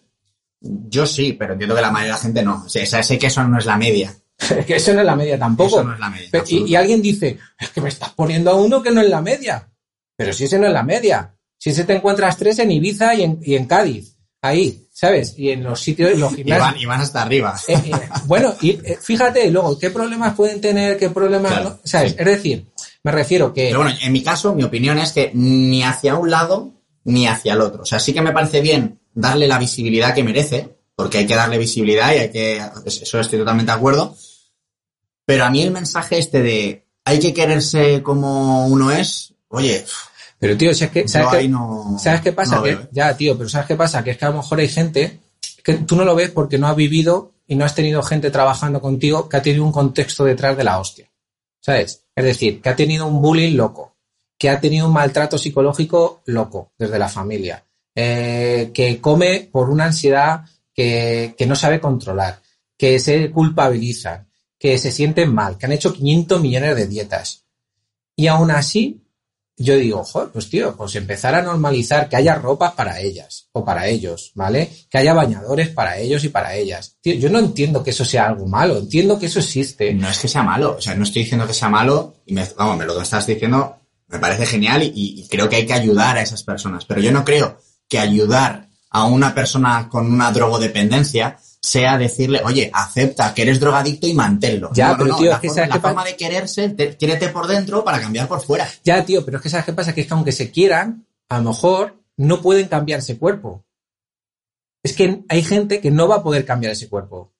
Yo 0.60 1.06
sí, 1.06 1.32
pero 1.34 1.52
entiendo 1.52 1.76
que 1.76 1.80
la 1.80 1.92
mayoría 1.92 2.14
de 2.14 2.18
la 2.18 2.22
gente 2.22 2.42
no. 2.42 2.64
O 2.66 2.68
sea, 2.68 3.02
sé 3.02 3.18
que 3.18 3.28
eso 3.28 3.44
no 3.44 3.56
es 3.56 3.66
la 3.66 3.76
media. 3.76 4.12
que 4.66 4.76
eso 4.76 4.92
no 4.92 5.00
es 5.00 5.06
la 5.06 5.16
media 5.16 5.38
tampoco. 5.38 5.76
Eso 5.76 5.84
no 5.84 5.94
es 5.94 6.00
la 6.00 6.10
media. 6.10 6.28
Pero, 6.32 6.44
y, 6.48 6.72
y, 6.72 6.74
alguien 6.74 7.00
dice, 7.00 7.38
es 7.58 7.70
que 7.70 7.80
me 7.80 7.88
estás 7.88 8.10
poniendo 8.10 8.50
a 8.50 8.56
uno 8.56 8.82
que 8.82 8.90
no 8.90 9.00
es 9.00 9.08
la 9.08 9.22
media. 9.22 9.68
Pero 10.16 10.32
si 10.32 10.44
ese 10.44 10.58
no 10.58 10.66
es 10.66 10.72
la 10.72 10.82
media. 10.82 11.34
Si 11.56 11.70
ese 11.70 11.84
te 11.84 11.94
encuentras 11.94 12.36
tres 12.36 12.58
en 12.58 12.72
Ibiza 12.72 13.14
y 13.14 13.22
en, 13.22 13.38
y 13.42 13.54
en 13.54 13.66
Cádiz. 13.66 14.16
Ahí. 14.42 14.86
¿sabes? 15.00 15.34
Y 15.38 15.48
en 15.48 15.62
los 15.62 15.80
sitios, 15.80 16.18
los 16.18 16.34
gimnasios. 16.34 16.68
Y 16.68 16.72
van, 16.72 16.80
y 16.82 16.84
van 16.84 17.00
hasta 17.00 17.22
arriba. 17.22 17.58
Eh, 17.66 17.72
eh, 17.86 17.92
bueno, 18.26 18.54
y 18.60 18.72
eh, 18.72 18.98
fíjate, 19.00 19.50
luego, 19.50 19.78
¿qué 19.78 19.88
problemas 19.88 20.34
pueden 20.34 20.60
tener? 20.60 20.98
¿Qué 20.98 21.08
problemas 21.08 21.52
claro, 21.52 21.70
no? 21.70 21.80
¿Sabes? 21.84 22.12
Sí. 22.12 22.16
Es 22.18 22.26
decir, 22.26 22.66
me 23.02 23.10
refiero 23.10 23.54
que. 23.54 23.68
Pero 23.68 23.80
bueno, 23.80 23.96
en 23.98 24.12
mi 24.12 24.22
caso, 24.22 24.54
mi 24.54 24.62
opinión 24.62 24.98
es 24.98 25.12
que 25.12 25.30
ni 25.32 25.82
hacia 25.82 26.16
un 26.16 26.30
lado 26.30 26.74
ni 27.04 27.26
hacia 27.26 27.54
el 27.54 27.62
otro. 27.62 27.82
O 27.82 27.86
sea, 27.86 27.98
sí 27.98 28.12
que 28.12 28.20
me 28.20 28.32
parece 28.32 28.60
bien 28.60 29.00
darle 29.14 29.48
la 29.48 29.58
visibilidad 29.58 30.14
que 30.14 30.22
merece, 30.22 30.68
porque 30.94 31.16
hay 31.16 31.26
que 31.26 31.34
darle 31.34 31.56
visibilidad 31.56 32.12
y 32.12 32.18
hay 32.18 32.30
que. 32.30 32.62
Eso 32.84 33.20
estoy 33.20 33.38
totalmente 33.38 33.72
de 33.72 33.78
acuerdo. 33.78 34.14
Pero 35.24 35.46
a 35.46 35.50
mí 35.50 35.62
el 35.62 35.70
mensaje 35.70 36.18
este 36.18 36.42
de 36.42 36.86
hay 37.06 37.20
que 37.20 37.32
quererse 37.32 38.02
como 38.02 38.66
uno 38.66 38.90
es, 38.90 39.32
oye, 39.48 39.82
pero 40.40 40.56
tío, 40.56 40.72
si 40.72 40.84
es 40.84 40.90
que, 40.90 41.06
¿sabes, 41.06 41.42
qué, 41.42 41.48
no, 41.48 41.98
¿sabes 41.98 42.22
qué 42.22 42.32
pasa? 42.32 42.56
No 42.56 42.62
que, 42.62 42.88
ya, 42.92 43.14
tío, 43.14 43.36
pero 43.36 43.50
¿sabes 43.50 43.66
qué 43.66 43.76
pasa? 43.76 44.02
Que 44.02 44.12
es 44.12 44.16
que 44.16 44.24
a 44.24 44.30
lo 44.30 44.38
mejor 44.38 44.58
hay 44.58 44.68
gente 44.68 45.20
que 45.62 45.74
tú 45.74 45.96
no 45.96 46.04
lo 46.06 46.14
ves 46.14 46.30
porque 46.30 46.56
no 46.56 46.66
has 46.66 46.74
vivido 46.74 47.32
y 47.46 47.56
no 47.56 47.66
has 47.66 47.74
tenido 47.74 48.02
gente 48.02 48.30
trabajando 48.30 48.80
contigo 48.80 49.28
que 49.28 49.36
ha 49.36 49.42
tenido 49.42 49.64
un 49.64 49.70
contexto 49.70 50.24
detrás 50.24 50.56
de 50.56 50.64
la 50.64 50.80
hostia. 50.80 51.10
¿Sabes? 51.60 52.04
Es 52.16 52.24
decir, 52.24 52.62
que 52.62 52.70
ha 52.70 52.74
tenido 52.74 53.06
un 53.06 53.20
bullying 53.20 53.54
loco, 53.54 53.96
que 54.38 54.48
ha 54.48 54.58
tenido 54.58 54.86
un 54.86 54.94
maltrato 54.94 55.36
psicológico 55.36 56.22
loco 56.24 56.72
desde 56.78 56.98
la 56.98 57.10
familia, 57.10 57.62
eh, 57.94 58.70
que 58.72 58.98
come 58.98 59.46
por 59.52 59.68
una 59.68 59.84
ansiedad 59.84 60.46
que, 60.72 61.34
que 61.36 61.46
no 61.46 61.54
sabe 61.54 61.80
controlar, 61.80 62.40
que 62.78 62.98
se 62.98 63.30
culpabilizan, 63.30 64.26
que 64.58 64.78
se 64.78 64.90
sienten 64.90 65.34
mal, 65.34 65.58
que 65.58 65.66
han 65.66 65.72
hecho 65.72 65.92
500 65.92 66.40
millones 66.40 66.76
de 66.76 66.86
dietas. 66.86 67.44
Y 68.16 68.26
aún 68.28 68.50
así 68.50 69.02
yo 69.62 69.76
digo, 69.76 70.02
joder, 70.04 70.30
pues 70.30 70.48
tío, 70.48 70.74
pues 70.74 70.96
empezar 70.96 71.34
a 71.34 71.42
normalizar 71.42 72.08
que 72.08 72.16
haya 72.16 72.34
ropas 72.34 72.72
para 72.72 72.98
ellas 73.00 73.48
o 73.52 73.64
para 73.64 73.86
ellos, 73.86 74.32
¿vale? 74.34 74.70
Que 74.88 74.98
haya 74.98 75.12
bañadores 75.12 75.68
para 75.68 75.98
ellos 75.98 76.24
y 76.24 76.30
para 76.30 76.54
ellas. 76.54 76.96
Tío, 77.00 77.14
yo 77.14 77.28
no 77.28 77.38
entiendo 77.38 77.82
que 77.82 77.90
eso 77.90 78.04
sea 78.04 78.26
algo 78.26 78.46
malo, 78.46 78.78
entiendo 78.78 79.18
que 79.18 79.26
eso 79.26 79.38
existe. 79.38 79.92
No 79.92 80.08
es 80.08 80.18
que 80.18 80.28
sea 80.28 80.42
malo, 80.42 80.76
o 80.78 80.80
sea, 80.80 80.94
no 80.94 81.04
estoy 81.04 81.22
diciendo 81.22 81.46
que 81.46 81.52
sea 81.52 81.68
malo 81.68 82.14
y 82.24 82.32
me, 82.32 82.48
vamos, 82.56 82.78
me 82.78 82.86
lo 82.86 82.96
que 82.96 83.02
estás 83.02 83.26
diciendo 83.26 83.76
me 84.08 84.18
parece 84.18 84.46
genial 84.46 84.82
y, 84.82 84.92
y 84.94 85.28
creo 85.28 85.48
que 85.48 85.56
hay 85.56 85.66
que 85.66 85.74
ayudar 85.74 86.16
a 86.16 86.22
esas 86.22 86.42
personas, 86.42 86.84
pero 86.84 87.00
yo 87.00 87.12
no 87.12 87.24
creo 87.24 87.60
que 87.88 87.98
ayudar 87.98 88.68
a 88.90 89.04
una 89.04 89.34
persona 89.34 89.88
con 89.88 90.12
una 90.12 90.32
drogodependencia 90.32 91.38
sea 91.62 91.98
decirle, 91.98 92.40
oye, 92.44 92.70
acepta 92.72 93.34
que 93.34 93.42
eres 93.42 93.60
drogadicto 93.60 94.06
y 94.06 94.14
manténlo. 94.14 94.70
Ya, 94.72 94.88
no, 94.88 94.98
pero 94.98 95.10
no, 95.10 95.18
tío, 95.18 95.30
la 95.30 95.36
es 95.36 95.40
que 95.40 95.48
forma, 95.48 95.56
sabes 95.56 95.68
la 95.68 95.74
qué 95.74 95.80
forma 95.80 96.04
de 96.04 96.16
quererse, 96.16 96.68
te, 96.70 96.96
quiérete 96.96 97.28
por 97.28 97.46
dentro 97.46 97.84
para 97.84 98.00
cambiar 98.00 98.28
por 98.28 98.40
fuera. 98.40 98.68
Ya, 98.82 99.04
tío, 99.04 99.24
pero 99.24 99.36
es 99.36 99.42
que 99.42 99.50
sabes 99.50 99.66
qué 99.66 99.72
pasa, 99.72 99.94
que 99.94 100.00
es 100.00 100.06
que 100.06 100.14
aunque 100.14 100.32
se 100.32 100.50
quieran, 100.50 101.06
a 101.28 101.38
lo 101.38 101.50
mejor 101.50 102.02
no 102.16 102.40
pueden 102.40 102.68
cambiar 102.68 103.00
ese 103.00 103.18
cuerpo. 103.18 103.64
Es 104.82 104.94
que 104.94 105.22
hay 105.28 105.42
gente 105.42 105.80
que 105.80 105.90
no 105.90 106.08
va 106.08 106.16
a 106.16 106.22
poder 106.22 106.46
cambiar 106.46 106.72
ese 106.72 106.88
cuerpo. 106.88 107.32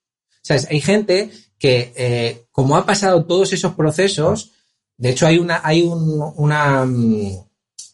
¿Sabes? 0.43 0.67
Hay 0.69 0.81
gente 0.81 1.31
que, 1.57 1.91
eh, 1.95 2.45
como 2.51 2.77
ha 2.77 2.85
pasado 2.85 3.25
todos 3.25 3.53
esos 3.53 3.73
procesos, 3.73 4.51
de 4.97 5.09
hecho 5.09 5.25
hay 5.25 5.39
una, 5.39 5.61
hay 5.63 5.81
un, 5.81 6.33
una, 6.35 6.87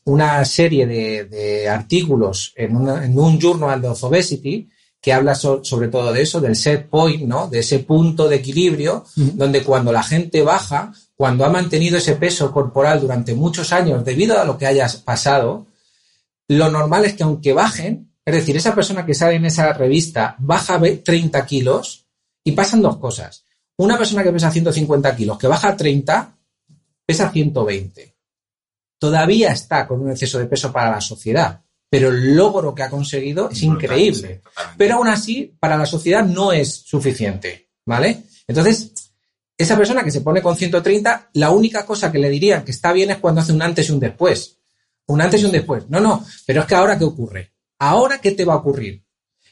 una 0.03 0.45
serie 0.45 0.85
de, 0.85 1.25
de 1.25 1.69
artículos 1.69 2.53
en, 2.55 2.75
una, 2.75 3.05
en 3.05 3.17
un 3.17 3.39
journal 3.39 3.83
of 3.85 4.03
obesity 4.03 4.69
que 5.07 5.13
habla 5.13 5.35
so, 5.35 5.63
sobre 5.63 5.87
todo 5.87 6.11
de 6.11 6.21
eso, 6.21 6.41
del 6.41 6.57
set 6.57 6.89
point, 6.89 7.23
¿no? 7.23 7.47
De 7.47 7.59
ese 7.59 7.79
punto 7.79 8.27
de 8.27 8.35
equilibrio, 8.35 9.05
uh 9.15 9.21
-huh. 9.21 9.31
donde 9.35 9.63
cuando 9.63 9.93
la 9.93 10.03
gente 10.03 10.41
baja, 10.41 10.91
cuando 11.15 11.45
ha 11.45 11.49
mantenido 11.49 11.97
ese 11.97 12.17
peso 12.17 12.51
corporal 12.51 12.99
durante 12.99 13.33
muchos 13.33 13.71
años 13.71 14.03
debido 14.03 14.37
a 14.37 14.43
lo 14.43 14.57
que 14.57 14.65
haya 14.67 14.85
pasado, 15.05 15.67
lo 16.49 16.69
normal 16.69 17.05
es 17.05 17.13
que 17.13 17.23
aunque 17.23 17.53
bajen, 17.53 18.11
es 18.25 18.33
decir, 18.33 18.57
esa 18.57 18.75
persona 18.75 19.05
que 19.05 19.13
sale 19.13 19.35
en 19.35 19.45
esa 19.45 19.71
revista 19.71 20.35
baja 20.39 20.77
30 20.77 21.45
kilos 21.45 22.05
y 22.43 22.51
pasan 22.51 22.81
dos 22.81 22.97
cosas. 22.97 23.45
Una 23.77 23.97
persona 23.97 24.23
que 24.23 24.33
pesa 24.33 24.51
150 24.51 25.15
kilos, 25.15 25.37
que 25.37 25.47
baja 25.47 25.77
30, 25.77 26.35
pesa 27.05 27.31
120. 27.31 28.13
Todavía 28.99 29.53
está 29.53 29.87
con 29.87 30.01
un 30.01 30.11
exceso 30.11 30.37
de 30.37 30.47
peso 30.47 30.69
para 30.69 30.91
la 30.91 30.99
sociedad 30.99 31.61
pero 31.89 32.09
el 32.09 32.35
logro 32.35 32.75
que 32.75 32.83
ha 32.83 32.89
conseguido 32.89 33.49
es 33.49 33.61
increíble. 33.63 34.41
Sí, 34.43 34.61
pero 34.77 34.95
aún 34.95 35.07
así, 35.07 35.55
para 35.59 35.77
la 35.77 35.85
sociedad 35.85 36.25
no 36.25 36.51
es 36.51 36.71
suficiente, 36.71 37.69
¿vale? 37.85 38.23
Entonces, 38.47 38.91
esa 39.57 39.77
persona 39.77 40.03
que 40.03 40.11
se 40.11 40.21
pone 40.21 40.41
con 40.41 40.55
130, 40.55 41.29
la 41.33 41.51
única 41.51 41.85
cosa 41.85 42.11
que 42.11 42.19
le 42.19 42.29
dirían 42.29 42.63
que 42.63 42.71
está 42.71 42.93
bien 42.93 43.11
es 43.11 43.17
cuando 43.17 43.41
hace 43.41 43.53
un 43.53 43.61
antes 43.61 43.89
y 43.89 43.91
un 43.91 43.99
después. 43.99 44.57
Un 45.07 45.21
antes 45.21 45.41
y 45.41 45.45
un 45.45 45.51
después. 45.51 45.89
No, 45.89 45.99
no, 45.99 46.25
pero 46.45 46.61
es 46.61 46.67
que 46.67 46.75
ahora, 46.75 46.97
¿qué 46.97 47.05
ocurre? 47.05 47.53
¿Ahora 47.79 48.19
qué 48.19 48.31
te 48.31 48.45
va 48.45 48.53
a 48.53 48.57
ocurrir? 48.57 49.03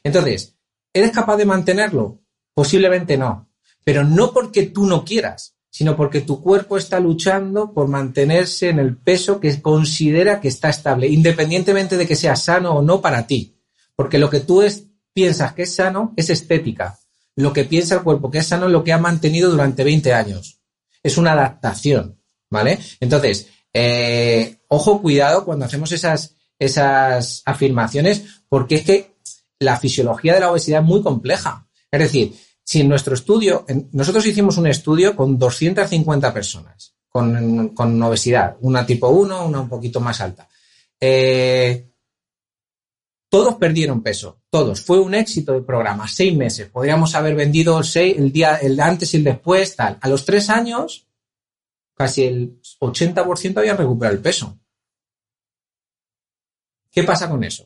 Entonces, 0.04 0.56
¿Eres 0.96 1.12
capaz 1.12 1.36
de 1.36 1.44
mantenerlo? 1.44 2.22
Posiblemente 2.54 3.18
no, 3.18 3.50
pero 3.84 4.06
no 4.06 4.32
porque 4.32 4.68
tú 4.68 4.86
no 4.86 5.04
quieras, 5.04 5.55
sino 5.76 5.98
porque 5.98 6.22
tu 6.22 6.42
cuerpo 6.42 6.78
está 6.78 7.02
luchando 7.02 7.74
por 7.74 7.90
mantenerse 7.90 8.70
en 8.70 8.80
el 8.80 8.96
peso 8.96 9.42
que 9.42 9.62
considera 9.62 10.40
que 10.40 10.48
está 10.48 10.70
estable, 10.70 11.10
independientemente 11.10 11.98
de 11.98 12.08
que 12.08 12.16
sea 12.16 12.38
sano 12.38 12.76
o 12.76 12.82
no 12.82 13.02
para 13.02 13.28
ti. 13.28 13.58
Porque 13.94 14.18
lo 14.18 14.30
que 14.30 14.40
tú 14.40 14.64
piensas 15.14 15.52
que 15.52 15.64
es 15.64 15.76
sano 15.76 16.14
es 16.16 16.30
estética. 16.30 16.98
Lo 17.36 17.52
que 17.52 17.66
piensa 17.66 17.96
el 17.96 18.04
cuerpo 18.04 18.32
que 18.32 18.38
es 18.38 18.48
sano 18.48 18.68
es 18.68 18.72
lo 18.72 18.86
que 18.86 18.94
ha 18.94 18.98
mantenido 18.98 19.52
durante 19.52 19.84
20 19.84 20.14
años. 20.14 20.62
Es 21.04 21.18
una 21.18 21.34
adaptación, 21.34 22.22
¿vale? 22.50 22.80
Entonces, 23.02 23.50
eh, 23.74 24.60
ojo, 24.70 25.02
cuidado 25.02 25.44
cuando 25.44 25.66
hacemos 25.66 25.92
esas, 25.92 26.38
esas 26.58 27.42
afirmaciones, 27.46 28.24
porque 28.48 28.76
es 28.76 28.84
que 28.86 29.16
la 29.60 29.78
fisiología 29.78 30.36
de 30.36 30.40
la 30.40 30.52
obesidad 30.54 30.84
es 30.84 30.88
muy 30.88 31.02
compleja. 31.02 31.68
Es 31.92 32.00
decir, 32.00 32.34
si 32.66 32.82
en 32.82 32.90
nuestro 32.90 33.14
estudio, 33.14 33.66
nosotros 33.94 34.26
hicimos 34.26 34.58
un 34.58 34.68
estudio 34.68 35.16
con 35.16 35.40
250 35.40 36.34
personas 36.34 36.96
con, 37.16 38.04
obesidad, 38.04 38.58
una 38.60 38.86
tipo 38.86 39.08
1, 39.08 39.46
una 39.46 39.62
un 39.62 39.70
poquito 39.70 40.02
más 40.02 40.20
alta. 40.20 40.50
Eh, 41.00 41.90
todos 43.30 43.56
perdieron 43.56 44.04
peso, 44.04 44.42
todos. 44.50 44.82
Fue 44.82 45.00
un 45.00 45.16
éxito 45.16 45.54
del 45.54 45.64
programa, 45.64 46.10
seis 46.10 46.36
meses. 46.36 46.68
Podríamos 46.68 47.16
haber 47.16 47.36
vendido 47.36 47.82
seis, 47.84 48.18
el 48.18 48.34
día, 48.34 48.58
el 48.58 48.78
antes 48.82 49.14
y 49.14 49.18
el 49.18 49.24
después, 49.24 49.78
tal. 49.78 49.98
A 50.02 50.10
los 50.10 50.26
tres 50.26 50.50
años, 50.50 51.08
casi 51.94 52.26
el 52.26 52.62
80% 52.82 53.60
habían 53.60 53.78
recuperado 53.78 54.18
el 54.18 54.22
peso. 54.22 54.60
¿Qué 56.92 57.04
pasa 57.04 57.30
con 57.30 57.46
eso? 57.46 57.66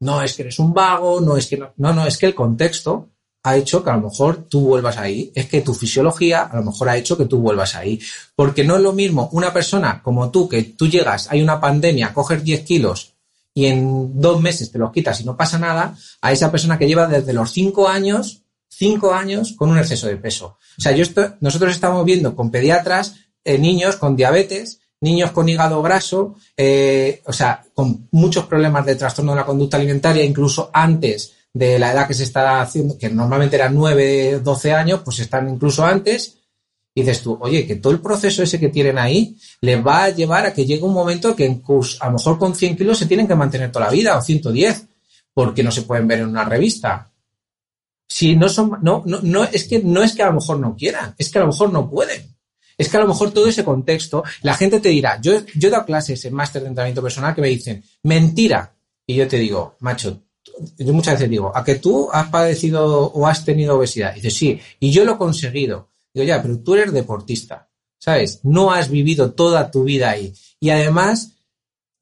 No 0.00 0.20
es 0.20 0.34
que 0.34 0.42
eres 0.42 0.58
un 0.58 0.74
vago, 0.74 1.20
no 1.20 1.36
es 1.36 1.46
que 1.46 1.58
no, 1.58 1.72
no, 1.76 1.92
no 1.92 2.04
es 2.08 2.18
que 2.18 2.26
el 2.26 2.34
contexto 2.34 3.13
ha 3.44 3.56
hecho 3.56 3.84
que 3.84 3.90
a 3.90 3.96
lo 3.96 4.08
mejor 4.08 4.46
tú 4.48 4.62
vuelvas 4.62 4.96
ahí. 4.96 5.30
Es 5.34 5.46
que 5.46 5.60
tu 5.60 5.74
fisiología 5.74 6.42
a 6.42 6.56
lo 6.56 6.64
mejor 6.64 6.88
ha 6.88 6.96
hecho 6.96 7.16
que 7.16 7.26
tú 7.26 7.38
vuelvas 7.38 7.74
ahí. 7.74 8.00
Porque 8.34 8.64
no 8.64 8.76
es 8.76 8.82
lo 8.82 8.92
mismo 8.92 9.28
una 9.32 9.52
persona 9.52 10.02
como 10.02 10.30
tú, 10.30 10.48
que 10.48 10.62
tú 10.62 10.88
llegas, 10.88 11.28
hay 11.30 11.42
una 11.42 11.60
pandemia, 11.60 12.14
coges 12.14 12.42
10 12.42 12.60
kilos 12.62 13.12
y 13.52 13.66
en 13.66 14.20
dos 14.20 14.40
meses 14.40 14.72
te 14.72 14.78
los 14.78 14.90
quitas 14.90 15.20
y 15.20 15.24
no 15.24 15.36
pasa 15.36 15.58
nada, 15.58 15.94
a 16.22 16.32
esa 16.32 16.50
persona 16.50 16.78
que 16.78 16.88
lleva 16.88 17.06
desde 17.06 17.32
los 17.32 17.52
5 17.52 17.86
años, 17.86 18.42
5 18.70 19.12
años 19.12 19.52
con 19.52 19.70
un 19.70 19.78
exceso 19.78 20.08
de 20.08 20.16
peso. 20.16 20.56
O 20.76 20.80
sea, 20.80 20.92
yo 20.92 21.04
nosotros 21.40 21.72
estamos 21.72 22.04
viendo 22.04 22.34
con 22.34 22.50
pediatras 22.50 23.14
eh, 23.44 23.58
niños 23.58 23.96
con 23.96 24.16
diabetes, 24.16 24.80
niños 25.00 25.32
con 25.32 25.48
hígado 25.48 25.82
graso, 25.82 26.34
eh, 26.56 27.22
o 27.26 27.32
sea, 27.32 27.62
con 27.74 28.08
muchos 28.10 28.46
problemas 28.46 28.86
de 28.86 28.96
trastorno 28.96 29.32
de 29.32 29.40
la 29.40 29.46
conducta 29.46 29.76
alimentaria, 29.76 30.24
incluso 30.24 30.70
antes 30.72 31.34
de 31.54 31.78
la 31.78 31.92
edad 31.92 32.08
que 32.08 32.14
se 32.14 32.24
está 32.24 32.60
haciendo, 32.60 32.98
que 32.98 33.08
normalmente 33.08 33.56
eran 33.56 33.74
9, 33.74 34.40
12 34.40 34.72
años, 34.72 35.00
pues 35.04 35.20
están 35.20 35.48
incluso 35.48 35.84
antes. 35.84 36.38
Y 36.96 37.00
dices 37.00 37.22
tú, 37.22 37.38
oye, 37.40 37.66
que 37.66 37.76
todo 37.76 37.92
el 37.92 38.00
proceso 38.00 38.42
ese 38.42 38.60
que 38.60 38.68
tienen 38.68 38.98
ahí 38.98 39.36
les 39.60 39.84
va 39.84 40.04
a 40.04 40.10
llevar 40.10 40.46
a 40.46 40.52
que 40.52 40.66
llegue 40.66 40.82
un 40.82 40.92
momento 40.92 41.34
que 41.34 41.46
a 41.46 42.06
lo 42.06 42.12
mejor 42.12 42.38
con 42.38 42.54
100 42.54 42.76
kilos 42.76 42.98
se 42.98 43.06
tienen 43.06 43.26
que 43.26 43.34
mantener 43.34 43.72
toda 43.72 43.86
la 43.86 43.92
vida 43.92 44.16
o 44.16 44.22
110, 44.22 44.86
porque 45.32 45.62
no 45.62 45.70
se 45.70 45.82
pueden 45.82 46.06
ver 46.06 46.20
en 46.20 46.28
una 46.28 46.44
revista. 46.44 47.10
Si 48.06 48.36
no 48.36 48.48
son, 48.48 48.78
no, 48.82 49.02
no, 49.06 49.20
no, 49.22 49.44
es 49.44 49.66
que 49.66 49.80
no 49.82 50.02
es 50.02 50.14
que 50.14 50.22
a 50.22 50.26
lo 50.26 50.34
mejor 50.34 50.60
no 50.60 50.76
quieran, 50.76 51.14
es 51.18 51.30
que 51.30 51.38
a 51.38 51.42
lo 51.42 51.48
mejor 51.48 51.72
no 51.72 51.88
pueden. 51.88 52.34
Es 52.76 52.88
que 52.88 52.96
a 52.96 53.00
lo 53.00 53.08
mejor 53.08 53.30
todo 53.32 53.46
ese 53.46 53.64
contexto, 53.64 54.24
la 54.42 54.54
gente 54.54 54.80
te 54.80 54.88
dirá, 54.88 55.20
yo, 55.20 55.32
yo 55.54 55.68
he 55.68 55.70
dado 55.70 55.86
clases 55.86 56.24
en 56.24 56.34
máster 56.34 56.62
de 56.62 56.68
entrenamiento 56.68 57.02
personal 57.02 57.34
que 57.34 57.40
me 57.40 57.48
dicen, 57.48 57.82
mentira. 58.02 58.74
Y 59.06 59.14
yo 59.16 59.28
te 59.28 59.36
digo, 59.36 59.76
macho, 59.80 60.23
yo 60.78 60.92
muchas 60.92 61.14
veces 61.14 61.30
digo, 61.30 61.52
¿a 61.54 61.64
que 61.64 61.76
tú 61.76 62.08
has 62.12 62.28
padecido 62.28 63.06
o 63.12 63.26
has 63.26 63.44
tenido 63.44 63.76
obesidad? 63.76 64.12
Y 64.12 64.16
dices, 64.16 64.34
sí, 64.34 64.60
y 64.80 64.90
yo 64.90 65.04
lo 65.04 65.14
he 65.14 65.18
conseguido. 65.18 65.88
Digo, 66.12 66.26
ya, 66.26 66.40
pero 66.42 66.58
tú 66.58 66.74
eres 66.74 66.92
deportista, 66.92 67.68
¿sabes? 67.98 68.40
No 68.42 68.72
has 68.72 68.88
vivido 68.88 69.32
toda 69.32 69.70
tu 69.70 69.84
vida 69.84 70.10
ahí. 70.10 70.32
Y 70.60 70.70
además, 70.70 71.32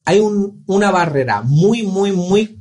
hay 0.05 0.21
una 0.21 0.91
barrera 0.91 1.43
muy, 1.43 1.83
muy, 1.83 2.13
muy, 2.13 2.59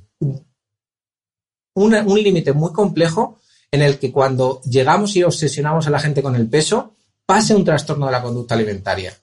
un 1.73 2.23
límite 2.23 2.53
muy 2.53 2.71
complejo 2.71 3.39
en 3.71 3.81
el 3.81 3.99
que 3.99 4.11
cuando 4.11 4.61
llegamos 4.61 5.15
y 5.15 5.23
obsesionamos 5.23 5.87
a 5.87 5.89
la 5.89 5.99
gente 5.99 6.21
con 6.21 6.35
el 6.35 6.47
peso, 6.47 6.93
pasa 7.25 7.55
un 7.55 7.63
trastorno 7.63 8.07
de 8.07 8.11
la 8.11 8.21
conducta 8.21 8.55
alimentaria. 8.55 9.13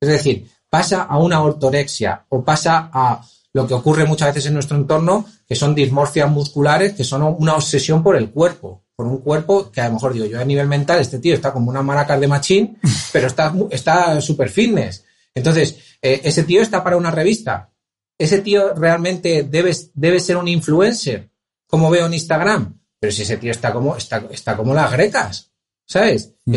Es 0.00 0.08
decir, 0.08 0.48
pasa 0.68 1.02
a 1.02 1.18
una 1.18 1.42
ortorexia 1.42 2.26
o 2.28 2.44
pasa 2.44 2.90
a 2.92 3.24
lo 3.54 3.66
que 3.66 3.74
ocurre 3.74 4.04
muchas 4.06 4.28
veces 4.28 4.46
en 4.46 4.54
nuestro 4.54 4.76
entorno, 4.76 5.26
que 5.46 5.54
son 5.54 5.74
dismorfias 5.74 6.30
musculares, 6.30 6.94
que 6.94 7.04
son 7.04 7.22
una 7.38 7.54
obsesión 7.54 8.02
por 8.02 8.16
el 8.16 8.30
cuerpo, 8.30 8.84
por 8.96 9.06
un 9.06 9.18
cuerpo 9.18 9.70
que 9.70 9.80
a 9.80 9.88
lo 9.88 9.94
mejor 9.94 10.14
digo 10.14 10.26
yo 10.26 10.40
a 10.40 10.44
nivel 10.44 10.66
mental, 10.66 11.00
este 11.00 11.18
tío 11.18 11.34
está 11.34 11.52
como 11.52 11.70
una 11.70 11.82
maracas 11.82 12.20
de 12.20 12.28
machín, 12.28 12.78
pero 13.12 13.26
está, 13.26 13.52
está 13.70 14.20
super 14.20 14.48
fitness. 14.48 15.04
Entonces, 15.34 15.76
eh, 16.00 16.20
ese 16.24 16.44
tío 16.44 16.62
está 16.62 16.82
para 16.82 16.96
una 16.96 17.10
revista. 17.10 17.70
Ese 18.18 18.40
tío 18.40 18.74
realmente 18.74 19.42
debe, 19.42 19.74
debe 19.94 20.20
ser 20.20 20.36
un 20.36 20.48
influencer, 20.48 21.30
como 21.66 21.90
veo 21.90 22.06
en 22.06 22.14
Instagram. 22.14 22.78
Pero 23.00 23.12
si 23.12 23.22
ese 23.22 23.36
tío 23.38 23.50
está 23.50 23.72
como, 23.72 23.96
está, 23.96 24.22
está 24.30 24.56
como 24.56 24.74
las 24.74 24.92
grecas, 24.92 25.50
¿sabes? 25.86 26.34
Mm. 26.44 26.56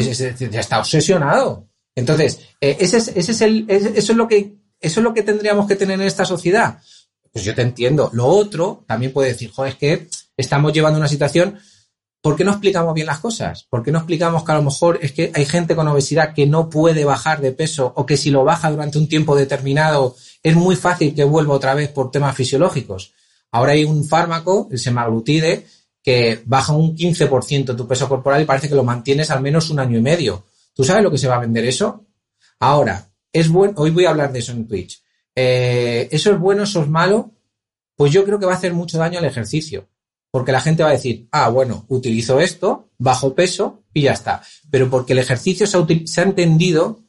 ya 0.51 0.59
está 0.59 0.79
obsesionado. 0.79 1.67
Entonces, 1.95 2.39
eh, 2.61 2.77
ese 2.79 2.97
es, 2.97 3.07
ese 3.07 3.31
es 3.31 3.41
el, 3.41 3.65
eso 3.67 4.11
es 4.11 4.17
lo 4.17 4.27
que 4.27 4.53
¿Eso 4.79 4.99
es 4.99 5.03
lo 5.03 5.13
que 5.13 5.23
tendríamos 5.23 5.67
que 5.67 5.75
tener 5.75 5.99
en 5.99 6.07
esta 6.07 6.25
sociedad? 6.25 6.79
Pues 7.31 7.43
yo 7.43 7.53
te 7.53 7.61
entiendo. 7.61 8.09
Lo 8.13 8.27
otro, 8.27 8.83
también 8.87 9.11
puede 9.11 9.29
decir, 9.29 9.51
joder, 9.51 9.73
es 9.73 9.77
que 9.77 10.07
estamos 10.37 10.73
llevando 10.73 10.99
una 10.99 11.07
situación, 11.07 11.59
¿por 12.21 12.35
qué 12.35 12.43
no 12.43 12.51
explicamos 12.51 12.93
bien 12.93 13.07
las 13.07 13.19
cosas? 13.19 13.67
¿Por 13.69 13.83
qué 13.83 13.91
no 13.91 13.99
explicamos 13.99 14.43
que 14.43 14.51
a 14.51 14.55
lo 14.55 14.63
mejor 14.63 14.99
es 15.01 15.11
que 15.11 15.31
hay 15.33 15.45
gente 15.45 15.75
con 15.75 15.87
obesidad 15.87 16.33
que 16.33 16.47
no 16.47 16.69
puede 16.69 17.05
bajar 17.05 17.41
de 17.41 17.51
peso 17.51 17.91
o 17.95 18.05
que 18.05 18.17
si 18.17 18.31
lo 18.31 18.43
baja 18.43 18.71
durante 18.71 18.97
un 18.97 19.07
tiempo 19.07 19.35
determinado 19.35 20.15
es 20.41 20.55
muy 20.55 20.75
fácil 20.75 21.13
que 21.13 21.23
vuelva 21.23 21.55
otra 21.55 21.73
vez 21.73 21.89
por 21.89 22.11
temas 22.11 22.35
fisiológicos? 22.35 23.13
Ahora 23.51 23.73
hay 23.73 23.83
un 23.83 24.05
fármaco, 24.05 24.67
el 24.71 24.79
semaglutide, 24.79 25.65
que 26.03 26.43
baja 26.45 26.73
un 26.73 26.95
15% 26.95 27.75
tu 27.75 27.87
peso 27.87 28.07
corporal 28.07 28.41
y 28.41 28.45
parece 28.45 28.69
que 28.69 28.75
lo 28.75 28.83
mantienes 28.83 29.31
al 29.31 29.41
menos 29.41 29.69
un 29.71 29.79
año 29.79 29.97
y 29.97 30.01
medio. 30.01 30.45
¿Tú 30.73 30.83
sabes 30.83 31.03
lo 31.03 31.09
que 31.09 31.17
se 31.17 31.27
va 31.27 31.35
a 31.35 31.39
vender 31.39 31.65
eso? 31.65 32.05
Ahora, 32.59 33.09
es 33.35 33.49
bueno, 33.49 33.73
hoy 33.75 33.91
voy 33.91 34.05
a 34.05 34.11
hablar 34.11 34.31
de 34.31 34.39
eso 34.39 34.53
en 34.53 34.65
Twitch. 34.65 35.03
Eh, 35.35 36.07
¿Eso 36.09 36.31
es 36.31 36.39
bueno, 36.39 36.63
eso 36.63 36.81
es 36.81 36.87
malo? 36.87 37.33
Pues 37.97 38.13
yo 38.13 38.23
creo 38.23 38.39
que 38.39 38.45
va 38.45 38.53
a 38.53 38.55
hacer 38.55 38.73
mucho 38.73 38.97
daño 38.97 39.19
al 39.19 39.25
ejercicio. 39.25 39.89
Porque 40.31 40.53
la 40.53 40.61
gente 40.61 40.83
va 40.83 40.89
a 40.89 40.93
decir, 40.93 41.27
ah, 41.31 41.49
bueno, 41.49 41.83
utilizo 41.89 42.39
esto, 42.39 42.91
bajo 42.97 43.35
peso 43.35 43.83
y 43.93 44.03
ya 44.03 44.13
está. 44.13 44.41
Pero 44.71 44.89
porque 44.89 45.11
el 45.11 45.19
ejercicio 45.19 45.67
se 45.67 45.77
ha, 45.77 46.23
entendido 46.23 47.01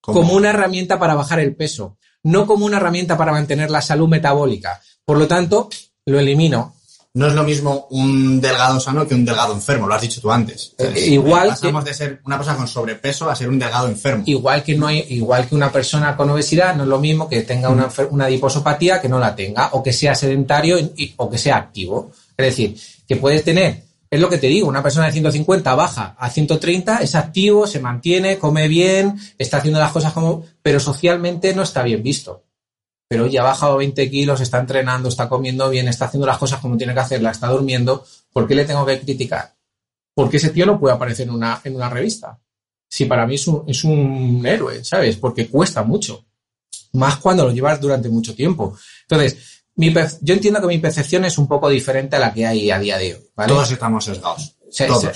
como 0.00 0.34
una 0.34 0.50
herramienta 0.50 0.98
para 0.98 1.14
bajar 1.14 1.38
el 1.38 1.54
peso, 1.54 1.96
no 2.24 2.48
como 2.48 2.66
una 2.66 2.78
herramienta 2.78 3.16
para 3.16 3.30
mantener 3.30 3.70
la 3.70 3.80
salud 3.80 4.08
metabólica. 4.08 4.80
Por 5.04 5.16
lo 5.16 5.28
tanto, 5.28 5.68
lo 6.06 6.18
elimino 6.18 6.74
no 7.18 7.26
es 7.26 7.34
lo 7.34 7.42
mismo 7.42 7.88
un 7.90 8.40
delgado 8.40 8.78
sano 8.78 9.04
que 9.04 9.12
un 9.12 9.24
delgado 9.24 9.52
enfermo, 9.52 9.88
lo 9.88 9.94
has 9.94 10.02
dicho 10.02 10.20
tú 10.20 10.30
antes. 10.30 10.72
Eh, 10.78 11.06
igual 11.08 11.48
pasamos 11.48 11.84
de 11.84 11.92
ser 11.92 12.20
una 12.24 12.36
persona 12.36 12.56
con 12.56 12.68
sobrepeso 12.68 13.28
a 13.28 13.34
ser 13.34 13.48
un 13.48 13.58
delgado 13.58 13.88
enfermo. 13.88 14.22
Igual 14.24 14.62
que 14.62 14.76
no 14.76 14.86
hay, 14.86 15.04
igual 15.08 15.48
que 15.48 15.56
una 15.56 15.72
persona 15.72 16.16
con 16.16 16.30
obesidad, 16.30 16.76
no 16.76 16.84
es 16.84 16.88
lo 16.88 17.00
mismo 17.00 17.28
que 17.28 17.42
tenga 17.42 17.70
una, 17.70 17.88
una 18.10 18.26
diposopatía 18.28 19.00
que 19.00 19.08
no 19.08 19.18
la 19.18 19.34
tenga, 19.34 19.70
o 19.72 19.82
que 19.82 19.92
sea 19.92 20.14
sedentario 20.14 20.78
o 21.16 21.28
que 21.28 21.38
sea 21.38 21.56
activo. 21.56 22.12
Es 22.36 22.46
decir, 22.46 22.78
que 23.08 23.16
puedes 23.16 23.42
tener, 23.42 23.82
es 24.08 24.20
lo 24.20 24.28
que 24.28 24.38
te 24.38 24.46
digo, 24.46 24.68
una 24.68 24.84
persona 24.84 25.06
de 25.06 25.12
150 25.12 25.74
baja 25.74 26.14
a 26.20 26.30
130, 26.30 26.98
es 26.98 27.16
activo, 27.16 27.66
se 27.66 27.80
mantiene, 27.80 28.38
come 28.38 28.68
bien, 28.68 29.18
está 29.38 29.56
haciendo 29.56 29.80
las 29.80 29.90
cosas 29.90 30.12
como, 30.12 30.44
pero 30.62 30.78
socialmente 30.78 31.52
no 31.52 31.64
está 31.64 31.82
bien 31.82 32.00
visto 32.00 32.44
pero 33.08 33.26
ya 33.26 33.40
ha 33.40 33.44
bajado 33.44 33.78
20 33.78 34.10
kilos, 34.10 34.40
está 34.40 34.58
entrenando, 34.58 35.08
está 35.08 35.28
comiendo 35.28 35.68
bien, 35.70 35.88
está 35.88 36.04
haciendo 36.04 36.26
las 36.26 36.38
cosas 36.38 36.60
como 36.60 36.76
tiene 36.76 36.92
que 36.92 37.00
hacerlas, 37.00 37.36
está 37.36 37.48
durmiendo, 37.48 38.04
¿por 38.32 38.46
qué 38.46 38.54
le 38.54 38.66
tengo 38.66 38.84
que 38.84 39.00
criticar? 39.00 39.54
Porque 40.14 40.36
ese 40.36 40.50
tío 40.50 40.66
no 40.66 40.78
puede 40.78 40.94
aparecer 40.94 41.26
en 41.26 41.34
una, 41.34 41.60
en 41.64 41.74
una 41.74 41.88
revista. 41.88 42.38
Si 42.88 43.06
para 43.06 43.26
mí 43.26 43.36
es 43.36 43.46
un, 43.48 43.64
es 43.66 43.82
un 43.84 44.44
héroe, 44.44 44.84
¿sabes? 44.84 45.16
Porque 45.16 45.48
cuesta 45.48 45.82
mucho. 45.82 46.26
Más 46.92 47.16
cuando 47.16 47.44
lo 47.44 47.52
llevas 47.52 47.80
durante 47.80 48.08
mucho 48.08 48.34
tiempo. 48.34 48.76
Entonces, 49.02 49.62
mi, 49.76 49.94
yo 50.20 50.34
entiendo 50.34 50.60
que 50.60 50.66
mi 50.66 50.78
percepción 50.78 51.24
es 51.24 51.38
un 51.38 51.46
poco 51.46 51.68
diferente 51.68 52.16
a 52.16 52.18
la 52.18 52.32
que 52.32 52.46
hay 52.46 52.70
a 52.70 52.78
día 52.78 52.98
de 52.98 53.14
hoy. 53.14 53.46
Todos 53.46 53.70
estamos 53.70 54.04
sesgados 54.04 54.57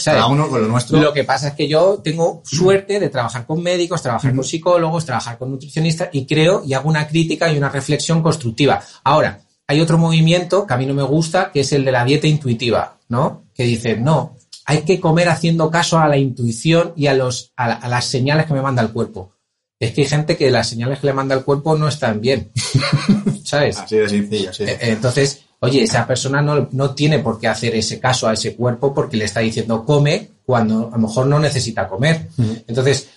cada 0.05 0.27
uno 0.27 0.49
con 0.49 0.63
lo 0.63 0.69
nuestro. 0.69 1.01
Lo 1.01 1.13
que 1.13 1.25
pasa 1.25 1.49
es 1.49 1.55
que 1.55 1.69
yo 1.69 2.01
tengo 2.03 2.43
suerte 2.45 3.01
de 3.01 3.09
trabajar 3.09 3.47
con 3.47 3.63
médicos, 3.63 4.03
trabajar 4.03 4.35
con 4.35 4.45
psicólogos, 4.45 5.05
trabajar 5.05 5.39
con 5.39 5.51
nutricionistas 5.51 6.09
y 6.13 6.27
creo 6.27 6.63
y 6.65 6.75
hago 6.75 6.89
una 6.89 7.07
crítica 7.07 7.53
y 7.53 7.57
una 7.59 7.69
reflexión 7.69 8.23
constructiva. 8.23 8.83
Ahora, 9.05 9.43
hay 9.67 9.81
otro 9.81 9.99
movimiento 9.99 10.67
que 10.67 10.75
a 10.75 10.77
mí 10.77 10.87
no 10.87 10.95
me 10.95 11.03
gusta, 11.03 11.51
que 11.51 11.61
es 11.61 11.73
el 11.73 11.85
de 11.85 11.93
la 11.93 12.05
dieta 12.05 12.27
intuitiva, 12.27 12.99
¿no? 13.09 13.45
Que 13.55 13.65
dice, 13.65 13.97
no, 13.97 14.37
hay 14.65 14.83
que 14.83 15.01
comer 15.01 15.29
haciendo 15.29 15.71
caso 15.71 15.99
a 15.99 16.09
la 16.09 16.17
intuición 16.17 16.93
y 16.97 17.07
a, 17.07 17.15
los, 17.15 17.53
a, 17.57 17.89
las 17.89 18.05
señales 18.07 18.47
que 18.47 18.55
me 18.55 18.63
manda 18.63 18.83
el 18.83 18.91
cuerpo. 18.91 19.33
Es 19.79 19.93
que 19.93 20.03
hay 20.03 20.09
gente 20.09 20.37
que 20.37 20.51
las 20.51 20.69
señales 20.69 21.01
que 21.01 21.09
le 21.09 21.13
manda 21.13 21.35
el 21.35 21.43
cuerpo 21.43 21.77
no 21.77 21.89
están 21.89 22.21
bien. 22.21 22.53
¿Sabes? 23.45 23.79
Así 23.79 23.97
de 23.97 24.09
sencillo, 24.09 24.53
sí. 24.53 24.65
Eh, 24.65 24.79
entonces, 24.83 25.45
oye, 25.63 25.83
esa 25.83 26.07
persona 26.07 26.43
no, 26.43 26.69
no 26.73 26.95
tiene 26.95 27.21
por 27.21 27.41
qué 27.41 27.49
hacer 27.49 27.75
ese 27.75 27.99
caso 27.99 28.29
a 28.29 28.35
ese 28.35 28.55
cuerpo 28.55 28.93
porque 28.93 29.17
le 29.17 29.25
está 29.25 29.41
diciendo 29.41 29.85
come 29.85 30.29
cuando 30.45 30.89
a 30.93 30.97
lo 30.97 31.07
mejor 31.07 31.27
no 31.27 31.39
necesita 31.39 31.89
comer. 31.89 32.29
Entonces, 32.67 33.09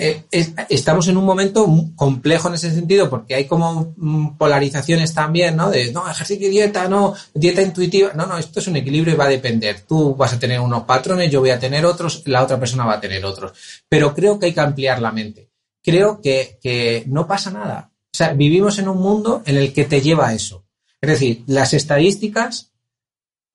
eh, 0.00 0.24
es- 0.30 0.52
estamos 0.68 1.08
en 1.08 1.16
un 1.16 1.24
momento 1.24 1.66
complejo 1.96 2.46
en 2.48 2.54
ese 2.54 2.72
sentido 2.72 3.10
porque 3.10 3.34
hay 3.34 3.46
como 3.46 3.94
mm, 3.96 4.36
polarizaciones 4.36 5.12
también, 5.14 5.56
¿no? 5.56 5.70
De, 5.70 5.92
no, 5.92 6.08
ejercicio 6.08 6.46
y 6.46 6.50
dieta, 6.50 6.88
no, 6.88 7.14
dieta 7.34 7.62
intuitiva. 7.62 8.12
No, 8.14 8.26
no, 8.26 8.38
esto 8.38 8.60
es 8.60 8.68
un 8.68 8.76
equilibrio 8.76 9.14
y 9.14 9.16
va 9.16 9.24
a 9.24 9.28
depender. 9.28 9.80
Tú 9.88 10.14
vas 10.14 10.32
a 10.32 10.38
tener 10.38 10.60
unos 10.60 10.84
patrones, 10.84 11.30
yo 11.30 11.40
voy 11.40 11.50
a 11.50 11.58
tener 11.58 11.84
otros, 11.84 12.22
la 12.26 12.42
otra 12.44 12.60
persona 12.60 12.84
va 12.84 12.94
a 12.94 13.00
tener 13.00 13.24
otros. 13.24 13.52
Pero 13.88 14.14
creo 14.14 14.38
que 14.38 14.46
hay 14.46 14.52
que 14.54 14.60
ampliar 14.60 15.00
la 15.02 15.10
mente. 15.10 15.50
Creo 15.82 16.20
que, 16.20 16.58
que 16.62 17.02
no 17.06 17.26
pasa 17.26 17.50
nada. 17.50 17.90
O 17.92 18.16
sea, 18.16 18.32
vivimos 18.34 18.78
en 18.78 18.88
un 18.88 18.98
mundo 18.98 19.42
en 19.46 19.56
el 19.56 19.72
que 19.72 19.84
te 19.84 20.00
lleva 20.00 20.28
a 20.28 20.34
eso. 20.34 20.64
Es 21.00 21.10
decir, 21.10 21.44
las 21.46 21.74
estadísticas, 21.74 22.72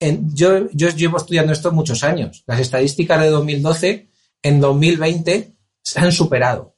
en- 0.00 0.34
yo, 0.34 0.70
yo 0.72 0.88
llevo 0.90 1.18
estudiando 1.18 1.52
esto 1.52 1.72
muchos 1.72 2.02
años. 2.04 2.42
Las 2.46 2.60
estadísticas 2.60 3.20
de 3.20 3.30
2012, 3.30 4.08
en 4.42 4.60
2020, 4.60 5.52
se 5.82 6.00
han 6.00 6.12
superado. 6.12 6.74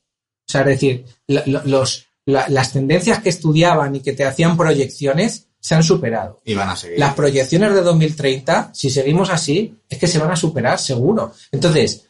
O 0.48 0.52
sea, 0.52 0.60
es 0.62 0.66
decir, 0.68 1.04
los, 1.26 2.06
la- 2.24 2.48
las 2.48 2.72
tendencias 2.72 3.20
que 3.22 3.28
estudiaban 3.28 3.96
y 3.96 4.00
que 4.00 4.12
te 4.12 4.24
hacían 4.24 4.56
proyecciones 4.56 5.46
se 5.60 5.74
han 5.74 5.82
superado. 5.82 6.40
Y 6.44 6.54
van 6.54 6.68
a 6.70 6.76
seguir. 6.76 6.98
Las 6.98 7.14
proyecciones 7.14 7.74
de 7.74 7.82
2030, 7.82 8.70
si 8.72 8.90
seguimos 8.90 9.30
así, 9.30 9.76
es 9.88 9.98
que 9.98 10.06
se 10.06 10.18
van 10.18 10.30
a 10.30 10.36
superar 10.36 10.78
seguro. 10.78 11.32
Entonces, 11.50 12.06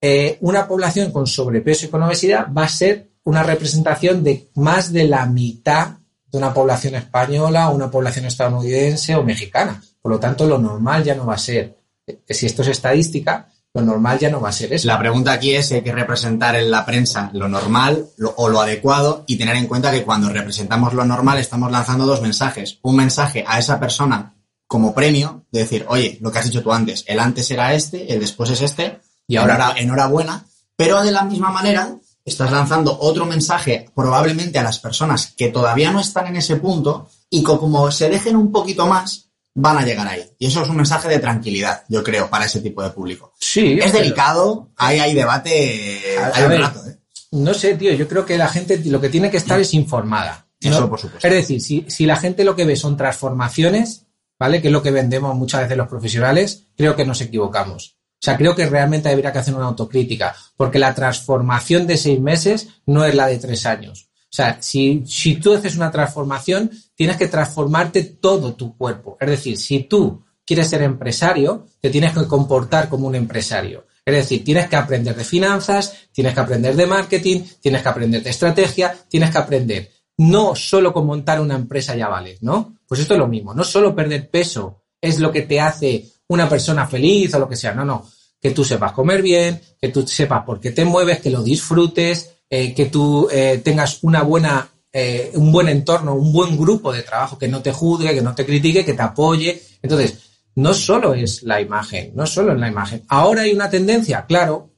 eh, 0.00 0.38
una 0.42 0.68
población 0.68 1.10
con 1.10 1.26
sobrepeso 1.26 1.86
y 1.86 1.88
con 1.88 2.02
obesidad 2.02 2.46
va 2.52 2.64
a 2.64 2.68
ser 2.68 3.08
una 3.24 3.42
representación 3.42 4.22
de 4.22 4.48
más 4.54 4.92
de 4.92 5.04
la 5.04 5.26
mitad 5.26 5.96
de 6.36 6.44
una 6.44 6.54
población 6.54 6.94
española, 6.94 7.68
una 7.70 7.90
población 7.90 8.26
estadounidense 8.26 9.14
o 9.14 9.22
mexicana. 9.22 9.82
Por 10.02 10.12
lo 10.12 10.20
tanto, 10.20 10.46
lo 10.46 10.58
normal 10.58 11.02
ya 11.02 11.14
no 11.14 11.26
va 11.26 11.34
a 11.34 11.38
ser, 11.38 11.78
eh, 12.06 12.20
si 12.28 12.46
esto 12.46 12.62
es 12.62 12.68
estadística, 12.68 13.48
lo 13.74 13.82
normal 13.82 14.18
ya 14.18 14.30
no 14.30 14.40
va 14.40 14.48
a 14.50 14.52
ser 14.52 14.72
eso. 14.72 14.86
La 14.86 14.98
pregunta 14.98 15.32
aquí 15.32 15.54
es 15.54 15.68
si 15.68 15.74
hay 15.74 15.82
que 15.82 15.92
representar 15.92 16.54
en 16.56 16.70
la 16.70 16.84
prensa 16.86 17.30
lo 17.34 17.48
normal 17.48 18.06
lo- 18.16 18.34
o 18.36 18.48
lo 18.48 18.60
adecuado 18.60 19.24
y 19.26 19.36
tener 19.36 19.56
en 19.56 19.66
cuenta 19.66 19.90
que 19.90 20.02
cuando 20.04 20.28
representamos 20.30 20.94
lo 20.94 21.04
normal 21.04 21.38
estamos 21.38 21.70
lanzando 21.70 22.06
dos 22.06 22.22
mensajes. 22.22 22.78
Un 22.82 22.96
mensaje 22.96 23.44
a 23.46 23.58
esa 23.58 23.78
persona 23.80 24.34
como 24.66 24.94
premio 24.94 25.44
de 25.52 25.60
decir, 25.60 25.84
oye, 25.88 26.18
lo 26.20 26.32
que 26.32 26.38
has 26.38 26.44
dicho 26.46 26.62
tú 26.62 26.72
antes, 26.72 27.04
el 27.06 27.18
antes 27.20 27.50
era 27.50 27.74
este, 27.74 28.12
el 28.12 28.20
después 28.20 28.50
es 28.50 28.62
este, 28.62 28.98
y 29.28 29.36
ahora 29.36 29.54
Enhora- 29.56 29.74
enhorabuena, 29.80 30.44
pero 30.76 31.02
de 31.02 31.12
la 31.12 31.22
misma 31.24 31.50
manera 31.50 31.96
estás 32.26 32.50
lanzando 32.52 32.98
otro 33.00 33.24
mensaje 33.24 33.88
probablemente 33.94 34.58
a 34.58 34.62
las 34.62 34.78
personas 34.78 35.32
que 35.36 35.48
todavía 35.48 35.90
no 35.92 36.00
están 36.00 36.26
en 36.26 36.36
ese 36.36 36.56
punto 36.56 37.08
y 37.30 37.42
co- 37.42 37.58
como 37.58 37.90
se 37.90 38.10
dejen 38.10 38.36
un 38.36 38.52
poquito 38.52 38.86
más, 38.86 39.30
van 39.54 39.78
a 39.78 39.82
llegar 39.86 40.06
ahí. 40.06 40.22
Y 40.38 40.48
eso 40.48 40.62
es 40.62 40.68
un 40.68 40.76
mensaje 40.76 41.08
de 41.08 41.18
tranquilidad, 41.18 41.84
yo 41.88 42.02
creo, 42.04 42.28
para 42.28 42.44
ese 42.44 42.60
tipo 42.60 42.82
de 42.82 42.90
público. 42.90 43.32
Sí, 43.40 43.78
Es 43.80 43.86
pero- 43.92 43.98
delicado, 44.00 44.68
hay, 44.76 44.98
hay 44.98 45.14
debate, 45.14 46.00
A- 46.18 46.36
hay 46.36 46.42
a 46.42 46.44
un 46.46 46.50
ver, 46.50 46.60
rato, 46.60 46.86
¿eh? 46.86 46.98
No 47.32 47.54
sé, 47.54 47.74
tío, 47.76 47.92
yo 47.94 48.06
creo 48.08 48.24
que 48.26 48.36
la 48.38 48.48
gente 48.48 48.78
lo 48.84 49.00
que 49.00 49.08
tiene 49.08 49.30
que 49.30 49.36
estar 49.38 49.58
es 49.58 49.72
informada. 49.74 50.46
Eso, 50.60 50.88
por 50.88 50.98
supuesto. 50.98 51.26
Es 51.28 51.34
decir, 51.34 51.60
si, 51.60 51.84
si 51.88 52.06
la 52.06 52.16
gente 52.16 52.42
lo 52.44 52.56
que 52.56 52.64
ve 52.64 52.76
son 52.76 52.96
transformaciones, 52.96 54.06
¿vale? 54.38 54.60
Que 54.62 54.68
es 54.68 54.72
lo 54.72 54.82
que 54.82 54.90
vendemos 54.90 55.34
muchas 55.36 55.62
veces 55.62 55.76
los 55.76 55.88
profesionales, 55.88 56.64
creo 56.76 56.96
que 56.96 57.04
nos 57.04 57.20
equivocamos. 57.20 57.95
O 58.16 58.24
sea, 58.26 58.36
creo 58.36 58.54
que 58.54 58.66
realmente 58.66 59.08
habría 59.08 59.32
que 59.32 59.38
hacer 59.38 59.54
una 59.54 59.66
autocrítica, 59.66 60.34
porque 60.56 60.78
la 60.78 60.94
transformación 60.94 61.86
de 61.86 61.96
seis 61.96 62.20
meses 62.20 62.68
no 62.86 63.04
es 63.04 63.14
la 63.14 63.26
de 63.26 63.38
tres 63.38 63.66
años. 63.66 64.08
O 64.24 64.36
sea, 64.36 64.58
si, 64.60 65.04
si 65.06 65.36
tú 65.36 65.54
haces 65.54 65.76
una 65.76 65.90
transformación, 65.90 66.70
tienes 66.94 67.16
que 67.16 67.28
transformarte 67.28 68.02
todo 68.02 68.54
tu 68.54 68.76
cuerpo. 68.76 69.16
Es 69.20 69.30
decir, 69.30 69.56
si 69.56 69.80
tú 69.80 70.24
quieres 70.44 70.68
ser 70.68 70.82
empresario, 70.82 71.66
te 71.80 71.90
tienes 71.90 72.12
que 72.12 72.26
comportar 72.26 72.88
como 72.88 73.06
un 73.06 73.14
empresario. 73.14 73.86
Es 74.04 74.14
decir, 74.14 74.44
tienes 74.44 74.68
que 74.68 74.76
aprender 74.76 75.14
de 75.14 75.24
finanzas, 75.24 75.94
tienes 76.12 76.32
que 76.32 76.40
aprender 76.40 76.76
de 76.76 76.86
marketing, 76.86 77.42
tienes 77.60 77.82
que 77.82 77.88
aprender 77.88 78.22
de 78.22 78.30
estrategia, 78.30 78.96
tienes 79.08 79.30
que 79.30 79.38
aprender 79.38 79.90
no 80.18 80.54
solo 80.54 80.92
con 80.92 81.06
montar 81.06 81.40
una 81.40 81.56
empresa 81.56 81.94
ya 81.94 82.08
vale, 82.08 82.38
¿no? 82.40 82.78
Pues 82.86 83.00
esto 83.00 83.14
es 83.14 83.20
lo 83.20 83.28
mismo, 83.28 83.52
no 83.52 83.64
solo 83.64 83.94
perder 83.94 84.30
peso 84.30 84.82
es 85.00 85.18
lo 85.18 85.30
que 85.30 85.42
te 85.42 85.60
hace 85.60 86.06
una 86.28 86.48
persona 86.48 86.86
feliz 86.86 87.32
o 87.34 87.38
lo 87.38 87.48
que 87.48 87.56
sea, 87.56 87.72
no, 87.74 87.84
no, 87.84 88.06
que 88.40 88.50
tú 88.50 88.64
sepas 88.64 88.92
comer 88.92 89.22
bien, 89.22 89.60
que 89.80 89.88
tú 89.88 90.06
sepas 90.06 90.44
por 90.44 90.60
qué 90.60 90.70
te 90.72 90.84
mueves, 90.84 91.20
que 91.20 91.30
lo 91.30 91.42
disfrutes, 91.42 92.30
eh, 92.50 92.74
que 92.74 92.86
tú 92.86 93.28
eh, 93.30 93.60
tengas 93.64 94.02
una 94.02 94.22
buena, 94.22 94.68
eh, 94.92 95.30
un 95.34 95.50
buen 95.52 95.68
entorno, 95.68 96.14
un 96.14 96.32
buen 96.32 96.56
grupo 96.56 96.92
de 96.92 97.02
trabajo 97.02 97.38
que 97.38 97.48
no 97.48 97.62
te 97.62 97.72
juzgue, 97.72 98.14
que 98.14 98.22
no 98.22 98.34
te 98.34 98.46
critique, 98.46 98.84
que 98.84 98.94
te 98.94 99.02
apoye. 99.02 99.60
Entonces, 99.82 100.18
no 100.56 100.72
solo 100.72 101.12
es 101.14 101.42
la 101.42 101.60
imagen, 101.60 102.12
no 102.14 102.26
solo 102.26 102.52
es 102.52 102.58
la 102.58 102.68
imagen. 102.68 103.02
Ahora 103.08 103.42
hay 103.42 103.52
una 103.52 103.68
tendencia, 103.70 104.24
claro, 104.26 104.70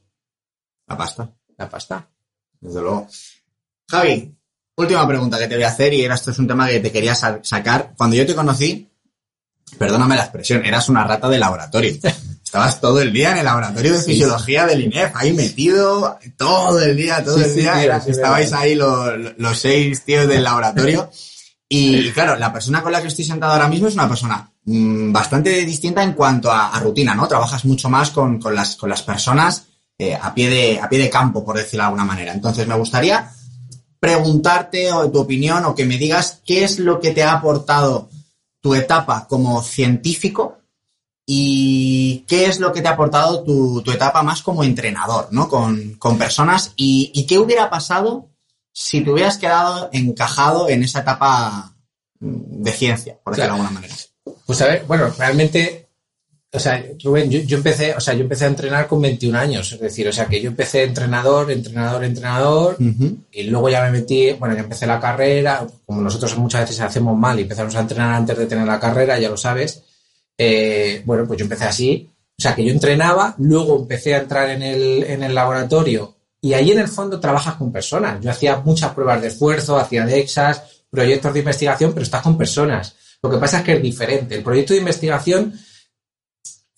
La 0.87 0.97
pasta, 0.97 1.31
la 1.57 1.69
pasta. 1.69 2.09
desde 2.59 2.81
luego. 2.81 3.07
Javi, 3.89 4.35
última 4.75 5.07
pregunta 5.07 5.37
que 5.37 5.47
te 5.47 5.55
voy 5.55 5.63
a 5.63 5.69
hacer 5.69 5.93
y 5.93 6.01
era 6.03 6.15
esto 6.15 6.31
es 6.31 6.39
un 6.39 6.47
tema 6.47 6.67
que 6.67 6.79
te 6.79 6.91
quería 6.91 7.15
sa- 7.15 7.39
sacar. 7.43 7.93
Cuando 7.97 8.15
yo 8.15 8.25
te 8.25 8.35
conocí, 8.35 8.88
perdóname 9.77 10.15
la 10.15 10.23
expresión, 10.23 10.65
eras 10.65 10.89
una 10.89 11.03
rata 11.03 11.29
de 11.29 11.37
laboratorio. 11.39 11.93
Estabas 12.43 12.81
todo 12.81 12.99
el 12.99 13.13
día 13.13 13.31
en 13.33 13.37
el 13.37 13.45
laboratorio 13.45 13.93
de 13.93 13.99
Sí, 14.01 14.13
fisiología 14.13 14.65
del 14.65 14.81
INEF, 14.81 15.11
ahí 15.13 15.33
metido 15.33 16.17
todo 16.35 16.81
el 16.81 16.95
día, 16.97 17.23
todo 17.23 17.37
Sí, 17.37 17.43
el 17.43 17.55
día. 17.55 17.99
tío, 17.99 18.11
estabais 18.11 18.51
ahí 18.53 18.73
los, 18.73 19.13
los 19.37 19.59
seis 19.59 20.03
tíos 20.03 20.27
del 20.27 20.43
laboratorio. 20.43 21.09
Y 21.71 22.09
claro, 22.13 22.35
la 22.35 22.51
persona 22.51 22.81
con 22.81 22.91
la 22.91 22.99
que 22.99 23.09
estoy 23.09 23.23
sentado 23.23 23.53
ahora 23.53 23.67
mismo 23.67 23.87
es 23.87 23.93
una 23.93 24.07
persona 24.09 24.51
mm, 24.65 25.11
bastante 25.11 25.51
distinta 25.65 26.01
en 26.01 26.13
cuanto 26.13 26.51
a, 26.51 26.69
a 26.69 26.79
rutina, 26.79 27.13
¿no? 27.13 27.27
Trabajas 27.27 27.63
mucho 27.65 27.91
más 27.91 28.09
con, 28.09 28.39
con 28.41 28.55
las, 28.55 28.75
con 28.75 28.89
las 28.89 29.03
personas 29.03 29.65
eh, 29.99 30.17
a, 30.19 30.33
pie 30.33 30.49
de, 30.49 30.79
a 30.79 30.89
pie 30.89 30.97
de 30.97 31.11
campo, 31.11 31.45
por 31.45 31.55
decirlo 31.57 31.83
de 31.83 31.85
alguna 31.89 32.05
manera. 32.05 32.33
Entonces, 32.33 32.65
me 32.65 32.73
gustaría 32.73 33.29
preguntarte 33.99 34.91
o 34.91 35.11
tu 35.11 35.19
opinión 35.19 35.63
o 35.65 35.75
que 35.75 35.85
me 35.85 35.99
digas 35.99 36.41
qué 36.43 36.63
es 36.63 36.79
lo 36.79 36.99
que 36.99 37.11
te 37.11 37.21
ha 37.21 37.33
aportado 37.33 38.09
tu 38.61 38.75
etapa 38.75 39.27
como 39.27 39.61
científico 39.61 40.57
y 41.25 42.25
qué 42.27 42.45
es 42.45 42.59
lo 42.59 42.73
que 42.73 42.81
te 42.81 42.87
ha 42.87 42.91
aportado 42.91 43.43
tu, 43.43 43.81
tu 43.83 43.91
etapa 43.91 44.23
más 44.23 44.41
como 44.41 44.63
entrenador, 44.63 45.27
¿no? 45.31 45.47
Con, 45.47 45.93
con 45.95 46.17
personas 46.17 46.73
y, 46.75 47.11
y 47.13 47.25
qué 47.27 47.37
hubiera 47.37 47.69
pasado 47.69 48.29
si 48.73 49.01
te 49.01 49.11
hubieras 49.11 49.37
quedado 49.37 49.89
encajado 49.91 50.69
en 50.69 50.83
esa 50.83 51.01
etapa 51.01 51.75
mm, 52.19 52.63
de 52.63 52.71
ciencia, 52.71 53.19
por 53.23 53.35
decirlo 53.35 53.55
de 53.55 53.59
alguna 53.59 53.79
manera. 53.79 53.95
Pues 54.45 54.61
a 54.61 54.65
ver, 54.65 54.85
bueno, 54.87 55.13
realmente, 55.17 55.88
o 56.51 56.59
sea, 56.59 56.83
Rubén, 57.03 57.29
yo, 57.29 57.39
yo 57.41 57.57
empecé, 57.57 57.93
o 57.93 57.99
sea, 57.99 58.15
yo 58.15 58.21
empecé 58.21 58.45
a 58.45 58.47
entrenar 58.47 58.87
con 58.87 59.01
21 59.01 59.37
años, 59.37 59.71
es 59.71 59.79
decir, 59.79 60.07
o 60.07 60.11
sea, 60.11 60.25
que 60.25 60.41
yo 60.41 60.49
empecé 60.49 60.83
entrenador, 60.83 61.51
entrenador, 61.51 62.03
entrenador, 62.03 62.77
y 63.31 63.43
luego 63.43 63.69
ya 63.69 63.83
me 63.83 63.91
metí, 63.91 64.31
bueno, 64.33 64.55
ya 64.55 64.61
empecé 64.61 64.87
la 64.87 64.99
carrera, 64.99 65.67
como 65.85 66.01
nosotros 66.01 66.35
muchas 66.37 66.61
veces 66.61 66.79
hacemos 66.81 67.15
mal 67.15 67.37
y 67.37 67.43
empezamos 67.43 67.75
a 67.75 67.81
entrenar 67.81 68.13
antes 68.13 68.37
de 68.37 68.47
tener 68.47 68.65
la 68.65 68.79
carrera, 68.79 69.19
ya 69.19 69.29
lo 69.29 69.37
sabes, 69.37 69.83
eh, 70.37 71.03
bueno, 71.05 71.27
pues 71.27 71.37
yo 71.37 71.45
empecé 71.45 71.65
así, 71.65 72.09
o 72.37 72.41
sea, 72.41 72.55
que 72.55 72.65
yo 72.65 72.71
entrenaba, 72.71 73.35
luego 73.37 73.77
empecé 73.77 74.15
a 74.15 74.19
entrar 74.21 74.49
en 74.49 74.63
el, 74.63 75.03
en 75.03 75.21
el 75.21 75.35
laboratorio 75.35 76.15
y 76.41 76.53
ahí 76.53 76.71
en 76.71 76.79
el 76.79 76.87
fondo 76.87 77.19
trabajas 77.19 77.55
con 77.55 77.71
personas. 77.71 78.21
Yo 78.21 78.31
hacía 78.31 78.57
muchas 78.59 78.93
pruebas 78.93 79.21
de 79.21 79.27
esfuerzo, 79.27 79.77
hacía 79.77 80.05
DEXAs, 80.05 80.63
proyectos 80.89 81.33
de 81.33 81.39
investigación, 81.39 81.91
pero 81.91 82.03
estás 82.03 82.21
con 82.21 82.37
personas. 82.37 82.95
Lo 83.21 83.29
que 83.29 83.37
pasa 83.37 83.57
es 83.57 83.63
que 83.65 83.73
es 83.73 83.81
diferente. 83.81 84.35
El 84.35 84.43
proyecto 84.43 84.73
de 84.73 84.79
investigación 84.79 85.53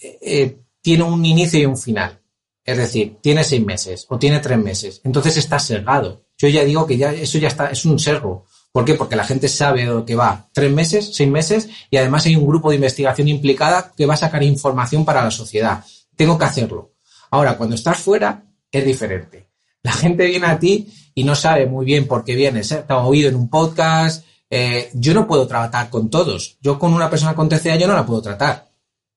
eh, 0.01 0.57
tiene 0.81 1.03
un 1.03 1.23
inicio 1.25 1.59
y 1.59 1.65
un 1.65 1.77
final. 1.77 2.19
Es 2.63 2.77
decir, 2.77 3.17
tiene 3.21 3.43
seis 3.43 3.63
meses 3.63 4.05
o 4.09 4.17
tiene 4.17 4.39
tres 4.39 4.57
meses. 4.57 5.01
Entonces 5.03 5.37
está 5.37 5.59
sesgado. 5.59 6.25
Yo 6.37 6.47
ya 6.47 6.63
digo 6.63 6.85
que 6.85 6.97
ya 6.97 7.11
eso 7.11 7.37
ya 7.37 7.47
está, 7.47 7.71
es 7.71 7.85
un 7.85 7.99
sesgo. 7.99 8.45
¿Por 8.71 8.85
qué? 8.85 8.93
Porque 8.93 9.15
la 9.15 9.25
gente 9.25 9.47
sabe 9.47 9.83
lo 9.85 10.05
que 10.05 10.15
va. 10.15 10.47
Tres 10.53 10.71
meses, 10.71 11.11
seis 11.13 11.29
meses, 11.29 11.69
y 11.89 11.97
además 11.97 12.25
hay 12.25 12.35
un 12.35 12.47
grupo 12.47 12.69
de 12.69 12.75
investigación 12.75 13.27
implicada 13.27 13.91
que 13.95 14.05
va 14.05 14.13
a 14.13 14.17
sacar 14.17 14.43
información 14.43 15.03
para 15.03 15.23
la 15.23 15.31
sociedad. 15.31 15.83
Tengo 16.15 16.37
que 16.37 16.45
hacerlo. 16.45 16.93
Ahora, 17.31 17.57
cuando 17.57 17.75
estás 17.75 17.99
fuera, 17.99 18.43
es 18.71 18.85
diferente. 18.85 19.49
La 19.83 19.91
gente 19.91 20.25
viene 20.25 20.45
a 20.47 20.59
ti 20.59 20.87
y 21.13 21.23
no 21.23 21.35
sabe 21.35 21.65
muy 21.65 21.85
bien 21.85 22.07
por 22.07 22.23
qué 22.23 22.35
vienes. 22.35 22.71
¿eh? 22.71 22.83
Te 22.87 22.93
ha 22.93 22.99
oído 22.99 23.29
en 23.29 23.35
un 23.35 23.49
podcast. 23.49 24.23
eh, 24.49 24.89
yo 24.93 25.13
no 25.13 25.27
puedo 25.27 25.47
tratar 25.47 25.89
con 25.89 26.09
todos. 26.09 26.57
Yo 26.61 26.77
con 26.77 26.93
una 26.93 27.09
persona 27.09 27.35
con 27.35 27.49
TCA 27.49 27.77
yo 27.77 27.87
no 27.87 27.93
la 27.93 28.05
puedo 28.05 28.21
tratar. 28.21 28.70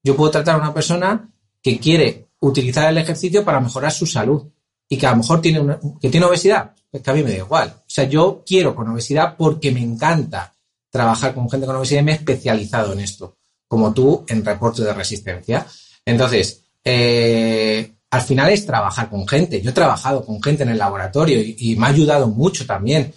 Yo 0.04 0.14
puedo 0.14 0.30
tratar 0.30 0.56
a 0.56 0.58
una 0.58 0.74
persona 0.74 1.28
que 1.62 1.80
quiere 1.80 2.28
utilizar 2.40 2.90
el 2.90 2.98
ejercicio 2.98 3.42
para 3.42 3.58
mejorar 3.58 3.90
su 3.90 4.06
salud 4.06 4.46
y 4.88 4.98
que 4.98 5.06
a 5.06 5.12
lo 5.12 5.16
mejor 5.16 5.40
tiene, 5.40 5.78
que 6.00 6.10
tiene 6.10 6.26
obesidad. 6.26 6.72
Es 6.92 7.00
que 7.00 7.10
a 7.10 7.14
mí 7.14 7.22
me 7.22 7.30
da 7.30 7.38
igual. 7.38 7.74
O 7.78 7.84
sea, 7.88 8.04
yo 8.04 8.44
quiero 8.46 8.74
con 8.74 8.88
obesidad 8.88 9.34
porque 9.36 9.72
me 9.72 9.80
encanta 9.80 10.54
trabajar 10.90 11.34
con 11.34 11.50
gente 11.50 11.66
con 11.66 11.76
obesidad 11.76 12.02
y 12.02 12.04
me 12.04 12.12
he 12.12 12.16
especializado 12.16 12.92
en 12.92 13.00
esto, 13.00 13.38
como 13.66 13.92
tú 13.94 14.24
en 14.28 14.44
reporte 14.44 14.84
de 14.84 14.92
resistencia. 14.92 15.66
Entonces, 16.04 16.62
eh, 16.84 17.94
al 18.10 18.20
final 18.20 18.52
es 18.52 18.66
trabajar 18.66 19.08
con 19.08 19.26
gente. 19.26 19.60
Yo 19.62 19.70
he 19.70 19.74
trabajado 19.74 20.24
con 20.24 20.40
gente 20.42 20.62
en 20.64 20.68
el 20.68 20.78
laboratorio 20.78 21.40
y, 21.40 21.56
y 21.58 21.76
me 21.76 21.86
ha 21.86 21.90
ayudado 21.90 22.28
mucho 22.28 22.66
también. 22.66 23.12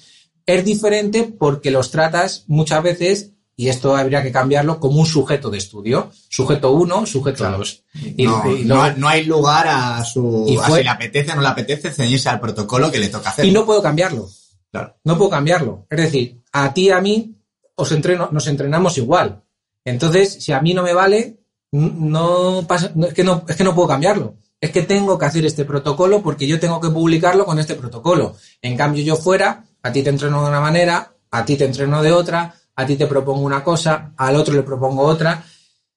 Es 0.45 0.63
diferente 0.63 1.23
porque 1.37 1.69
los 1.69 1.91
tratas 1.91 2.45
muchas 2.47 2.81
veces 2.81 3.33
y 3.59 3.69
esto 3.69 3.95
habría 3.95 4.21
que 4.21 4.31
cambiarlo 4.31 4.79
como 4.79 4.99
un 4.99 5.07
sujeto 5.07 5.49
de 5.49 5.57
estudio. 5.57 6.11
Sujeto 6.29 6.73
1, 6.73 7.07
sujeto 7.07 7.49
2. 7.49 7.83
No, 8.19 8.55
y, 8.55 8.63
no, 8.63 8.91
no 8.95 9.07
hay 9.09 9.25
lugar 9.25 9.67
a 9.67 10.03
su 10.03 10.45
Y 10.47 10.57
a 10.57 10.67
si 10.67 10.83
le 10.83 10.89
apetece 10.89 11.31
o 11.31 11.35
no 11.35 11.41
le 11.41 11.47
apetece 11.47 11.91
ceñirse 11.91 12.29
al 12.29 12.39
protocolo 12.39 12.91
que 12.91 12.99
le 12.99 13.07
toca 13.07 13.31
hacer. 13.31 13.45
y 13.45 13.51
no 13.51 13.65
puedo 13.65 13.81
cambiarlo. 13.81 14.29
Claro. 14.71 14.95
No 15.03 15.17
puedo 15.17 15.31
cambiarlo. 15.31 15.87
Es 15.89 15.97
decir, 15.97 16.43
a 16.51 16.71
ti 16.71 16.83
y 16.83 16.91
a 16.91 17.01
mí 17.01 17.35
os 17.73 17.91
entreno, 17.91 18.29
nos 18.31 18.45
entrenamos 18.45 18.95
igual. 18.99 19.41
Entonces, 19.83 20.37
si 20.43 20.51
a 20.51 20.61
mí 20.61 20.75
no 20.75 20.83
me 20.83 20.93
vale, 20.93 21.39
no 21.71 22.63
pasa, 22.67 22.91
no, 22.93 23.07
es, 23.07 23.13
que 23.15 23.23
no, 23.23 23.43
es 23.47 23.55
que 23.55 23.63
no 23.63 23.73
puedo 23.73 23.87
cambiarlo. 23.87 24.35
Es 24.61 24.69
que 24.69 24.83
tengo 24.83 25.17
que 25.17 25.25
hacer 25.25 25.47
este 25.47 25.65
protocolo 25.65 26.21
porque 26.21 26.45
yo 26.45 26.59
tengo 26.59 26.79
que 26.79 26.91
publicarlo 26.91 27.43
con 27.43 27.57
este 27.57 27.73
protocolo. 27.73 28.35
En 28.61 28.77
cambio, 28.77 29.03
yo 29.03 29.15
fuera, 29.15 29.65
a 29.81 29.91
ti 29.91 30.03
te 30.03 30.11
entreno 30.11 30.43
de 30.43 30.49
una 30.49 30.61
manera, 30.61 31.13
a 31.31 31.43
ti 31.43 31.57
te 31.57 31.65
entreno 31.65 32.03
de 32.03 32.11
otra, 32.11 32.53
a 32.77 32.85
ti 32.85 32.95
te 32.95 33.07
propongo 33.07 33.41
una 33.41 33.63
cosa, 33.63 34.13
al 34.15 34.35
otro 34.35 34.53
le 34.53 34.63
propongo 34.63 35.01
otra. 35.01 35.43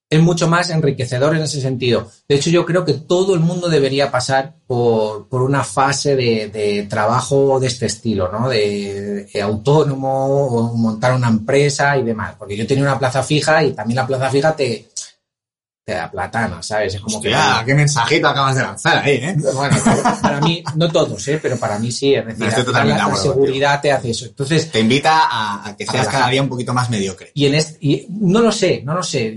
Es 0.08 0.20
mucho 0.20 0.48
más 0.48 0.70
enriquecedor 0.70 1.36
en 1.36 1.42
ese 1.42 1.60
sentido. 1.60 2.10
De 2.28 2.34
hecho, 2.34 2.50
yo 2.50 2.66
creo 2.66 2.84
que 2.84 2.94
todo 2.94 3.34
el 3.34 3.40
mundo 3.40 3.68
debería 3.68 4.10
pasar 4.10 4.56
por, 4.66 5.28
por 5.28 5.42
una 5.42 5.62
fase 5.62 6.16
de, 6.16 6.86
trabajo 6.90 7.60
de 7.60 7.68
este 7.68 7.86
estilo, 7.86 8.28
¿no? 8.32 8.48
De, 8.48 9.26
de 9.32 9.42
autónomo 9.42 10.46
o 10.46 10.76
montar 10.76 11.14
una 11.14 11.28
empresa 11.28 11.96
y 11.96 12.02
demás. 12.02 12.34
Porque 12.36 12.56
yo 12.56 12.66
tenía 12.66 12.82
una 12.82 12.98
plaza 12.98 13.22
fija 13.22 13.62
y 13.62 13.72
también 13.72 13.96
la 13.96 14.06
plaza 14.06 14.30
fija 14.30 14.56
te, 14.56 14.88
te 15.90 15.96
da 15.96 16.08
platana, 16.08 16.62
¿sabes? 16.62 16.94
Es 16.94 17.00
como 17.00 17.16
Hostia, 17.16 17.64
qué 17.66 17.74
mensajito 17.74 18.28
acabas 18.28 18.54
de 18.54 18.62
lanzar 18.62 18.98
ahí, 18.98 19.14
¿eh? 19.16 19.36
bueno, 19.52 19.76
para 20.22 20.40
mí, 20.40 20.62
no 20.76 20.88
todos, 20.88 21.26
¿eh? 21.26 21.40
pero 21.42 21.56
para 21.56 21.80
mí 21.80 21.90
sí, 21.90 22.14
es 22.14 22.24
decir, 22.24 22.46
estoy 22.46 22.62
totalmente 22.62 22.98
la, 23.00 23.06
de 23.06 23.10
la 23.10 23.16
acuerdo 23.16 23.32
seguridad 23.32 23.80
te 23.80 23.90
hace 23.90 24.10
eso. 24.10 24.26
Entonces, 24.26 24.70
Te 24.70 24.78
invita 24.78 25.22
a, 25.28 25.68
a 25.68 25.76
que 25.76 25.84
seas 25.86 26.06
cada 26.06 26.28
día 26.28 26.42
un 26.42 26.48
poquito 26.48 26.72
más 26.72 26.88
mediocre. 26.90 27.32
y 27.34 27.46
en 27.46 27.56
este, 27.56 27.78
y 27.80 28.06
no 28.08 28.40
lo 28.40 28.52
sé, 28.52 28.82
no 28.84 28.94
lo 28.94 29.02
sé. 29.02 29.36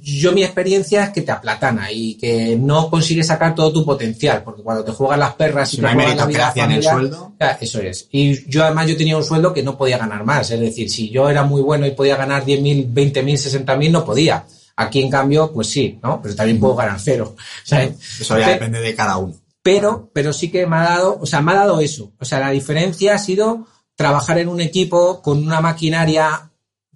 Yo 0.00 0.30
mi 0.30 0.44
experiencia 0.44 1.02
es 1.02 1.10
que 1.10 1.22
te 1.22 1.32
aplatana 1.32 1.90
y 1.90 2.14
que 2.14 2.56
no 2.56 2.88
consigues 2.88 3.26
sacar 3.26 3.56
todo 3.56 3.72
tu 3.72 3.84
potencial, 3.84 4.42
porque 4.44 4.62
cuando 4.62 4.84
te 4.84 4.92
juegas 4.92 5.18
las 5.18 5.34
perras 5.34 5.72
y 5.72 5.76
Si 5.76 5.76
te 5.78 5.82
no 5.82 5.88
hay 5.88 5.94
juegas 5.96 6.16
la 6.16 6.26
vida 6.26 6.64
en 6.64 6.70
el 6.70 6.82
sueldo. 6.84 7.32
ya, 7.40 7.58
eso 7.60 7.80
es. 7.80 8.06
Y 8.12 8.48
yo 8.48 8.62
además 8.62 8.86
yo 8.86 8.96
tenía 8.96 9.16
un 9.16 9.24
sueldo 9.24 9.52
que 9.52 9.64
no 9.64 9.76
podía 9.76 9.98
ganar 9.98 10.24
más, 10.24 10.48
es 10.52 10.60
decir, 10.60 10.88
si 10.88 11.10
yo 11.10 11.28
era 11.28 11.42
muy 11.42 11.60
bueno 11.60 11.86
y 11.86 11.90
podía 11.90 12.14
ganar 12.14 12.44
10.000, 12.44 12.92
20.000, 12.94 13.64
60.000, 13.66 13.90
no 13.90 14.04
podía. 14.04 14.44
Aquí 14.80 15.02
en 15.02 15.10
cambio, 15.10 15.50
pues 15.52 15.68
sí, 15.70 15.98
¿no? 16.02 16.20
Pero 16.22 16.34
también 16.36 16.60
puedo 16.60 16.76
ganar 16.76 17.00
cero. 17.00 17.34
¿sabes? 17.64 17.96
Eso 18.20 18.38
ya 18.38 18.46
Pe- 18.46 18.52
depende 18.52 18.80
de 18.80 18.94
cada 18.94 19.16
uno. 19.16 19.34
pero, 19.62 20.10
pero 20.14 20.32
sí 20.32 20.50
que 20.52 20.66
me 20.66 20.76
ha 20.76 20.82
dado, 20.84 21.18
o 21.20 21.26
sea, 21.26 21.40
me 21.42 21.50
ha 21.52 21.56
dado 21.56 21.80
eso. 21.80 22.12
O 22.20 22.24
sea, 22.24 22.38
la 22.38 22.50
diferencia 22.50 23.14
ha 23.14 23.18
sido 23.18 23.66
trabajar 23.96 24.38
en 24.38 24.48
un 24.48 24.60
equipo 24.60 25.20
con 25.20 25.38
una 25.44 25.60
maquinaria 25.60 26.50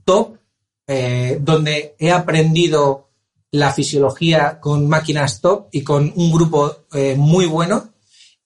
top, 0.04 0.36
eh, 0.86 1.38
donde 1.40 1.96
he 1.98 2.10
aprendido 2.12 3.10
la 3.50 3.72
fisiología 3.72 4.60
con 4.60 4.88
máquinas 4.88 5.40
top 5.40 5.66
y 5.72 5.82
con 5.82 6.12
un 6.16 6.32
grupo 6.32 6.84
eh, 6.92 7.14
muy 7.18 7.46
bueno. 7.46 7.92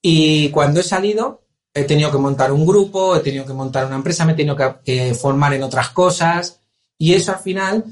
Y 0.02 0.48
cuando 0.50 0.80
he 0.80 0.82
salido, 0.82 1.42
he 1.74 1.84
tenido 1.84 2.10
que 2.10 2.18
montar 2.18 2.52
un 2.52 2.64
grupo, 2.66 3.14
he 3.16 3.20
tenido 3.20 3.44
que 3.44 3.52
montar 3.52 3.86
una 3.86 3.96
empresa, 3.96 4.24
me 4.24 4.32
he 4.32 4.36
tenido 4.36 4.56
que, 4.56 4.74
que 4.84 5.14
formar 5.14 5.52
en 5.52 5.62
otras 5.62 5.90
cosas. 5.90 6.60
Y 6.98 7.12
eso 7.12 7.32
al 7.32 7.40
final, 7.40 7.84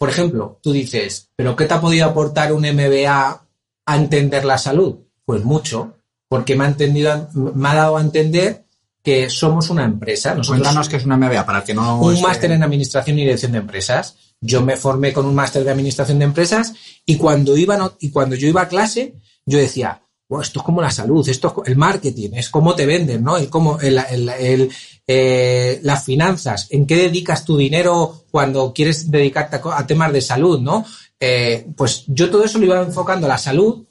por 0.00 0.08
ejemplo, 0.08 0.58
tú 0.62 0.72
dices, 0.72 1.28
¿pero 1.36 1.54
qué 1.54 1.66
te 1.66 1.74
ha 1.74 1.80
podido 1.82 2.06
aportar 2.06 2.54
un 2.54 2.62
MBA 2.62 3.44
a 3.84 3.96
entender 3.96 4.46
la 4.46 4.56
salud? 4.56 4.96
Pues 5.26 5.44
mucho, 5.44 5.98
porque 6.26 6.56
me 6.56 6.64
ha, 6.64 6.68
entendido, 6.68 7.28
me 7.34 7.68
ha 7.68 7.74
dado 7.74 7.98
a 7.98 8.00
entender 8.00 8.64
que 9.02 9.28
somos 9.28 9.68
una 9.68 9.84
empresa. 9.84 10.30
Nosotros 10.30 10.62
Cuéntanos 10.62 10.88
qué 10.88 10.96
es 10.96 11.04
una 11.04 11.18
MBA 11.18 11.44
para 11.44 11.62
que 11.62 11.74
no. 11.74 12.00
un 12.00 12.22
máster 12.22 12.50
en 12.52 12.62
administración 12.62 13.18
y 13.18 13.22
dirección 13.24 13.52
de 13.52 13.58
empresas. 13.58 14.16
Yo 14.40 14.62
me 14.62 14.78
formé 14.78 15.12
con 15.12 15.26
un 15.26 15.34
máster 15.34 15.64
de 15.64 15.70
administración 15.70 16.18
de 16.18 16.24
empresas 16.24 16.72
y 17.04 17.18
cuando 17.18 17.54
iba 17.58 17.94
y 18.00 18.10
cuando 18.10 18.36
yo 18.36 18.48
iba 18.48 18.62
a 18.62 18.68
clase, 18.68 19.16
yo 19.44 19.58
decía, 19.58 20.00
"Buah, 20.30 20.42
esto 20.42 20.60
es 20.60 20.64
como 20.64 20.80
la 20.80 20.92
salud, 20.92 21.28
esto 21.28 21.52
es 21.64 21.68
el 21.70 21.76
marketing, 21.76 22.30
es 22.34 22.48
cómo 22.50 22.76
te 22.76 22.86
venden, 22.86 23.24
¿no? 23.24 23.36
El 23.36 23.48
cómo 23.50 23.80
el, 23.80 23.98
el- 23.98 24.70
eh, 25.08 25.80
las 25.82 26.04
finanzas, 26.04 26.68
en 26.70 26.86
qué 26.86 26.94
dedicas 26.96 27.44
tu 27.44 27.56
dinero 27.56 28.22
cuando 28.30 28.72
quieres 28.72 29.10
dedicarte 29.10 29.60
a, 29.64 29.84
temas 29.84 30.12
de 30.12 30.20
salud, 30.20 30.60
¿no? 30.60 30.84
Eh, 31.18 31.66
pues 31.76 32.04
yo 32.06 32.30
todo 32.30 32.44
eso 32.44 32.58
lo 32.60 32.66
iba 32.66 32.80
enfocando 32.80 33.26
a 33.26 33.30
la 33.30 33.38
salud 33.38 33.84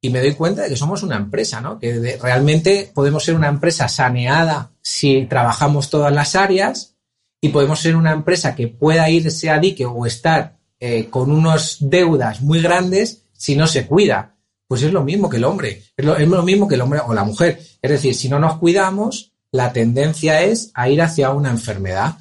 y 0.00 0.10
me 0.10 0.20
doy 0.20 0.34
cuenta 0.34 0.62
de 0.62 0.68
que 0.68 0.76
somos 0.76 1.02
una 1.02 1.16
empresa, 1.16 1.60
¿no? 1.60 1.80
Que 1.80 2.16
realmente 2.22 2.92
podemos 2.94 3.24
ser 3.24 3.34
una 3.34 3.48
empresa 3.48 3.88
saneada 3.88 4.70
si 4.80 5.26
trabajamos 5.26 5.90
todas 5.90 6.12
las 6.12 6.36
áreas 6.36 6.94
y 7.40 7.48
podemos 7.48 7.80
ser 7.80 7.96
una 7.96 8.12
empresa 8.12 8.54
que 8.54 8.68
pueda 8.68 9.10
irse 9.10 9.50
a 9.50 9.58
dique 9.58 9.84
o 9.84 10.06
estar 10.06 10.58
eh, 10.78 11.08
con 11.10 11.32
unas 11.32 11.78
deudas 11.80 12.40
muy 12.40 12.62
grandes 12.62 13.24
si 13.32 13.56
no 13.56 13.66
se 13.66 13.84
cuida. 13.88 14.35
Pues 14.68 14.82
es 14.82 14.92
lo 14.92 15.04
mismo 15.04 15.28
que 15.28 15.36
el 15.36 15.44
hombre, 15.44 15.84
es 15.96 16.04
lo, 16.04 16.42
mismo 16.42 16.66
que 16.66 16.74
el 16.74 16.80
hombre 16.80 17.00
o 17.06 17.14
la 17.14 17.24
mujer. 17.24 17.60
Es 17.80 17.90
decir, 17.90 18.14
si 18.14 18.28
no 18.28 18.38
nos 18.38 18.58
cuidamos, 18.58 19.32
la 19.52 19.72
tendencia 19.72 20.42
es 20.42 20.70
a 20.74 20.88
ir 20.88 21.00
hacia 21.00 21.30
una 21.30 21.50
enfermedad. 21.50 22.16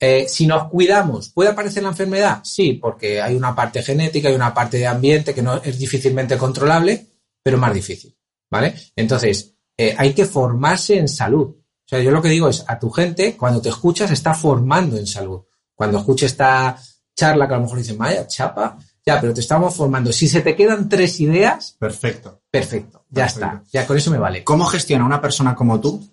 Eh, 0.00 0.26
si 0.28 0.46
nos 0.46 0.68
cuidamos, 0.68 1.28
¿puede 1.28 1.50
aparecer 1.50 1.82
la 1.82 1.90
enfermedad? 1.90 2.40
Sí, 2.44 2.74
porque 2.74 3.20
hay 3.20 3.34
una 3.34 3.54
parte 3.54 3.82
genética, 3.82 4.28
hay 4.28 4.34
una 4.34 4.54
parte 4.54 4.78
de 4.78 4.86
ambiente 4.86 5.34
que 5.34 5.42
no 5.42 5.56
es 5.62 5.78
difícilmente 5.78 6.38
controlable, 6.38 7.06
pero 7.42 7.58
más 7.58 7.74
difícil, 7.74 8.16
¿vale? 8.50 8.74
Entonces, 8.96 9.54
eh, 9.76 9.94
hay 9.96 10.14
que 10.14 10.24
formarse 10.24 10.98
en 10.98 11.08
salud. 11.08 11.48
O 11.48 11.88
sea, 11.88 12.00
yo 12.00 12.10
lo 12.10 12.22
que 12.22 12.28
digo 12.28 12.48
es 12.48 12.64
a 12.66 12.78
tu 12.78 12.90
gente, 12.90 13.36
cuando 13.36 13.60
te 13.60 13.68
escuchas, 13.70 14.10
está 14.10 14.34
formando 14.34 14.96
en 14.96 15.06
salud. 15.06 15.42
Cuando 15.74 15.98
escuche 15.98 16.26
esta 16.26 16.76
charla 17.14 17.48
que 17.48 17.54
a 17.54 17.56
lo 17.56 17.64
mejor 17.64 17.78
dicen, 17.78 17.98
vaya, 17.98 18.26
chapa, 18.26 18.78
ya, 19.14 19.20
pero 19.20 19.32
te 19.34 19.40
estamos 19.40 19.74
formando. 19.74 20.12
Si 20.12 20.28
se 20.28 20.40
te 20.42 20.54
quedan 20.54 20.88
tres 20.88 21.18
ideas, 21.20 21.76
Perfecto. 21.78 22.42
perfecto, 22.50 23.04
ya 23.10 23.24
Perfecto. 23.24 23.46
está, 23.46 23.64
ya 23.72 23.86
con 23.86 23.96
eso 23.96 24.10
me 24.10 24.18
vale. 24.18 24.44
¿Cómo 24.44 24.64
gestiona 24.66 25.04
una 25.04 25.20
persona 25.20 25.54
como 25.54 25.80
tú? 25.80 26.06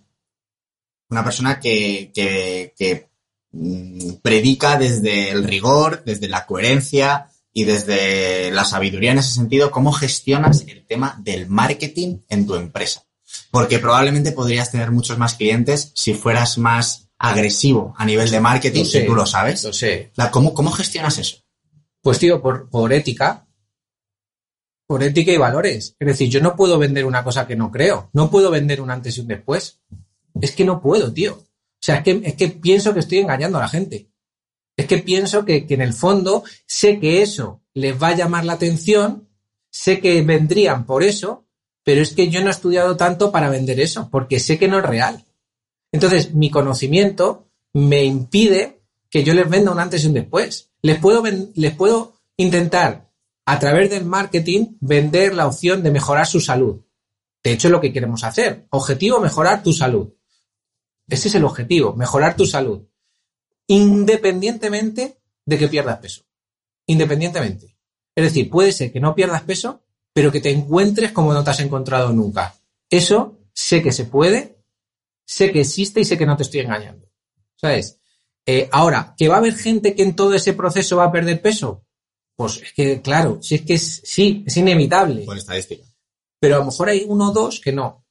Una 1.09 1.23
persona 1.23 1.59
que, 1.59 2.11
que, 2.13 2.73
que, 2.77 3.09
mm, 3.51 4.13
predica 4.21 4.77
desde 4.77 5.29
el 5.31 5.43
rigor, 5.43 6.03
desde 6.05 6.27
la 6.27 6.45
coherencia 6.45 7.27
y 7.53 7.63
desde 7.65 8.49
la 8.51 8.65
sabiduría 8.65 9.11
en 9.11 9.19
ese 9.19 9.33
sentido. 9.33 9.71
¿Cómo 9.71 9.91
gestionas 9.91 10.63
el 10.67 10.85
tema 10.85 11.15
del 11.23 11.47
marketing 11.47 12.19
en 12.27 12.47
tu 12.47 12.55
empresa? 12.55 13.03
Porque 13.51 13.79
probablemente 13.79 14.31
podrías 14.31 14.71
tener 14.71 14.91
muchos 14.91 15.17
más 15.17 15.35
clientes 15.35 15.91
si 15.95 16.13
fueras 16.13 16.57
más 16.57 17.09
agresivo 17.17 17.93
a 17.97 18.05
nivel 18.05 18.29
de 18.29 18.39
marketing, 18.41 18.79
Lo 18.83 18.85
sé, 18.85 19.03
y 19.03 19.05
tú 19.05 19.15
lo 19.15 19.25
sabes. 19.25 19.63
Lo 19.63 19.71
sé. 19.73 20.11
La- 20.15 20.31
¿Cómo, 20.31 20.53
¿Cómo 20.53 20.71
gestionas 20.71 21.17
eso? 21.17 21.37
Pues 22.05 22.19
tío, 22.19 22.39
por, 22.39 22.69
por 22.69 22.93
ética. 22.93 23.47
Por 24.85 25.01
ética 25.01 25.31
y 25.31 25.37
valores. 25.37 25.95
Es 25.97 26.07
decir, 26.07 26.29
yo 26.29 26.39
no 26.39 26.55
puedo 26.55 26.77
vender 26.77 27.03
una 27.03 27.23
cosa 27.23 27.47
que 27.47 27.55
no 27.55 27.71
creo. 27.71 28.11
No 28.13 28.29
puedo 28.29 28.51
vender 28.51 28.79
un 28.79 28.91
antes 28.91 29.17
y 29.17 29.21
un 29.21 29.27
después. 29.27 29.81
Es 30.39 30.51
que 30.51 30.65
no 30.65 30.83
puedo, 30.83 31.11
tío. 31.11 31.33
O 31.33 31.81
sea, 31.81 31.95
es 31.95 32.03
que, 32.03 32.21
es 32.23 32.35
que 32.35 32.49
pienso 32.49 32.93
que 32.93 32.99
estoy 32.99 33.17
engañando 33.17 33.57
a 33.57 33.61
la 33.61 33.69
gente. 33.69 34.11
Es 34.77 34.85
que 34.85 34.99
pienso 34.99 35.45
que, 35.45 35.65
que 35.65 35.73
en 35.73 35.81
el 35.81 35.93
fondo 35.93 36.43
sé 36.67 36.99
que 36.99 37.23
eso 37.23 37.63
les 37.73 37.99
va 37.99 38.09
a 38.09 38.15
llamar 38.15 38.45
la 38.45 38.53
atención, 38.53 39.27
sé 39.71 39.99
que 39.99 40.21
vendrían 40.21 40.85
por 40.85 41.01
eso, 41.01 41.47
pero 41.83 42.03
es 42.03 42.13
que 42.13 42.29
yo 42.29 42.41
no 42.41 42.49
he 42.49 42.51
estudiado 42.51 42.97
tanto 42.97 43.31
para 43.31 43.49
vender 43.49 43.79
eso, 43.79 44.09
porque 44.11 44.39
sé 44.39 44.59
que 44.59 44.67
no 44.67 44.77
es 44.77 44.85
real. 44.85 45.25
Entonces, 45.91 46.35
mi 46.35 46.51
conocimiento 46.51 47.47
me 47.73 48.03
impide 48.03 48.84
que 49.15 49.23
yo 49.23 49.33
les 49.33 49.49
venda 49.49 49.71
un 49.71 49.79
antes 49.79 50.03
y 50.03 50.07
un 50.07 50.13
después. 50.13 50.73
Les 50.81 50.99
puedo, 50.99 51.23
les 51.23 51.73
puedo 51.73 52.19
intentar, 52.35 53.13
a 53.45 53.59
través 53.59 53.89
del 53.89 54.03
marketing, 54.03 54.75
vender 54.81 55.33
la 55.33 55.47
opción 55.47 55.81
de 55.83 55.89
mejorar 55.89 56.27
su 56.27 56.41
salud. 56.41 56.81
De 57.41 57.53
hecho, 57.53 57.69
es 57.69 57.71
lo 57.71 57.79
que 57.79 57.93
queremos 57.93 58.25
hacer. 58.25 58.67
Objetivo, 58.71 59.21
mejorar 59.21 59.63
tu 59.63 59.71
salud. 59.71 60.13
Ese 61.07 61.29
es 61.29 61.35
el 61.35 61.45
objetivo, 61.45 61.95
mejorar 61.95 62.35
tu 62.35 62.45
salud. 62.45 62.89
Independientemente 63.67 65.21
de 65.45 65.57
que 65.57 65.69
pierdas 65.69 65.99
peso. 65.99 66.23
Independientemente. 66.85 67.77
Es 68.15 68.23
decir, 68.25 68.49
puede 68.49 68.73
ser 68.73 68.91
que 68.91 68.99
no 68.99 69.15
pierdas 69.15 69.43
peso, 69.43 69.81
pero 70.11 70.29
que 70.29 70.41
te 70.41 70.51
encuentres 70.51 71.13
como 71.13 71.33
no 71.33 71.41
te 71.41 71.51
has 71.51 71.61
encontrado 71.61 72.11
nunca. 72.11 72.53
Eso 72.89 73.39
sé 73.53 73.81
que 73.81 73.93
se 73.93 74.03
puede, 74.03 74.57
sé 75.25 75.53
que 75.53 75.61
existe 75.61 76.01
y 76.01 76.05
sé 76.05 76.17
que 76.17 76.25
no 76.25 76.35
te 76.35 76.43
estoy 76.43 76.59
engañando. 76.59 77.09
¿Sabes? 77.55 78.01
Eh, 78.45 78.69
ahora, 78.71 79.15
¿que 79.17 79.27
va 79.27 79.35
a 79.35 79.37
haber 79.39 79.55
gente 79.55 79.95
que 79.95 80.03
en 80.03 80.15
todo 80.15 80.33
ese 80.33 80.53
proceso 80.53 80.97
va 80.97 81.05
a 81.05 81.11
perder 81.11 81.41
peso? 81.41 81.83
Pues 82.35 82.61
es 82.61 82.73
que, 82.73 83.01
claro, 83.01 83.39
si 83.41 83.55
es 83.55 83.61
que 83.61 83.73
es, 83.75 84.01
sí, 84.03 84.43
es 84.45 84.57
inevitable. 84.57 85.23
Por 85.23 85.37
estadística. 85.37 85.83
Pero 86.39 86.55
a 86.55 86.59
lo 86.59 86.65
mejor 86.65 86.89
hay 86.89 87.05
uno 87.07 87.29
o 87.29 87.33
dos 87.33 87.59
que 87.59 87.71
no. 87.71 88.05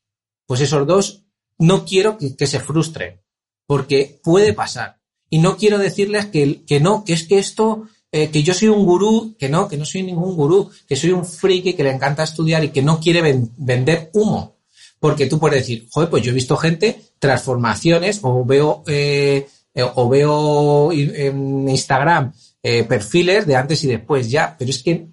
Pues 0.46 0.60
esos 0.60 0.86
dos 0.86 1.24
no 1.58 1.84
quiero 1.84 2.18
que, 2.18 2.34
que 2.34 2.46
se 2.46 2.58
frustren, 2.60 3.20
porque 3.66 4.20
puede 4.24 4.52
pasar. 4.52 4.98
Y 5.30 5.38
no 5.38 5.56
quiero 5.56 5.78
decirles 5.78 6.26
que, 6.26 6.64
que 6.64 6.80
no, 6.80 7.04
que 7.04 7.12
es 7.12 7.26
que 7.28 7.38
esto, 7.38 7.84
eh, 8.10 8.30
que 8.30 8.42
yo 8.42 8.54
soy 8.54 8.68
un 8.68 8.84
gurú, 8.84 9.36
que 9.38 9.48
no, 9.48 9.68
que 9.68 9.76
no 9.76 9.84
soy 9.84 10.02
ningún 10.02 10.34
gurú, 10.36 10.70
que 10.88 10.96
soy 10.96 11.10
un 11.10 11.24
friki 11.24 11.74
que 11.74 11.84
le 11.84 11.90
encanta 11.92 12.22
estudiar 12.24 12.64
y 12.64 12.70
que 12.70 12.82
no 12.82 12.98
quiere 12.98 13.22
ven- 13.22 13.52
vender 13.56 14.10
humo. 14.14 14.56
Porque 14.98 15.26
tú 15.26 15.38
puedes 15.38 15.60
decir, 15.60 15.86
joder, 15.90 16.08
pues 16.10 16.22
yo 16.22 16.30
he 16.30 16.34
visto 16.34 16.56
gente, 16.56 17.00
transformaciones, 17.18 18.20
o 18.22 18.44
veo 18.44 18.82
eh, 18.86 19.46
eh, 19.74 19.82
o 19.82 20.08
veo 20.08 20.92
en 20.92 21.68
Instagram 21.68 22.32
eh, 22.62 22.84
perfiles 22.84 23.46
de 23.46 23.56
antes 23.56 23.82
y 23.84 23.88
después 23.88 24.30
ya, 24.30 24.56
pero 24.58 24.70
es 24.70 24.82
que 24.82 25.08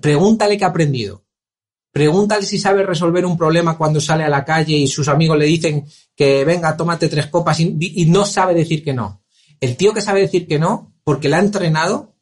pregúntale 0.00 0.58
qué 0.58 0.64
ha 0.64 0.68
aprendido. 0.68 1.24
Pregúntale 1.92 2.44
si 2.44 2.58
sabe 2.58 2.82
resolver 2.82 3.24
un 3.24 3.38
problema 3.38 3.78
cuando 3.78 4.00
sale 4.00 4.24
a 4.24 4.28
la 4.28 4.44
calle 4.44 4.76
y 4.76 4.88
sus 4.88 5.08
amigos 5.08 5.38
le 5.38 5.46
dicen 5.46 5.84
que 6.14 6.44
venga, 6.44 6.76
tómate 6.76 7.08
tres 7.08 7.28
copas 7.28 7.60
y, 7.60 7.76
y 7.78 8.06
no 8.06 8.24
sabe 8.24 8.54
decir 8.54 8.82
que 8.84 8.92
no. 8.92 9.22
El 9.60 9.76
tío 9.76 9.94
que 9.94 10.00
sabe 10.00 10.20
decir 10.20 10.46
que 10.46 10.58
no, 10.58 10.92
porque 11.04 11.28
la 11.28 11.38
ha 11.38 11.40
entrenado, 11.40 12.14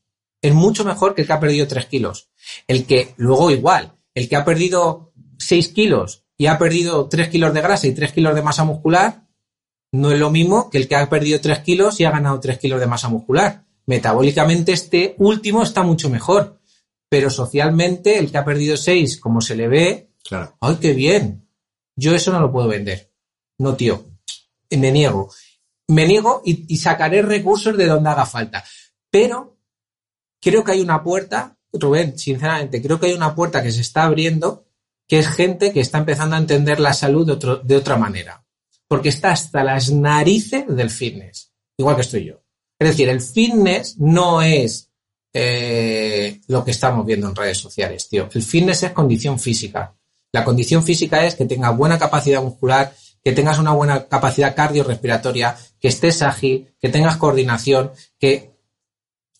es 0.42 0.52
mucho 0.52 0.84
mejor 0.84 1.14
que 1.14 1.22
el 1.22 1.26
que 1.26 1.32
ha 1.32 1.40
perdido 1.40 1.66
tres 1.66 1.86
kilos. 1.86 2.28
El 2.66 2.84
que, 2.84 3.14
luego 3.16 3.50
igual, 3.50 3.94
el 4.14 4.28
que 4.28 4.36
ha 4.36 4.44
perdido 4.44 5.12
seis 5.38 5.68
kilos 5.68 6.24
y 6.36 6.46
ha 6.46 6.58
perdido 6.58 7.08
tres 7.08 7.28
kilos 7.28 7.54
de 7.54 7.60
grasa 7.60 7.86
y 7.86 7.92
tres 7.92 8.12
kilos 8.12 8.34
de 8.34 8.42
masa 8.42 8.64
muscular, 8.64 9.24
no 9.92 10.10
es 10.10 10.18
lo 10.18 10.30
mismo 10.30 10.70
que 10.70 10.78
el 10.78 10.88
que 10.88 10.96
ha 10.96 11.08
perdido 11.08 11.40
tres 11.40 11.60
kilos 11.60 12.00
y 12.00 12.04
ha 12.04 12.10
ganado 12.10 12.40
tres 12.40 12.58
kilos 12.58 12.80
de 12.80 12.86
masa 12.86 13.08
muscular. 13.08 13.64
Metabólicamente 13.86 14.72
este 14.72 15.14
último 15.18 15.62
está 15.62 15.82
mucho 15.82 16.08
mejor, 16.08 16.60
pero 17.08 17.28
socialmente 17.30 18.18
el 18.18 18.30
que 18.30 18.38
ha 18.38 18.44
perdido 18.44 18.76
seis, 18.76 19.18
como 19.20 19.40
se 19.40 19.54
le 19.56 19.68
ve, 19.68 20.08
Claro. 20.24 20.56
¡ay, 20.60 20.76
qué 20.80 20.92
bien! 20.94 21.46
Yo 21.96 22.14
eso 22.14 22.32
no 22.32 22.40
lo 22.40 22.50
puedo 22.50 22.68
vender. 22.68 23.10
No, 23.58 23.74
tío. 23.74 24.06
Me 24.70 24.90
niego. 24.92 25.30
Me 25.88 26.06
niego 26.06 26.40
y, 26.44 26.64
y 26.72 26.76
sacaré 26.78 27.20
recursos 27.22 27.76
de 27.76 27.86
donde 27.86 28.08
haga 28.08 28.24
falta. 28.24 28.64
Pero 29.10 29.58
creo 30.40 30.64
que 30.64 30.72
hay 30.72 30.80
una 30.80 31.02
puerta, 31.02 31.58
Rubén, 31.72 32.18
sinceramente, 32.18 32.80
creo 32.80 32.98
que 32.98 33.06
hay 33.06 33.12
una 33.14 33.34
puerta 33.34 33.62
que 33.62 33.72
se 33.72 33.82
está 33.82 34.04
abriendo, 34.04 34.64
que 35.06 35.18
es 35.18 35.28
gente 35.28 35.72
que 35.72 35.80
está 35.80 35.98
empezando 35.98 36.36
a 36.36 36.38
entender 36.38 36.80
la 36.80 36.94
salud 36.94 37.26
de, 37.26 37.32
otro- 37.32 37.56
de 37.58 37.76
otra 37.76 37.96
manera. 37.96 38.42
Porque 38.92 39.08
está 39.08 39.30
hasta 39.30 39.64
las 39.64 39.90
narices 39.90 40.66
del 40.68 40.90
fitness, 40.90 41.50
igual 41.78 41.94
que 41.94 42.02
estoy 42.02 42.26
yo. 42.26 42.42
Es 42.78 42.88
decir, 42.88 43.08
el 43.08 43.22
fitness 43.22 43.98
no 43.98 44.42
es 44.42 44.90
eh, 45.32 46.42
lo 46.48 46.62
que 46.62 46.72
estamos 46.72 47.06
viendo 47.06 47.26
en 47.26 47.34
redes 47.34 47.56
sociales, 47.56 48.06
tío. 48.10 48.28
El 48.30 48.42
fitness 48.42 48.82
es 48.82 48.92
condición 48.92 49.38
física. 49.38 49.96
La 50.30 50.44
condición 50.44 50.84
física 50.84 51.24
es 51.24 51.36
que 51.36 51.46
tengas 51.46 51.74
buena 51.74 51.98
capacidad 51.98 52.42
muscular, 52.42 52.94
que 53.24 53.32
tengas 53.32 53.58
una 53.58 53.72
buena 53.72 54.08
capacidad 54.08 54.54
cardiorrespiratoria, 54.54 55.56
que 55.80 55.88
estés 55.88 56.20
ágil, 56.20 56.74
que 56.78 56.90
tengas 56.90 57.16
coordinación, 57.16 57.92
que 58.18 58.50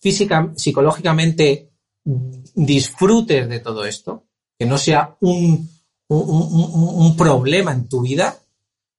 física, 0.01 0.51
psicológicamente 0.55 1.69
disfrutes 2.55 3.47
de 3.47 3.59
todo 3.59 3.85
esto, 3.85 4.25
que 4.57 4.65
no 4.65 4.79
sea 4.79 5.15
un, 5.21 5.69
problema 7.15 7.71
en 7.71 7.87
tu 7.87 8.01
vida 8.01 8.39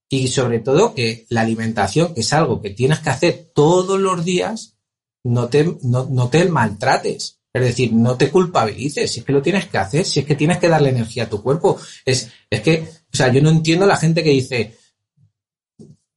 y 0.08 0.28
sobre 0.28 0.60
todo 0.60 0.94
que 0.94 1.26
la 1.28 1.40
alimentación, 1.40 2.14
que 2.14 2.20
es 2.20 2.32
algo 2.32 2.60
que 2.60 2.70
tienes 2.70 3.00
que 3.00 3.10
hacer 3.10 3.50
todos 3.54 3.98
los 3.98 4.24
días, 4.24 4.76
no 5.24 5.48
te, 5.48 5.76
no, 5.82 6.06
no 6.10 6.28
te 6.28 6.44
maltrates. 6.44 7.40
Es 7.52 7.62
decir, 7.62 7.92
no 7.92 8.16
te 8.16 8.30
culpabilices, 8.30 9.10
si 9.10 9.20
es 9.20 9.26
que 9.26 9.32
lo 9.32 9.40
tienes 9.40 9.66
que 9.66 9.78
hacer, 9.78 10.04
si 10.04 10.20
es 10.20 10.26
que 10.26 10.34
tienes 10.34 10.58
que 10.58 10.68
darle 10.68 10.90
energía 10.90 11.24
a 11.24 11.30
tu 11.30 11.40
cuerpo. 11.40 11.78
Es, 12.04 12.28
es 12.50 12.60
que, 12.60 12.88
o 13.12 13.16
sea, 13.16 13.32
yo 13.32 13.40
no 13.40 13.50
entiendo 13.50 13.86
la 13.86 13.96
gente 13.96 14.24
que 14.24 14.30
dice, 14.30 14.76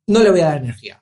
no 0.08 0.24
le 0.24 0.32
voy 0.32 0.40
a 0.42 0.46
dar 0.46 0.58
energía. 0.58 1.02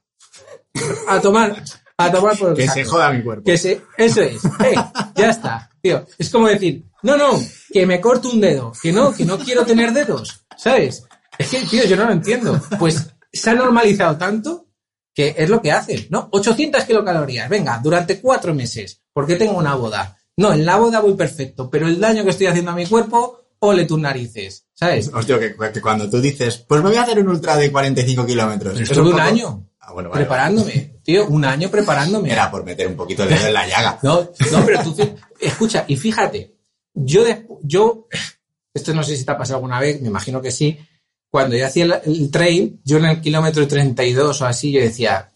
A 1.08 1.22
tomar, 1.22 1.64
a 1.96 2.12
tomar 2.12 2.38
por 2.38 2.50
el 2.50 2.58
Que 2.58 2.68
se 2.68 2.84
joda 2.84 3.14
mi 3.14 3.24
cuerpo. 3.24 3.46
Que 3.46 3.58
se, 3.58 3.82
eso 3.98 4.22
es. 4.22 4.44
Eh, 4.44 4.76
ya 5.16 5.30
está, 5.30 5.70
tío. 5.82 6.06
Es 6.18 6.30
como 6.30 6.50
decir, 6.50 6.84
no, 7.02 7.16
no, 7.16 7.42
que 7.72 7.86
me 7.86 8.02
corto 8.02 8.30
un 8.30 8.42
dedo, 8.42 8.74
que 8.82 8.92
no, 8.92 9.14
que 9.14 9.24
no 9.24 9.38
quiero 9.38 9.66
tener 9.66 9.94
dedos, 9.94 10.46
¿sabes? 10.58 11.06
Es 11.38 11.50
que, 11.50 11.60
tío, 11.62 11.86
yo 11.86 11.96
no 11.98 12.06
lo 12.06 12.12
entiendo. 12.12 12.62
Pues 12.80 13.08
se 13.32 13.50
ha 13.50 13.54
normalizado 13.56 14.18
tanto 14.18 14.68
que 15.14 15.34
es 15.38 15.50
lo 15.50 15.62
que 15.62 15.72
hacen, 15.72 16.08
¿no? 16.10 16.28
800 16.32 16.84
kilocalorías, 16.84 17.48
venga, 17.50 17.80
durante 17.82 18.20
cuatro 18.20 18.54
meses, 18.54 19.02
porque 19.14 19.36
tengo 19.36 19.58
una 19.58 19.76
boda. 19.76 20.18
No, 20.38 20.52
en 20.54 20.66
la 20.66 20.76
boda 20.76 21.00
voy 21.00 21.14
perfecto, 21.14 21.70
pero 21.70 21.88
el 21.88 22.00
daño 22.02 22.24
que 22.26 22.32
estoy 22.32 22.48
haciendo 22.48 22.72
a 22.72 22.76
mi 22.76 22.86
cuerpo, 22.86 23.40
ole 23.60 23.86
tus 23.86 23.98
narices, 24.00 24.66
¿sabes? 24.74 25.10
Hostia, 25.14 25.40
que, 25.40 25.56
que 25.72 25.82
cuando 25.82 26.10
tú 26.10 26.20
dices, 26.20 26.58
pues 26.58 26.84
me 26.84 26.90
voy 26.90 26.98
a 26.98 27.04
hacer 27.04 27.20
un 27.20 27.30
ultra 27.30 27.56
de 27.56 27.72
45 27.72 28.26
kilómetros. 28.26 28.78
Estuve 28.80 29.04
un 29.06 29.12
poco- 29.12 29.22
año 29.24 29.70
Ah, 29.88 29.94
bueno, 29.94 30.10
vale, 30.10 30.24
preparándome, 30.26 31.00
tío, 31.04 31.28
un 31.28 31.46
año 31.46 31.70
preparándome. 31.70 32.32
Era 32.32 32.50
por 32.50 32.66
meter 32.66 32.88
un 32.88 32.96
poquito 32.96 33.22
el 33.22 33.30
dedo 33.30 33.46
en 33.48 33.54
la 33.54 33.68
llaga. 33.68 34.00
No, 34.04 34.32
no, 34.52 34.66
pero 34.66 34.82
tú, 34.84 34.96
escucha, 35.40 35.86
y 35.88 35.96
fíjate, 35.96 36.56
yo, 36.96 37.24
de- 37.24 37.46
yo, 37.62 38.08
esto 38.74 38.94
no 38.96 39.04
sé 39.04 39.16
si 39.16 39.24
te 39.24 39.32
ha 39.32 39.38
pasado 39.38 39.58
alguna 39.58 39.80
vez, 39.80 40.02
me 40.02 40.08
imagino 40.08 40.42
que 40.42 40.50
sí, 40.52 40.78
cuando 41.36 41.58
yo 41.58 41.66
hacía 41.68 41.84
el, 41.84 41.94
el 42.06 42.32
trail, 42.32 42.80
yo 42.86 42.98
en 42.98 43.06
el 43.06 43.20
kilómetro 43.20 43.68
32 43.68 44.42
o 44.42 44.46
así, 44.46 44.72
yo 44.72 44.80
decía, 44.80 45.32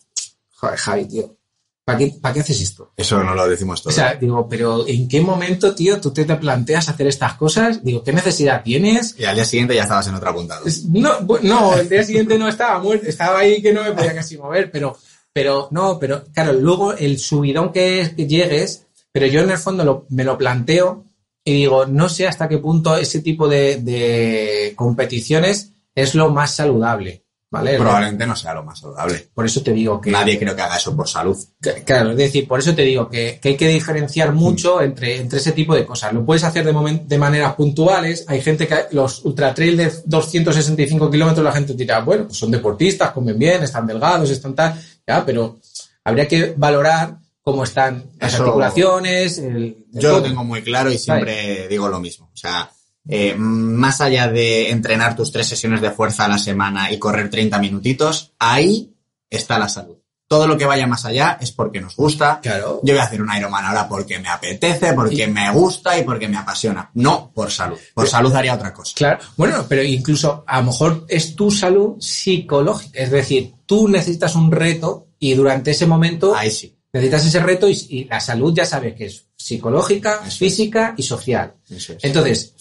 joder, 0.55 0.77
Javi, 0.77 1.05
tío, 1.05 1.35
¿para 1.83 1.97
qué, 1.97 2.13
¿para 2.21 2.33
qué 2.33 2.39
haces 2.39 2.61
esto? 2.61 2.91
Eso 2.95 3.21
no 3.23 3.35
lo 3.35 3.49
decimos 3.49 3.81
O 3.81 3.83
todos. 3.83 3.95
sea, 3.95 4.13
digo, 4.15 4.47
pero 4.47 4.87
¿en 4.87 5.07
qué 5.09 5.19
momento, 5.21 5.75
tío, 5.75 5.99
tú 5.99 6.11
te, 6.11 6.23
te 6.23 6.35
planteas 6.37 6.87
hacer 6.87 7.07
estas 7.07 7.33
cosas? 7.33 7.83
Digo, 7.83 8.01
¿qué 8.03 8.13
necesidad 8.13 8.63
tienes? 8.63 9.15
y 9.19 9.25
al 9.25 9.35
día 9.35 9.43
siguiente 9.43 9.75
ya 9.75 9.83
estabas 9.83 10.07
en 10.07 10.15
otro 10.15 10.29
apuntado. 10.29 10.65
Es- 10.65 10.85
No, 10.85 11.19
no, 11.43 11.75
el 11.77 11.89
día 11.89 12.03
siguiente 12.03 12.37
no 12.37 12.47
estaba 12.47 12.79
muerto, 12.79 13.07
estaba 13.07 13.39
ahí 13.39 13.61
que 13.61 13.73
no 13.73 13.83
me 13.83 13.91
podía 13.91 14.13
casi 14.15 14.37
mover, 14.37 14.71
pero, 14.71 14.97
pero 15.33 15.67
no, 15.71 15.99
pero 15.99 16.23
claro, 16.33 16.53
luego 16.53 16.93
el 16.93 17.19
subidón 17.19 17.71
que 17.73 18.01
es 18.01 18.09
que 18.13 18.25
llegues, 18.27 18.85
pero 19.11 19.25
yo 19.25 19.41
en 19.41 19.51
el 19.51 19.57
fondo 19.57 19.83
lo- 19.83 20.05
me 20.09 20.23
lo 20.23 20.37
planteo 20.37 21.03
y 21.43 21.53
digo, 21.53 21.85
no 21.87 22.07
sé 22.09 22.27
hasta 22.27 22.47
qué 22.47 22.59
punto 22.59 22.95
ese 22.95 23.21
tipo 23.21 23.47
de, 23.47 23.77
de 23.77 24.73
competiciones 24.75 25.71
es 26.01 26.15
lo 26.15 26.29
más 26.29 26.53
saludable, 26.55 27.25
¿vale? 27.51 27.77
Probablemente 27.77 28.25
no 28.27 28.35
sea 28.35 28.53
lo 28.53 28.63
más 28.63 28.79
saludable. 28.79 29.29
Por 29.33 29.45
eso 29.45 29.61
te 29.61 29.71
digo 29.73 29.99
que... 29.99 30.11
Nadie 30.11 30.37
creo 30.37 30.55
que 30.55 30.61
haga 30.61 30.77
eso 30.77 30.95
por 30.95 31.07
salud. 31.07 31.37
Claro, 31.85 32.11
es 32.11 32.17
decir, 32.17 32.47
por 32.47 32.59
eso 32.59 32.73
te 32.75 32.83
digo 32.83 33.09
que, 33.09 33.39
que 33.41 33.49
hay 33.49 33.57
que 33.57 33.67
diferenciar 33.67 34.33
mucho 34.33 34.81
entre, 34.81 35.17
entre 35.17 35.39
ese 35.39 35.51
tipo 35.53 35.73
de 35.75 35.85
cosas. 35.85 36.13
Lo 36.13 36.25
puedes 36.25 36.43
hacer 36.43 36.65
de, 36.65 36.73
momen- 36.73 37.05
de 37.05 37.17
maneras 37.17 37.55
puntuales. 37.55 38.25
Hay 38.27 38.41
gente 38.41 38.67
que 38.67 38.75
los 38.91 39.23
ultra 39.25 39.53
trail 39.53 39.77
de 39.77 39.91
265 40.05 41.09
kilómetros, 41.11 41.43
la 41.43 41.51
gente 41.51 41.73
dirá, 41.73 41.99
bueno, 42.01 42.25
pues 42.25 42.37
son 42.37 42.51
deportistas, 42.51 43.11
comen 43.11 43.37
bien, 43.37 43.63
están 43.63 43.87
delgados, 43.87 44.29
están 44.29 44.55
tal, 44.55 44.79
ya, 45.07 45.25
pero 45.25 45.59
habría 46.03 46.27
que 46.27 46.53
valorar 46.57 47.17
cómo 47.41 47.63
están 47.63 48.11
las 48.19 48.33
Eso- 48.33 48.43
articulaciones. 48.43 49.37
el- 49.39 49.85
Yo 49.91 50.11
lo 50.11 50.21
tengo 50.23 50.43
muy 50.43 50.61
claro 50.61 50.91
y 50.91 50.97
siempre 50.99 51.67
digo 51.67 51.87
lo 51.89 51.99
mismo. 51.99 52.29
O 52.31 52.37
sea, 52.37 52.69
eh, 53.09 53.35
más 53.35 54.01
allá 54.01 54.27
de 54.27 54.69
entrenar 54.69 55.15
tus 55.15 55.31
tres 55.31 55.47
sesiones 55.47 55.81
de 55.81 55.91
fuerza 55.91 56.25
a 56.25 56.29
la 56.29 56.37
semana 56.37 56.91
y 56.91 56.99
correr 56.99 57.29
30 57.29 57.57
minutitos, 57.59 58.33
ahí 58.37 58.93
está 59.29 59.57
la 59.57 59.67
salud. 59.67 59.95
Todo 60.27 60.45
lo 60.47 60.55
que 60.59 60.65
vaya 60.65 60.85
más 60.85 61.05
allá 61.05 61.39
es 61.41 61.51
porque 61.51 61.81
nos 61.81 61.95
gusta. 61.95 62.39
Claro. 62.39 62.81
Yo 62.83 62.93
voy 62.93 63.01
a 63.01 63.05
hacer 63.05 63.19
un 63.19 63.35
Ironman 63.35 63.65
ahora 63.65 63.87
porque 63.89 64.19
me 64.19 64.29
apetece, 64.29 64.93
porque 64.93 65.25
me 65.25 65.49
gusta 65.51 65.97
y 65.97 66.03
porque 66.03 66.27
me 66.27 66.37
apasiona. 66.37 66.91
No 66.93 67.31
por 67.33 67.49
salud. 67.49 67.79
Por 67.95 68.07
salud 68.07 68.31
haría 68.35 68.53
otra 68.53 68.71
cosa. 68.71 68.93
Claro, 68.95 69.17
bueno, 69.37 69.65
pero 69.67 69.81
incluso 69.81 70.43
a 70.45 70.59
lo 70.59 70.67
mejor 70.67 71.05
es 71.07 71.35
tu 71.35 71.49
salud 71.49 71.95
psicológica. 71.99 72.99
Es 72.99 73.09
decir, 73.09 73.55
tú 73.65 73.87
necesitas 73.87 74.35
un 74.35 74.51
reto 74.51 75.07
y 75.17 75.33
durante 75.33 75.71
ese 75.71 75.87
momento 75.87 76.35
Ahí 76.35 76.51
sí. 76.51 76.75
Necesitas 76.93 77.25
ese 77.25 77.39
reto 77.39 77.67
y, 77.67 77.85
y 77.89 78.03
la 78.05 78.19
salud 78.19 78.53
ya 78.55 78.65
sabes 78.65 78.93
que 78.95 79.05
es 79.05 79.25
psicológica, 79.35 80.15
Eso 80.21 80.27
es. 80.27 80.37
física 80.37 80.93
y 80.97 81.03
social. 81.03 81.53
Eso 81.69 81.93
es. 81.93 82.03
Entonces, 82.03 82.53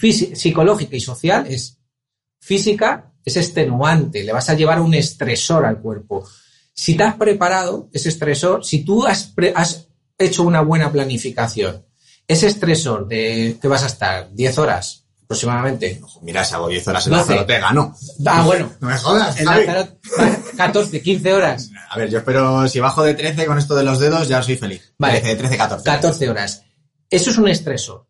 psicológica 0.00 0.96
y 0.96 1.00
social 1.00 1.46
es 1.48 1.78
física, 2.40 3.12
es 3.24 3.36
extenuante, 3.36 4.24
le 4.24 4.32
vas 4.32 4.48
a 4.48 4.54
llevar 4.54 4.80
un 4.80 4.94
estresor 4.94 5.66
al 5.66 5.80
cuerpo. 5.80 6.26
Si 6.72 6.96
te 6.96 7.02
has 7.02 7.16
preparado 7.16 7.88
ese 7.92 8.08
estresor, 8.08 8.64
si 8.64 8.84
tú 8.84 9.04
has, 9.06 9.34
has 9.54 9.88
hecho 10.16 10.44
una 10.44 10.60
buena 10.60 10.90
planificación, 10.92 11.84
ese 12.26 12.46
estresor 12.46 13.08
de 13.08 13.58
que 13.60 13.68
vas 13.68 13.82
a 13.82 13.86
estar 13.86 14.32
10 14.32 14.58
horas 14.58 15.04
aproximadamente. 15.24 16.00
Mira, 16.22 16.42
si 16.42 16.54
hago 16.54 16.68
10 16.68 16.88
horas 16.88 17.06
en 17.06 17.12
12. 17.12 17.20
Lanzarote, 17.20 17.60
gano. 17.60 17.96
Ah, 18.24 18.42
bueno, 18.44 18.72
No 18.80 18.88
me 18.88 18.96
jodas, 18.96 19.38
en. 19.38 19.44
Lanzarote, 19.44 19.98
14, 20.56 21.02
15 21.02 21.32
horas. 21.34 21.70
A 21.90 21.98
ver, 21.98 22.08
yo 22.08 22.18
espero, 22.18 22.66
si 22.68 22.80
bajo 22.80 23.02
de 23.02 23.14
13 23.14 23.44
con 23.44 23.58
esto 23.58 23.74
de 23.74 23.84
los 23.84 23.98
dedos, 23.98 24.26
ya 24.28 24.42
soy 24.42 24.56
feliz. 24.56 24.94
Vale. 24.98 25.20
13, 25.20 25.36
13, 25.36 25.56
14. 25.56 25.84
14 25.84 26.30
horas. 26.30 26.62
Eso 27.10 27.30
es 27.30 27.38
un 27.38 27.48
estresor. 27.48 28.07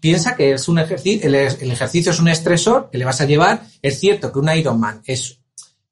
Piensa 0.00 0.36
que 0.36 0.52
es 0.52 0.68
un 0.68 0.78
ejercicio, 0.78 1.26
el, 1.26 1.34
el 1.34 1.70
ejercicio 1.72 2.12
es 2.12 2.20
un 2.20 2.28
estresor 2.28 2.88
que 2.90 2.98
le 2.98 3.04
vas 3.04 3.20
a 3.20 3.24
llevar. 3.26 3.62
Es 3.82 3.98
cierto 3.98 4.30
que 4.32 4.38
un 4.38 4.48
Ironman 4.48 5.02
es 5.04 5.38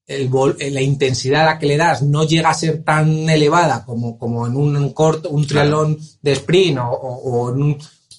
el 0.07 0.31
vol- 0.31 0.57
eh, 0.59 0.71
la 0.71 0.81
intensidad 0.81 1.43
a 1.43 1.47
la 1.53 1.59
que 1.59 1.67
le 1.67 1.77
das 1.77 2.03
no 2.03 2.25
llega 2.25 2.49
a 2.51 2.55
ser 2.55 2.83
tan 2.83 3.29
elevada 3.29 3.85
como, 3.85 4.17
como 4.19 4.47
en 4.47 4.57
un 4.57 4.93
corto, 4.93 5.29
un 5.31 5.47
triatlón 5.47 5.99
de 6.23 6.33
sprint 6.33 6.79
o, 6.79 6.85
o- 6.89 7.31
o 7.49 7.53
en 7.55 7.63
un, 7.63 7.79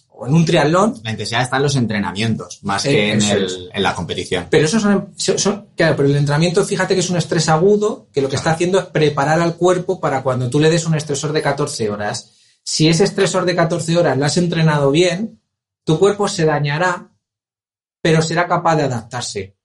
o 0.10 0.28
en 0.28 0.34
un 0.34 0.46
triatlón, 0.46 1.00
La 1.04 1.12
intensidad 1.12 1.42
está 1.44 1.56
en 1.58 1.64
los 1.64 1.76
entrenamientos, 1.78 2.60
más 2.64 2.86
Eh, 2.86 2.90
que 2.90 3.12
en, 3.14 3.22
el- 3.24 3.70
en 3.74 3.82
la 3.84 3.96
competición. 3.96 4.46
pero 4.52 4.66
eso 4.66 4.80
son, 4.80 5.14
son- 5.16 5.40
son- 5.40 5.66
claro, 5.76 5.96
pero 5.96 6.10
el 6.10 6.18
entrenamiento, 6.18 6.64
fíjate 6.66 6.94
que 6.94 7.00
es 7.00 7.10
un 7.10 7.18
estrés 7.18 7.48
agudo, 7.50 8.08
que 8.14 8.22
lo 8.22 8.28
que 8.30 8.36
está 8.36 8.52
haciendo 8.52 8.78
es 8.78 8.86
preparar 8.86 9.40
al 9.42 9.56
cuerpo 9.56 10.00
para 10.02 10.22
cuando 10.22 10.50
tú 10.50 10.60
le 10.60 10.70
des 10.70 10.86
un 10.86 10.96
estresor 10.96 11.32
de 11.34 11.42
14 11.42 11.90
horas. 11.90 12.34
Si 12.72 12.88
ese 12.88 13.06
estresor 13.06 13.46
de 13.46 13.56
14 13.56 13.98
horas 13.98 14.16
lo 14.16 14.26
has 14.26 14.38
entrenado 14.38 14.92
bien, 14.92 15.42
tu 15.84 15.98
cuerpo 15.98 16.28
se 16.28 16.46
dañará, 16.46 17.10
pero 18.00 18.22
será 18.22 18.48
capaz 18.48 18.76
de 18.76 18.84
adaptarse. 18.84 19.58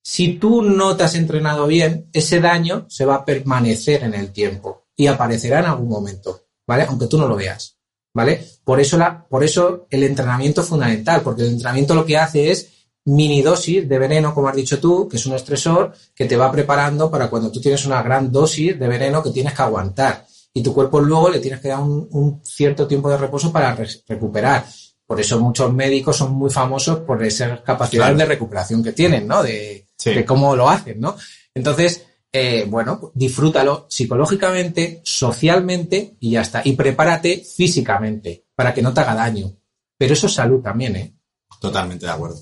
Si 0.00 0.34
tú 0.34 0.62
no 0.62 0.96
te 0.96 1.02
has 1.02 1.16
entrenado 1.16 1.66
bien, 1.66 2.08
ese 2.12 2.40
daño 2.40 2.86
se 2.88 3.06
va 3.06 3.16
a 3.16 3.24
permanecer 3.24 4.04
en 4.04 4.14
el 4.14 4.32
tiempo 4.32 4.84
y 4.94 5.08
aparecerá 5.08 5.58
en 5.58 5.64
algún 5.64 5.88
momento, 5.88 6.42
¿vale? 6.64 6.84
Aunque 6.84 7.08
tú 7.08 7.18
no 7.18 7.26
lo 7.26 7.34
veas, 7.34 7.76
¿vale? 8.14 8.46
Por 8.62 8.78
eso, 8.78 8.96
la, 8.96 9.26
por 9.26 9.42
eso 9.42 9.88
el 9.90 10.04
entrenamiento 10.04 10.60
es 10.60 10.68
fundamental, 10.68 11.22
porque 11.22 11.42
el 11.42 11.48
entrenamiento 11.48 11.96
lo 11.96 12.06
que 12.06 12.18
hace 12.18 12.52
es 12.52 12.68
mini 13.06 13.42
dosis 13.42 13.88
de 13.88 13.98
veneno, 13.98 14.32
como 14.32 14.46
has 14.46 14.54
dicho 14.54 14.78
tú, 14.78 15.08
que 15.08 15.16
es 15.16 15.26
un 15.26 15.34
estresor 15.34 15.92
que 16.14 16.26
te 16.26 16.36
va 16.36 16.52
preparando 16.52 17.10
para 17.10 17.28
cuando 17.28 17.50
tú 17.50 17.60
tienes 17.60 17.84
una 17.84 18.00
gran 18.00 18.30
dosis 18.30 18.78
de 18.78 18.86
veneno 18.86 19.24
que 19.24 19.30
tienes 19.30 19.54
que 19.54 19.62
aguantar. 19.62 20.24
Y 20.56 20.62
tu 20.62 20.72
cuerpo 20.72 21.00
luego 21.00 21.28
le 21.30 21.40
tienes 21.40 21.60
que 21.60 21.68
dar 21.68 21.80
un, 21.80 22.06
un 22.12 22.40
cierto 22.44 22.86
tiempo 22.86 23.10
de 23.10 23.18
reposo 23.18 23.50
para 23.52 23.74
re- 23.74 23.88
recuperar. 24.08 24.64
Por 25.06 25.20
eso 25.20 25.38
muchos 25.40 25.72
médicos 25.72 26.16
son 26.16 26.32
muy 26.32 26.48
famosos 26.50 27.00
por 27.00 27.22
esas 27.24 27.60
capacidades 27.60 28.14
Claro. 28.14 28.16
de 28.18 28.34
recuperación 28.34 28.82
que 28.82 28.92
tienen, 28.92 29.26
¿no? 29.26 29.42
De, 29.42 29.88
Sí. 29.96 30.14
de 30.14 30.24
cómo 30.24 30.54
lo 30.56 30.68
hacen, 30.70 31.00
¿no? 31.00 31.16
Entonces, 31.54 32.04
eh, 32.32 32.66
bueno, 32.68 33.10
disfrútalo 33.14 33.86
psicológicamente, 33.88 35.00
socialmente 35.04 36.16
y 36.20 36.32
ya 36.32 36.42
está. 36.42 36.62
Y 36.64 36.72
prepárate 36.74 37.38
físicamente 37.44 38.46
para 38.54 38.72
que 38.72 38.82
no 38.82 38.92
te 38.94 39.00
haga 39.00 39.14
daño. 39.14 39.52
Pero 39.98 40.14
eso 40.14 40.26
es 40.26 40.34
salud 40.34 40.60
también, 40.62 40.96
¿eh? 40.96 41.14
Totalmente 41.60 42.06
de 42.06 42.12
acuerdo. 42.12 42.36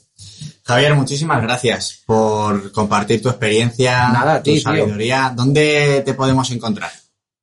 Javier, 0.64 0.94
muchísimas 0.94 1.42
gracias 1.42 2.02
por 2.06 2.72
compartir 2.72 3.20
tu 3.22 3.28
experiencia, 3.28 4.08
Nada, 4.08 4.38
tu 4.42 4.50
tío. 4.52 4.60
sabiduría. 4.62 5.32
¿Dónde 5.34 6.02
te 6.04 6.14
podemos 6.14 6.50
encontrar? 6.50 6.90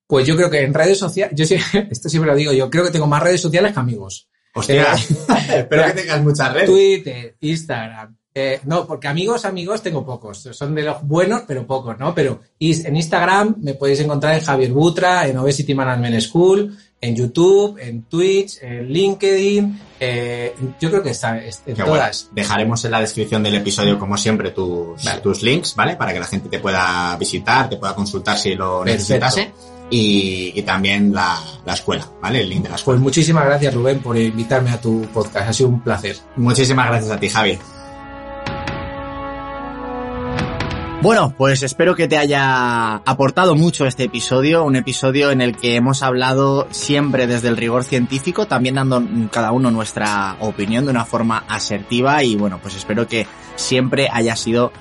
Pues 0.10 0.26
yo 0.26 0.36
creo 0.36 0.50
que 0.50 0.64
en 0.64 0.74
redes 0.74 0.98
sociales, 0.98 1.36
yo 1.38 1.46
sí, 1.46 1.56
esto 1.92 2.10
siempre 2.10 2.32
lo 2.32 2.36
digo, 2.36 2.52
yo 2.52 2.68
creo 2.70 2.84
que 2.84 2.90
tengo 2.92 3.06
más 3.06 3.22
redes 3.22 3.40
sociales 3.42 3.72
que 3.74 3.80
amigos. 3.80 4.28
Hostia, 4.56 4.94
espero 5.56 5.86
que 5.86 5.92
tengas 6.02 6.24
muchas 6.24 6.52
redes. 6.52 6.68
Twitter, 6.70 7.36
Instagram. 7.42 8.18
eh, 8.34 8.60
no, 8.66 8.88
porque 8.88 9.08
amigos, 9.08 9.46
amigos 9.46 9.84
tengo 9.84 10.04
pocos. 10.04 10.40
Son 10.52 10.74
de 10.74 10.82
los 10.82 11.04
buenos, 11.04 11.44
pero 11.48 11.68
pocos, 11.68 11.98
¿no? 12.00 12.16
Pero 12.16 12.42
en 12.60 12.96
Instagram 12.96 13.58
me 13.62 13.76
podéis 13.76 14.00
encontrar 14.00 14.34
en 14.34 14.42
Javier 14.44 14.72
Butra, 14.72 15.28
en 15.28 15.38
Obesity 15.38 15.76
Management 15.76 16.20
School, 16.22 16.76
en 17.02 17.16
YouTube, 17.16 17.78
en 17.80 18.02
Twitch, 18.06 18.58
en 18.64 18.88
LinkedIn. 18.92 19.80
eh, 20.00 20.56
yo 20.82 20.90
creo 20.90 21.04
que 21.04 21.12
está 21.12 21.38
es- 21.38 21.62
en 21.68 21.76
Qué 21.76 21.84
bueno. 21.84 21.98
todas. 21.98 22.30
Dejaremos 22.34 22.84
en 22.86 22.92
la 22.92 23.02
descripción 23.02 23.44
del 23.44 23.56
episodio, 23.56 24.00
como 24.00 24.18
siempre, 24.18 24.50
tus, 24.52 25.04
Vale. 25.06 25.22
tus 25.22 25.44
links, 25.44 25.76
¿vale? 25.76 25.96
Para 25.96 26.12
que 26.14 26.20
la 26.20 26.26
gente 26.26 26.50
te 26.50 26.60
pueda 26.60 27.16
visitar, 27.18 27.70
te 27.70 27.78
pueda 27.78 27.94
consultar 27.94 28.38
si 28.38 28.56
lo 28.56 28.80
Perfecto. 28.84 29.14
necesitase. 29.14 29.52
Y, 29.90 30.52
y 30.56 30.62
también 30.62 31.14
la, 31.14 31.40
la 31.66 31.74
escuela, 31.74 32.08
¿vale? 32.22 32.42
El 32.42 32.50
link 32.50 32.64
de 32.64 32.70
la 32.70 32.76
escuela. 32.76 32.98
Pues 32.98 33.04
muchísimas 33.04 33.46
gracias, 33.46 33.74
Rubén, 33.74 34.00
por 34.00 34.18
invitarme 34.18 34.70
a 34.70 34.80
tu 34.80 35.02
podcast. 35.14 35.50
Ha 35.50 35.54
sido 35.54 35.70
un 35.70 35.82
placer. 35.82 36.18
Muchísimas 36.36 36.88
gracias 36.88 37.12
a 37.12 37.20
ti, 37.20 37.30
Javi. 37.30 37.58
Bueno, 41.02 41.34
pues 41.38 41.64
espero 41.64 41.96
que 41.96 42.10
te 42.10 42.18
haya 42.18 42.96
aportado 42.96 43.56
mucho 43.56 43.86
este 43.86 44.04
episodio, 44.04 44.66
un 44.66 44.76
episodio 44.76 45.32
en 45.32 45.40
el 45.40 45.56
que 45.56 45.76
hemos 45.76 46.04
hablado 46.04 46.68
siempre 46.72 47.26
desde 47.26 47.48
el 47.48 47.56
rigor 47.56 47.86
científico, 47.86 48.48
también 48.48 48.76
dando 48.76 49.02
cada 49.32 49.54
uno 49.54 49.72
nuestra 49.72 50.36
opinión 50.42 50.84
de 50.84 50.92
una 50.92 51.06
forma 51.06 51.46
asertiva 51.48 52.22
y 52.26 52.36
bueno, 52.36 52.60
pues 52.62 52.76
espero 52.76 53.08
que 53.08 53.28
siempre 53.56 54.10
haya 54.12 54.36
sido 54.36 54.74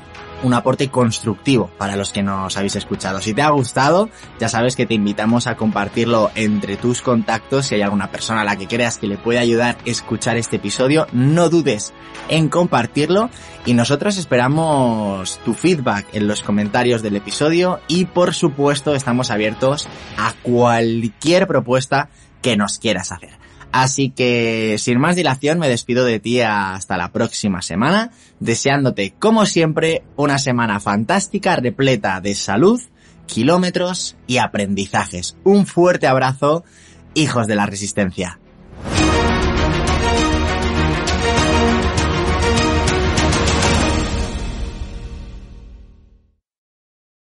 un 0.43 0.55
aporte 0.55 0.89
constructivo 0.89 1.70
para 1.78 1.97
los 1.97 2.12
que 2.12 2.23
nos 2.23 2.56
habéis 2.56 2.77
escuchado. 2.77 3.20
Si 3.20 3.35
te 3.35 3.43
ha 3.43 3.51
gustado, 3.51 4.09
ya 4.39 4.48
sabes 4.48 4.77
que 4.77 4.86
te 4.86 4.94
invitamos 4.94 5.47
a 5.47 5.56
compartirlo 5.56 6.31
entre 6.35 6.77
tus 6.77 7.02
contactos. 7.02 7.66
Si 7.66 7.74
hay 7.74 7.82
alguna 7.82 8.10
persona 8.10 8.43
a 8.43 8.44
la 8.44 8.56
que 8.56 8.66
creas 8.66 8.98
que 8.98 9.06
le 9.06 9.19
puede 9.19 9.39
ayudar 9.39 9.77
a 9.77 9.90
escuchar 9.90 10.36
este 10.36 10.56
episodio, 10.56 11.06
no 11.12 11.48
dudes 11.48 11.93
en 12.28 12.48
compartirlo. 12.48 13.31
Y 13.66 13.74
nosotros 13.74 14.16
esperamos 14.16 15.39
tu 15.44 15.55
feedback 15.55 16.06
en 16.12 16.27
los 16.27 16.43
comentarios 16.43 17.02
del 17.02 17.16
episodio 17.16 17.81
y 17.89 18.06
por 18.06 18.35
supuesto 18.35 18.94
estamos 18.94 19.31
abiertos 19.31 19.89
a 20.16 20.32
cualquier 20.43 21.47
propuesta 21.47 22.09
que 22.40 22.56
nos 22.56 22.78
quieras 22.78 23.12
hacer. 23.12 23.38
Así 23.70 24.11
que, 24.11 24.77
sin 24.78 24.99
más 24.99 25.16
dilación, 25.16 25.59
me 25.59 25.69
despido 25.69 26.05
de 26.05 26.20
ti 26.20 26.40
hasta 26.40 26.97
la 26.97 27.12
próxima 27.12 27.61
semana, 27.61 28.11
deseándote, 28.40 29.15
como 29.19 29.45
siempre, 29.45 30.03
una 30.16 30.39
semana 30.39 30.81
fantástica, 30.81 31.57
repleta 31.57 32.20
de 32.20 32.35
salud, 32.35 32.81
kilómetros 33.27 34.16
y 34.27 34.39
aprendizajes. 34.39 35.36
Un 35.45 35.66
fuerte 35.66 36.07
abrazo, 36.07 36.65
hijos 37.15 37.47
de 37.47 37.57
la 37.57 37.66
resistencia. 37.66 38.40